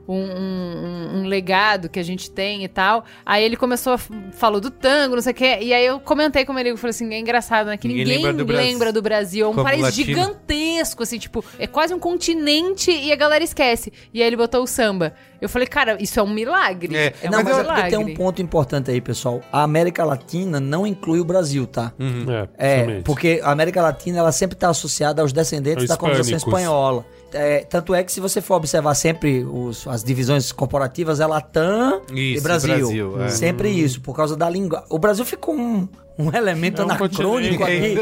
um, 0.08 0.14
um- 0.14 1.10
um- 1.18 1.26
legado 1.26 1.88
que 1.88 1.98
a 2.00 2.02
gente 2.02 2.30
tem 2.30 2.64
e 2.64 2.68
tal, 2.68 3.04
aí 3.24 3.44
ele 3.44 3.56
começou 3.56 3.92
a 3.94 3.98
falou 4.32 4.60
do 4.60 4.70
tango, 4.70 5.14
não 5.14 5.22
sei 5.22 5.32
o 5.32 5.34
que, 5.34 5.44
e 5.60 5.72
aí 5.74 5.84
eu 5.84 6.00
comentei 6.00 6.44
com 6.44 6.58
ele, 6.58 6.70
eu 6.70 6.76
falei 6.76 6.90
assim, 6.90 7.12
é 7.12 7.18
engraçado, 7.18 7.66
né? 7.66 7.76
Que 7.76 7.86
Ninguém 7.88 8.04
ninguém, 8.04 8.18
lembra 8.24 8.32
do 8.44 8.52
lembra, 8.52 8.78
Brasil 8.78 8.92
do 8.92 9.02
Brasil. 9.02 9.46
É 9.46 9.48
um 9.50 9.62
país 9.62 9.82
latino. 9.82 10.06
gigantesco, 10.06 11.02
assim, 11.02 11.18
tipo, 11.18 11.44
é 11.58 11.66
quase 11.66 11.92
um 11.92 11.98
continente 11.98 12.90
e 12.90 13.12
a 13.12 13.16
galera 13.16 13.44
esquece. 13.44 13.92
E 14.12 14.20
aí 14.22 14.26
ele 14.26 14.36
botou 14.36 14.62
o 14.62 14.66
samba. 14.66 15.12
Eu 15.40 15.48
falei, 15.48 15.68
cara, 15.68 16.02
isso 16.02 16.18
é 16.18 16.22
um 16.22 16.30
milagre. 16.32 16.96
É, 16.96 17.12
É, 17.22 17.28
Não, 17.28 17.40
um 17.40 17.44
mas 17.44 17.56
é 17.58 17.60
milagre. 17.60 17.82
porque 17.90 17.96
tem 18.04 18.14
um 18.14 18.16
ponto 18.16 18.40
importante 18.40 18.90
aí, 18.90 19.00
pessoal. 19.00 19.42
A 19.52 19.62
América 19.62 20.02
Latina 20.04 20.58
não 20.58 20.86
inclui 20.86 21.20
o 21.20 21.24
Brasil, 21.24 21.66
tá? 21.66 21.92
É, 21.98 22.48
É, 22.56 22.74
principalmente. 22.78 23.04
porque 23.04 23.40
a 23.44 23.50
América 23.50 23.82
Latina 23.82 24.18
ela 24.20 24.32
sempre 24.32 24.56
está 24.56 24.70
associada 24.70 25.20
aos 25.20 25.32
descendentes 25.32 25.82
Aos 25.82 25.88
da 25.90 25.96
colonização 25.98 26.36
espanhola. 26.38 27.04
É, 27.34 27.60
tanto 27.68 27.94
é 27.94 28.02
que 28.04 28.12
se 28.12 28.20
você 28.20 28.40
for 28.40 28.54
observar 28.54 28.94
sempre 28.94 29.44
os- 29.44 29.86
as 29.88 30.02
divisões 30.04 30.52
corporativas, 30.52 31.20
é 31.20 31.26
Latam 31.26 32.00
e 32.12 32.34
Isso, 32.34 32.42
Brasil. 32.42 32.76
Brasil, 32.76 33.22
é. 33.22 33.28
Sempre 33.28 33.68
isso, 33.70 34.00
por 34.00 34.14
causa 34.14 34.36
da 34.36 34.48
língua. 34.48 34.84
O 34.88 34.98
Brasil 34.98 35.24
ficou 35.24 35.54
um, 35.54 35.88
um 36.18 36.32
elemento 36.34 36.80
É 36.80 36.84
um 36.84 36.90
anacrônico 36.90 37.64
aqui. 37.64 37.96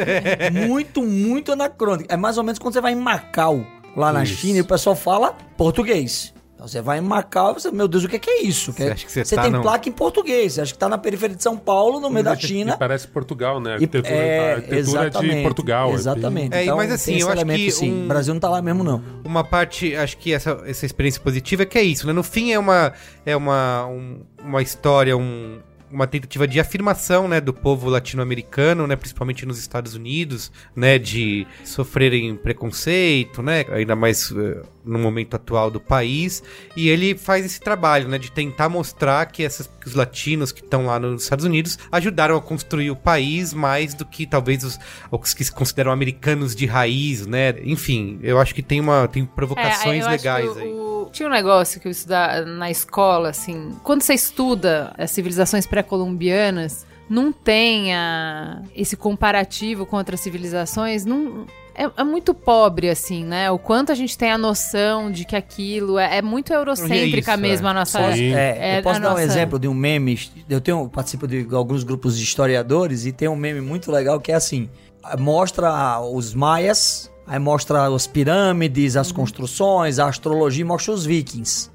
muito, 0.68 1.02
muito 1.02 1.52
anacrônico. 1.52 2.12
É 2.12 2.16
mais 2.16 2.36
ou 2.38 2.44
menos 2.44 2.58
quando 2.58 2.74
você 2.74 2.80
vai 2.80 2.92
em 2.92 2.96
Macau, 2.96 3.64
lá 3.96 4.12
na 4.12 4.22
Isso. 4.22 4.34
China, 4.36 4.58
e 4.58 4.60
o 4.60 4.66
pessoal 4.66 4.94
fala 4.94 5.34
português. 5.56 6.32
Então 6.62 6.68
você 6.68 6.80
vai 6.80 6.98
em 6.98 7.00
Macau 7.00 7.50
e 7.50 7.54
você, 7.54 7.72
meu 7.72 7.88
Deus, 7.88 8.04
o 8.04 8.08
que 8.08 8.14
é, 8.14 8.18
que 8.20 8.30
é 8.30 8.42
isso? 8.44 8.72
Você 8.72 8.84
acha 8.84 9.04
que 9.04 9.10
você 9.10 9.24
você 9.24 9.34
tá 9.34 9.42
tem 9.42 9.50
no- 9.50 9.62
placa 9.62 9.88
em 9.88 9.92
português. 9.92 10.52
Você 10.52 10.60
acha 10.60 10.72
que 10.72 10.78
tá 10.78 10.88
na 10.88 10.96
periferia 10.96 11.34
de 11.34 11.42
São 11.42 11.56
Paulo, 11.56 11.98
no 11.98 12.08
meio 12.08 12.24
da 12.24 12.36
China. 12.38 12.74
E 12.74 12.78
parece 12.78 13.08
Portugal, 13.08 13.58
né? 13.58 13.70
A 13.70 13.74
arquitetura, 13.74 14.14
a 14.14 14.54
arquitetura 14.54 15.10
de 15.10 15.42
Portugal. 15.42 15.90
é 15.90 15.94
Exatamente. 15.94 16.54
É, 16.54 16.62
Então, 16.62 16.76
mas 16.76 16.92
assim, 16.92 17.16
eu 17.16 17.28
acho 17.28 17.44
que 17.44 17.70
sim. 17.72 17.92
um- 17.92 18.04
O 18.04 18.08
Brasil 18.08 18.32
não 18.32 18.40
tá 18.40 18.48
lá 18.48 18.62
mesmo, 18.62 18.84
não. 18.84 19.02
uma 19.24 19.42
parte, 19.42 19.96
acho 19.96 20.16
que 20.18 20.32
essa, 20.32 20.62
essa 20.64 20.86
experiência 20.86 21.20
positiva 21.20 21.64
é 21.64 21.66
que 21.66 21.76
é 21.78 21.82
isso, 21.82 22.06
né? 22.06 22.12
No 22.12 22.22
fim 22.22 22.52
é 22.52 22.58
uma, 22.60 22.92
é 23.26 23.34
uma, 23.36 23.86
um- 23.86 24.20
uma 24.44 24.62
história, 24.62 25.16
um- 25.16 25.58
uma 25.92 26.06
tentativa 26.06 26.48
de 26.48 26.58
afirmação, 26.58 27.28
né, 27.28 27.40
do 27.40 27.52
povo 27.52 27.88
latino-americano, 27.88 28.86
né, 28.86 28.96
principalmente 28.96 29.44
nos 29.44 29.58
Estados 29.58 29.94
Unidos, 29.94 30.50
né, 30.74 30.98
de 30.98 31.46
sofrerem 31.64 32.34
preconceito, 32.36 33.42
né, 33.42 33.64
ainda 33.70 33.94
mais 33.94 34.32
eh, 34.32 34.62
no 34.84 34.98
momento 34.98 35.34
atual 35.34 35.70
do 35.70 35.78
país, 35.80 36.42
e 36.76 36.88
ele 36.88 37.14
faz 37.16 37.44
esse 37.44 37.60
trabalho, 37.60 38.08
né, 38.08 38.18
de 38.18 38.30
tentar 38.32 38.68
mostrar 38.68 39.26
que, 39.26 39.42
essas, 39.44 39.66
que 39.80 39.86
os 39.86 39.94
latinos 39.94 40.50
que 40.50 40.60
estão 40.62 40.86
lá 40.86 40.98
nos 40.98 41.24
Estados 41.24 41.44
Unidos 41.44 41.78
ajudaram 41.90 42.36
a 42.36 42.40
construir 42.40 42.90
o 42.90 42.96
país 42.96 43.52
mais 43.52 43.94
do 43.94 44.04
que 44.06 44.26
talvez 44.26 44.64
os, 44.64 44.78
os 45.10 45.34
que 45.34 45.44
se 45.44 45.52
consideram 45.52 45.92
americanos 45.92 46.54
de 46.56 46.66
raiz, 46.66 47.26
né, 47.26 47.54
enfim, 47.64 48.18
eu 48.22 48.40
acho 48.40 48.54
que 48.54 48.62
tem 48.62 48.80
uma 48.80 49.06
tem 49.08 49.24
provocações 49.26 49.86
É, 49.86 50.02
eu 50.02 50.02
acho 50.06 50.10
legais 50.10 50.56
aí. 50.56 50.68
o- 50.68 50.91
o- 51.02 51.10
Tinha 51.10 51.28
um 51.28 51.32
negócio 51.32 51.80
que 51.80 51.88
eu 51.88 51.92
estudava 51.92 52.44
na 52.44 52.70
escola, 52.70 53.28
assim. 53.30 53.70
Quando 53.82 54.02
você 54.02 54.14
estuda 54.14 54.92
as 54.98 55.10
civilizações 55.10 55.66
pré-colombianas, 55.66 56.86
não 57.08 57.32
tem 57.32 57.94
a- 57.94 58.62
esse 58.74 58.96
comparativo 58.96 59.84
com 59.86 59.96
outras 59.96 60.20
civilizações. 60.20 61.04
Não, 61.04 61.46
é, 61.74 61.90
é 61.96 62.04
muito 62.04 62.32
pobre, 62.34 62.88
assim, 62.88 63.24
né? 63.24 63.50
O 63.50 63.58
quanto 63.58 63.92
a 63.92 63.94
gente 63.94 64.16
tem 64.16 64.30
a 64.30 64.38
noção 64.38 65.10
de 65.10 65.24
que 65.24 65.36
aquilo 65.36 65.98
é, 65.98 66.18
é 66.18 66.22
muito 66.22 66.52
eurocêntrica 66.52 67.32
É 67.32 67.34
isso, 67.34 67.42
mesmo 67.42 67.66
é. 67.66 67.70
a 67.70 67.74
nossa. 67.74 68.00
É, 68.00 68.74
É, 68.76 68.78
eu 68.78 68.82
posso 68.82 69.00
dar 69.00 69.08
um 69.08 69.10
nossa- 69.12 69.22
exemplo 69.24 69.58
de 69.58 69.68
um 69.68 69.74
meme. 69.74 70.18
Eu 70.48 70.60
tenho 70.60 70.88
participo 70.88 71.26
de 71.26 71.46
alguns 71.52 71.82
grupos 71.84 72.16
de 72.16 72.24
historiadores 72.24 73.04
e 73.04 73.12
tem 73.12 73.28
um 73.28 73.36
meme 73.36 73.60
muito 73.60 73.90
legal 73.92 74.18
que 74.20 74.32
é 74.32 74.34
assim: 74.34 74.70
mostra 75.18 76.00
os 76.00 76.34
maias, 76.34 77.10
aí 77.26 77.38
mostra 77.38 77.86
as 77.86 78.06
pirâmides, 78.06 78.96
as 78.96 79.12
construções, 79.12 79.98
a 79.98 80.06
astrologia, 80.08 80.64
mostra 80.64 80.92
os 80.92 81.04
vikings. 81.04 81.70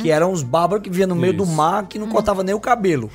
Que 0.00 0.10
eram 0.12 0.30
os 0.30 0.44
bárbaros 0.44 0.84
que 0.84 0.90
viviam 0.90 1.08
no 1.08 1.16
meio 1.16 1.32
do 1.34 1.42
Isso. 1.42 1.52
mar 1.52 1.86
que 1.88 1.98
não 1.98 2.08
cortava 2.08 2.44
nem 2.44 2.54
o 2.54 2.60
cabelo. 2.60 3.10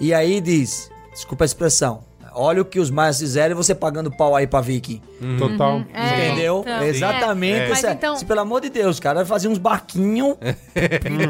E 0.00 0.12
aí 0.12 0.40
diz, 0.40 0.90
desculpa 1.12 1.44
a 1.44 1.46
expressão, 1.46 2.00
Olha 2.34 2.62
o 2.62 2.64
que 2.64 2.78
os 2.78 2.90
maias 2.90 3.18
fizeram 3.18 3.52
e 3.52 3.54
você 3.54 3.74
pagando 3.74 4.10
pau 4.10 4.34
aí 4.36 4.46
pra 4.46 4.60
Viking. 4.60 5.00
Total. 5.38 5.82
É, 5.92 6.28
Entendeu? 6.28 6.60
então, 6.66 6.82
Exatamente. 6.84 7.60
é. 7.62 7.68
Mas 7.68 7.84
é- 7.84 7.92
então- 7.92 8.16
se, 8.16 8.24
pelo 8.24 8.40
amor 8.40 8.60
de 8.60 8.70
Deus, 8.70 9.00
cara, 9.00 9.24
fazia 9.26 9.50
uns 9.50 9.58
barquinhos 9.58 10.36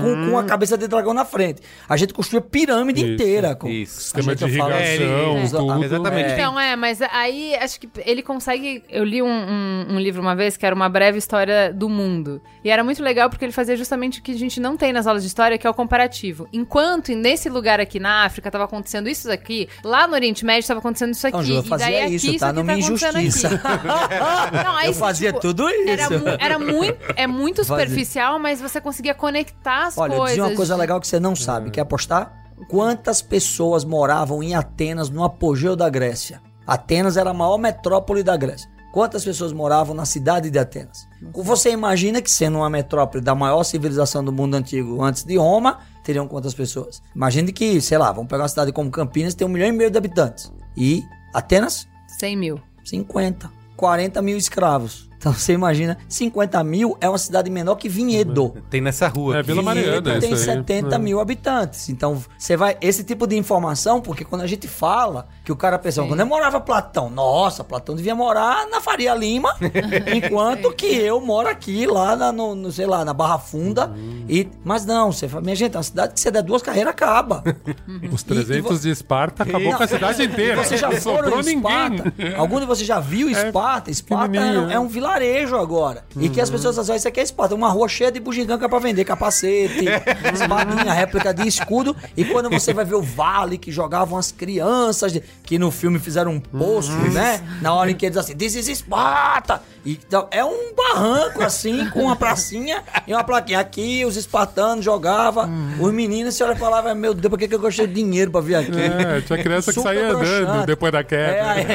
com, 0.02 0.30
com 0.30 0.38
a 0.38 0.44
cabeça 0.44 0.76
de 0.76 0.86
dragão 0.86 1.14
na 1.14 1.24
frente. 1.24 1.62
A 1.88 1.96
gente 1.96 2.12
construía 2.12 2.40
pirâmide 2.40 3.00
Isso, 3.02 3.12
inteira. 3.14 3.54
Com, 3.54 3.68
isso. 3.68 3.98
a 3.98 4.02
Esquema 4.20 4.36
gente 4.36 4.50
de 4.52 4.58
fala- 4.58 4.80
irrigação, 4.82 5.66
tudo. 5.66 5.84
exatamente. 5.84 6.32
Então, 6.32 6.60
é, 6.60 6.76
mas 6.76 7.00
aí 7.02 7.54
acho 7.56 7.80
que 7.80 7.88
ele 8.04 8.22
consegue. 8.22 8.82
Eu 8.88 9.04
li 9.04 9.22
um, 9.22 9.26
um- 9.28 9.86
um 9.90 9.98
livro 9.98 10.20
uma 10.20 10.34
vez 10.36 10.56
que 10.56 10.66
era 10.66 10.74
uma 10.74 10.88
breve 10.88 11.18
história 11.18 11.72
do 11.72 11.88
mundo. 11.88 12.40
E 12.64 12.70
era 12.70 12.82
muito 12.84 13.02
legal 13.02 13.30
porque 13.30 13.44
ele 13.44 13.52
fazia 13.52 13.76
justamente 13.76 14.20
o 14.20 14.22
que 14.22 14.32
a 14.32 14.38
gente 14.38 14.60
não 14.60 14.76
tem 14.76 14.92
nas 14.92 15.06
aulas 15.06 15.22
de 15.22 15.28
história, 15.28 15.56
que 15.56 15.66
é 15.66 15.70
o 15.70 15.74
comparativo. 15.74 16.46
Enquanto 16.52 17.14
nesse 17.14 17.48
lugar 17.48 17.80
aqui 17.80 17.98
na 17.98 18.24
África 18.24 18.48
estava 18.48 18.64
acontecendo 18.64 19.08
isso 19.08 19.30
aqui, 19.30 19.68
lá 19.84 20.06
no 20.06 20.14
Oriente 20.14 20.44
Médio 20.44 20.60
estava 20.60 20.80
acontecendo 20.80 20.87
isso 20.92 21.26
aqui. 21.26 21.36
Não, 21.36 21.42
Ju, 21.44 21.52
eu 21.54 21.58
e 21.58 21.62
daí 21.62 21.68
fazia 21.68 22.04
aqui, 22.04 22.14
isso, 22.14 22.38
tá? 22.38 22.52
Não 22.52 22.64
me 22.64 22.72
acontecendo 22.74 23.18
injustiça. 23.18 23.50
Não, 24.64 24.76
aí, 24.76 24.86
Eu 24.88 24.94
fazia 24.94 25.28
tipo, 25.32 25.40
tudo 25.40 25.68
isso. 25.68 25.88
Era, 25.88 26.10
mu- 26.10 26.24
era 26.40 26.58
muito, 26.58 26.98
é 27.16 27.26
muito 27.26 27.64
Fazia. 27.64 27.84
superficial, 27.86 28.38
mas 28.38 28.60
você 28.60 28.80
conseguia 28.80 29.14
conectar 29.14 29.86
as 29.86 29.98
Olha, 29.98 30.12
eu 30.12 30.16
coisas. 30.18 30.36
dizia 30.36 30.44
uma 30.50 30.56
coisa 30.56 30.74
de- 30.74 30.80
legal 30.80 31.00
que 31.00 31.06
você 31.06 31.20
não 31.20 31.34
sabe. 31.36 31.70
Quer 31.70 31.82
apostar? 31.82 32.32
Quantas 32.68 33.22
pessoas 33.22 33.84
moravam 33.84 34.42
em 34.42 34.54
Atenas 34.54 35.08
no 35.10 35.22
apogeu 35.24 35.76
da 35.76 35.88
Grécia? 35.88 36.40
Atenas 36.66 37.16
era 37.16 37.30
a 37.30 37.34
maior 37.34 37.56
metrópole 37.58 38.22
da 38.22 38.36
Grécia. 38.36 38.68
Quantas 38.92 39.24
pessoas 39.24 39.52
moravam 39.52 39.94
na 39.94 40.04
cidade 40.04 40.50
de 40.50 40.58
Atenas? 40.58 41.06
Você 41.34 41.70
imagina 41.70 42.20
que 42.22 42.30
sendo 42.30 42.58
uma 42.58 42.70
metrópole 42.70 43.22
da 43.22 43.34
maior 43.34 43.62
civilização 43.62 44.24
do 44.24 44.32
mundo 44.32 44.54
antigo 44.56 45.02
antes 45.02 45.24
de 45.24 45.36
Roma, 45.36 45.78
teriam 46.02 46.26
quantas 46.26 46.54
pessoas? 46.54 47.00
Imagine 47.14 47.52
que, 47.52 47.80
sei 47.80 47.98
lá, 47.98 48.10
vamos 48.10 48.28
pegar 48.28 48.42
uma 48.42 48.48
cidade 48.48 48.72
como 48.72 48.90
Campinas, 48.90 49.34
tem 49.34 49.46
um 49.46 49.50
milhão 49.50 49.68
e 49.68 49.72
meio 49.72 49.90
de 49.90 49.98
habitantes. 49.98 50.50
E 50.80 51.04
Atenas, 51.34 51.88
100 52.06 52.36
mil. 52.36 52.62
50. 52.84 53.50
40 53.76 54.22
mil 54.22 54.36
escravos. 54.36 55.07
Então 55.18 55.32
você 55.32 55.52
imagina, 55.52 55.98
50 56.08 56.62
mil 56.62 56.96
é 57.00 57.08
uma 57.08 57.18
cidade 57.18 57.50
menor 57.50 57.74
que 57.74 57.88
Vinhedo. 57.88 58.54
Tem 58.70 58.80
nessa 58.80 59.08
rua. 59.08 59.38
É. 59.38 59.42
Vila 59.42 59.60
Mariana, 59.62 60.00
Vinhedo 60.00 60.20
tem 60.20 60.32
isso 60.32 60.48
aí. 60.48 60.56
70 60.58 60.94
É. 60.94 60.98
mil 60.98 61.18
habitantes. 61.18 61.88
Então, 61.88 62.22
você 62.38 62.56
vai. 62.56 62.76
Esse 62.80 63.02
tipo 63.02 63.26
de 63.26 63.36
informação, 63.36 64.00
porque 64.00 64.24
quando 64.24 64.42
a 64.42 64.46
gente 64.46 64.68
fala 64.68 65.26
que 65.44 65.50
o 65.50 65.56
cara 65.56 65.76
pensa, 65.78 66.04
quando 66.04 66.20
eu 66.20 66.26
morava 66.26 66.60
Platão, 66.60 67.10
nossa, 67.10 67.64
Platão 67.64 67.96
devia 67.96 68.14
morar 68.14 68.66
na 68.68 68.80
Faria 68.80 69.14
Lima, 69.14 69.56
enquanto 70.14 70.72
que 70.72 70.86
eu 70.86 71.20
moro 71.20 71.48
aqui, 71.48 71.86
lá 71.86 72.14
na, 72.14 72.30
no, 72.32 72.54
no, 72.54 72.70
sei 72.70 72.86
lá, 72.86 73.04
na 73.04 73.12
Barra 73.12 73.38
Funda. 73.38 73.92
E, 74.28 74.48
mas 74.64 74.84
não, 74.86 75.10
você 75.12 75.28
fala, 75.28 75.42
minha 75.42 75.56
gente, 75.56 75.74
é 75.74 75.78
uma 75.78 75.82
cidade 75.82 76.14
que 76.14 76.20
você 76.20 76.30
der 76.30 76.42
duas 76.42 76.62
carreiras, 76.62 76.90
acaba. 76.92 77.42
Os 78.12 78.22
E- 78.22 78.24
300 78.24 78.78
e 78.78 78.82
de 78.82 78.90
Esparta 78.90 79.42
acabou 79.42 79.74
com 79.74 79.82
a 79.82 79.88
cidade 79.88 80.22
inteira. 80.22 80.62
Você 80.62 80.76
já 80.76 80.88
Não 80.90 80.96
foram 81.00 81.40
em 81.40 81.44
ninguém. 81.44 81.56
Esparta? 81.56 82.12
Algum 82.36 82.60
de 82.60 82.66
vocês 82.66 82.86
já 82.86 83.00
viu 83.00 83.28
Esparta? 83.30 83.90
Esparta 83.90 84.36
é, 84.36 84.74
é 84.74 84.78
um 84.80 84.86
vilarejo 85.12 85.56
agora. 85.56 86.04
E 86.16 86.28
que 86.28 86.40
as 86.40 86.50
pessoas 86.50 86.78
acham, 86.78 86.94
isso 86.94 87.08
aqui 87.08 87.20
é 87.20 87.22
Esparta. 87.22 87.54
Uma 87.54 87.68
rua 87.70 87.88
cheia 87.88 88.12
de 88.12 88.20
bugiganga 88.20 88.68
pra 88.68 88.78
vender 88.78 89.04
capacete, 89.04 89.86
espadinha, 90.34 90.92
réplica 90.92 91.32
de 91.32 91.46
escudo. 91.48 91.96
E 92.16 92.24
quando 92.24 92.50
você 92.50 92.72
vai 92.74 92.84
ver 92.84 92.94
o 92.94 93.02
vale 93.02 93.56
que 93.58 93.72
jogavam 93.72 94.18
as 94.18 94.30
crianças, 94.30 95.12
de- 95.12 95.22
que 95.42 95.58
no 95.58 95.70
filme 95.70 95.98
fizeram 95.98 96.32
um 96.32 96.40
poço, 96.40 96.92
né? 97.12 97.40
Na 97.62 97.72
hora 97.74 97.90
em 97.90 97.94
que 97.94 98.06
eles 98.06 98.16
assim, 98.18 98.34
this 98.36 98.54
is 98.54 98.68
Esparta! 98.68 99.62
E, 99.84 99.92
então, 99.92 100.28
é 100.30 100.44
um 100.44 100.74
barranco 100.76 101.42
assim, 101.42 101.88
com 101.90 102.02
uma 102.02 102.16
pracinha 102.16 102.82
e 103.06 103.12
uma 103.14 103.24
plaquinha. 103.24 103.58
Aqui 103.60 104.04
os 104.04 104.16
espartanos 104.16 104.84
jogavam, 104.84 105.48
os 105.80 105.92
meninos, 105.92 106.34
você 106.34 106.44
olha 106.44 106.52
e 106.52 106.56
falava, 106.58 106.94
meu 106.94 107.14
Deus, 107.14 107.30
por 107.30 107.38
que, 107.38 107.48
que 107.48 107.54
eu 107.54 107.58
gostei 107.60 107.86
de 107.86 107.94
dinheiro 107.94 108.30
pra 108.30 108.40
vir 108.40 108.56
aqui? 108.56 108.70
É, 108.78 109.20
tinha 109.22 109.42
criança 109.42 109.72
que 109.72 109.80
saía 109.80 110.10
andando 110.10 110.66
depois 110.66 110.92
da 110.92 110.98
É, 111.00 111.04
queda. 111.04 111.50
aí- 111.50 111.66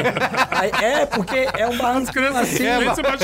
aí- 0.52 0.84
é, 0.84 1.06
porque 1.06 1.48
é 1.58 1.68
um 1.68 1.78
barranco 1.78 2.12
Criança 2.14 2.42
assim. 2.42 2.58
simplesmente 2.58 3.23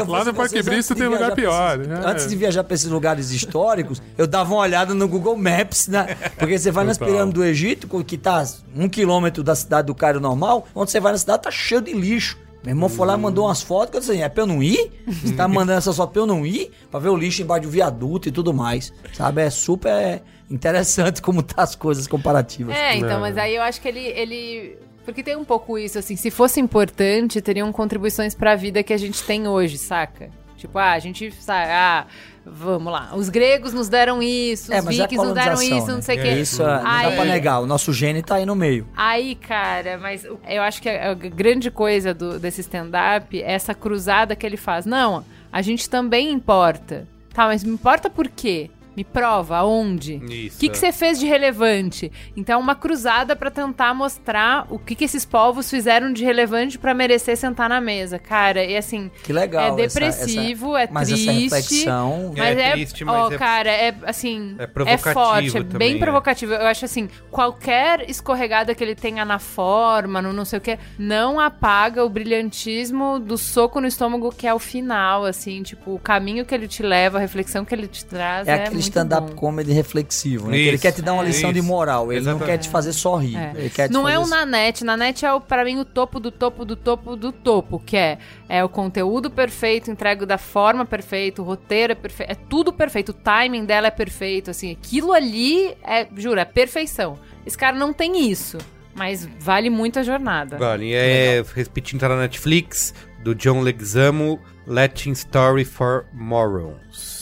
eu 0.00 0.06
Lá 0.06 0.24
no 0.24 0.34
Parque 0.34 0.62
de 0.62 0.94
tem 0.94 1.06
lugar 1.08 1.34
pior. 1.34 1.80
esses- 1.80 1.92
é. 1.92 2.06
Antes 2.10 2.28
de 2.28 2.36
viajar 2.36 2.64
pra 2.64 2.74
esses 2.74 2.88
lugares 2.90 3.30
históricos, 3.30 4.02
eu 4.16 4.26
dava 4.26 4.52
uma 4.54 4.60
olhada 4.62 4.94
no 4.94 5.06
Google 5.08 5.36
Maps, 5.36 5.88
né? 5.88 6.16
Porque 6.38 6.58
você 6.58 6.70
vai 6.70 6.84
nas 6.84 6.98
pirâmides 6.98 7.34
do 7.34 7.44
Egito, 7.44 7.88
que 8.04 8.16
tá 8.18 8.44
um 8.76 8.88
quilômetro 8.88 9.42
da 9.42 9.54
cidade 9.54 9.86
do 9.86 9.94
Cairo 9.94 10.20
normal, 10.20 10.66
onde 10.74 10.90
você 10.90 11.00
vai 11.00 11.12
na 11.12 11.18
cidade 11.18 11.42
tá 11.42 11.50
cheio 11.50 11.80
de 11.80 11.92
lixo. 11.92 12.36
Meu 12.64 12.72
irmão 12.72 12.88
foi 12.88 13.06
lá 13.06 13.14
e 13.14 13.16
mandou 13.16 13.46
umas 13.46 13.62
fotos, 13.62 13.90
que 13.90 13.96
eu 13.96 14.00
disse 14.00 14.12
assim, 14.12 14.22
é 14.22 14.28
pra 14.28 14.42
eu 14.42 14.46
não 14.46 14.60
ir? 14.62 14.90
Você 15.06 15.32
tá 15.32 15.46
mandando 15.46 15.78
essas 15.78 15.96
fotos 15.96 16.12
pra 16.12 16.22
eu 16.22 16.26
não 16.26 16.44
ir? 16.44 16.70
Pra 16.90 16.98
ver 16.98 17.08
o 17.08 17.16
lixo 17.16 17.40
embaixo 17.40 17.62
do 17.62 17.70
viaduto 17.70 18.28
e 18.28 18.32
tudo 18.32 18.52
mais. 18.52 18.92
Sabe? 19.14 19.42
É 19.42 19.48
super 19.50 20.20
interessante 20.50 21.22
como 21.22 21.42
tá 21.42 21.62
as 21.62 21.74
coisas 21.76 22.06
comparativas. 22.06 22.74
É, 22.74 22.96
então, 22.96 23.10
É. 23.18 23.20
mas 23.20 23.38
aí 23.38 23.54
eu 23.54 23.62
acho 23.62 23.80
que 23.80 23.86
ele, 23.88 24.00
ele. 24.00 24.76
Porque 25.08 25.22
tem 25.22 25.34
um 25.36 25.44
pouco 25.44 25.78
isso, 25.78 25.98
assim, 25.98 26.16
se 26.16 26.30
fosse 26.30 26.60
importante, 26.60 27.40
teriam 27.40 27.72
contribuições 27.72 28.34
pra 28.34 28.54
vida 28.54 28.82
que 28.82 28.92
a 28.92 28.96
gente 28.98 29.22
tem 29.22 29.48
hoje, 29.48 29.78
saca? 29.78 30.28
Tipo, 30.58 30.76
ah, 30.78 30.92
a 30.92 30.98
gente 30.98 31.32
sabe, 31.40 31.70
ah, 31.72 32.04
vamos 32.44 32.92
lá, 32.92 33.12
os 33.16 33.30
gregos 33.30 33.72
nos 33.72 33.88
deram 33.88 34.22
isso, 34.22 34.70
É, 34.70 34.80
os 34.80 34.84
é 34.84 34.88
a 34.88 34.90
vikings 34.90 35.16
nos 35.24 35.32
deram 35.34 35.62
isso, 35.62 35.86
né? 35.86 35.92
não 35.94 36.02
sei 36.02 36.16
o 36.16 36.20
É 36.20 36.22
quê. 36.22 36.40
Isso 36.40 36.62
é, 36.62 36.66
dá 36.66 36.82
Aí- 36.84 37.16
pra 37.16 37.24
negar. 37.24 37.60
O 37.60 37.66
nosso 37.66 37.90
gene 37.90 38.22
tá 38.22 38.34
aí 38.34 38.44
no 38.44 38.54
meio. 38.54 38.86
Aí, 38.94 39.34
cara, 39.34 39.96
mas 39.96 40.24
eu 40.26 40.60
acho 40.62 40.82
que 40.82 40.90
a, 40.90 41.12
a 41.12 41.14
grande 41.14 41.70
coisa 41.70 42.12
do- 42.12 42.38
desse 42.38 42.60
stand-up 42.60 43.40
é 43.42 43.50
essa 43.52 43.72
cruzada 43.74 44.36
que 44.36 44.44
ele 44.44 44.58
faz. 44.58 44.84
Não, 44.84 45.24
a 45.50 45.62
gente 45.62 45.88
também 45.88 46.30
importa. 46.30 47.08
Tá, 47.32 47.46
mas 47.46 47.64
me 47.64 47.70
importa 47.72 48.10
por 48.10 48.28
quê? 48.28 48.68
Me 48.98 49.04
prova 49.04 49.58
aonde? 49.58 50.16
Isso, 50.28 50.56
O 50.56 50.58
que, 50.58 50.68
que 50.70 50.76
é. 50.76 50.80
você 50.80 50.90
fez 50.90 51.20
de 51.20 51.26
relevante? 51.26 52.10
Então, 52.36 52.58
uma 52.58 52.74
cruzada 52.74 53.36
pra 53.36 53.48
tentar 53.48 53.94
mostrar 53.94 54.66
o 54.68 54.76
que, 54.76 54.96
que 54.96 55.04
esses 55.04 55.24
povos 55.24 55.70
fizeram 55.70 56.12
de 56.12 56.24
relevante 56.24 56.76
pra 56.76 56.92
merecer 56.92 57.36
sentar 57.36 57.68
na 57.68 57.80
mesa. 57.80 58.18
Cara, 58.18 58.64
e 58.64 58.76
assim, 58.76 59.08
Que 59.22 59.32
legal. 59.32 59.62
é 59.78 59.84
essa- 59.84 60.00
depressivo, 60.00 60.76
essa- 60.76 60.90
é 60.90 60.92
mas 60.92 61.08
triste. 61.10 61.28
essa 61.28 61.38
reflexão. 61.38 62.34
Mas 62.36 62.58
É 62.58 62.60
é, 62.60 62.72
triste, 62.72 63.04
mas 63.04 63.14
ó, 63.14 63.30
é- 63.32 63.38
cara, 63.38 63.70
é 63.70 63.94
assim, 64.04 64.56
é 64.58 64.64
é, 64.64 64.66
provocativo 64.66 65.12
forte, 65.14 65.48
é 65.56 65.62
também, 65.62 65.78
bem 65.78 65.94
é. 65.94 65.98
provocativo. 66.00 66.52
Eu 66.54 66.66
acho 66.66 66.84
assim, 66.84 67.08
qualquer 67.30 68.10
escorregada 68.10 68.74
que 68.74 68.82
ele 68.82 68.96
tenha 68.96 69.24
na 69.24 69.38
forma, 69.38 70.20
no 70.20 70.32
não 70.32 70.44
sei 70.44 70.58
o 70.58 70.60
que, 70.60 70.76
não 70.98 71.38
apaga 71.38 72.04
o 72.04 72.08
brilhantismo 72.08 73.20
do 73.20 73.38
soco 73.38 73.80
no 73.80 73.86
estômago 73.86 74.32
que 74.36 74.44
é 74.44 74.52
o 74.52 74.58
final, 74.58 75.24
assim, 75.24 75.62
tipo, 75.62 75.94
o 75.94 76.00
caminho 76.00 76.44
que 76.44 76.52
ele 76.52 76.66
te 76.66 76.82
leva, 76.82 77.18
a 77.18 77.20
reflexão 77.20 77.64
que 77.64 77.72
ele 77.72 77.86
te 77.86 78.04
traz 78.04 78.48
É 78.48 78.52
é, 78.52 78.54
aquele 78.64 78.78
stand-up 78.88 79.34
comedy 79.34 79.72
reflexivo, 79.72 80.48
né? 80.48 80.58
Isso, 80.58 80.68
ele 80.68 80.78
quer 80.78 80.92
te 80.92 81.02
dar 81.02 81.12
uma 81.14 81.22
é. 81.22 81.26
lição 81.26 81.52
de 81.52 81.62
moral, 81.62 82.12
ele 82.12 82.20
não 82.20 82.32
Exatamente. 82.32 82.50
quer 82.50 82.58
te 82.58 82.68
fazer 82.68 82.92
só 82.92 83.16
rir. 83.16 83.36
É. 83.36 83.52
Ele 83.56 83.70
quer 83.70 83.88
te 83.88 83.92
Não 83.92 84.08
é 84.08 84.18
o 84.18 84.26
Nanete. 84.26 84.84
Nanete 84.84 85.24
é, 85.24 85.32
o, 85.32 85.40
pra 85.40 85.64
mim, 85.64 85.78
o 85.78 85.84
topo 85.84 86.20
do 86.20 86.30
topo 86.30 86.64
do 86.64 86.76
topo 86.76 87.16
do 87.16 87.32
topo, 87.32 87.78
que 87.78 87.96
é, 87.96 88.18
é 88.48 88.64
o 88.64 88.68
conteúdo 88.68 89.30
perfeito, 89.30 89.90
entregue 89.90 90.26
da 90.26 90.38
forma 90.38 90.84
perfeita, 90.84 91.42
o 91.42 91.44
roteiro 91.44 91.92
é 91.92 91.96
perfeito, 91.96 92.30
é 92.30 92.34
tudo 92.34 92.72
perfeito, 92.72 93.10
o 93.10 93.14
timing 93.14 93.64
dela 93.64 93.86
é 93.86 93.90
perfeito, 93.90 94.50
assim, 94.50 94.72
aquilo 94.72 95.12
ali 95.12 95.74
é, 95.84 96.06
juro, 96.16 96.40
é 96.40 96.44
perfeição. 96.44 97.18
Esse 97.46 97.56
cara 97.56 97.76
não 97.76 97.92
tem 97.92 98.30
isso, 98.30 98.58
mas 98.94 99.28
vale 99.38 99.70
muito 99.70 99.98
a 99.98 100.02
jornada. 100.02 100.58
Vale, 100.58 100.92
é, 100.92 101.42
repetindo, 101.54 102.00
tá 102.00 102.08
na 102.08 102.16
Netflix, 102.16 102.92
do 103.22 103.34
John 103.34 103.60
Leguizamo, 103.60 104.40
Latin 104.66 105.12
Story 105.12 105.64
for 105.64 106.06
Morons. 106.12 107.17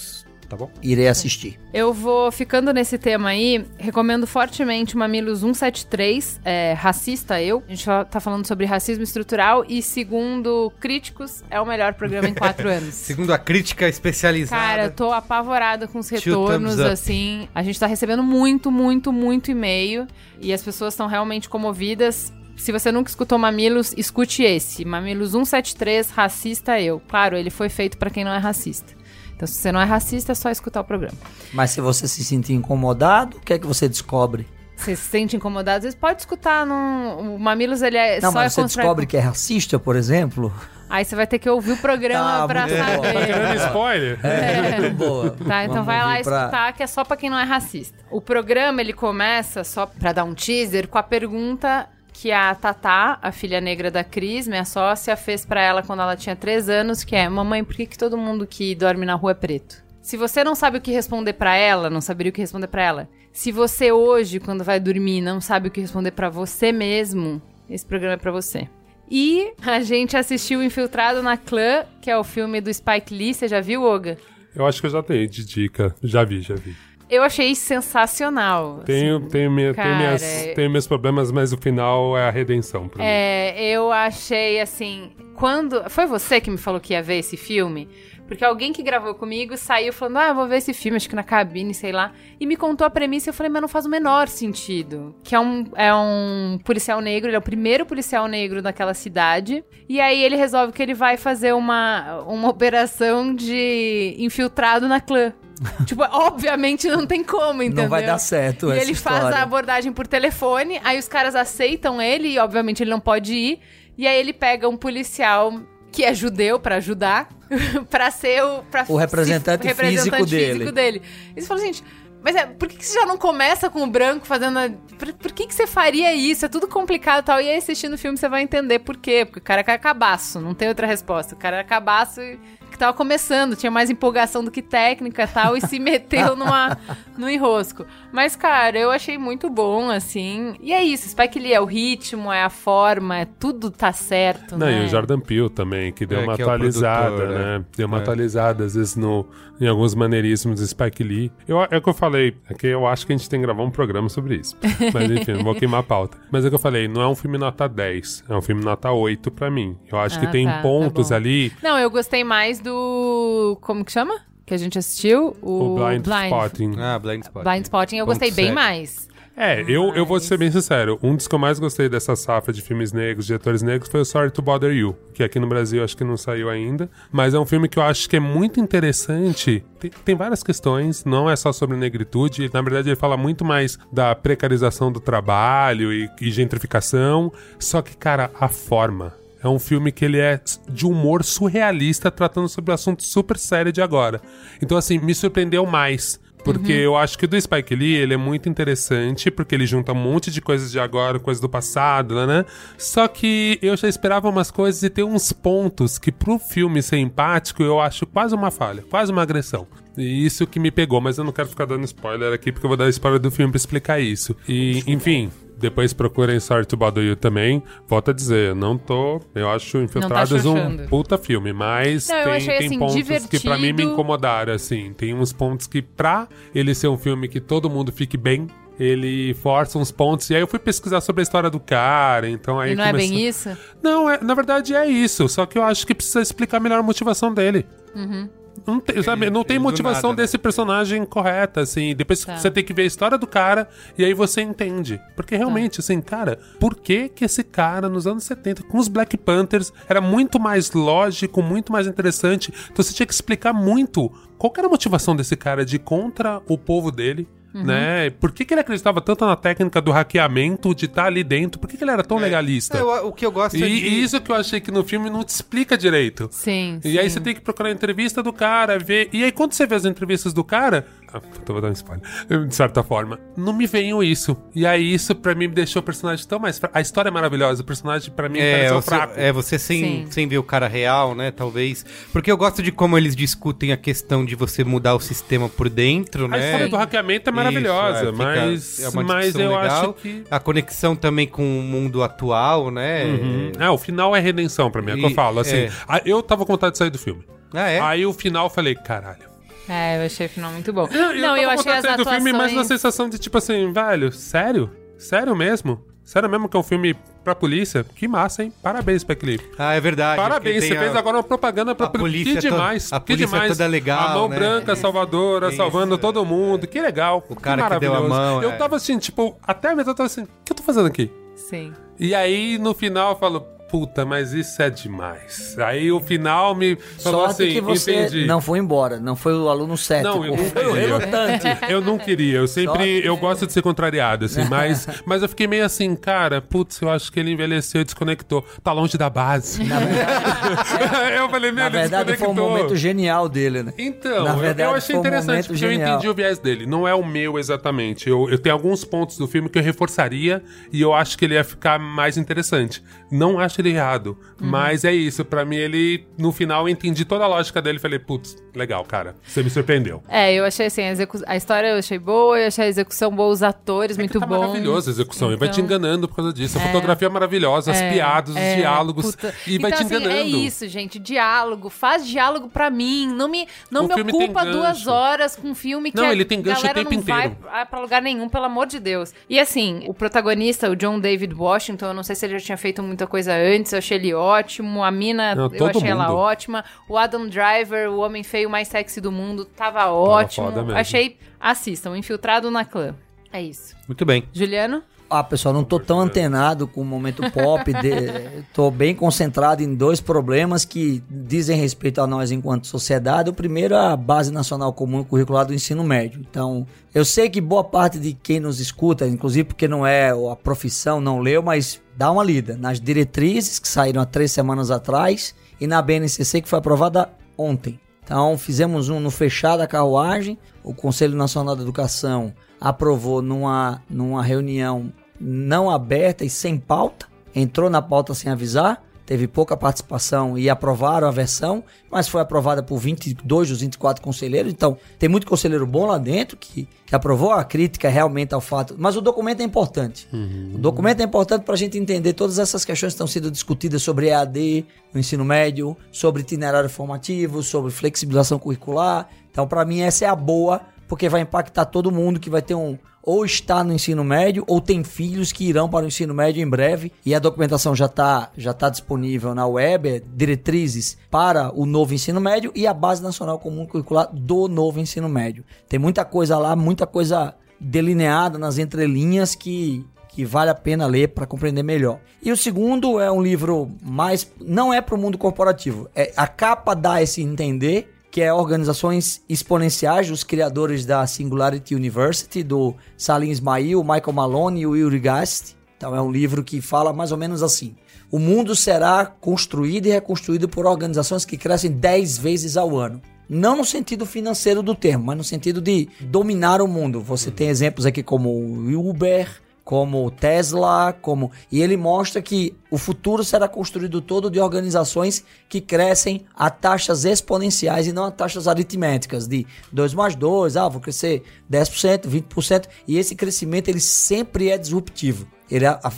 Tá 0.49 0.57
bom? 0.57 0.71
Irei 0.83 1.09
assistir. 1.09 1.59
Eu 1.73 1.93
vou 1.93 2.31
ficando 2.31 2.73
nesse 2.73 2.99
tema 2.99 3.31
aí, 3.31 3.65
recomendo 3.79 4.27
fortemente 4.27 4.95
o 4.95 4.99
Mamilos 4.99 5.41
173, 5.41 6.41
é, 6.45 6.73
Racista 6.73 7.43
Eu. 7.43 7.63
A 7.67 7.71
gente 7.71 7.85
tá 8.11 8.21
falando 8.21 8.47
sobre 8.47 8.65
racismo 8.65 9.03
estrutural 9.03 9.65
e, 9.69 9.83
segundo 9.83 10.73
críticos, 10.79 11.43
é 11.51 11.61
o 11.61 11.67
melhor 11.67 11.95
programa 11.95 12.29
em 12.29 12.35
quatro 12.35 12.69
anos. 12.71 12.95
Segundo 12.95 13.33
a 13.33 13.39
crítica 13.39 13.89
especializada. 13.89 14.63
Cara, 14.63 14.85
eu 14.85 14.93
tô 14.93 15.13
apavorada 15.13 15.89
com 15.89 15.99
os 15.99 16.09
retornos, 16.09 16.79
assim. 16.79 17.49
A 17.55 17.63
gente 17.63 17.79
tá 17.79 17.87
recebendo 17.87 18.23
muito, 18.23 18.71
muito, 18.71 19.13
muito 19.13 19.51
e-mail. 19.51 20.07
E 20.41 20.53
as 20.53 20.63
pessoas 20.63 20.95
estão 20.95 21.07
realmente 21.07 21.49
comovidas. 21.49 22.33
Se 22.57 22.73
você 22.73 22.91
nunca 22.91 23.11
escutou 23.11 23.39
Mamilos, 23.39 23.93
escute 23.97 24.43
esse. 24.43 24.85
Mamilos 24.85 25.33
173, 25.33 26.11
Racista 26.11 26.81
Eu. 26.81 27.01
Claro, 27.07 27.37
ele 27.37 27.51
foi 27.51 27.69
feito 27.69 27.99
pra 27.99 28.11
quem 28.11 28.25
não 28.25 28.33
é 28.33 28.39
racista. 28.39 28.95
Então, 29.37 29.47
se 29.47 29.55
você 29.55 29.71
não 29.71 29.81
é 29.81 29.85
racista, 29.85 30.33
é 30.33 30.35
só 30.35 30.51
escutar 30.51 30.81
o 30.81 30.85
programa. 30.85 31.17
Mas 31.53 31.71
se 31.71 31.81
você 31.81 32.09
se 32.09 32.25
sentir 32.25 32.55
incomodado, 32.55 33.37
o 33.37 33.41
que 33.41 33.53
é 33.53 33.59
que 33.59 33.67
você 33.67 33.87
descobre? 33.89 34.47
Você 34.75 34.97
se 34.97 35.03
sente 35.09 35.37
incomodado, 35.37 35.77
às 35.79 35.83
vezes 35.85 35.99
pode 35.99 36.21
escutar 36.21 36.67
num... 36.67 37.35
O 37.35 37.39
Mamilos, 37.39 37.81
ele 37.83 37.97
é 37.97 38.21
Não, 38.21 38.33
só 38.33 38.41
é 38.41 38.45
mas 38.45 38.53
você 38.55 38.61
constrói- 38.63 38.83
descobre 38.85 39.07
que 39.07 39.17
é 39.17 39.21
racista, 39.21 39.79
por 39.79 39.95
exemplo? 39.97 40.53
Aí 40.89 41.05
você 41.05 41.17
vai 41.17 41.27
ter 41.27 41.39
que 41.39 41.49
ouvir 41.51 41.73
o 41.73 41.77
programa 41.79 42.41
Tá, 42.41 42.47
pra 42.47 42.63
bom. 42.67 43.03
Tá 43.03 43.13
querendo 43.13 43.59
saber. 43.59 43.67
spoiler? 43.67 44.21
É, 44.25 44.81
muito 44.81 44.95
boa. 44.97 45.31
Tá, 45.31 45.65
então 45.65 45.83
Vamos 45.83 45.87
vai 45.87 45.99
lá 45.99 46.23
pra- 46.23 46.39
escutar, 46.41 46.73
que 46.75 46.83
é 46.83 46.87
só 46.87 47.05
pra 47.05 47.17
quem 47.17 47.29
não 47.31 47.39
é 47.39 47.45
racista. 47.45 47.97
O 48.11 48.21
programa, 48.21 48.81
ele 48.81 48.93
começa, 48.93 49.65
só 49.65 49.87
pra 49.87 50.13
dar 50.13 50.25
um 50.25 50.35
teaser, 50.35 50.87
com 50.89 50.99
a 50.99 51.03
pergunta 51.03 51.89
que 52.21 52.33
a 52.33 52.55
Tatá, 52.55 53.19
a 53.21 53.31
filha 53.31 53.61
negra 53.61 53.91
da 53.91 54.03
Cris, 54.03 54.49
minha 54.49 54.65
sócia, 54.65 55.15
fez 55.17 55.45
pra 55.45 55.61
ela 55.61 55.83
quando 55.83 56.01
ela 56.01 56.17
tinha 56.17 56.35
3 56.35 56.69
anos, 56.71 57.05
que 57.05 57.15
é, 57.15 57.29
mamãe, 57.29 57.63
por 57.63 57.77
que, 57.77 57.85
que 57.85 57.99
todo 57.99 58.17
mundo 58.17 58.47
que 58.47 58.75
dorme 58.75 59.05
na 59.05 59.15
rua 59.15 59.33
é 59.33 59.35
preto? 59.35 59.85
Se 60.01 60.17
você 60.17 60.43
não 60.43 60.55
sabe 60.55 60.79
o 60.79 60.81
que 60.81 60.91
responder 60.91 61.35
pra 61.35 61.57
ela, 61.57 61.91
não 61.91 62.01
saberia 62.01 62.31
o 62.31 62.33
que 62.33 62.41
responder 62.41 62.69
pra 62.69 62.83
ela. 62.83 63.09
Se 63.33 63.53
você 63.53 63.93
hoje, 63.93 64.41
quando 64.41 64.65
vai 64.65 64.81
dormir, 64.81 65.21
não 65.21 65.43
sabe 65.43 65.69
o 65.69 65.71
que 65.71 65.81
responder 65.81 66.13
pra 66.13 66.31
você 66.31 66.73
mesmo, 66.73 67.43
esse 67.69 67.85
programa 67.85 68.15
é 68.15 68.19
pra 68.19 68.33
você. 68.33 68.67
E 69.11 69.53
a 69.63 69.81
gente 69.81 70.17
assistiu 70.17 70.63
Infiltrado 70.63 71.23
na 71.23 71.37
Clã, 71.37 71.85
que 72.01 72.11
é 72.11 72.17
o 72.17 72.25
filme 72.25 72.63
do 72.63 72.73
Spike 72.73 73.15
Lee. 73.15 73.35
Você 73.35 73.47
já 73.47 73.61
viu, 73.61 73.83
Oga? 73.83 74.17
Eu 74.55 74.67
acho 74.67 74.81
que 74.81 74.87
eu 74.87 74.91
já 74.91 75.03
tenho 75.03 75.29
de 75.29 75.45
dica. 75.45 75.95
Já 76.03 76.25
vi, 76.25 76.41
já 76.41 76.55
vi. 76.55 76.75
Eu 77.09 77.23
achei 77.23 77.55
sensacional. 77.55 78.83
Tenho, 78.85 79.19
assim. 79.19 79.29
tenho, 79.29 79.51
minha, 79.51 79.73
cara, 79.73 79.89
tenho, 79.89 79.99
minhas, 79.99 80.23
é- 80.23 80.55
tenho 80.55 80.71
meus 80.71 80.87
problemas, 80.87 81.31
mas 81.31 81.53
o 81.53 81.57
final 81.57 82.17
é 82.19 82.27
a 82.27 82.31
redenção 82.31 82.89
pra 82.89 83.03
mim. 83.03 83.09
É, 83.09 83.55
eu 83.61 83.93
achei 83.93 84.61
assim. 84.61 85.13
Quando. 85.35 85.89
Foi 85.89 86.07
você 86.07 86.41
que 86.41 86.51
me 86.51 86.59
falou 86.59 86.81
que 86.81 86.93
ia 86.95 87.03
ver 87.03 87.19
esse 87.19 87.37
filme? 87.37 87.89
Porque 88.27 88.45
alguém 88.45 88.73
que 88.73 88.83
gravou 88.83 89.15
comigo 89.15 89.57
saiu 89.57 89.93
falando, 89.93 90.17
ah, 90.17 90.33
vou 90.33 90.49
ver 90.49 90.57
esse 90.57 90.75
filme, 90.75 90.97
acho 90.97 91.09
que 91.09 91.15
na 91.15 91.23
cabine, 91.23 91.73
sei 91.73 91.93
lá. 91.93 92.13
E 92.41 92.47
me 92.47 92.57
contou 92.57 92.85
a 92.85 92.91
premissa 92.91 93.29
e 93.29 93.31
eu 93.31 93.35
falei, 93.35 93.51
mas 93.51 93.63
não 93.63 93.69
faz 93.69 93.87
o 93.87 93.89
menor 93.89 94.27
sentido. 94.27 95.15
Que 95.23 95.35
é 95.35 95.41
um, 95.41 95.65
é 95.77 95.95
um 95.95 96.59
policial 96.65 97.01
negro, 97.01 97.29
ele 97.29 97.37
é 97.37 97.39
o 97.39 97.43
primeiro 97.43 97.87
policial 97.87 98.27
negro 98.27 98.61
daquela 98.61 98.95
cidade. 98.95 99.65
E 99.89 100.01
aí 100.01 100.25
ele 100.25 100.35
resolve 100.35 100.73
que 100.73 100.83
ele 100.83 100.95
vai 100.95 101.17
fazer 101.17 101.53
uma, 101.55 102.21
uma 102.23 102.49
operação 102.49 103.33
de 103.33 104.17
infiltrado 104.19 104.89
na 104.89 105.01
clã. 105.01 105.33
tipo, 105.87 106.03
obviamente 106.03 106.89
não 106.89 107.07
tem 107.07 107.25
como, 107.25 107.63
entendeu? 107.63 107.85
Não 107.85 107.91
vai 107.91 108.05
dar 108.05 108.19
certo 108.19 108.73
E 108.73 108.79
ele 108.79 108.95
faz 108.95 109.17
história. 109.17 109.39
a 109.39 109.43
abordagem 109.43 109.93
por 109.93 110.07
telefone, 110.07 110.81
aí 110.85 110.99
os 110.99 111.09
caras 111.09 111.35
aceitam 111.35 112.01
ele 112.01 112.29
e 112.29 112.39
obviamente 112.39 112.83
ele 112.83 112.91
não 112.91 113.01
pode 113.01 113.35
ir. 113.35 113.61
E 113.97 114.07
aí 114.07 114.19
ele 114.21 114.33
pega 114.35 114.69
um 114.69 114.77
policial 114.77 115.59
que 115.91 116.05
é 116.05 116.13
judeu 116.13 116.61
pra 116.61 116.77
ajudar, 116.77 117.29
pra 117.89 118.11
ser 118.11 118.45
o 118.45 118.63
pra 118.71 118.85
O 118.89 118.97
representante 118.97 119.67
se- 119.67 119.75
físico 119.75 120.27
dele. 120.27 120.71
dele. 120.73 121.03
E 121.35 121.41
você 121.41 121.47
fala, 121.47 121.61
gente, 121.61 121.83
mas 122.23 122.37
é, 122.37 122.45
por 122.45 122.69
que, 122.69 122.77
que 122.77 122.85
você 122.85 122.99
já 123.01 123.07
não 123.07 123.17
começa 123.17 123.71
com 123.71 123.83
o 123.83 123.87
branco 123.87 124.27
fazendo. 124.27 124.59
A, 124.59 124.69
por, 124.99 125.13
por 125.15 125.33
que, 125.33 125.47
que 125.47 125.55
você 125.55 125.67
faria 125.67 126.13
isso? 126.13 126.45
É 126.45 126.49
tudo 126.49 126.67
complicado 126.69 127.23
e 127.23 127.25
tal. 127.25 127.41
E 127.41 127.49
aí, 127.49 127.57
assistindo 127.57 127.95
o 127.95 127.99
filme, 127.99 128.19
você 128.19 128.29
vai 128.29 128.43
entender 128.43 128.81
por 128.81 128.97
quê. 128.97 129.25
Porque 129.25 129.39
o 129.39 129.43
cara 129.43 129.61
é 129.67 129.79
cabaço, 129.79 130.41
não 130.41 130.53
tem 130.53 130.69
outra 130.69 130.87
resposta. 130.87 131.35
O 131.35 131.39
cara 131.39 131.59
é 131.59 131.65
cabaço 131.65 132.21
e 132.21 132.39
que 132.77 132.81
tava 132.81 132.93
começando, 132.97 133.57
tinha 133.57 133.71
mais 133.71 133.89
empolgação 133.91 134.45
do 134.45 134.51
que 134.51 134.61
técnica 134.63 135.25
e 135.25 135.27
tal, 135.27 135.57
e 135.57 135.61
se 135.61 135.79
meteu 135.79 136.37
numa, 136.37 136.77
no 137.17 137.29
enrosco. 137.29 137.87
Mas, 138.13 138.37
cara, 138.37 138.79
eu 138.79 138.91
achei 138.91 139.17
muito 139.19 139.49
bom, 139.51 139.91
assim. 139.91 140.55
E 140.61 140.73
é 140.73 140.83
isso, 140.85 141.09
Spike 141.09 141.39
Lee 141.39 141.53
é 141.55 141.61
o 141.61 141.65
ritmo, 141.65 142.33
é 142.33 142.43
a 142.43 142.51
forma, 142.51 143.19
é 143.19 143.25
tudo 143.25 143.71
tá 143.71 143.93
certo, 143.93 144.57
Não, 144.57 144.67
né? 144.67 144.83
e 144.83 144.87
o 144.87 144.89
Jordan 144.89 145.19
Peele 145.21 145.51
também, 145.51 145.93
que 145.93 146.05
deu 146.07 146.21
É, 146.21 146.23
uma 146.25 146.37
que 146.37 146.43
é 146.43 146.45
atualizada, 146.45 147.17
produtor, 147.17 147.29
né? 147.39 147.59
né? 147.59 147.65
Deu 147.77 147.87
uma 147.87 147.99
É. 147.99 148.01
atualizada, 148.01 148.65
às 148.65 148.75
vezes, 148.75 148.95
no, 148.97 149.27
em 149.61 149.67
alguns 149.67 149.95
maneirismos 149.95 150.61
do 150.61 150.67
Spike 150.67 151.03
Lee. 151.03 151.33
Eu, 151.47 151.61
é 151.71 151.77
o 151.79 151.83
que 151.83 151.89
eu 151.89 151.95
falei, 151.95 152.37
é 152.49 152.55
que 152.55 152.67
eu 152.67 152.87
acho 152.87 153.07
que 153.07 153.13
a 153.13 153.17
gente 153.17 153.29
tem 153.29 153.41
que 153.41 153.47
gravar 153.47 153.63
um 153.63 153.71
programa 153.71 154.09
sobre 154.09 154.37
isso. 154.37 154.57
Mas 154.93 155.11
enfim, 155.11 155.33
não 155.33 155.45
vou 155.45 155.55
queimar 155.55 155.81
a 155.81 155.83
pauta. 155.83 156.19
Mas 156.31 156.45
é 156.45 156.49
o 156.49 156.51
que 156.51 156.55
eu 156.55 156.61
falei, 156.61 156.89
não 156.89 157.01
é 157.03 157.09
um 157.09 157.15
filme 157.15 157.39
nota 157.39 157.69
10, 157.69 158.25
é 158.29 158.35
um 158.37 158.43
filme 158.43 158.63
nota 158.65 158.91
8 158.93 159.31
pra 159.31 159.51
mim. 159.51 159.77
Eu 159.91 159.99
acho 159.99 160.19
que 160.21 160.27
Ah, 160.27 160.31
tem 160.31 160.47
tá, 160.47 160.57
tá 160.57 160.63
pontos 160.63 161.09
bom. 161.11 161.15
ali. 161.15 161.53
Não, 161.63 161.79
eu 161.79 161.91
gostei 161.91 162.23
mais 162.25 162.61
do. 162.61 163.57
Como 163.61 163.85
que 163.85 163.93
chama? 163.93 164.21
Que 164.45 164.55
a 164.55 164.57
gente 164.57 164.79
assistiu? 164.79 165.37
O, 165.43 165.75
Blind, 165.75 166.07
Spotting. 166.07 166.75
Ah, 166.79 166.99
Blind 166.99 167.23
Spot. 167.25 167.43
Blind 167.43 167.65
Spotting 167.65 167.97
eu 167.99 168.07
Ponto 168.07 168.19
gostei 168.21 168.31
bem 168.31 168.53
mais. 168.53 169.09
É, 169.39 169.61
eu, 169.69 169.95
eu 169.95 170.07
vou 170.07 170.19
ser 170.19 170.39
bem 170.39 170.51
sincero. 170.51 170.99
Um 171.03 171.15
dos 171.15 171.29
que 171.29 171.35
eu 171.35 171.39
mais 171.39 171.59
gostei 171.59 171.91
dessa 171.91 172.17
safra 172.17 172.55
de 172.55 172.63
filmes 172.63 172.91
negros, 172.91 173.27
de 173.27 173.35
atores 173.35 173.61
negros, 173.61 173.91
foi 173.91 174.01
o 174.01 174.05
Sorry 174.05 174.31
to 174.31 174.41
Bother 174.41 174.73
You, 174.73 174.97
que 175.13 175.23
aqui 175.23 175.39
no 175.39 175.47
Brasil 175.47 175.85
acho 175.85 175.95
que 175.95 176.03
não 176.03 176.17
saiu 176.17 176.49
ainda. 176.49 176.89
Mas 177.13 177.35
é 177.35 177.39
um 177.39 177.45
filme 177.45 177.69
que 177.69 177.79
eu 177.79 177.83
acho 177.83 178.09
que 178.09 178.17
é 178.17 178.21
muito 178.21 178.59
interessante. 178.59 179.63
Tem, 179.79 179.91
tem 179.91 180.15
várias 180.15 180.43
questões, 180.43 181.05
não 181.05 181.29
é 181.29 181.37
só 181.37 181.53
sobre 181.53 181.77
negritude. 181.77 182.51
Na 182.51 182.63
verdade, 182.63 182.89
ele 182.89 182.97
fala 182.97 183.19
muito 183.19 183.45
mais 183.45 183.79
da 183.93 184.15
precarização 184.15 184.91
do 184.91 185.01
trabalho 185.01 185.93
e, 185.93 186.09
e 186.19 186.31
gentrificação. 186.31 187.31
Só 187.59 187.83
que, 187.83 187.95
cara, 187.95 188.31
a 188.41 188.49
forma. 188.49 189.13
É 189.43 189.49
um 189.49 189.59
filme 189.59 189.93
que 189.93 190.05
ele 190.05 190.19
é 190.19 190.41
de 190.69 190.87
humor 190.87 191.23
surrealista, 191.23 192.11
tratando 192.11 192.49
sobre 192.49 192.71
um 192.71 192.75
assunto 192.75 193.03
super 193.03 193.37
sério 193.37 193.71
de 193.71 193.83
agora. 193.83 194.21
Então, 194.63 194.79
assim, 194.79 194.99
me 194.99 195.15
surpreendeu 195.15 195.67
mais. 195.67 196.19
Porque 196.53 196.73
eu 196.73 196.97
acho 196.97 197.19
que 197.19 197.25
o 197.25 197.29
do 197.29 197.41
Spike 197.41 197.75
Lee, 197.75 197.95
ele 197.95 198.15
é 198.15 198.17
muito 198.17 198.49
interessante, 198.49 199.31
porque 199.31 199.55
ele 199.55 199.67
junta 199.67 199.93
um 199.93 199.97
monte 199.97 200.31
de 200.31 200.41
coisas 200.41 200.71
de 200.71 200.79
agora, 200.79 201.19
coisas 201.19 201.41
do 201.41 201.49
passado, 201.49 202.15
né, 202.15 202.27
né? 202.27 202.45
Só 202.79 203.09
que 203.09 203.59
eu 203.61 203.77
já 203.77 203.89
esperava 203.89 204.29
umas 204.29 204.51
coisas 204.51 204.83
e 204.83 204.91
tem 204.91 205.05
uns 205.05 205.33
pontos 205.33 205.99
que 205.99 206.13
pro 206.13 206.39
filme 206.39 206.83
ser 206.83 206.99
empático, 206.99 207.63
eu 207.63 207.81
acho 207.81 208.07
quase 208.07 208.35
uma 208.35 208.51
falha, 208.51 208.83
quase 208.89 209.13
uma 209.13 209.23
agressão. 209.23 209.67
E 209.97 210.25
isso 210.27 210.47
que 210.47 210.61
me 210.61 210.71
pegou, 210.71 211.01
mas 211.01 211.19
eu 211.19 211.25
não 211.25 211.33
quero 211.33 211.49
ficar 211.49 211.65
dando 211.65 211.85
spoiler 211.85 212.33
aqui, 212.33 212.53
porque 212.53 212.67
eu 212.67 212.69
vou 212.69 212.77
dar 212.77 212.89
spoiler 212.91 213.21
do 213.21 213.31
filme 213.31 213.51
pra 213.51 213.57
explicar 213.57 214.01
isso. 214.01 214.37
E, 214.49 214.83
enfim... 214.87 215.31
Depois 215.59 215.93
procurem 215.93 216.39
Sorry 216.39 216.67
to 216.67 216.77
Bother 216.77 217.03
You 217.05 217.17
também. 217.17 217.63
Volto 217.89 218.11
a 218.11 218.15
dizer, 218.15 218.55
não 218.55 218.77
tô. 218.77 219.21
Eu 219.35 219.49
acho 219.51 219.79
Infiltrados 219.79 220.45
um 220.45 220.55
xoxando. 220.57 220.89
puta 220.89 221.17
filme, 221.17 221.53
mas 221.53 222.09
Não, 222.09 222.25
tem, 222.25 222.33
achei, 222.35 222.59
tem 222.59 222.67
assim, 222.67 222.79
pontos 222.79 223.29
que 223.29 223.41
pra 223.41 223.57
mim 223.57 223.63
me 223.63 223.67
divertido. 223.73 223.93
incomodaram, 223.93 224.53
assim. 224.53 224.93
Tem 224.93 225.15
uns 225.15 225.33
pontos 225.33 225.67
que, 225.67 225.81
pra 225.81 226.29
ele 226.55 226.75
ser 226.75 226.89
um 226.89 226.99
filme 226.99 227.27
que 227.29 227.41
todo 227.41 227.71
mundo 227.71 227.91
fique 227.91 228.17
bem, 228.17 228.47
ele 228.79 229.33
força 229.35 229.79
uns 229.79 229.91
pontos. 229.91 230.29
E 230.29 230.35
aí 230.35 230.41
eu 230.43 230.47
fui 230.47 230.59
pesquisar 230.59 231.01
sobre 231.01 231.23
a 231.23 231.25
história 231.25 231.49
do 231.49 231.59
cara, 231.59 232.29
então 232.29 232.61
aí 232.61 232.73
E 232.73 232.75
não 232.77 232.85
é 232.85 232.91
começou- 232.91 233.11
bem 233.17 233.27
isso? 233.27 233.57
Não, 233.83 234.11
é, 234.11 234.19
na 234.23 234.35
verdade 234.35 234.75
é 234.75 234.87
isso. 234.87 235.27
Só 235.29 235.47
que 235.47 235.57
eu 235.57 235.63
acho 235.63 235.87
que 235.87 235.95
precisa 235.95 236.21
explicar 236.21 236.61
melhor 236.61 236.79
a 236.81 236.83
motivação 236.83 237.33
dele. 237.33 237.65
Uhum. 237.95 238.29
Não 238.67 238.81
tem, 238.81 239.03
sabe, 239.03 239.31
não 239.31 239.45
tem 239.45 239.59
motivação 239.59 240.11
nada, 240.11 240.23
né? 240.23 240.25
desse 240.25 240.39
personagem 240.39 241.05
correta, 241.05 241.61
assim. 241.63 241.95
Depois 241.95 242.25
Tá. 242.25 242.37
você 242.37 242.51
tem 242.51 242.65
que 242.65 242.73
ver 242.73 242.83
a 242.83 242.87
história 242.87 243.19
do 243.19 243.27
cara 243.27 243.69
e 243.97 244.05
aí 244.05 244.15
você 244.15 244.41
entende. 244.43 245.01
Porque 245.15 245.37
realmente, 245.37 245.81
assim, 245.81 246.01
cara, 246.01 246.39
por 246.61 246.75
que 246.75 247.09
que 247.09 247.25
esse 247.25 247.43
cara, 247.45 247.89
nos 247.89 248.07
anos 248.07 248.25
70, 248.25 248.63
com 248.65 248.79
os 248.79 248.89
Black 248.89 249.17
Panthers, 249.17 249.73
era 249.89 250.01
muito 250.01 250.39
mais 250.41 250.73
lógico, 250.73 251.43
muito 251.43 251.73
mais 251.73 251.87
interessante. 251.87 252.53
Então 252.71 252.85
você 252.85 252.93
tinha 252.93 253.07
que 253.07 253.15
explicar 253.15 253.53
muito 253.53 254.11
qual 254.39 254.51
que 254.51 254.61
era 254.61 254.69
a 254.69 254.71
motivação 254.71 255.17
desse 255.17 255.37
cara 255.37 255.65
de 255.65 255.77
ir 255.77 255.81
contra 255.81 256.41
o 256.47 256.57
povo 256.59 256.91
dele. 256.91 257.27
Uhum. 257.55 257.63
Né? 257.65 258.11
Por 258.11 258.33
que, 258.33 258.45
que 258.45 258.53
ele 258.53 258.61
acreditava 258.61 259.01
tanto 259.01 259.25
na 259.25 259.35
técnica 259.35 259.81
do 259.81 259.91
hackeamento, 259.91 260.75
de 260.75 260.85
estar 260.85 261.07
ali 261.07 261.25
dentro? 261.25 261.59
Por 261.59 261.69
que, 261.71 261.77
que 261.77 261.85
ele 261.85 261.91
era 261.91 262.03
tão 262.05 262.19
legalista? 262.19 262.77
É, 262.77 262.81
eu- 262.81 263.07
o 263.09 263.13
que 263.13 263.25
eu 263.25 263.33
gosto 263.33 263.57
E, 263.57 263.63
é 263.63 263.67
de... 263.67 263.73
e 263.73 264.03
isso 264.03 264.21
que 264.21 264.31
eu 264.31 264.37
achei 264.37 264.61
que 264.61 264.71
no 264.71 264.85
filme 264.85 265.09
não 265.09 265.25
te 265.25 265.31
explica 265.31 265.77
direito. 265.77 266.29
Sim. 266.31 266.81
E 266.85 266.99
aí 266.99 267.09
sim. 267.09 267.15
você 267.15 267.21
tem 267.21 267.35
que 267.35 267.41
procurar 267.41 267.71
a 267.71 267.73
entrevista 267.73 268.23
do 268.23 268.33
cara, 268.33 268.79
ver. 268.79 269.09
E 269.13 269.25
aí 269.25 269.33
quando 269.33 269.53
você 269.53 269.67
vê 269.67 269.75
as 269.75 269.85
entrevistas 269.85 270.33
do 270.35 270.45
cara. 270.45 270.87
Puta, 271.13 271.53
vou 271.53 271.63
dar 271.63 271.69
um 271.69 271.73
spoiler. 271.73 272.05
De 272.47 272.55
certa 272.55 272.83
forma. 272.83 273.19
Não 273.37 273.53
me 273.53 273.67
veio 273.67 274.03
isso. 274.03 274.37
E 274.55 274.67
aí 274.67 274.93
isso 274.93 275.15
pra 275.15 275.35
mim 275.35 275.49
me 275.49 275.55
deixou 275.55 275.81
o 275.81 275.83
personagem 275.83 276.27
tão 276.27 276.39
mais 276.39 276.59
fraco. 276.59 276.77
A 276.77 276.81
história 276.81 277.09
é 277.09 277.13
maravilhosa, 277.13 277.63
o 277.63 277.65
personagem 277.65 278.11
pra 278.11 278.29
mim 278.29 278.39
É, 278.39 278.71
você, 278.73 278.89
fraco. 278.91 279.13
é, 279.17 279.33
você 279.33 279.59
sem, 279.59 279.81
Sim. 280.05 280.07
sem 280.11 280.29
ver 280.29 280.39
o 280.39 280.43
cara 280.43 280.67
real, 280.69 281.15
né? 281.15 281.31
Talvez. 281.31 281.85
Porque 282.13 282.31
eu 282.31 282.37
gosto 282.37 282.63
de 282.63 282.71
como 282.73 282.99
eles 282.99 283.17
discutem 283.17 283.73
a 283.73 283.77
questão 283.77 284.25
de 284.25 284.35
você 284.35 284.63
mudar 284.65 284.95
o 284.95 285.01
sistema 285.01 285.49
por 285.49 285.69
dentro, 285.69 286.27
A 286.27 286.29
né? 286.29 286.45
história 286.47 286.69
do 286.69 286.77
hackeamento 286.77 287.31
é 287.31 287.33
maravilhosa, 287.33 287.99
Isso, 287.99 288.09
é, 288.09 288.13
mas, 288.13 288.81
é 288.83 288.89
uma 288.91 289.03
mas 289.03 289.35
eu 289.35 289.51
legal. 289.51 289.63
acho 289.65 289.93
que. 289.95 290.25
A 290.31 290.39
conexão 290.41 290.95
também 290.97 291.27
com 291.27 291.43
o 291.61 291.63
mundo 291.63 292.03
atual, 292.03 292.71
né? 292.71 293.05
Uhum. 293.05 293.53
Ah, 293.59 293.73
o 293.73 293.79
final 293.79 294.15
é 294.15 294.21
redenção 294.21 294.71
pra 294.71 294.83
mim, 294.83 294.91
é 294.91 294.95
o 294.95 294.99
que 294.99 295.05
eu 295.07 295.11
falo. 295.11 295.41
Assim, 295.41 295.57
é. 295.57 295.71
eu 296.05 296.23
tava 296.23 296.45
com 296.45 296.53
vontade 296.53 296.73
de 296.73 296.79
sair 296.79 296.91
do 296.91 296.99
filme. 296.99 297.25
Ah, 297.55 297.69
é? 297.71 297.81
Aí 297.81 298.05
o 298.05 298.13
final 298.13 298.47
eu 298.47 298.51
falei, 298.51 298.75
caralho. 298.75 299.36
É, 299.69 299.99
eu 300.01 300.07
achei 300.07 300.27
o 300.27 300.29
final 300.31 300.53
muito 300.53 300.73
bom. 300.73 300.87
Eu, 300.91 301.15
não, 301.17 301.37
eu 301.37 301.49
tava 301.49 301.55
com 301.55 301.61
achei 301.61 301.73
as 301.73 301.83
do 301.83 301.89
atuações... 301.89 302.15
filme, 302.23 302.33
mas 302.33 302.53
na 302.53 302.65
sensação 302.65 303.09
de 303.09 303.19
tipo 303.19 303.37
assim, 303.39 303.73
velho, 303.73 304.13
sério? 304.13 304.71
Sério 304.97 305.35
mesmo? 305.35 305.85
Sério 306.05 306.29
mesmo 306.31 306.49
que 306.49 306.57
é 306.57 306.61
um 306.61 306.63
filme 306.63 306.95
pra 307.25 307.35
polícia? 307.35 307.85
Que 307.97 308.07
massa, 308.07 308.45
hein? 308.45 308.53
Parabéns, 308.63 309.05
Lee. 309.25 309.41
Ah, 309.59 309.75
é 309.75 309.81
verdade. 309.81 310.23
Parabéns, 310.23 310.63
você 310.63 310.71
tem 310.71 310.79
fez 310.79 310.95
a- 310.95 310.99
agora 311.01 311.17
uma 311.17 311.23
propaganda 311.25 311.75
pra 311.75 311.87
a 311.87 311.91
polícia 311.91 312.35
Que 312.35 312.41
demais, 312.43 312.85
toda- 312.85 312.97
a 312.97 313.01
que 313.01 313.07
polícia 313.07 313.27
demais. 313.27 313.53
toda 313.59 313.67
legal, 313.67 314.09
A 314.11 314.15
mão 314.15 314.29
né? 314.29 314.37
branca, 314.37 314.77
salvadora, 314.77 315.49
Isso. 315.49 315.57
salvando 315.57 315.99
todo 315.99 316.25
mundo. 316.25 316.65
Que 316.69 316.81
legal. 316.81 317.25
O 317.29 317.35
cara 317.35 317.69
que 317.69 317.81
deu 317.81 317.93
a 317.93 318.01
mão, 318.09 318.41
Eu 318.41 318.51
é. 318.51 318.57
tava 318.57 318.77
assim, 318.77 318.97
tipo, 318.99 319.37
até 319.43 319.71
a 319.71 319.75
metade 319.75 319.89
eu 319.91 319.95
tava 319.97 320.07
assim, 320.07 320.23
o 320.23 320.29
que 320.45 320.53
eu 320.53 320.57
tô 320.57 320.63
fazendo 320.63 320.87
aqui? 320.87 321.11
Sim. 321.35 321.73
E 321.99 322.15
aí, 322.15 322.57
no 322.57 322.73
final, 322.73 323.11
eu 323.11 323.17
falo, 323.19 323.45
puta, 323.77 324.07
mas 324.07 324.33
isso 324.33 324.63
é 324.63 324.71
demais. 324.71 325.55
Aí 325.59 325.93
o 325.93 326.01
final 326.01 326.55
me 326.55 326.77
falou 326.77 327.27
Sorte 327.27 327.43
assim, 327.43 327.53
que 327.53 327.61
você 327.61 327.95
entendi. 327.95 328.25
não 328.27 328.41
foi 328.41 328.59
embora, 328.59 328.99
não 328.99 329.15
foi 329.15 329.35
o 329.35 329.51
aluno 329.51 329.77
cético, 329.77 330.17
Não, 330.17 330.25
eu 330.25 330.35
não 330.37 330.45
foi 330.47 330.67
o 330.67 330.73
relutante. 330.73 331.47
Eu 331.69 331.81
não 331.81 331.99
queria, 331.99 332.39
eu 332.39 332.47
sempre. 332.49 332.73
Sorte. 332.95 333.07
Eu 333.07 333.17
gosto 333.17 333.47
de 333.47 333.53
ser 333.53 333.61
contrariado, 333.61 334.25
assim, 334.25 334.45
mas, 334.49 334.87
mas 335.05 335.23
eu 335.23 335.29
fiquei 335.29 335.47
meio 335.47 335.65
assim, 335.65 335.95
cara, 335.97 336.41
putz, 336.41 336.81
eu 336.81 336.89
acho 336.91 337.11
que 337.13 337.19
ele 337.21 337.33
envelheceu 337.33 337.81
e 337.81 337.85
desconectou. 337.85 338.43
Tá 338.63 338.73
longe 338.73 338.97
da 338.97 339.11
base. 339.11 339.63
Na 339.65 339.79
verdade, 339.81 341.13
eu 341.19 341.29
falei, 341.29 341.53
meu, 341.53 341.65
na 341.65 341.69
verdade 341.69 342.17
foi 342.17 342.29
um 342.29 342.35
momento 342.35 342.77
genial 342.77 343.29
dele, 343.29 343.63
né? 343.63 343.73
Então, 343.77 344.25
Na 344.25 344.31
eu- 344.33 344.37
verdade, 344.39 344.71
eu 344.71 344.75
achei 344.75 344.95
foi 344.95 344.97
um 344.97 345.01
interessante, 345.01 345.27
momento 345.29 345.47
porque 345.49 345.65
eu 345.65 345.71
genial. 345.71 345.91
entendi 345.91 346.09
o 346.09 346.15
viés 346.15 346.39
dele. 346.39 346.67
Não 346.67 346.87
é 346.89 346.95
o 346.95 347.05
meu 347.05 347.39
exatamente. 347.39 348.09
Eu, 348.09 348.31
eu 348.31 348.39
tenho 348.39 348.55
alguns 348.55 348.85
pontos 348.85 349.19
do 349.19 349.27
filme 349.27 349.49
que 349.49 349.59
eu 349.59 349.63
reforçaria 349.63 350.43
e 350.73 350.81
eu 350.81 350.95
acho 350.95 351.19
que 351.19 351.25
ele 351.25 351.35
ia 351.35 351.45
ficar 351.45 351.79
mais 351.79 352.17
interessante. 352.17 352.83
Não 353.11 353.39
acho 353.39 353.61
ele 353.61 353.66
errado. 353.69 354.17
Mas 354.41 354.85
é 354.85 354.93
isso, 354.93 355.25
pra 355.25 355.45
mim 355.45 355.57
ele, 355.57 356.07
no 356.19 356.31
final, 356.33 356.63
eu 356.65 356.69
entendi 356.69 357.05
toda 357.05 357.25
a 357.25 357.27
lógica 357.27 357.61
dele 357.63 357.79
e 357.79 357.81
falei, 357.81 357.99
putz, 357.99 358.37
legal, 358.55 358.85
cara, 358.85 359.15
você 359.27 359.43
me 359.43 359.49
surpreendeu. 359.51 360.03
É, 360.09 360.33
eu 360.35 360.45
achei 360.45 360.67
assim, 360.67 360.83
a, 360.83 360.91
execu- 360.91 361.23
a 361.27 361.37
história 361.37 361.69
eu 361.69 361.79
achei 361.79 361.99
boa, 361.99 362.39
eu 362.39 362.49
achei 362.49 362.65
a 362.65 362.69
execução 362.69 363.11
boa, 363.11 363.31
os 363.33 363.43
atores 363.43 363.97
muito 363.97 364.21
tá 364.21 364.27
bons. 364.27 364.39
maravilhosa 364.41 364.91
a 364.91 364.93
execução, 364.93 365.33
e 365.33 365.37
vai 365.37 365.49
te 365.49 365.53
Então- 365.61 365.65
enganando 365.65 366.07
por 366.09 366.17
causa 366.17 366.33
disso. 366.33 366.59
A 366.59 366.61
fotografia 366.61 367.07
é 367.07 367.11
maravilhosa, 367.11 367.71
as 367.71 367.81
É, 367.81 367.93
piadas, 367.93 368.37
é, 368.37 368.51
os 368.51 368.57
diálogos, 368.57 369.17
puta. 369.17 369.35
e 369.47 369.59
vai 369.59 369.71
então, 369.71 369.81
te 369.87 369.95
assim, 369.95 370.05
enganando. 370.05 370.19
é 370.21 370.23
isso, 370.23 370.69
gente. 370.69 370.99
Diálogo. 370.99 371.71
Faz 371.71 372.07
diálogo 372.07 372.49
pra 372.49 372.69
mim. 372.71 373.07
Não 373.09 373.29
me, 373.29 373.47
não 373.71 373.87
O 373.87 373.89
me 373.95 374.03
ocupa 374.03 374.45
duas 374.45 374.87
horas 374.87 375.35
com 375.37 375.49
um 375.49 375.55
filme 375.55 375.91
que 375.91 375.97
Não, 375.97 376.13
ele 376.13 376.25
tem 376.25 376.43
gancho 376.43 376.67
o 376.67 376.75
tempo 376.75 376.93
não 376.95 377.01
vai 377.01 377.19
inteiro. 377.27 377.37
pra- 377.41 377.67
pra 377.67 377.81
lugar 377.81 378.03
nenhum, 378.03 378.29
pelo 378.29 378.45
amor 378.45 378.67
de 378.67 378.79
Deus. 378.79 379.13
E 379.31 379.39
assim, 379.41 379.85
o 379.87 379.95
protagonista, 379.95 380.71
o 380.71 380.77
John 380.77 380.99
David 381.01 381.35
Washington, 381.35 381.87
eu 381.87 381.95
não 381.95 382.03
sei 382.03 382.15
se 382.17 382.27
ele 382.27 382.39
já 382.39 382.45
tinha 382.47 382.59
feito 382.59 382.83
muita 382.83 383.07
coisa 383.07 383.33
antes, 383.35 383.46
eu 383.73 383.79
achei 383.79 383.97
ele 383.99 384.13
ótimo. 384.15 384.83
A 384.83 384.91
mina, 384.91 385.35
Não, 385.35 385.51
eu 385.53 385.67
achei 385.67 385.89
ela 385.89 386.09
mundo. 386.09 386.17
ótima. 386.17 386.65
O 386.89 386.97
Adam 386.97 387.27
Driver, 387.29 387.91
o 387.91 387.99
homem 387.99 388.23
feio 388.23 388.49
mais 388.51 388.69
sexy 388.69 389.01
do 389.01 389.11
mundo, 389.13 389.45
tava 389.45 389.87
ótimo. 389.91 390.47
foda 390.49 390.63
mesmo. 390.63 390.79
achei, 390.79 391.17
assistam, 391.41 391.97
Infiltrado 391.97 392.51
na 392.51 392.65
Clã. 392.65 392.95
É 393.33 393.41
isso. 393.43 393.77
Muito 393.87 394.05
bem. 394.05 394.25
Juliano? 394.33 394.83
Ah, 395.09 395.23
pessoal, 395.23 395.55
não 395.55 395.63
tô 395.63 395.79
tão 395.79 396.01
antenado 396.01 396.67
com 396.67 396.81
o 396.81 396.85
momento 396.85 397.23
pop. 397.31 397.63
de- 397.81 398.43
tô 398.53 398.71
bem 398.73 398.93
concentrado 398.95 399.63
em 399.63 399.73
dois 399.75 400.01
problemas 400.01 400.65
que 400.65 401.03
dizem 401.09 401.57
respeito 401.59 402.01
a 402.01 402.07
nós 402.09 402.33
enquanto 402.33 402.67
sociedade. 402.67 403.31
O 403.31 403.33
primeiro 403.33 403.75
é 403.75 403.79
a 403.93 403.97
Base 403.97 404.33
Nacional 404.33 404.73
Comum 404.73 405.05
Curricular 405.05 405.47
do 405.47 405.55
Ensino 405.55 405.85
Médio. 405.85 406.21
Então, 406.29 406.67
eu 406.93 407.05
sei 407.05 407.31
que 407.31 407.41
boa 407.41 407.63
parte 407.63 408.01
de 408.01 408.15
quem 408.15 408.41
nos 408.41 408.59
escuta, 408.59 409.07
inclusive 409.07 409.45
porque 409.45 409.69
não 409.69 409.87
é 409.87 410.11
a 410.11 410.35
profissão, 410.37 411.01
não 411.01 411.21
leu, 411.21 411.41
mas 411.41 411.81
dá 411.97 412.11
uma 412.11 412.25
lida 412.25 412.57
nas 412.57 412.81
diretrizes 412.81 413.61
que 413.61 413.69
saíram 413.69 414.03
há 414.03 414.07
três 414.07 414.33
semanas 414.33 414.73
atrás 414.73 415.35
e 415.61 415.69
na 415.69 415.81
BNCC 415.81 416.41
que 416.43 416.49
foi 416.49 416.59
aprovada 416.59 417.09
ontem. 417.39 417.79
Então, 418.03 418.37
fizemos 418.37 418.89
um 418.89 418.99
no 419.01 419.11
fechar 419.11 419.57
da 419.57 419.67
carruagem. 419.67 420.37
O 420.65 420.75
Conselho 420.75 421.17
Nacional 421.17 421.55
da 421.57 421.63
Educação 421.63 422.33
aprovou 422.61 423.23
numa, 423.23 423.83
numa 423.89 424.23
reunião 424.23 424.93
não 425.21 425.71
aberta 425.71 426.25
e 426.25 426.31
sem 426.31 426.59
pauta. 426.59 427.07
Entrou 427.35 427.69
na 427.69 427.83
pauta 427.83 428.15
sem 428.15 428.31
avisar. 428.31 428.83
Teve 429.07 429.29
pouca 429.29 429.57
participação 429.57 430.37
e 430.37 430.51
aprovaram 430.51 431.07
a 431.07 431.13
versão, 431.13 431.63
mas 431.89 432.09
foi 432.09 432.21
aprovada 432.21 432.61
por 432.61 432.77
22 432.77 433.51
dos 433.51 433.61
24 433.61 434.03
conselheiros. 434.03 434.53
Então, 434.53 434.77
tem 434.99 435.09
muito 435.09 435.29
conselheiro 435.29 435.65
bom 435.65 435.87
lá 435.87 435.97
dentro 435.97 436.37
que, 436.37 436.69
que 436.85 436.93
aprovou 436.93 437.31
a 437.31 437.45
crítica 437.45 437.89
realmente 437.89 438.35
ao 438.35 438.41
fato. 438.41 438.75
Mas 438.77 438.97
o 438.97 439.01
documento 439.01 439.43
é 439.43 439.45
importante. 439.45 440.09
O 440.57 440.59
documento 440.59 441.01
é 441.03 441.05
importante 441.05 441.45
para 441.45 441.55
a 441.55 441.57
gente 441.57 441.79
entender 441.79 442.15
todas 442.15 442.41
essas 442.41 442.65
questões 442.65 442.95
que 442.95 442.95
estão 442.95 443.07
sendo 443.07 443.31
discutidas 443.31 443.81
sobre 443.81 444.09
EAD 444.09 444.67
no 444.93 444.99
ensino 444.99 445.25
médio, 445.25 445.77
sobre 445.93 446.23
itinerário 446.23 446.69
formativo, 446.69 447.45
sobre 447.45 447.71
flexibilização 447.71 448.41
curricular. 448.41 449.09
Então, 449.31 449.47
para 449.47 449.65
mim, 449.65 449.83
essa 449.83 450.05
é 450.05 450.09
a 450.09 450.17
boa, 450.17 450.63
porque 450.89 451.09
vai 451.09 451.21
impactar 451.21 451.67
todo 451.67 451.93
mundo 451.93 452.21
que 452.21 452.31
vai 452.31 452.43
ter 452.43 452.55
um. 452.55 452.79
Ou 453.03 453.25
está 453.25 453.63
no 453.63 453.73
ensino 453.73 454.03
médio, 454.03 454.43
ou 454.49 454.61
tem 454.61 454.83
filhos 454.83 455.31
que 455.31 455.45
irão 455.45 455.69
para 455.69 455.85
o 455.85 455.89
ensino 455.89 456.13
médio 456.13 456.43
em 456.43 456.49
breve. 456.49 456.93
E 457.05 457.15
a 457.15 457.21
documentação 457.21 457.75
já 457.75 457.87
está 457.87 458.31
já 458.37 458.53
tá 458.53 458.69
disponível 458.69 459.33
na 459.33 459.47
web, 459.47 459.89
é 459.89 460.03
diretrizes 460.15 460.99
para 461.09 461.53
o 461.55 461.65
novo 461.65 461.95
ensino 461.95 462.21
médio 462.21 462.51
e 462.55 462.67
a 462.67 462.75
Base 462.75 463.03
Nacional 463.03 463.39
Comum 463.39 463.65
Curricular 463.65 464.09
do 464.13 464.49
novo 464.49 464.81
ensino 464.81 465.09
médio. 465.09 465.45
Tem 465.69 465.79
muita 465.79 466.05
coisa 466.05 466.37
lá, 466.37 466.57
muita 466.57 466.85
coisa 466.85 467.35
delineada 467.61 468.39
nas 468.39 468.59
entrelinhas 468.59 469.35
que, 469.35 469.85
que 470.09 470.25
vale 470.25 470.51
a 470.51 470.55
pena 470.55 470.87
ler 470.87 471.09
para 471.09 471.27
compreender 471.27 471.63
melhor. 471.63 472.01
E 472.23 472.33
o 472.33 472.37
segundo 472.37 473.01
é 473.01 473.11
um 473.11 473.23
livro 473.23 473.71
mais. 473.81 474.29
não 474.41 474.75
é 474.75 474.81
para 474.81 474.97
o 474.97 474.99
mundo 474.99 475.17
corporativo. 475.17 475.89
É, 475.95 476.13
a 476.17 476.27
capa 476.27 476.75
dá 476.75 477.01
esse 477.01 477.23
entender 477.23 477.96
que 478.17 478.23
é 478.23 478.33
Organizações 478.33 479.21
Exponenciais, 479.29 480.09
dos 480.09 480.25
criadores 480.25 480.87
da 480.87 481.07
Singularity 481.07 481.75
University, 481.75 482.43
do 482.43 482.75
Salim 482.97 483.29
Ismail, 483.29 483.83
Michael 483.83 484.13
Malone 484.15 484.61
e 484.63 484.67
o 484.67 484.75
Yuri 484.75 484.99
Gast. 484.99 485.55
Então 485.77 485.95
é 485.95 486.01
um 486.01 486.11
livro 486.11 486.43
que 486.43 486.63
fala 486.63 486.95
mais 486.95 487.13
ou 487.13 487.19
menos 487.19 487.43
assim. 487.43 487.77
O 488.11 488.19
mundo 488.19 488.57
será 488.57 489.05
construído 489.05 489.85
e 489.85 489.91
reconstruído 489.91 490.49
por 490.49 490.65
organizações 490.65 491.27
que 491.27 491.37
crescem 491.37 491.71
10 491.71 492.17
vezes 492.17 492.57
ao 492.57 492.79
ano. 492.79 493.03
Não 493.29 493.55
no 493.55 493.67
sentido 493.67 494.07
financeiro 494.07 494.63
do 494.63 494.75
termo, 494.75 495.05
mas 495.05 495.19
no 495.19 495.25
sentido 495.25 495.61
de 495.61 495.87
dominar 496.01 496.63
o 496.63 496.67
mundo. 496.67 497.03
Você 497.03 497.31
tem 497.31 497.51
exemplos 497.51 497.85
aqui 497.85 498.03
como 498.03 498.31
o 498.31 498.89
Uber, 498.89 499.29
como 499.67 500.13
Tesla, 500.13 500.93
como 501.03 501.33
e 501.51 501.61
ele 501.61 501.77
mostra 501.77 502.23
que 502.23 502.55
o 502.71 502.79
futuro 502.79 503.25
será 503.25 503.49
construído 503.49 504.01
todo 504.01 504.31
de 504.31 504.39
organizações 504.39 505.25
que 505.49 505.61
crescem 505.61 506.25
a 506.37 506.49
taxas 506.49 507.05
exponenciais 507.05 507.89
e 507.89 507.93
não 507.93 508.05
a 508.05 508.13
taxas 508.13 508.47
aritméticas 508.47 509.27
de 509.27 509.45
2 509.73 509.93
mais 509.93 510.15
2, 510.15 510.57
ah, 510.57 510.69
vou 510.69 510.81
crescer 510.81 511.25
10%, 511.51 512.07
20%, 512.09 512.69
e 512.87 512.97
esse 512.97 513.17
crescimento 513.17 513.67
ele 513.69 513.81
sempre 513.81 514.51
é 514.51 514.57
disruptivo. 514.57 515.27
Ele, 515.51 515.67
a- 515.67 515.81
a- 515.83 515.91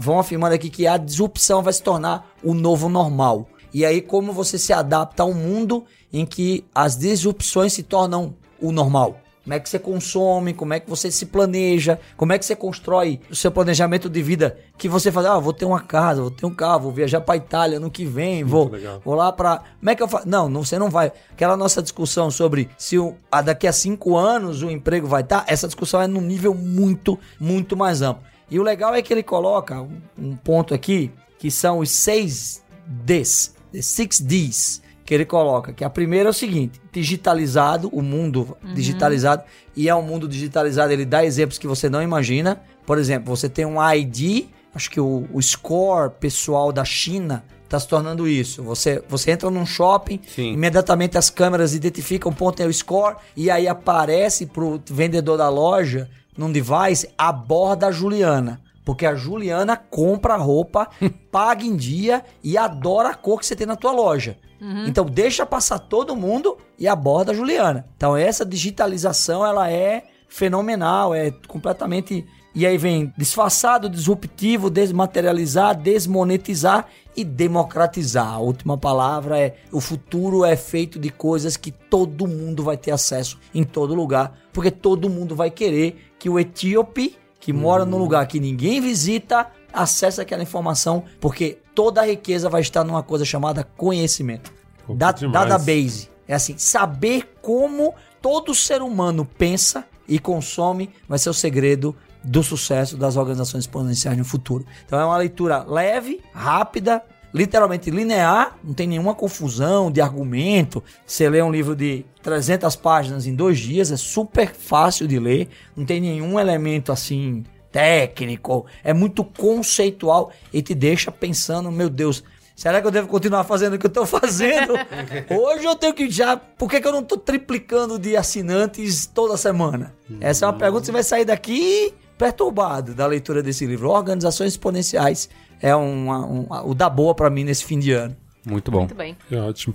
vão 0.00 0.18
afirmando 0.18 0.56
aqui 0.56 0.68
que 0.68 0.88
a 0.88 0.96
disrupção 0.96 1.62
vai 1.62 1.72
se 1.72 1.82
tornar 1.82 2.28
o 2.42 2.52
novo 2.54 2.88
normal. 2.88 3.46
E 3.72 3.84
aí 3.86 4.00
como 4.02 4.32
você 4.32 4.58
se 4.58 4.72
adapta 4.72 5.22
a 5.22 5.26
um 5.26 5.32
mundo 5.34 5.84
em 6.12 6.26
que 6.26 6.64
as 6.74 6.96
disrupções 6.96 7.72
se 7.72 7.84
tornam 7.84 8.34
o 8.60 8.72
normal. 8.72 9.21
Como 9.44 9.54
é 9.54 9.60
que 9.60 9.68
você 9.68 9.78
consome, 9.78 10.54
como 10.54 10.72
é 10.72 10.78
que 10.78 10.88
você 10.88 11.10
se 11.10 11.26
planeja, 11.26 11.98
como 12.16 12.32
é 12.32 12.38
que 12.38 12.44
você 12.44 12.54
constrói 12.54 13.20
o 13.28 13.34
seu 13.34 13.50
planejamento 13.50 14.08
de 14.08 14.22
vida 14.22 14.56
que 14.78 14.88
você 14.88 15.10
faz, 15.10 15.26
ah, 15.26 15.38
vou 15.38 15.52
ter 15.52 15.64
uma 15.64 15.80
casa, 15.80 16.20
vou 16.20 16.30
ter 16.30 16.46
um 16.46 16.54
carro, 16.54 16.84
vou 16.84 16.92
viajar 16.92 17.20
para 17.20 17.36
Itália 17.36 17.80
no 17.80 17.90
que 17.90 18.04
vem, 18.04 18.44
vou, 18.44 18.70
vou 19.04 19.14
lá 19.14 19.32
para, 19.32 19.62
como 19.78 19.90
é 19.90 19.94
que 19.94 20.02
eu 20.02 20.08
faço? 20.08 20.28
Não, 20.28 20.48
não, 20.48 20.64
você 20.64 20.78
não 20.78 20.90
vai. 20.90 21.12
Aquela 21.32 21.56
nossa 21.56 21.82
discussão 21.82 22.30
sobre 22.30 22.70
se 22.78 22.98
o, 22.98 23.16
a, 23.30 23.42
daqui 23.42 23.66
a 23.66 23.72
cinco 23.72 24.16
anos 24.16 24.62
o 24.62 24.70
emprego 24.70 25.06
vai 25.06 25.22
estar, 25.22 25.44
essa 25.48 25.66
discussão 25.66 26.00
é 26.00 26.06
num 26.06 26.20
nível 26.20 26.54
muito, 26.54 27.18
muito 27.38 27.76
mais 27.76 28.00
amplo. 28.00 28.22
E 28.50 28.60
o 28.60 28.62
legal 28.62 28.94
é 28.94 29.02
que 29.02 29.12
ele 29.12 29.22
coloca 29.22 29.80
um, 29.80 30.00
um 30.18 30.36
ponto 30.36 30.74
aqui 30.74 31.10
que 31.38 31.50
são 31.50 31.78
os 31.78 31.90
seis 31.90 32.62
Ds, 32.86 33.54
the 33.72 33.82
six 33.82 34.20
Ds 34.20 34.82
que 35.12 35.16
ele 35.16 35.26
coloca, 35.26 35.74
que 35.74 35.84
a 35.84 35.90
primeira 35.90 36.30
é 36.30 36.30
o 36.30 36.32
seguinte, 36.32 36.80
digitalizado, 36.90 37.90
o 37.92 38.00
mundo 38.00 38.56
digitalizado, 38.72 39.42
e 39.76 39.86
é 39.86 39.94
um 39.94 40.00
mundo 40.00 40.26
digitalizado, 40.26 40.90
ele 40.90 41.04
dá 41.04 41.22
exemplos 41.22 41.58
que 41.58 41.66
você 41.66 41.90
não 41.90 42.02
imagina. 42.02 42.62
Por 42.86 42.96
exemplo, 42.96 43.36
você 43.36 43.46
tem 43.46 43.66
um 43.66 43.76
ID, 43.92 44.46
acho 44.74 44.90
que 44.90 44.98
o, 44.98 45.28
o 45.30 45.42
score 45.42 46.12
pessoal 46.18 46.72
da 46.72 46.82
China 46.82 47.44
está 47.62 47.78
se 47.78 47.86
tornando 47.86 48.26
isso. 48.26 48.62
Você, 48.62 49.04
você 49.06 49.32
entra 49.32 49.50
num 49.50 49.66
shopping, 49.66 50.18
Sim. 50.26 50.54
imediatamente 50.54 51.18
as 51.18 51.28
câmeras 51.28 51.74
identificam 51.74 52.32
o 52.32 52.34
ponto 52.34 52.62
é 52.62 52.66
o 52.66 52.72
score, 52.72 53.16
e 53.36 53.50
aí 53.50 53.68
aparece 53.68 54.46
pro 54.46 54.80
vendedor 54.86 55.36
da 55.36 55.50
loja, 55.50 56.08
num 56.34 56.50
device, 56.50 57.06
a 57.18 57.30
borda 57.30 57.92
Juliana. 57.92 58.62
Porque 58.84 59.06
a 59.06 59.14
Juliana 59.14 59.76
compra 59.76 60.36
roupa, 60.36 60.88
paga 61.30 61.64
em 61.64 61.76
dia 61.76 62.24
e 62.42 62.58
adora 62.58 63.10
a 63.10 63.14
cor 63.14 63.38
que 63.38 63.46
você 63.46 63.56
tem 63.56 63.66
na 63.66 63.76
tua 63.76 63.92
loja. 63.92 64.38
Então 64.86 65.04
deixa 65.04 65.44
passar 65.44 65.78
todo 65.80 66.14
mundo 66.14 66.56
e 66.78 66.86
aborda 66.86 67.32
a 67.32 67.34
Juliana. 67.34 67.88
Então 67.96 68.16
essa 68.16 68.46
digitalização 68.46 69.44
ela 69.44 69.68
é 69.68 70.04
fenomenal, 70.28 71.12
é 71.12 71.32
completamente 71.48 72.24
e 72.54 72.66
aí 72.66 72.76
vem 72.76 73.12
disfarçado, 73.16 73.88
disruptivo, 73.88 74.68
desmaterializar, 74.68 75.74
desmonetizar 75.74 76.86
e 77.16 77.24
democratizar. 77.24 78.34
A 78.34 78.38
última 78.38 78.76
palavra 78.76 79.38
é 79.38 79.56
o 79.72 79.80
futuro 79.80 80.44
é 80.44 80.54
feito 80.54 80.98
de 80.98 81.08
coisas 81.08 81.56
que 81.56 81.70
todo 81.70 82.26
mundo 82.26 82.62
vai 82.62 82.76
ter 82.76 82.90
acesso 82.90 83.38
em 83.54 83.64
todo 83.64 83.94
lugar, 83.94 84.38
porque 84.52 84.70
todo 84.70 85.08
mundo 85.08 85.34
vai 85.34 85.50
querer 85.50 86.12
que 86.18 86.28
o 86.28 86.38
etíope 86.38 87.16
que 87.42 87.52
mora 87.52 87.84
num 87.84 87.98
lugar 87.98 88.24
que 88.28 88.38
ninguém 88.38 88.80
visita 88.80 89.48
acesse 89.72 90.20
aquela 90.20 90.44
informação, 90.44 91.02
porque 91.20 91.58
toda 91.74 92.00
a 92.00 92.06
riqueza 92.06 92.48
vai 92.48 92.60
estar 92.60 92.84
numa 92.84 93.02
coisa 93.02 93.24
chamada 93.24 93.64
conhecimento. 93.76 94.52
Pô, 94.86 94.94
Da, 94.94 95.10
database. 95.10 96.08
É 96.28 96.34
assim, 96.34 96.56
saber 96.56 97.34
como 97.42 97.94
todo 98.22 98.54
ser 98.54 98.80
humano 98.80 99.28
pensa 99.36 99.84
e 100.06 100.20
consome 100.20 100.90
vai 101.08 101.18
ser 101.18 101.30
o 101.30 101.34
segredo 101.34 101.96
do 102.22 102.44
sucesso 102.44 102.96
das 102.96 103.16
organizações 103.16 103.64
exponenciais 103.64 104.16
no 104.16 104.24
futuro. 104.24 104.64
Então 104.86 105.00
é 105.00 105.04
uma 105.04 105.16
leitura 105.16 105.64
leve, 105.64 106.20
rápida, 106.32 107.02
literalmente 107.32 107.90
linear, 107.90 108.56
não 108.62 108.74
tem 108.74 108.86
nenhuma 108.86 109.14
confusão 109.14 109.90
de 109.90 110.00
argumento. 110.00 110.82
Você 111.06 111.28
lê 111.28 111.42
um 111.42 111.50
livro 111.50 111.74
de 111.74 112.04
300 112.22 112.76
páginas 112.76 113.26
em 113.26 113.34
dois 113.34 113.58
dias, 113.58 113.90
é 113.90 113.96
super 113.96 114.52
fácil 114.52 115.08
de 115.08 115.18
ler, 115.18 115.48
não 115.76 115.84
tem 115.84 116.00
nenhum 116.00 116.38
elemento 116.38 116.92
assim 116.92 117.44
técnico, 117.70 118.66
é 118.84 118.92
muito 118.92 119.24
conceitual 119.24 120.30
e 120.52 120.60
te 120.60 120.74
deixa 120.74 121.10
pensando, 121.10 121.72
meu 121.72 121.88
Deus, 121.88 122.22
será 122.54 122.82
que 122.82 122.86
eu 122.86 122.90
devo 122.90 123.08
continuar 123.08 123.44
fazendo 123.44 123.74
o 123.74 123.78
que 123.78 123.86
eu 123.86 123.90
tô 123.90 124.04
fazendo? 124.04 124.74
Hoje 125.34 125.64
eu 125.64 125.74
tenho 125.74 125.94
que 125.94 126.10
já, 126.10 126.36
por 126.36 126.68
que, 126.68 126.80
que 126.80 126.86
eu 126.86 126.92
não 126.92 127.02
tô 127.02 127.16
triplicando 127.16 127.98
de 127.98 128.14
assinantes 128.14 129.06
toda 129.06 129.38
semana? 129.38 129.94
Essa 130.20 130.44
é 130.44 130.48
uma 130.48 130.58
pergunta 130.58 130.82
que 130.82 130.86
você 130.86 130.92
vai 130.92 131.02
sair 131.02 131.24
daqui 131.24 131.94
perturbado 132.18 132.94
da 132.94 133.06
leitura 133.06 133.42
desse 133.42 133.66
livro. 133.66 133.88
Organizações 133.88 134.52
Exponenciais 134.52 135.28
é 135.62 135.74
uma, 135.74 136.26
um, 136.26 136.46
o 136.64 136.74
da 136.74 136.90
boa 136.90 137.14
pra 137.14 137.30
mim 137.30 137.44
nesse 137.44 137.64
fim 137.64 137.78
de 137.78 137.92
ano. 137.92 138.16
Muito 138.44 138.70
bom. 138.70 138.80
Muito 138.80 138.94
bem. 138.94 139.16
É 139.30 139.36
ótimo. 139.36 139.74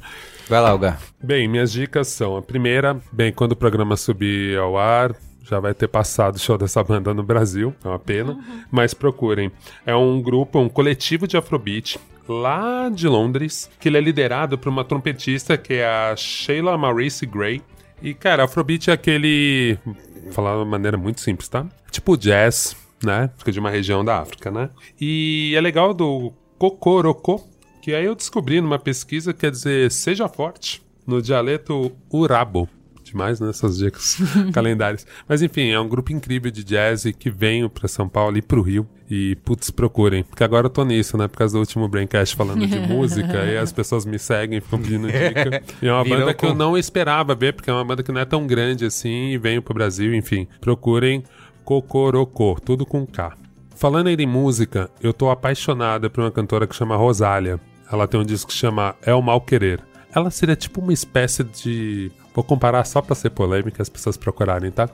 Vai 0.49 0.61
lá, 0.61 0.69
Algar. 0.69 0.99
Bem, 1.23 1.47
minhas 1.47 1.71
dicas 1.71 2.09
são: 2.09 2.35
a 2.35 2.41
primeira, 2.41 2.99
bem, 3.11 3.31
quando 3.31 3.53
o 3.53 3.55
programa 3.55 3.95
subir 3.95 4.57
ao 4.57 4.77
ar, 4.77 5.15
já 5.43 5.59
vai 5.59 5.73
ter 5.73 5.87
passado 5.87 6.35
o 6.35 6.39
show 6.39 6.57
dessa 6.57 6.83
banda 6.83 7.13
no 7.13 7.23
Brasil, 7.23 7.73
é 7.83 7.87
uma 7.87 7.97
pena, 7.99 8.37
mas 8.69 8.93
procurem. 8.93 9.49
É 9.85 9.95
um 9.95 10.21
grupo, 10.21 10.59
um 10.59 10.67
coletivo 10.67 11.25
de 11.25 11.37
Afrobeat 11.37 11.97
lá 12.27 12.89
de 12.89 13.07
Londres, 13.07 13.69
que 13.79 13.87
ele 13.87 13.97
é 13.97 14.01
liderado 14.01 14.57
por 14.57 14.67
uma 14.67 14.83
trompetista 14.83 15.57
que 15.57 15.75
é 15.75 15.85
a 15.85 16.15
Sheila 16.17 16.77
Maurice 16.77 17.25
Gray. 17.25 17.61
E, 18.01 18.13
cara, 18.13 18.43
Afrobeat 18.43 18.89
é 18.89 18.93
aquele. 18.93 19.79
Vou 20.23 20.33
falar 20.33 20.51
de 20.51 20.57
uma 20.57 20.65
maneira 20.65 20.97
muito 20.97 21.21
simples, 21.21 21.47
tá? 21.47 21.65
Tipo 21.89 22.17
jazz, 22.17 22.75
né? 23.03 23.29
Fica 23.37 23.51
de 23.51 23.59
uma 23.59 23.69
região 23.69 24.03
da 24.03 24.19
África, 24.19 24.51
né? 24.51 24.69
E 24.99 25.53
é 25.55 25.61
legal 25.61 25.93
do 25.93 26.33
Kokoroko, 26.57 27.47
que 27.81 27.93
aí 27.93 28.05
eu 28.05 28.15
descobri 28.15 28.59
numa 28.59 28.79
pesquisa, 28.79 29.33
quer 29.33 29.51
dizer, 29.51 29.91
seja 29.91 30.27
forte, 30.27 30.81
no 31.05 31.21
dialeto 31.21 31.91
Urabo. 32.11 32.67
Demais 33.03 33.39
nessas 33.39 33.77
dicas 33.77 34.17
calendários. 34.53 35.07
Mas 35.29 35.41
enfim, 35.41 35.69
é 35.69 35.79
um 35.79 35.87
grupo 35.87 36.11
incrível 36.11 36.51
de 36.51 36.61
jazz 36.61 37.05
que 37.17 37.29
veio 37.29 37.69
pra 37.69 37.87
São 37.87 38.09
Paulo 38.09 38.37
e 38.37 38.41
pro 38.41 38.61
Rio. 38.61 38.85
E, 39.09 39.37
putz, 39.37 39.71
procurem. 39.71 40.23
Porque 40.23 40.43
agora 40.43 40.65
eu 40.65 40.69
tô 40.69 40.83
nisso, 40.83 41.17
né? 41.17 41.29
Por 41.29 41.37
causa 41.37 41.53
do 41.53 41.61
último 41.61 41.87
Braincast 41.87 42.35
falando 42.35 42.67
de 42.67 42.77
música. 42.85 43.45
e 43.45 43.57
as 43.57 43.71
pessoas 43.71 44.05
me 44.05 44.19
seguem, 44.19 44.59
ficam 44.59 44.81
pedindo 44.81 45.07
dica. 45.09 45.63
E 45.81 45.87
é 45.87 45.93
uma 45.93 46.03
Virou 46.03 46.19
banda 46.19 46.33
que 46.33 46.45
eu 46.45 46.53
não 46.53 46.77
esperava 46.77 47.33
ver, 47.33 47.53
porque 47.53 47.69
é 47.69 47.73
uma 47.73 47.85
banda 47.85 48.03
que 48.03 48.11
não 48.11 48.19
é 48.19 48.25
tão 48.25 48.45
grande 48.45 48.83
assim. 48.83 49.29
E 49.29 49.37
veio 49.37 49.61
pro 49.61 49.73
Brasil, 49.73 50.13
enfim. 50.13 50.45
Procurem 50.59 51.23
Cocorocô, 51.67 52.55
tudo 52.63 52.85
com 52.85 53.05
K. 53.05 53.33
Falando 53.75 54.07
ainda 54.07 54.23
em 54.23 54.25
música, 54.25 54.89
eu 55.01 55.11
tô 55.11 55.29
apaixonada 55.29 56.09
por 56.09 56.21
uma 56.21 56.31
cantora 56.31 56.65
que 56.65 56.73
chama 56.73 56.95
Rosália. 56.95 57.59
Ela 57.91 58.07
tem 58.07 58.17
um 58.17 58.23
disco 58.23 58.51
que 58.51 58.57
chama 58.57 58.95
É 59.05 59.13
o 59.13 59.21
Mal 59.21 59.41
Querer. 59.41 59.83
Ela 60.15 60.31
seria 60.31 60.55
tipo 60.55 60.79
uma 60.79 60.93
espécie 60.93 61.43
de. 61.43 62.09
Vou 62.33 62.41
comparar 62.41 62.85
só 62.85 63.01
pra 63.01 63.13
ser 63.15 63.31
polêmica, 63.31 63.81
as 63.81 63.89
pessoas 63.89 64.15
procurarem, 64.15 64.71
tá? 64.71 64.89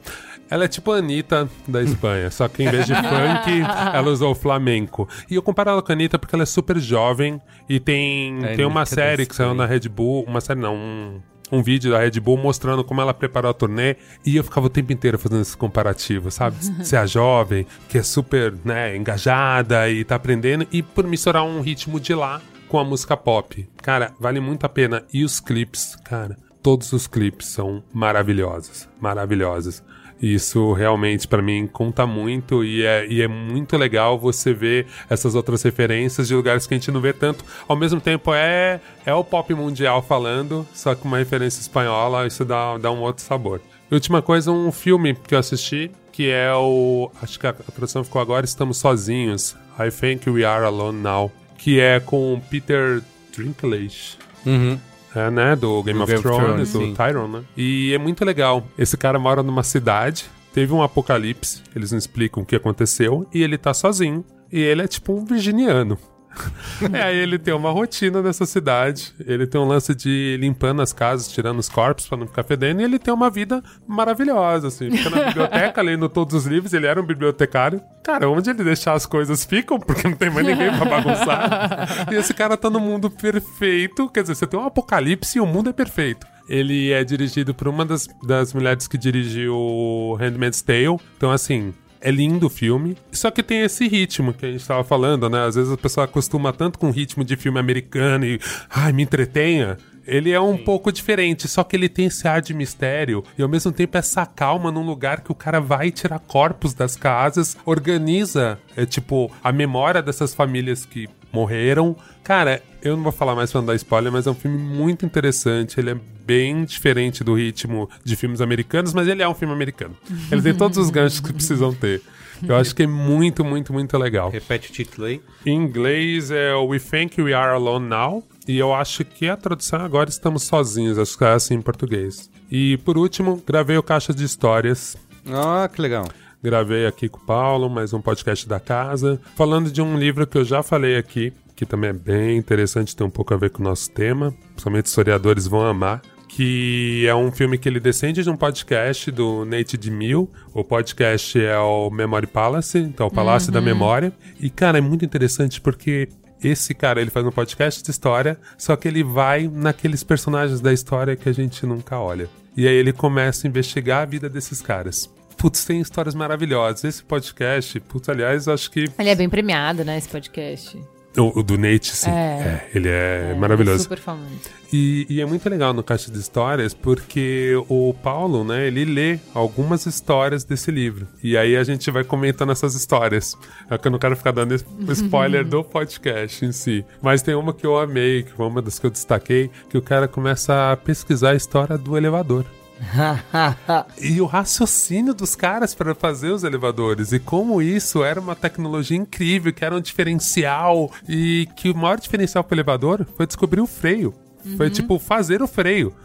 Ela 0.50 0.66
é 0.66 0.68
tipo 0.68 0.92
a 0.92 0.96
Anitta 0.98 1.48
da 1.68 1.84
Espanha, 1.84 2.32
só 2.32 2.48
que 2.48 2.64
em 2.64 2.70
vez 2.72 2.88
de 2.88 2.96
funk, 2.98 3.62
ela 3.94 4.10
usou 4.10 4.34
flamenco. 4.34 5.08
E 5.30 5.36
eu 5.36 5.44
comparo 5.44 5.70
ela 5.70 5.82
com 5.84 5.92
a 5.92 5.94
Anitta 5.94 6.18
porque 6.18 6.34
ela 6.36 6.42
é 6.42 6.48
super 6.48 6.80
jovem 6.80 7.40
e 7.70 7.80
tem, 7.80 8.44
É, 8.44 8.56
tem 8.56 8.66
uma 8.66 8.82
Anitta 8.82 8.96
série 8.96 9.26
que 9.28 9.36
saiu 9.36 9.54
na 9.54 9.68
Red 9.68 9.88
Bull. 9.90 10.26
Uma 10.28 10.42
série 10.42 10.60
não, 10.60 10.76
um, 10.76 11.22
um 11.54 11.62
vídeo 11.62 11.92
da 11.92 12.00
Red 12.00 12.20
Bull 12.20 12.38
mostrando 12.38 12.84
como 12.84 13.00
ela 13.00 13.14
preparou 13.14 13.52
a 13.52 13.54
turnê 13.54 13.96
e 14.26 14.36
eu 14.36 14.44
ficava 14.44 14.66
o 14.66 14.70
tempo 14.70 14.92
inteiro 14.92 15.20
fazendo 15.20 15.42
esse 15.42 15.56
comparativo, 15.56 16.32
sabe? 16.32 16.58
Ser 16.84 16.98
a 16.98 17.06
jovem, 17.06 17.68
que 17.88 18.00
é 18.00 18.04
super, 18.04 18.54
né, 18.66 18.98
engajada 18.98 19.88
e 19.90 20.04
tá 20.04 20.16
aprendendo, 20.16 20.68
e 20.72 20.82
por 20.82 21.06
misturar 21.06 21.44
um 21.44 21.62
ritmo 21.62 22.00
de 22.00 22.16
lá 22.16 22.42
com 22.68 22.80
a 22.80 22.84
música 22.84 23.16
pop. 23.16 23.70
Cara, 23.78 24.14
vale 24.20 24.40
muito 24.40 24.66
a 24.66 24.70
pena. 24.70 25.04
E 25.14 25.24
os 25.24 25.40
clipes, 25.40 25.96
cara, 26.04 26.36
todos 26.64 26.92
os 26.92 27.06
clipes 27.06 27.48
são 27.48 27.84
maravilhosos, 27.94 28.90
maravilhosos. 29.00 29.84
Isso 30.24 30.72
realmente 30.72 31.28
pra 31.28 31.42
mim 31.42 31.68
conta 31.68 32.08
muito 32.08 32.64
e 32.64 32.86
é, 32.86 33.06
e 33.06 33.22
é 33.22 33.28
muito 33.28 33.76
legal 33.76 34.18
você 34.18 34.54
ver 34.54 34.88
essas 35.10 35.36
outras 35.36 35.62
referências 35.64 36.30
de 36.30 36.34
lugares 36.34 36.66
que 36.66 36.74
a 36.74 36.78
gente 36.78 36.90
não 36.92 37.02
vê 37.02 37.12
tanto. 37.12 37.44
Ao 37.68 37.76
mesmo 37.76 38.00
tempo 38.00 38.34
é, 38.34 38.80
é 39.06 39.14
o 39.14 39.22
pop 39.22 39.54
mundial 39.54 40.02
falando, 40.02 40.66
só 40.74 40.96
que 40.96 41.04
uma 41.04 41.18
referência 41.18 41.60
espanhola, 41.60 42.26
isso 42.26 42.46
dá, 42.46 42.78
dá 42.78 42.90
um 42.90 43.02
outro 43.02 43.22
sabor. 43.22 43.60
E 43.92 43.94
última 43.94 44.22
coisa, 44.22 44.50
um 44.50 44.72
filme 44.72 45.14
que 45.14 45.36
eu 45.36 45.40
assisti, 45.40 45.92
que 46.10 46.30
é 46.30 46.54
o. 46.54 47.12
Acho 47.22 47.38
que 47.38 47.46
a, 47.46 47.50
a 47.50 47.54
tradução 47.54 48.02
ficou 48.02 48.22
agora 48.22 48.46
Estamos 48.46 48.78
Sozinhos. 48.78 49.58
I 49.78 49.92
Think 49.92 50.30
We 50.30 50.46
Are 50.46 50.64
Alone 50.64 51.02
Now. 51.02 51.34
Que 51.58 51.82
é 51.82 52.00
com 52.00 52.42
Peter 52.50 53.02
Dinklage. 53.36 54.18
Uhum. 54.46 54.80
É, 55.16 55.30
né? 55.30 55.56
Do 55.56 55.84
Game 55.84 55.98
Do 56.00 56.04
of 56.04 56.12
Game 56.12 56.20
of 56.20 56.22
Thrones, 56.22 56.46
Thrones, 56.46 56.74
do 56.74 56.80
sim. 56.80 56.94
Tyron, 56.94 57.28
né? 57.28 57.44
E 57.56 57.94
é 57.94 57.98
muito 57.98 58.26
legal. 58.26 58.66
Esse 58.78 58.98
cara 58.98 59.20
mora 59.20 59.44
numa 59.44 59.64
cidade, 59.64 60.26
teve 60.54 60.74
um 60.74 60.82
apocalipse, 60.82 61.62
eles 61.76 61.92
não 61.92 62.00
explicam 62.00 62.44
o 62.44 62.46
que 62.46 62.56
aconteceu, 62.56 63.28
e 63.34 63.42
ele 63.42 63.58
tá 63.58 63.74
sozinho. 63.74 64.26
E 64.52 64.60
ele 64.60 64.82
é 64.82 64.88
tipo 64.88 65.14
um 65.14 65.26
virginiano. 65.26 65.98
é, 66.94 67.04
aí 67.04 67.18
ele 67.18 67.38
tem 67.38 67.54
uma 67.54 67.72
rotina 67.72 68.22
nessa 68.22 68.46
cidade. 68.46 69.14
Ele 69.26 69.46
tem 69.46 69.60
um 69.60 69.66
lance 69.66 69.94
de 69.94 70.38
limpando 70.40 70.82
as 70.82 70.94
casas, 70.94 71.28
tirando 71.28 71.60
os 71.60 71.70
corpos 71.70 72.08
pra 72.08 72.18
não 72.18 72.28
ficar 72.28 72.44
fedendo. 72.44 72.82
E 72.82 72.84
ele 72.84 73.00
tem 73.00 73.14
uma 73.14 73.30
vida 73.30 73.64
maravilhosa, 73.88 74.68
assim. 74.68 74.90
Fica 74.92 75.10
na 75.10 75.26
biblioteca, 75.28 75.82
lendo 75.84 76.10
todos 76.10 76.34
os 76.34 76.46
livros. 76.46 76.74
Ele 76.74 76.88
era 76.88 77.02
um 77.02 77.06
bibliotecário. 77.06 77.82
Cara, 78.04 78.30
onde 78.30 78.50
ele 78.50 78.64
deixar 78.64 78.94
as 78.94 79.06
coisas 79.06 79.46
ficam, 79.46 79.80
porque 79.80 80.08
não 80.08 80.16
tem 80.16 80.30
mais 80.30 80.46
ninguém 80.46 80.76
pra 80.76 80.86
bagunçar. 80.86 82.08
e 82.12 82.16
esse 82.16 82.34
cara 82.34 82.58
tá 82.58 82.70
no 82.70 82.80
mundo 82.80 83.10
perfeito. 83.10 84.10
Quer 84.10 84.22
dizer, 84.22 84.36
você 84.36 84.48
tem 84.48 84.60
um 84.60 84.66
apocalipse 84.66 85.38
e 85.38 85.42
o 85.42 85.46
mundo 85.46 85.70
é 85.70 85.74
perfeito. 85.74 86.28
Ele 86.50 86.92
é 86.92 87.04
dirigido 87.04 87.54
por 87.54 87.70
uma 87.70 87.86
das, 87.86 88.08
das 88.28 88.54
mulheres 88.54 88.88
que 88.88 88.98
dirigiu 88.98 90.18
Handmaid's 90.20 90.62
Tale. 90.62 90.98
Então, 91.16 91.32
assim, 91.32 91.74
é 92.04 92.12
lindo 92.12 92.48
o 92.48 92.50
filme. 92.50 92.98
Só 93.12 93.32
que 93.32 93.42
tem 93.42 93.62
esse 93.62 93.88
ritmo 93.88 94.34
que 94.34 94.46
a 94.46 94.52
gente 94.52 94.68
tava 94.68 94.84
falando, 94.84 95.30
né? 95.30 95.46
Às 95.46 95.56
vezes 95.56 95.72
a 95.72 95.78
pessoa 95.78 96.04
acostuma 96.04 96.52
tanto 96.52 96.78
com 96.78 96.90
o 96.90 96.92
ritmo 96.92 97.24
de 97.24 97.38
filme 97.38 97.58
americano 97.58 98.26
e, 98.26 98.40
ai, 98.70 98.92
me 98.92 99.04
entretenha. 99.04 99.78
Ele 100.06 100.32
é 100.32 100.40
um 100.40 100.58
pouco 100.58 100.92
diferente, 100.92 101.48
só 101.48 101.64
que 101.64 101.78
ele 101.78 101.88
tem 101.88 102.08
esse 102.08 102.28
ar 102.28 102.42
de 102.42 102.54
mistério 102.54 103.24
e 103.38 103.42
ao 103.42 103.48
mesmo 103.48 103.72
tempo 103.72 103.98
essa 103.98 104.26
calma 104.26 104.70
num 104.70 104.86
lugar 104.86 105.22
que 105.22 105.32
o 105.32 105.36
cara 105.36 105.62
vai 105.62 105.92
tirar 105.92 106.20
corpos 106.20 106.74
das 106.74 106.98
casas, 106.98 107.56
organiza, 107.66 108.60
é, 108.76 108.86
tipo, 108.86 109.32
a 109.42 109.54
memória 109.54 110.02
dessas 110.02 110.34
famílias 110.34 110.86
que 110.86 111.08
morreram. 111.32 111.96
Cara, 112.22 112.62
eu 112.84 112.96
não 112.98 113.04
vou 113.04 113.12
falar 113.12 113.34
mais 113.34 113.52
pra 113.52 113.62
não 113.62 113.68
dar 113.68 113.76
spoiler, 113.76 114.12
mas 114.12 114.28
é 114.28 114.32
um 114.32 114.36
filme 114.36 114.58
muito 114.58 115.06
interessante. 115.06 115.80
Ele 115.80 115.92
é 115.92 115.98
bem 116.26 116.66
diferente 116.66 117.24
do 117.24 117.34
ritmo 117.34 117.90
de 118.04 118.16
filmes 118.16 118.42
americanos, 118.42 118.94
mas 118.94 119.08
ele 119.08 119.24
é 119.24 119.28
um 119.28 119.34
filme 119.34 119.54
americano. 119.54 119.96
Ele 120.30 120.42
tem 120.42 120.54
todos 120.54 120.78
os 120.78 120.90
ganchos 120.90 121.20
que 121.20 121.32
precisam 121.32 121.74
ter. 121.74 122.02
Eu 122.46 122.58
acho 122.58 122.76
que 122.76 122.84
é 122.84 122.88
muito, 122.88 123.46
muito, 123.46 123.72
muito 123.72 123.98
legal. 123.98 124.30
Repete 124.30 124.70
o 124.70 124.74
título 124.74 125.08
aí. 125.08 125.22
Em 125.46 125.56
inglês 125.56 126.30
é 126.30 126.54
We 126.56 126.78
Think 126.78 127.22
We 127.22 127.34
Are 127.34 127.54
Alone 127.54 127.88
Now. 127.88 128.24
E 128.46 128.58
eu 128.58 128.74
acho 128.74 129.06
que 129.06 129.30
a 129.30 129.38
tradução 129.38 129.80
é 129.80 129.84
agora 129.84 130.10
estamos 130.10 130.44
sozinhos, 130.44 131.00
acho 131.00 131.18
que 131.18 131.24
é 131.24 131.30
assim 131.30 131.54
em 131.56 131.62
português. 131.62 132.30
E 132.52 132.76
por 132.78 132.98
último, 132.98 133.42
gravei 133.48 133.78
o 133.78 133.84
Caixa 133.84 134.14
de 134.14 134.26
Histórias. 134.26 134.98
Ah, 135.26 135.70
que 135.74 135.82
legal. 135.82 136.06
Gravei 136.44 136.86
aqui 136.86 137.08
com 137.08 137.20
o 137.20 137.26
Paulo, 137.26 137.70
mais 137.70 137.94
um 137.94 138.02
podcast 138.02 138.46
da 138.50 138.60
casa, 138.60 139.22
falando 139.34 139.72
de 139.72 139.82
um 139.82 139.98
livro 139.98 140.28
que 140.28 140.38
eu 140.38 140.44
já 140.44 140.62
falei 140.62 140.98
aqui, 140.98 141.32
que 141.66 141.72
também 141.72 141.90
é 141.90 141.94
bem 141.94 142.38
interessante, 142.38 142.96
tem 142.96 143.06
um 143.06 143.10
pouco 143.10 143.34
a 143.34 143.38
ver 143.38 143.50
com 143.50 143.62
o 143.62 143.66
nosso 143.66 143.90
tema, 143.92 144.34
principalmente 144.52 144.86
historiadores 144.86 145.48
vão 145.48 145.66
amar, 145.66 146.02
que 146.28 147.06
é 147.08 147.14
um 147.14 147.32
filme 147.32 147.58
que 147.58 147.70
ele 147.70 147.80
descende 147.80 148.24
de 148.24 148.30
um 148.30 148.36
podcast 148.36 149.12
do 149.12 149.46
Nate 149.46 149.78
DeMille. 149.78 150.28
O 150.52 150.64
podcast 150.64 151.40
é 151.40 151.58
o 151.60 151.92
Memory 151.92 152.26
Palace, 152.26 152.80
então 152.80 153.06
é 153.06 153.08
o 153.08 153.12
Palácio 153.12 153.52
da 153.52 153.62
Memória. 153.62 154.12
E, 154.40 154.50
cara, 154.50 154.80
é 154.80 154.82
muito 154.82 155.06
interessante 155.06 155.62
porque 155.62 156.10
esse 156.44 156.74
cara, 156.74 157.00
ele 157.00 157.12
faz 157.12 157.26
um 157.26 157.32
podcast 157.32 157.84
de 157.84 157.92
história, 157.92 158.38
só 158.58 158.76
que 158.76 158.88
ele 158.88 159.04
vai 159.04 159.48
naqueles 159.48 160.04
personagens 160.04 160.60
da 160.60 160.74
história 160.74 161.16
que 161.16 161.30
a 161.30 161.32
gente 161.34 161.68
nunca 161.68 162.00
olha. 162.00 162.28
E 162.58 162.68
aí 162.68 162.76
ele 162.76 162.92
começa 162.92 163.46
a 163.46 163.50
investigar 163.50 164.02
a 164.02 164.06
vida 164.06 164.28
desses 164.28 164.60
caras. 164.60 165.08
Putz, 165.38 165.66
tem 165.66 165.82
histórias 165.82 166.16
maravilhosas. 166.16 166.84
Esse 166.84 167.04
podcast, 167.04 167.80
putz, 167.82 168.10
aliás, 168.10 168.48
acho 168.48 168.72
que. 168.72 168.86
Ele 168.98 169.10
é 169.10 169.16
bem 169.16 169.30
premiado, 169.30 169.84
né, 169.84 169.98
esse 169.98 170.10
podcast. 170.10 170.80
O, 171.18 171.40
o 171.40 171.44
do 171.44 171.58
Nate, 171.58 171.96
sim. 171.96 172.10
É. 172.10 172.14
É, 172.14 172.70
ele 172.74 172.90
é, 172.90 173.32
É, 173.32 173.36
maravilhoso. 173.36 173.84
Super 173.84 174.00
famoso. 174.00 174.42
E, 174.72 175.06
e 175.08 175.22
é 175.22 175.26
muito 175.26 175.48
legal 175.48 175.72
no 175.72 175.84
Caixa 175.84 176.12
de 176.12 176.18
Histórias 176.18 176.74
porque 176.74 177.54
o 177.70 177.94
Paulo, 177.94 178.44
né, 178.44 178.66
ele 178.66 178.86
lê 178.86 179.20
algumas 179.34 179.86
histórias 179.86 180.44
desse 180.44 180.72
livro. 180.72 181.08
E 181.22 181.38
aí 181.38 181.56
a 181.56 181.64
gente 181.64 181.92
vai 181.92 182.04
comentando 182.04 182.52
essas 182.52 182.74
histórias. 182.74 183.38
É 183.70 183.78
que 183.78 183.88
eu 183.88 183.92
não 183.92 184.00
quero 184.00 184.16
ficar 184.16 184.32
dando 184.32 184.56
spoiler 184.90 185.46
do 185.46 185.64
podcast 185.64 186.44
em 186.44 186.52
si. 186.52 186.84
Mas 187.02 187.22
tem 187.22 187.36
uma 187.36 187.54
que 187.54 187.66
eu 187.66 187.78
amei, 187.78 188.24
que 188.24 188.32
foi 188.32 188.48
uma 188.48 188.62
das 188.62 188.80
que 188.80 188.86
eu 188.88 188.92
destaquei, 188.92 189.52
que 189.70 189.78
o 189.78 189.82
cara 189.82 190.08
começa 190.08 190.72
a 190.72 190.78
pesquisar 190.78 191.32
a 191.32 191.36
história 191.36 191.78
do 191.78 191.96
elevador. 191.96 192.46
E 194.00 194.20
o 194.22 194.26
raciocínio 194.26 195.14
dos 195.14 195.36
caras 195.36 195.74
para 195.74 195.96
fazer 195.96 196.32
os 196.32 196.44
elevadores 196.44 197.12
e 197.12 197.20
como 197.20 197.62
isso 197.62 198.04
era 198.04 198.20
uma 198.20 198.36
tecnologia 198.36 198.98
incrível, 198.98 199.54
que 199.54 199.64
era 199.64 199.76
um 199.76 199.82
diferencial 199.82 200.92
e 201.08 201.48
que 201.56 201.70
o 201.70 201.76
maior 201.76 202.00
diferencial 202.00 202.44
para 202.44 202.56
o 202.56 202.58
elevador 202.58 203.06
foi 203.16 203.26
descobrir 203.26 203.62
o 203.62 203.68
freio. 203.68 204.14
Foi 204.58 204.70
tipo 204.70 205.00
fazer 205.00 205.42
o 205.42 205.48
freio. 205.48 205.96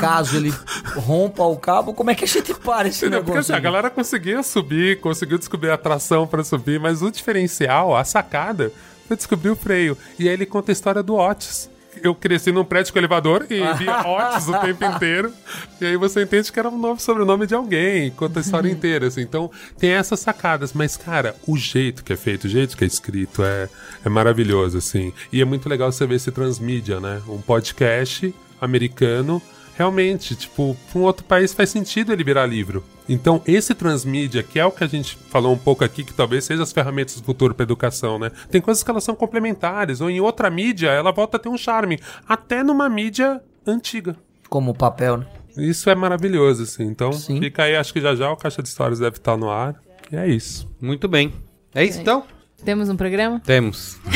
Caso 0.00 0.36
ele 0.36 0.52
rompa 0.96 1.44
o 1.44 1.56
cabo, 1.56 1.92
como 1.92 2.10
é 2.10 2.14
que 2.14 2.24
a 2.24 2.26
gente 2.26 2.54
para 2.54 2.88
esse 2.88 3.04
Entendeu? 3.04 3.22
Porque 3.22 3.38
assim, 3.38 3.52
negócio? 3.52 3.54
a 3.56 3.60
galera 3.60 3.90
conseguia 3.90 4.42
subir, 4.42 5.00
conseguiu 5.00 5.38
descobrir 5.38 5.70
a 5.70 5.76
tração 5.76 6.26
para 6.26 6.42
subir, 6.42 6.80
mas 6.80 7.02
o 7.02 7.10
diferencial, 7.10 7.94
a 7.94 8.02
sacada, 8.02 8.72
foi 9.06 9.16
descobrir 9.16 9.50
o 9.50 9.56
freio. 9.56 9.96
E 10.18 10.28
aí 10.28 10.34
ele 10.34 10.46
conta 10.46 10.72
a 10.72 10.74
história 10.74 11.02
do 11.02 11.14
Otis. 11.14 11.68
Eu 12.02 12.14
cresci 12.14 12.52
num 12.52 12.64
prédio 12.64 12.92
com 12.92 12.98
elevador 12.98 13.46
e 13.50 13.60
via 13.74 14.00
Otis 14.06 14.48
o 14.48 14.58
tempo 14.58 14.84
inteiro. 14.84 15.32
E 15.80 15.86
aí 15.86 15.96
você 15.96 16.22
entende 16.22 16.50
que 16.52 16.58
era 16.58 16.68
um 16.68 16.78
novo 16.78 17.00
sobrenome 17.00 17.46
de 17.46 17.54
alguém, 17.54 18.10
conta 18.10 18.40
a 18.40 18.42
história 18.42 18.70
inteira, 18.70 19.06
assim. 19.06 19.22
Então, 19.22 19.50
tem 19.78 19.90
essas 19.90 20.20
sacadas. 20.20 20.72
Mas, 20.72 20.96
cara, 20.96 21.34
o 21.46 21.56
jeito 21.56 22.04
que 22.04 22.12
é 22.12 22.16
feito, 22.16 22.44
o 22.44 22.48
jeito 22.48 22.76
que 22.76 22.84
é 22.84 22.86
escrito 22.86 23.42
é, 23.42 23.68
é 24.04 24.08
maravilhoso, 24.08 24.78
assim. 24.78 25.12
E 25.32 25.40
é 25.40 25.44
muito 25.44 25.68
legal 25.68 25.90
você 25.90 26.06
ver 26.06 26.16
esse 26.16 26.30
transmídia, 26.30 27.00
né? 27.00 27.20
Um 27.28 27.40
podcast 27.40 28.34
americano 28.60 29.42
realmente, 29.80 30.36
tipo, 30.36 30.76
para 30.92 31.00
um 31.00 31.04
outro 31.04 31.24
país 31.24 31.54
faz 31.54 31.70
sentido 31.70 32.12
ele 32.12 32.22
virar 32.22 32.44
livro. 32.44 32.84
Então, 33.08 33.40
esse 33.46 33.74
transmídia, 33.74 34.42
que 34.42 34.60
é 34.60 34.64
o 34.66 34.70
que 34.70 34.84
a 34.84 34.86
gente 34.86 35.16
falou 35.30 35.54
um 35.54 35.58
pouco 35.58 35.82
aqui, 35.82 36.04
que 36.04 36.12
talvez 36.12 36.44
seja 36.44 36.62
as 36.62 36.70
ferramentas 36.70 37.14
do 37.16 37.24
futuro 37.24 37.54
para 37.54 37.62
educação, 37.62 38.18
né? 38.18 38.30
Tem 38.50 38.60
coisas 38.60 38.84
que 38.84 38.90
elas 38.90 39.02
são 39.02 39.14
complementares, 39.14 40.02
ou 40.02 40.10
em 40.10 40.20
outra 40.20 40.50
mídia 40.50 40.90
ela 40.90 41.10
volta 41.12 41.38
a 41.38 41.40
ter 41.40 41.48
um 41.48 41.56
charme, 41.56 41.98
até 42.28 42.62
numa 42.62 42.90
mídia 42.90 43.40
antiga. 43.66 44.16
Como 44.50 44.72
o 44.72 44.74
papel, 44.74 45.16
né? 45.16 45.26
Isso 45.56 45.88
é 45.88 45.94
maravilhoso, 45.94 46.64
assim. 46.64 46.84
Então, 46.84 47.10
Sim. 47.10 47.40
fica 47.40 47.62
aí, 47.62 47.74
acho 47.74 47.94
que 47.94 48.02
já 48.02 48.14
já 48.14 48.30
o 48.30 48.36
Caixa 48.36 48.62
de 48.62 48.68
Histórias 48.68 48.98
deve 48.98 49.16
estar 49.16 49.38
no 49.38 49.48
ar. 49.48 49.76
E 50.12 50.16
é 50.16 50.28
isso. 50.28 50.68
Muito 50.78 51.08
bem. 51.08 51.32
É 51.74 51.82
isso 51.82 52.02
então? 52.02 52.24
Temos 52.62 52.90
um 52.90 52.96
programa? 52.96 53.40
Temos. 53.40 53.98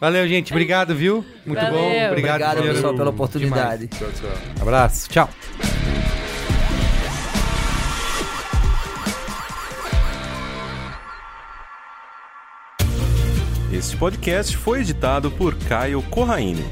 Valeu, 0.00 0.28
gente. 0.28 0.52
Obrigado, 0.52 0.94
viu? 0.94 1.24
Muito 1.44 1.60
Valeu. 1.60 1.72
bom. 1.78 1.86
Obrigado, 2.10 2.42
Obrigado, 2.42 2.62
pessoal, 2.62 2.94
pela 2.94 3.10
oportunidade. 3.10 3.88
Tchau, 3.88 4.08
tchau. 4.12 4.30
Abraço. 4.60 5.08
Tchau. 5.10 5.28
Este 13.72 13.96
podcast 13.96 14.56
foi 14.56 14.80
editado 14.80 15.30
por 15.30 15.54
Caio 15.68 16.02
Corraine. 16.02 16.64